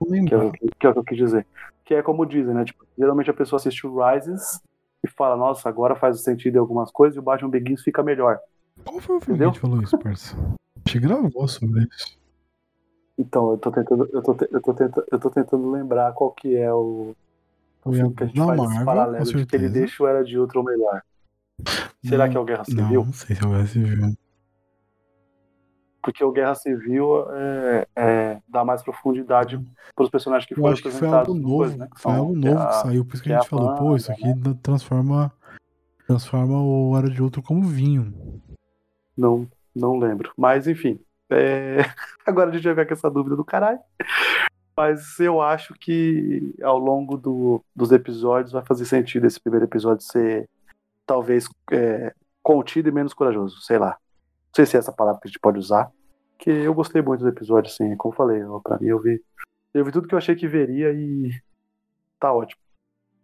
assim, 0.02 0.24
que, 0.24 0.34
é, 0.34 0.36
o 0.38 0.50
que, 0.52 0.86
é 0.86 0.88
o 0.88 0.92
que 0.92 0.98
eu 0.98 1.04
quis 1.04 1.18
dizer. 1.18 1.46
Que 1.84 1.94
é 1.94 2.02
como 2.02 2.26
dizem, 2.26 2.54
né? 2.54 2.64
Tipo, 2.64 2.84
geralmente 2.98 3.30
a 3.30 3.34
pessoa 3.34 3.58
assiste 3.58 3.86
o 3.86 4.02
Rises 4.02 4.60
e 5.04 5.08
fala, 5.08 5.36
nossa, 5.36 5.68
agora 5.68 5.94
faz 5.94 6.22
sentido 6.22 6.56
em 6.56 6.58
algumas 6.58 6.90
coisas 6.90 7.16
e 7.16 7.18
o 7.18 7.22
Batman 7.22 7.50
Begins 7.50 7.82
fica 7.82 8.02
melhor. 8.02 8.38
Qual 8.84 9.00
foi 9.00 9.16
o 9.16 9.20
filme 9.20 9.36
Entendeu? 9.38 9.52
que 9.52 9.58
a 9.58 9.60
gente 9.60 9.60
falou 9.60 9.82
isso, 9.82 9.98
parça? 9.98 10.36
A 10.84 10.88
gente 10.88 10.98
gravou 11.00 11.48
sobre 11.48 11.82
isso. 11.84 12.18
Então, 13.18 13.52
eu 13.52 13.58
tô 13.58 13.70
tentando, 13.70 14.08
eu 14.12 14.22
tô, 14.22 14.34
te- 14.34 14.48
eu 14.50 14.60
tô 14.60 14.74
tentando, 14.74 15.06
eu 15.12 15.18
tô 15.20 15.30
tentando 15.30 15.70
lembrar 15.70 16.12
qual 16.12 16.32
que 16.32 16.56
é 16.56 16.72
o, 16.72 17.14
o 17.84 17.92
filme 17.92 18.14
que 18.14 18.24
a 18.24 18.26
gente 18.26 18.36
faz 18.38 18.48
Marvel, 18.58 18.74
esse 18.76 18.84
paralelo 18.84 19.24
de 19.24 19.46
que 19.46 19.56
ele 19.56 19.68
deixa 19.68 20.02
o 20.02 20.06
Era 20.06 20.24
de 20.24 20.38
Ultron 20.38 20.62
melhor. 20.64 21.02
Será 22.04 22.24
Não, 22.24 22.32
que 22.32 22.36
é 22.36 22.40
o 22.40 22.44
Guerra 22.44 22.64
Civil? 22.64 22.84
Não, 23.00 23.04
não 23.06 23.12
sei 23.12 23.36
se 23.36 23.42
é 23.42 23.46
o 23.46 23.50
Guerra 23.50 23.66
Civil. 23.66 24.14
Porque 26.02 26.24
o 26.24 26.32
Guerra 26.32 26.54
Civil 26.56 27.30
é, 27.32 27.86
é, 27.94 28.42
dá 28.48 28.64
mais 28.64 28.82
profundidade 28.82 29.60
pros 29.94 30.10
personagens 30.10 30.48
que 30.48 30.54
Eu 30.54 30.56
foram 30.62 30.72
acho 30.72 30.82
que 30.82 30.90
foi 30.90 31.06
apresentados 31.06 31.28
algo 31.28 31.40
depois, 31.40 31.70
novo. 31.70 31.78
né? 31.78 31.88
Foi 31.96 32.12
Então, 32.12 32.22
algo 32.24 32.40
que 32.40 32.48
é 32.48 32.50
novo 32.50 32.66
que 32.66 32.66
a- 32.66 32.72
saiu, 32.72 33.04
por 33.04 33.14
isso 33.14 33.22
que 33.22 33.28
que 33.28 33.32
a 33.32 33.36
é 33.36 33.38
gente 33.38 33.46
a 33.46 33.50
falou, 33.50 33.74
pô, 33.76 33.96
isso 33.96 34.10
Wanda, 34.10 34.22
aqui 34.30 34.40
da- 34.40 34.54
transforma, 34.54 35.32
transforma 36.08 36.60
o 36.60 36.96
Era 36.98 37.08
de 37.08 37.22
Outro 37.22 37.40
como 37.40 37.62
vinho. 37.68 38.42
Não, 39.16 39.46
não 39.74 39.98
lembro. 39.98 40.32
Mas, 40.36 40.66
enfim. 40.66 40.98
é, 41.30 41.78
Agora 42.26 42.50
a 42.50 42.52
gente 42.52 42.64
vai 42.64 42.74
ficar 42.74 42.86
com 42.86 42.94
essa 42.94 43.10
dúvida 43.10 43.36
do 43.36 43.44
caralho. 43.44 43.78
Mas 44.76 45.18
eu 45.20 45.40
acho 45.42 45.74
que 45.74 46.54
ao 46.62 46.78
longo 46.78 47.16
do- 47.18 47.62
dos 47.76 47.92
episódios 47.92 48.52
vai 48.52 48.64
fazer 48.64 48.84
sentido 48.86 49.26
esse 49.26 49.38
primeiro 49.40 49.66
episódio 49.66 50.02
ser 50.04 50.48
talvez 51.06 51.46
é, 51.70 52.14
contido 52.42 52.88
e 52.88 52.92
menos 52.92 53.12
corajoso, 53.12 53.60
sei 53.60 53.78
lá. 53.78 53.90
Não 53.90 54.54
sei 54.56 54.64
se 54.66 54.76
é 54.76 54.78
essa 54.78 54.92
palavra 54.92 55.20
que 55.20 55.28
a 55.28 55.30
gente 55.30 55.40
pode 55.40 55.58
usar. 55.58 55.90
Que 56.38 56.50
eu 56.50 56.72
gostei 56.74 57.02
muito 57.02 57.20
do 57.20 57.28
episódio, 57.28 57.70
assim, 57.70 57.94
como 57.96 58.12
eu 58.12 58.16
falei, 58.16 58.42
pra 58.64 58.78
mim 58.78 58.86
eu 58.88 59.00
vi. 59.00 59.22
Eu 59.74 59.84
vi 59.84 59.92
tudo 59.92 60.08
que 60.08 60.14
eu 60.14 60.18
achei 60.18 60.34
que 60.34 60.48
veria 60.48 60.90
e 60.92 61.30
tá 62.18 62.32
ótimo. 62.32 62.60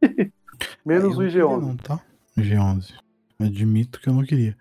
menos 0.85 1.05
É, 1.15 1.16
o 1.16 1.23
não 1.23 1.29
queria 1.29 1.43
IG-11. 1.45 1.61
Não, 1.61 1.77
tá? 1.77 2.01
IG-11. 2.37 2.95
Admito 3.40 4.01
que 4.01 4.09
eu 4.09 4.12
não 4.15 4.24
queria. 4.24 4.56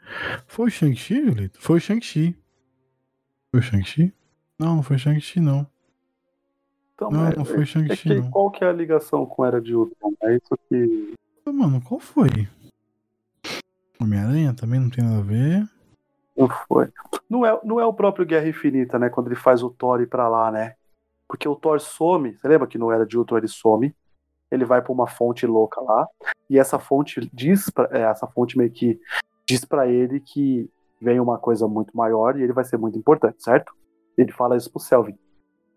Foi 0.46 0.68
o 0.68 0.72
Shang-Chi, 0.72 1.26
Julito? 1.26 1.60
Foi 1.60 1.78
o 1.78 1.82
Shang-Chi. 1.82 2.36
Foi 3.52 3.60
o 3.60 3.64
Shang-Chi? 3.64 4.14
Não, 4.60 4.76
não 4.78 4.84
foi 4.84 4.96
o 4.98 5.00
Shang-Chi, 5.00 5.40
não. 5.40 5.66
Então, 6.94 7.10
Não, 7.12 7.28
é- 7.28 7.36
não 7.36 7.46
foi 7.46 7.58
o 7.60 7.62
é 7.64 7.66
Shang-Chi, 7.66 8.14
não. 8.22 8.30
qual 8.32 8.52
que 8.52 8.64
é 8.64 8.68
a 8.70 8.74
ligação 8.74 9.26
com 9.26 9.44
Era 9.46 9.60
de 9.60 9.76
Ultron? 9.76 10.14
É 10.24 10.36
isso 10.36 10.58
que 10.70 11.14
Mano, 11.52 11.82
qual 11.82 12.00
foi? 12.00 12.28
Homem-Aranha 14.00 14.54
também 14.54 14.80
não 14.80 14.90
tem 14.90 15.04
nada 15.04 15.20
a 15.20 15.22
ver. 15.22 15.68
Não 16.36 16.48
foi. 16.68 16.90
Não 17.30 17.46
é, 17.46 17.60
não 17.64 17.80
é 17.80 17.86
o 17.86 17.94
próprio 17.94 18.26
Guerra 18.26 18.48
Infinita, 18.48 19.00
né? 19.00 19.10
Quando 19.10 19.28
ele 19.28 19.36
faz 19.36 19.64
o 19.64 19.70
Thor 19.72 20.02
ir 20.02 20.08
pra 20.08 20.28
lá, 20.28 20.52
né? 20.52 20.76
Porque 21.28 21.48
o 21.48 21.56
Thor 21.56 21.80
some. 21.80 22.34
Você 22.36 22.48
lembra 22.48 22.68
que 22.68 22.78
no 22.78 22.92
Era 22.92 23.06
de 23.06 23.18
Ultron 23.18 23.38
ele 23.40 23.48
some? 23.48 23.96
Ele 24.52 24.66
vai 24.66 24.82
pra 24.82 24.94
uma 24.94 25.08
fonte 25.08 25.46
louca 25.46 25.82
lá. 25.82 26.08
E 26.50 26.58
essa 26.58 26.80
fonte 26.80 27.30
diz 27.34 27.70
pra, 27.70 27.90
é, 27.92 28.02
essa 28.04 28.28
fonte 28.28 28.58
meio 28.58 28.72
que 28.72 29.00
diz 29.48 29.66
pra 29.66 29.88
ele 29.88 30.20
que 30.20 30.70
vem 31.02 31.20
uma 31.20 31.38
coisa 31.38 31.68
muito 31.68 31.96
maior 31.96 32.38
e 32.38 32.44
ele 32.44 32.54
vai 32.54 32.64
ser 32.64 32.78
muito 32.78 32.98
importante, 32.98 33.44
certo? 33.44 33.74
Ele 34.18 34.32
fala 34.32 34.58
isso 34.58 34.72
pro 34.72 34.80
Selvin. 34.80 35.18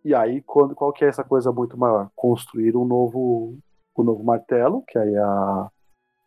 E 0.04 0.14
aí, 0.14 0.40
quando, 0.42 0.74
qual 0.74 0.92
que 0.92 1.04
é 1.04 1.08
essa 1.08 1.22
coisa 1.22 1.52
muito 1.52 1.76
maior? 1.78 2.10
Construir 2.16 2.76
um 2.76 2.86
novo, 2.86 3.58
um 3.96 4.02
novo 4.02 4.24
martelo, 4.24 4.82
que 4.88 4.98
aí 4.98 5.14
é 5.14 5.18
a 5.18 5.68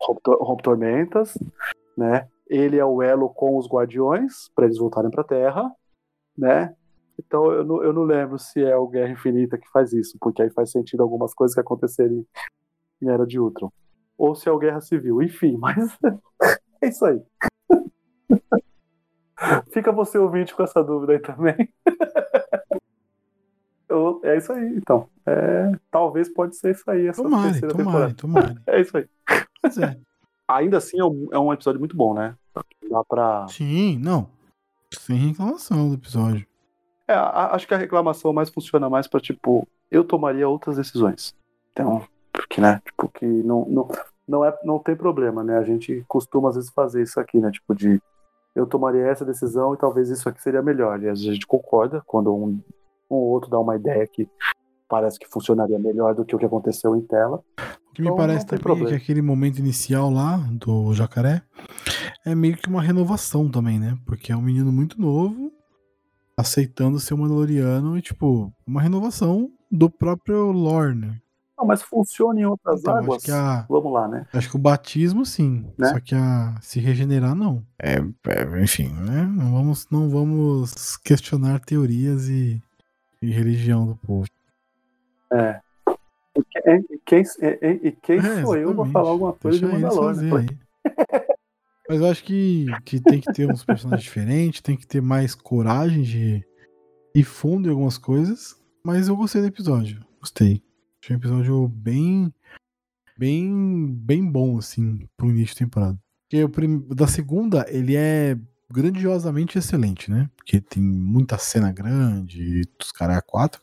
Rompe 0.00 0.20
Rompe 0.26 0.62
Tormentas, 0.62 1.36
né? 1.96 2.28
Ele 2.46 2.78
é 2.78 2.84
o 2.84 3.02
elo 3.02 3.28
com 3.30 3.56
os 3.56 3.66
guardiões 3.66 4.48
para 4.54 4.66
eles 4.66 4.78
voltarem 4.78 5.10
para 5.10 5.24
Terra, 5.24 5.72
né? 6.38 6.74
Então 7.18 7.50
eu 7.52 7.64
não, 7.64 7.82
eu 7.82 7.92
não 7.92 8.02
lembro 8.02 8.38
se 8.38 8.62
é 8.62 8.76
o 8.76 8.88
Guerra 8.88 9.12
Infinita 9.12 9.56
que 9.58 9.68
faz 9.70 9.92
isso, 9.92 10.16
porque 10.20 10.42
aí 10.42 10.50
faz 10.50 10.70
sentido 10.70 11.02
algumas 11.02 11.32
coisas 11.34 11.54
que 11.54 11.60
aconteceram 11.60 12.24
em 13.00 13.08
Era 13.08 13.26
de 13.26 13.38
Ultron. 13.38 13.70
Ou 14.18 14.34
se 14.34 14.48
é 14.48 14.52
o 14.52 14.58
Guerra 14.58 14.80
Civil, 14.80 15.22
enfim, 15.22 15.56
mas 15.58 15.96
é 16.80 16.88
isso 16.88 17.04
aí. 17.04 17.20
Fica 19.72 19.92
você 19.92 20.16
ouvinte 20.18 20.54
com 20.54 20.62
essa 20.62 20.82
dúvida 20.82 21.12
aí 21.12 21.18
também. 21.18 21.68
Eu- 23.88 24.20
é 24.24 24.36
isso 24.36 24.52
aí, 24.52 24.76
então. 24.76 25.08
É, 25.26 25.72
talvez 25.90 26.32
pode 26.32 26.56
ser 26.56 26.72
isso 26.72 26.88
aí, 26.90 27.06
essa 27.06 27.22
Tomare, 27.22 27.50
terceira 27.50 27.74
tomare, 27.74 28.14
temporada. 28.14 28.54
tomare. 28.54 28.62
É 28.66 28.80
isso 28.80 28.96
aí. 28.96 29.08
Pois 29.60 29.78
é. 29.78 29.98
Ainda 30.48 30.78
assim 30.78 30.98
é 30.98 31.04
um, 31.04 31.28
é 31.32 31.38
um 31.38 31.52
episódio 31.52 31.78
muito 31.80 31.96
bom, 31.96 32.14
né? 32.14 32.36
Dá 32.90 33.02
pra. 33.04 33.46
Sim, 33.48 33.98
não. 33.98 34.28
Sem 34.92 35.16
reclamação 35.16 35.88
do 35.88 35.94
episódio. 35.94 36.46
É, 37.08 37.12
a- 37.14 37.54
acho 37.54 37.66
que 37.68 37.74
a 37.74 37.78
reclamação 37.78 38.32
mais 38.32 38.48
funciona 38.50 38.88
mais 38.88 39.06
pra, 39.06 39.20
tipo, 39.20 39.66
eu 39.90 40.04
tomaria 40.04 40.48
outras 40.48 40.76
decisões. 40.76 41.34
Então, 41.72 42.02
porque, 42.32 42.60
né? 42.60 42.80
Tipo, 42.84 43.08
que 43.08 43.26
não, 43.26 43.66
não, 43.66 43.88
não, 44.26 44.44
é, 44.44 44.56
não 44.64 44.78
tem 44.78 44.96
problema, 44.96 45.44
né? 45.44 45.58
A 45.58 45.64
gente 45.64 46.04
costuma 46.08 46.48
às 46.48 46.54
vezes 46.56 46.70
fazer 46.70 47.02
isso 47.02 47.20
aqui, 47.20 47.38
né? 47.40 47.50
Tipo, 47.50 47.74
de 47.74 48.00
eu 48.54 48.66
tomaria 48.66 49.06
essa 49.06 49.24
decisão 49.24 49.74
e 49.74 49.78
talvez 49.78 50.08
isso 50.08 50.28
aqui 50.28 50.40
seria 50.40 50.62
melhor. 50.62 51.02
E 51.02 51.08
às 51.08 51.18
vezes 51.18 51.28
a 51.28 51.34
gente 51.34 51.46
concorda 51.46 52.02
quando 52.06 52.32
um, 52.34 52.50
um 53.10 53.14
ou 53.16 53.28
outro 53.30 53.50
dá 53.50 53.58
uma 53.58 53.76
ideia 53.76 54.06
que 54.06 54.28
parece 54.88 55.18
que 55.18 55.26
funcionaria 55.28 55.78
melhor 55.78 56.14
do 56.14 56.24
que 56.24 56.34
o 56.36 56.38
que 56.38 56.44
aconteceu 56.46 56.94
em 56.94 57.02
tela. 57.02 57.42
O 57.90 57.92
que 57.94 58.00
me 58.00 58.08
Então, 58.08 58.16
parece 58.16 58.44
não 58.44 58.46
tem 58.46 58.58
também 58.58 58.74
é 58.74 58.78
problema. 58.78 58.88
que 58.96 59.02
aquele 59.02 59.22
momento 59.22 59.58
inicial 59.58 60.08
lá 60.10 60.36
do 60.52 60.92
jacaré 60.94 61.42
é 62.24 62.34
meio 62.34 62.56
que 62.56 62.68
uma 62.68 62.80
renovação 62.82 63.50
também, 63.50 63.78
né? 63.78 63.98
Porque 64.06 64.32
é 64.32 64.36
um 64.36 64.42
menino 64.42 64.72
muito 64.72 65.00
novo 65.00 65.52
aceitando 66.36 66.98
ser 67.00 67.14
um 67.14 67.18
Mandaloriano 67.18 67.96
e, 67.98 68.02
tipo, 68.02 68.52
uma 68.66 68.80
renovação 68.82 69.50
do 69.70 69.88
próprio 69.90 70.50
lore, 70.52 70.94
né? 70.94 71.20
Não, 71.56 71.64
mas 71.66 71.82
funciona 71.82 72.40
em 72.40 72.44
outras 72.44 72.80
Então, 72.80 72.96
águas. 72.96 73.16
acho 73.18 73.24
que 73.26 73.30
a, 73.30 73.64
Vamos 73.68 73.92
lá, 73.92 74.08
né? 74.08 74.26
Acho 74.32 74.50
que 74.50 74.56
o 74.56 74.58
batismo, 74.58 75.24
sim. 75.24 75.64
Né? 75.78 75.88
Só 75.90 76.00
que 76.00 76.14
a 76.14 76.56
se 76.60 76.80
regenerar, 76.80 77.34
não. 77.34 77.64
É, 77.78 77.98
é, 78.28 78.62
enfim, 78.62 78.88
né? 78.88 79.22
Não 79.24 79.52
vamos, 79.52 79.86
não 79.90 80.08
vamos 80.10 80.96
questionar 80.96 81.60
teorias 81.60 82.28
e, 82.28 82.60
e 83.22 83.30
religião 83.30 83.86
do 83.86 83.94
povo. 83.96 84.26
É. 85.32 85.60
E 86.36 86.42
quem, 86.50 86.84
e 86.90 86.98
quem, 87.06 87.22
e- 87.22 87.88
e 87.88 87.92
quem 87.92 88.18
É, 88.18 88.42
sou 88.42 88.56
eu 88.56 88.74
pra 88.74 88.86
falar 88.86 89.10
alguma 89.10 89.32
coisa 89.32 89.60
Deixa 89.60 89.76
de 89.76 89.82
Mandalorian? 89.84 90.46
Mas 91.88 92.00
eu 92.00 92.06
acho 92.06 92.24
que, 92.24 92.66
que 92.84 93.00
tem 93.00 93.20
que 93.20 93.32
ter 93.32 93.50
uns 93.50 93.64
personagens 93.64 94.04
diferentes, 94.04 94.60
tem 94.60 94.76
que 94.76 94.86
ter 94.86 95.02
mais 95.02 95.34
coragem 95.34 96.02
de 96.02 96.44
ir 97.14 97.24
fundo 97.24 97.68
em 97.68 97.70
algumas 97.70 97.98
coisas. 97.98 98.56
Mas 98.82 99.08
eu 99.08 99.16
gostei 99.16 99.42
do 99.42 99.48
episódio. 99.48 100.04
Gostei. 100.20 100.62
Achei 101.02 101.14
um 101.14 101.18
episódio 101.18 101.68
bem. 101.68 102.32
Bem. 103.18 103.86
Bem 103.86 104.24
bom, 104.30 104.58
assim, 104.58 105.06
pro 105.16 105.28
início 105.28 105.54
de 105.54 105.58
temporada. 105.58 105.98
Porque 106.22 106.42
o 106.42 106.48
prim... 106.48 106.80
da 106.88 107.06
segunda, 107.06 107.66
ele 107.68 107.94
é 107.96 108.38
grandiosamente 108.70 109.58
excelente, 109.58 110.10
né? 110.10 110.28
Porque 110.36 110.60
tem 110.60 110.82
muita 110.82 111.38
cena 111.38 111.70
grande, 111.70 112.62
dos 112.78 112.90
caras 112.90 113.22
quatro. 113.26 113.62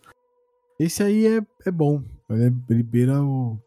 Esse 0.79 1.03
aí 1.03 1.25
é, 1.25 1.41
é 1.65 1.71
bom. 1.71 2.03
Ele, 2.29 2.45
é, 2.45 2.53
ele 2.69 2.83
beira 2.83 3.21
o 3.21 3.59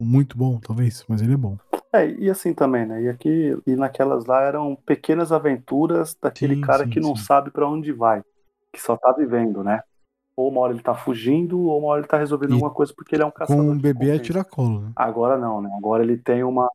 muito 0.00 0.36
bom, 0.38 0.58
talvez, 0.58 1.04
mas 1.06 1.20
ele 1.20 1.34
é 1.34 1.36
bom. 1.36 1.58
É, 1.92 2.08
e 2.08 2.30
assim 2.30 2.54
também, 2.54 2.86
né? 2.86 3.02
E 3.02 3.08
aqui 3.08 3.56
e 3.66 3.74
naquelas 3.74 4.24
lá 4.24 4.42
eram 4.42 4.76
pequenas 4.76 5.32
aventuras 5.32 6.16
daquele 6.20 6.54
Sim, 6.54 6.60
cara 6.60 6.84
sim, 6.84 6.90
que 6.90 7.00
não 7.00 7.16
sim. 7.16 7.24
sabe 7.24 7.50
pra 7.50 7.68
onde 7.68 7.92
vai, 7.92 8.22
que 8.72 8.80
só 8.80 8.96
tá 8.96 9.12
vivendo, 9.12 9.64
né? 9.64 9.82
Ou 10.36 10.50
uma 10.50 10.60
hora 10.60 10.72
ele 10.72 10.82
tá 10.82 10.94
fugindo, 10.94 11.60
ou 11.60 11.80
uma 11.80 11.88
hora 11.88 12.00
ele 12.00 12.08
tá 12.08 12.16
resolvendo 12.16 12.50
E 12.50 12.54
alguma 12.54 12.70
coisa 12.70 12.94
porque 12.94 13.16
ele 13.16 13.24
é 13.24 13.26
um 13.26 13.30
caçador. 13.30 13.64
Com 13.64 13.76
de 13.76 13.82
bebê 13.82 14.10
é 14.10 14.18
tiracolo, 14.18 14.80
né? 14.80 14.92
Agora 14.94 15.36
não, 15.36 15.60
né? 15.60 15.70
Agora 15.76 16.02
ele 16.02 16.16
tem 16.16 16.44
uma. 16.44 16.70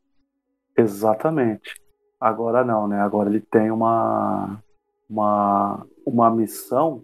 Exatamente. 0.76 1.74
Agora 2.20 2.62
não, 2.62 2.86
né? 2.86 3.00
Agora 3.00 3.28
ele 3.28 3.40
tem 3.40 3.70
uma. 3.70 4.62
Uma, 5.08 5.86
uma 6.04 6.30
missão 6.30 7.00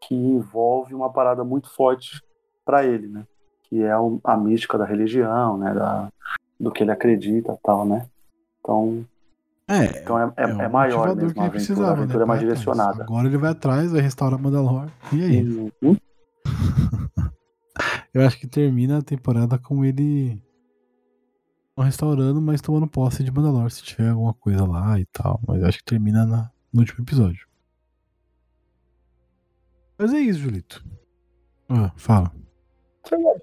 que 0.00 0.14
envolve 0.14 0.94
uma 0.94 1.12
parada 1.12 1.44
muito 1.44 1.68
forte 1.68 2.22
pra 2.64 2.82
ele, 2.82 3.06
né? 3.06 3.26
Que 3.64 3.82
é 3.82 3.92
a 4.24 4.36
mística 4.36 4.78
da 4.78 4.86
religião, 4.86 5.58
né? 5.58 5.74
Da, 5.74 6.08
do 6.62 6.70
que 6.70 6.82
ele 6.84 6.92
acredita 6.92 7.52
e 7.52 7.58
tal, 7.62 7.84
né? 7.84 8.06
Então, 8.60 9.04
É, 9.68 10.00
então 10.00 10.18
é, 10.18 10.32
é, 10.36 10.46
o 10.46 10.62
é 10.62 10.68
maior 10.68 11.14
mesmo 11.16 11.34
que 11.34 11.40
a 11.40 11.42
aventura. 11.44 11.50
precisava, 11.50 11.88
a 11.88 11.92
aventura 11.94 12.18
né? 12.18 12.22
é 12.24 12.26
mais 12.26 12.40
direcionada. 12.40 13.02
Agora 13.02 13.26
ele 13.26 13.36
vai 13.36 13.50
atrás, 13.50 13.90
vai 13.90 14.00
restaurar 14.00 14.38
Mandalor. 14.38 14.88
E 15.12 15.24
aí? 15.24 15.42
Uhum. 15.42 15.96
Eu 18.14 18.24
acho 18.26 18.38
que 18.38 18.46
termina 18.46 18.98
a 18.98 19.02
temporada 19.02 19.58
com 19.58 19.84
ele 19.84 20.40
não 21.76 21.84
restaurando, 21.84 22.40
mas 22.40 22.60
tomando 22.60 22.86
posse 22.86 23.24
de 23.24 23.30
Mandalor, 23.32 23.70
se 23.70 23.82
tiver 23.82 24.10
alguma 24.10 24.34
coisa 24.34 24.64
lá 24.66 25.00
e 25.00 25.06
tal. 25.06 25.40
Mas 25.48 25.62
eu 25.62 25.66
acho 25.68 25.78
que 25.78 25.84
termina 25.84 26.24
na- 26.26 26.50
no 26.72 26.80
último 26.80 27.02
episódio. 27.02 27.48
Mas 29.98 30.12
é 30.12 30.18
isso, 30.18 30.38
Julito. 30.40 30.84
Ah, 31.68 31.90
fala. 31.96 32.30
Seria, 33.08 33.34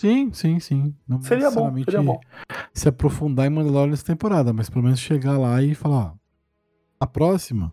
Sim, 0.00 0.32
sim, 0.32 0.58
sim. 0.58 0.96
Não 1.06 1.20
seria 1.20 1.50
bom, 1.50 1.74
seria 1.84 2.00
bom. 2.00 2.18
se 2.72 2.88
aprofundar 2.88 3.46
em 3.46 3.50
Mandalor 3.50 3.86
nessa 3.86 4.02
temporada, 4.02 4.50
mas 4.50 4.70
pelo 4.70 4.82
menos 4.82 4.98
chegar 4.98 5.36
lá 5.36 5.62
e 5.62 5.74
falar: 5.74 6.06
ó, 6.06 6.14
a 6.98 7.06
próxima 7.06 7.70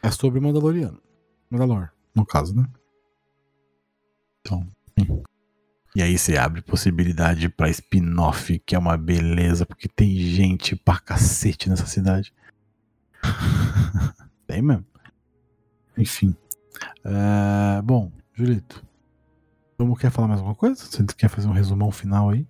é 0.00 0.08
sobre 0.08 0.38
Mandaloriano. 0.38 1.02
Mandalor, 1.50 1.90
no 2.14 2.24
caso, 2.24 2.54
né? 2.54 2.64
Então, 4.40 4.64
sim. 4.96 5.20
E 5.96 6.02
aí 6.02 6.16
você 6.16 6.36
abre 6.36 6.62
possibilidade 6.62 7.48
pra 7.48 7.68
spin-off, 7.68 8.56
que 8.60 8.76
é 8.76 8.78
uma 8.78 8.96
beleza, 8.96 9.66
porque 9.66 9.88
tem 9.88 10.14
gente 10.14 10.76
pra 10.76 11.00
cacete 11.00 11.68
nessa 11.68 11.86
cidade. 11.86 12.32
tem 14.46 14.62
mesmo. 14.62 14.86
Enfim. 15.98 16.36
É, 17.04 17.82
bom, 17.82 18.12
Julito. 18.32 18.93
Vamos 19.78 19.98
quer 19.98 20.10
falar 20.10 20.28
mais 20.28 20.40
alguma 20.40 20.54
coisa? 20.54 20.76
Você 20.76 21.04
quer 21.16 21.28
fazer 21.28 21.48
um 21.48 21.52
resumão 21.52 21.90
final 21.90 22.30
aí? 22.30 22.46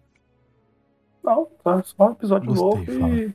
Não, 1.22 1.46
tá 1.62 1.82
só 1.84 2.09
um 2.09 2.12
episódio 2.12 2.48
Gostei, 2.55 2.96
novo 2.98 3.16
e 3.16 3.34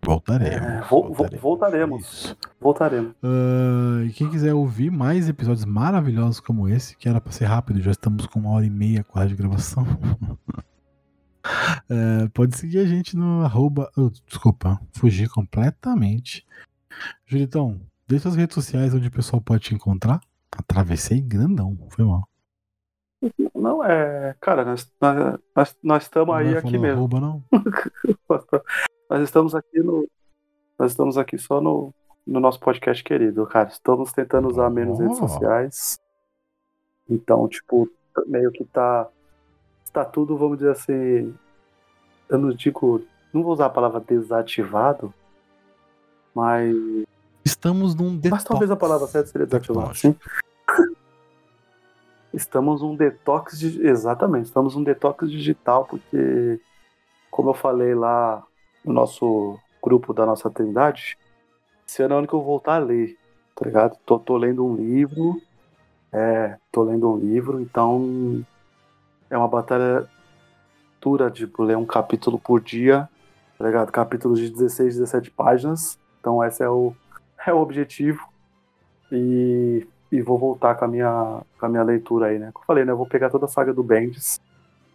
Voltaremos. 0.00 0.66
É, 0.66 0.80
vo- 0.82 1.12
vo- 1.12 1.38
voltaremos. 1.40 2.02
Isso. 2.02 2.36
voltaremos. 2.60 3.14
Ah, 3.22 4.04
e 4.04 4.12
quem 4.12 4.30
quiser 4.30 4.54
ouvir 4.54 4.90
mais 4.90 5.28
episódios 5.28 5.64
maravilhosos 5.64 6.38
como 6.38 6.68
esse, 6.68 6.96
que 6.96 7.08
era 7.08 7.20
pra 7.20 7.32
ser 7.32 7.46
rápido, 7.46 7.82
já 7.82 7.90
estamos 7.90 8.24
com 8.26 8.38
uma 8.38 8.50
hora 8.50 8.64
e 8.64 8.70
meia 8.70 9.02
quase 9.02 9.30
de 9.30 9.36
gravação. 9.36 9.84
É, 11.88 12.28
pode 12.34 12.56
seguir 12.58 12.78
a 12.80 12.84
gente 12.86 13.16
no 13.16 13.40
arroba. 13.42 13.90
oh, 13.96 14.10
desculpa, 14.26 14.78
fugi 14.92 15.26
completamente. 15.28 16.44
Julitão, 17.26 17.80
deixa 18.06 18.28
as 18.28 18.34
redes 18.36 18.54
sociais 18.54 18.92
onde 18.92 19.08
o 19.08 19.10
pessoal 19.10 19.40
pode 19.40 19.62
te 19.64 19.74
encontrar. 19.74 20.20
Atravessei 20.54 21.20
grandão, 21.22 21.78
foi 21.88 22.04
mal. 22.04 22.28
Não, 23.54 23.82
é. 23.84 24.34
Cara, 24.40 24.64
nós 24.64 24.90
nós- 25.54 25.76
nós 25.82 26.02
estamos 26.04 26.34
aí 26.34 26.50
vai 26.50 26.58
aqui 26.58 26.78
mesmo. 26.78 26.98
Arroba, 26.98 27.20
não? 27.20 27.42
Nós 29.10 29.22
estamos 29.22 29.54
aqui 29.54 29.80
no. 29.80 30.06
Nós 30.78 30.92
estamos 30.92 31.16
aqui 31.16 31.38
só 31.38 31.60
no, 31.60 31.92
no 32.26 32.38
nosso 32.40 32.60
podcast 32.60 33.02
querido, 33.02 33.46
cara. 33.46 33.68
Estamos 33.68 34.12
tentando 34.12 34.48
usar 34.48 34.68
menos 34.70 34.98
redes 35.00 35.18
Oh. 35.20 35.26
sociais. 35.28 35.98
Então, 37.08 37.48
tipo, 37.48 37.88
meio 38.26 38.52
que 38.52 38.64
tá. 38.64 39.08
Tá 39.92 40.04
tudo, 40.04 40.36
vamos 40.36 40.58
dizer 40.58 40.72
assim. 40.72 41.34
Eu 42.28 42.38
não 42.38 42.50
digo. 42.50 43.02
Não 43.32 43.42
vou 43.42 43.52
usar 43.54 43.66
a 43.66 43.70
palavra 43.70 43.98
desativado. 44.00 45.12
Mas. 46.34 46.76
Estamos 47.44 47.94
num 47.94 48.14
detox. 48.14 48.30
Mas 48.30 48.44
talvez 48.44 48.70
a 48.70 48.76
palavra 48.76 49.06
certa 49.06 49.30
seria 49.30 49.46
desativado, 49.46 49.94
sim. 49.96 50.14
Estamos 52.32 52.82
num 52.82 52.94
detox 52.94 53.58
de... 53.58 53.86
Exatamente, 53.86 54.46
estamos 54.46 54.74
num 54.76 54.82
detox 54.82 55.30
digital, 55.30 55.84
porque, 55.86 56.60
como 57.30 57.50
eu 57.50 57.54
falei 57.54 57.94
lá 57.94 58.42
no 58.84 58.92
nosso 58.92 59.58
grupo 59.82 60.12
da 60.12 60.26
nossa 60.26 60.50
Trindade, 60.50 61.16
esse 61.86 62.02
ano 62.02 62.14
é 62.14 62.16
o 62.16 62.18
ano 62.18 62.28
que 62.28 62.34
eu 62.34 62.42
voltar 62.42 62.74
a 62.74 62.78
ler, 62.78 63.16
tá 63.54 63.64
ligado? 63.64 63.96
Tô, 64.04 64.18
tô 64.18 64.36
lendo 64.36 64.64
um 64.64 64.76
livro, 64.76 65.40
é, 66.12 66.58
tô 66.70 66.82
lendo 66.82 67.10
um 67.10 67.16
livro, 67.16 67.60
então 67.60 68.44
é 69.30 69.36
uma 69.36 69.48
batalha 69.48 70.08
dura 71.00 71.30
de 71.30 71.50
ler 71.58 71.76
um 71.76 71.86
capítulo 71.86 72.38
por 72.38 72.60
dia, 72.60 73.08
tá 73.56 73.64
ligado? 73.64 73.90
Capítulos 73.90 74.38
de 74.38 74.50
16, 74.50 74.96
17 74.96 75.30
páginas, 75.30 75.98
então 76.20 76.44
esse 76.44 76.62
é 76.62 76.68
o, 76.68 76.94
é 77.46 77.52
o 77.52 77.58
objetivo. 77.58 78.28
E, 79.10 79.86
e 80.10 80.20
vou 80.22 80.38
voltar 80.38 80.74
com 80.74 80.84
a, 80.84 80.88
minha, 80.88 81.40
com 81.58 81.66
a 81.66 81.68
minha 81.68 81.82
leitura 81.82 82.26
aí, 82.26 82.38
né? 82.38 82.50
Como 82.52 82.62
eu 82.62 82.66
falei, 82.66 82.84
né? 82.84 82.92
Eu 82.92 82.96
vou 82.96 83.06
pegar 83.06 83.30
toda 83.30 83.44
a 83.44 83.48
saga 83.48 83.72
do 83.74 83.82
Bendis, 83.82 84.40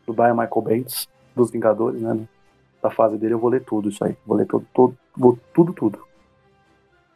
do 0.07 0.14
Brian 0.14 0.34
Michael 0.34 0.61
Bendis, 0.61 1.07
dos 1.35 1.52
Vingadores, 1.52 2.02
né? 2.02 2.27
Da 2.81 2.90
fase 2.90 3.18
dele, 3.18 3.34
eu 3.34 3.40
vou 3.40 3.49
ler 3.49 3.64
tudo 3.64 3.90
isso 3.90 4.03
aí. 4.03 4.15
Vou 4.26 4.35
ler 4.35 4.45
todo, 4.45 4.65
todo, 4.73 4.98
vou, 5.15 5.38
tudo, 5.53 5.72
tudo. 5.73 5.99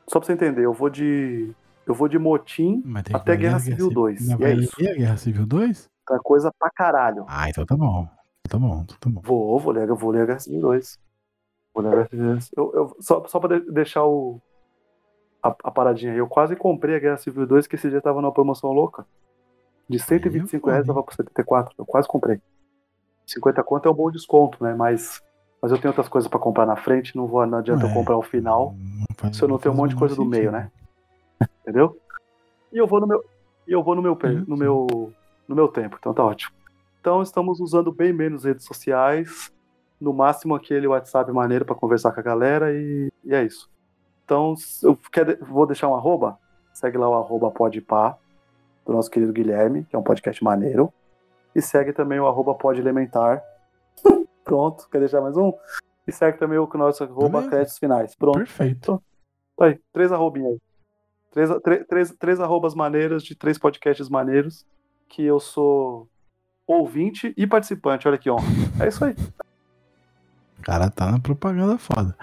Só 0.07 0.19
pra 0.19 0.27
você 0.27 0.33
entender, 0.33 0.63
eu 0.63 0.73
vou 0.73 0.89
de. 0.89 1.51
Eu 1.85 1.93
vou 1.93 2.07
de 2.09 2.19
motim 2.19 2.83
até 3.13 3.35
Guerra 3.35 3.57
a 3.57 3.59
Civil 3.59 3.89
2. 3.89 4.27
Mas 4.27 4.39
E 4.39 4.43
é 4.43 4.53
isso. 4.53 4.75
Guerra 4.77 5.17
Civil 5.17 5.45
2? 5.45 5.89
Tá 6.05 6.19
coisa 6.19 6.51
pra 6.57 6.69
caralho. 6.69 7.25
Ah, 7.27 7.49
então 7.49 7.65
tá 7.65 7.75
bom. 7.75 8.07
Tá 8.49 8.57
bom, 8.57 8.85
tá 8.85 9.09
bom. 9.09 9.21
Vou, 9.23 9.59
vou 9.59 9.71
ler, 9.73 9.87
vou 9.87 10.11
ler 10.11 10.21
a 10.21 10.25
Guerra 10.25 10.39
Civil 10.39 10.61
2. 10.61 10.99
Vou 11.73 11.83
ler 11.83 11.89
a 11.89 11.91
Guerra 11.95 12.07
Civil 12.09 12.25
2. 12.27 12.49
Eu, 12.57 12.71
eu, 12.73 12.97
só, 13.01 13.25
só 13.27 13.39
pra 13.39 13.57
de- 13.59 13.71
deixar 13.71 14.05
o, 14.05 14.41
a, 15.47 15.55
a 15.63 15.71
paradinha 15.71 16.11
aí, 16.11 16.17
eu 16.17 16.27
quase 16.27 16.55
comprei 16.55 16.95
a 16.95 16.99
Guerra 16.99 17.17
Civil 17.17 17.45
2, 17.47 17.67
que 17.67 17.75
esse 17.75 17.89
dia 17.89 18.01
tava 18.01 18.21
numa 18.21 18.33
promoção 18.33 18.71
louca. 18.71 19.05
De 19.89 19.99
125 19.99 20.69
Aí, 20.69 20.73
reais 20.73 20.87
tava 20.87 21.01
por 21.03 21.13
74. 21.13 21.73
Eu 21.77 21.85
quase 21.85 22.07
comprei. 22.07 22.39
50 23.25 23.63
conto 23.63 23.87
é 23.87 23.91
um 23.91 23.95
bom 23.95 24.11
desconto, 24.11 24.61
né? 24.63 24.73
Mas, 24.73 25.21
mas 25.61 25.71
eu 25.71 25.77
tenho 25.79 25.91
outras 25.91 26.07
coisas 26.09 26.29
pra 26.29 26.39
comprar 26.39 26.65
na 26.65 26.75
frente, 26.75 27.15
não, 27.15 27.27
vou, 27.27 27.45
não 27.45 27.57
adianta 27.59 27.85
eu 27.85 27.89
É. 27.89 27.93
comprar 27.93 28.17
o 28.17 28.21
final, 28.23 28.75
faz- 29.17 29.35
se 29.37 29.43
eu 29.43 29.47
não 29.47 29.57
tenho 29.57 29.73
um 29.73 29.77
monte 29.77 29.91
de 29.91 29.95
coisa 29.97 30.15
do 30.15 30.25
menor 30.25 30.31
meio, 30.31 30.51
sentido. 30.51 30.61
né? 31.41 31.47
Entendeu? 31.61 31.97
E 32.71 32.77
eu 32.77 32.87
vou 32.87 32.99
no 32.99 33.07
meu, 33.07 33.23
e 33.67 33.71
eu 33.71 33.83
vou 33.83 33.95
no 33.95 34.01
meu, 34.01 34.17
Sim, 34.21 34.45
no 34.47 34.57
meu, 34.57 35.13
no 35.47 35.55
meu 35.55 35.67
tempo, 35.67 35.97
então 35.99 36.13
tá 36.13 36.23
ótimo. 36.23 36.51
Então 36.99 37.21
estamos 37.21 37.59
usando 37.59 37.91
bem 37.93 38.11
menos 38.11 38.43
redes 38.43 38.65
sociais, 38.65 39.49
no 39.99 40.13
máximo 40.13 40.55
aquele 40.55 40.87
WhatsApp 40.87 41.31
maneiro 41.31 41.65
pra 41.65 41.75
conversar 41.75 42.11
com 42.11 42.19
a 42.19 42.23
galera 42.23 42.73
e, 42.73 43.07
e 43.23 43.33
é 43.33 43.43
isso. 43.43 43.69
Então, 44.27 44.55
eu 44.83 44.99
quer, 45.09 45.37
vou 45.37 45.65
deixar 45.65 45.87
um 45.87 45.95
arroba, 45.95 46.37
segue 46.73 46.97
lá 46.97 47.07
o 47.07 47.13
arroba 47.13 47.49
podpá, 47.49 48.17
do 48.85 48.91
nosso 48.91 49.09
querido 49.09 49.31
Guilherme, 49.31 49.85
que 49.85 49.95
é 49.95 49.99
um 49.99 50.03
podcast 50.03 50.43
maneiro, 50.43 50.91
e 51.55 51.61
segue 51.61 51.93
também 51.93 52.19
o 52.19 52.27
arroba 52.27 52.53
podelementar. 52.53 53.41
Pronto, 54.43 54.89
quer 54.89 54.99
deixar 54.99 55.21
mais 55.21 55.37
um? 55.37 55.53
E 56.05 56.11
segue 56.11 56.37
também 56.37 56.57
o 56.57 56.69
nosso 56.73 57.05
arroba 57.05 57.39
Beleza. 57.39 57.49
créditos 57.49 57.77
finais. 57.79 58.15
Pronto. 58.15 58.37
Perfeito. 58.37 59.01
Tá 59.55 59.67
aí, 59.67 59.79
três 59.93 60.11
arrobinhas 60.11 60.51
aí. 60.51 60.61
Três, 61.31 61.49
três, 61.61 61.87
três, 61.87 62.11
três 62.17 62.39
arrobas 62.41 62.75
maneiras 62.75 63.23
de 63.23 63.33
três 63.33 63.57
podcasts 63.57 64.09
maneiros. 64.09 64.65
Que 65.07 65.23
eu 65.23 65.39
sou 65.39 66.09
ouvinte 66.65 67.33
e 67.37 67.47
participante. 67.47 68.09
Olha 68.09 68.17
que 68.17 68.29
honra. 68.29 68.43
É 68.81 68.89
isso 68.89 69.05
aí. 69.05 69.15
Cara 70.63 70.89
tá 70.89 71.11
na 71.11 71.19
propaganda 71.19 71.77
foda. 71.77 72.15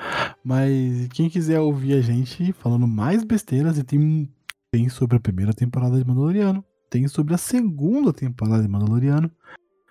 Mas 0.43 1.09
quem 1.09 1.31
quiser 1.31 1.61
ouvir 1.61 1.95
a 1.95 2.01
gente 2.01 2.53
falando 2.53 2.87
mais 2.87 3.25
besteiras, 3.25 3.79
e 3.79 3.85
tem, 3.85 4.31
tem 4.71 4.89
sobre 4.89 5.17
a 5.17 5.21
primeira 5.21 5.53
temporada 5.53 5.99
de 5.99 6.07
Mandaloriano, 6.07 6.65
tem 6.91 7.09
sobre 7.09 7.35
a 7.35 7.39
segunda 7.39 8.13
temporada 8.13 8.63
de 8.63 8.69
Mandaloriano. 8.69 9.31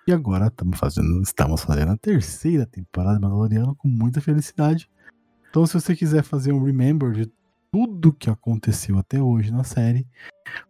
E 0.06 0.12
agora 0.12 0.48
estamos 0.48 0.78
fazendo, 0.78 1.22
estamos 1.22 1.62
fazendo 1.62 1.92
a 1.92 1.96
terceira 1.96 2.66
temporada 2.66 3.16
de 3.16 3.22
Mandaloriano 3.22 3.74
com 3.74 3.88
muita 3.88 4.20
felicidade. 4.20 4.88
Então, 5.50 5.66
se 5.66 5.74
você 5.74 5.96
quiser 5.96 6.22
fazer 6.22 6.52
um 6.52 6.62
remember 6.62 7.12
de 7.12 7.30
tudo 7.74 8.12
que 8.12 8.30
aconteceu 8.30 8.98
até 8.98 9.20
hoje 9.20 9.50
na 9.50 9.64
série, 9.64 10.06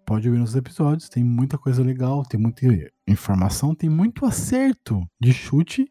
pode 0.06 0.26
ouvir 0.26 0.40
nos 0.40 0.56
episódios. 0.56 1.08
Tem 1.08 1.22
muita 1.22 1.58
coisa 1.58 1.82
legal, 1.82 2.24
tem 2.24 2.40
muita 2.40 2.66
informação, 3.06 3.74
tem 3.74 3.90
muito 3.90 4.24
acerto 4.24 5.06
de 5.20 5.32
chute. 5.32 5.90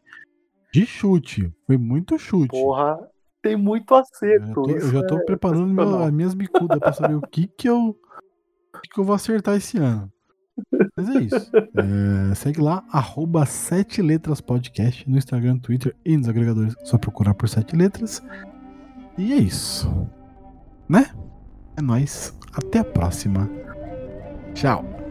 De 0.74 0.84
chute. 0.84 1.54
Foi 1.68 1.78
muito 1.78 2.18
chute. 2.18 2.48
Porra, 2.48 2.98
tem 3.40 3.56
muito 3.56 3.94
acerto. 3.94 4.48
Eu, 4.48 4.54
tô, 4.54 4.70
eu 4.70 4.90
já 4.90 5.06
tô 5.06 5.18
é 5.18 5.24
preparando 5.24 6.12
minhas 6.12 6.34
bicudas 6.34 6.80
pra 6.80 6.92
saber 6.92 7.14
o 7.14 7.20
que 7.20 7.46
que 7.46 7.68
eu, 7.68 7.90
o 8.74 8.80
que 8.80 8.88
que 8.88 8.98
eu 8.98 9.04
vou 9.04 9.14
acertar 9.14 9.54
esse 9.54 9.78
ano. 9.78 10.12
Mas 10.96 11.08
é 11.10 11.20
isso. 11.20 11.52
É, 12.30 12.34
segue 12.34 12.60
lá, 12.60 12.84
arroba 12.90 13.46
sete 13.46 14.02
letras 14.02 14.40
podcast 14.40 15.08
no 15.08 15.16
Instagram, 15.16 15.58
Twitter 15.58 15.94
e 16.04 16.16
nos 16.16 16.28
agregadores. 16.28 16.74
Só 16.82 16.98
procurar 16.98 17.34
por 17.34 17.48
sete 17.48 17.76
letras. 17.76 18.20
E 19.16 19.32
é 19.32 19.36
isso. 19.36 19.88
Né? 20.88 21.06
É 21.76 21.82
nóis. 21.82 22.36
Até 22.52 22.80
a 22.80 22.84
próxima. 22.84 23.48
Tchau. 24.54 25.03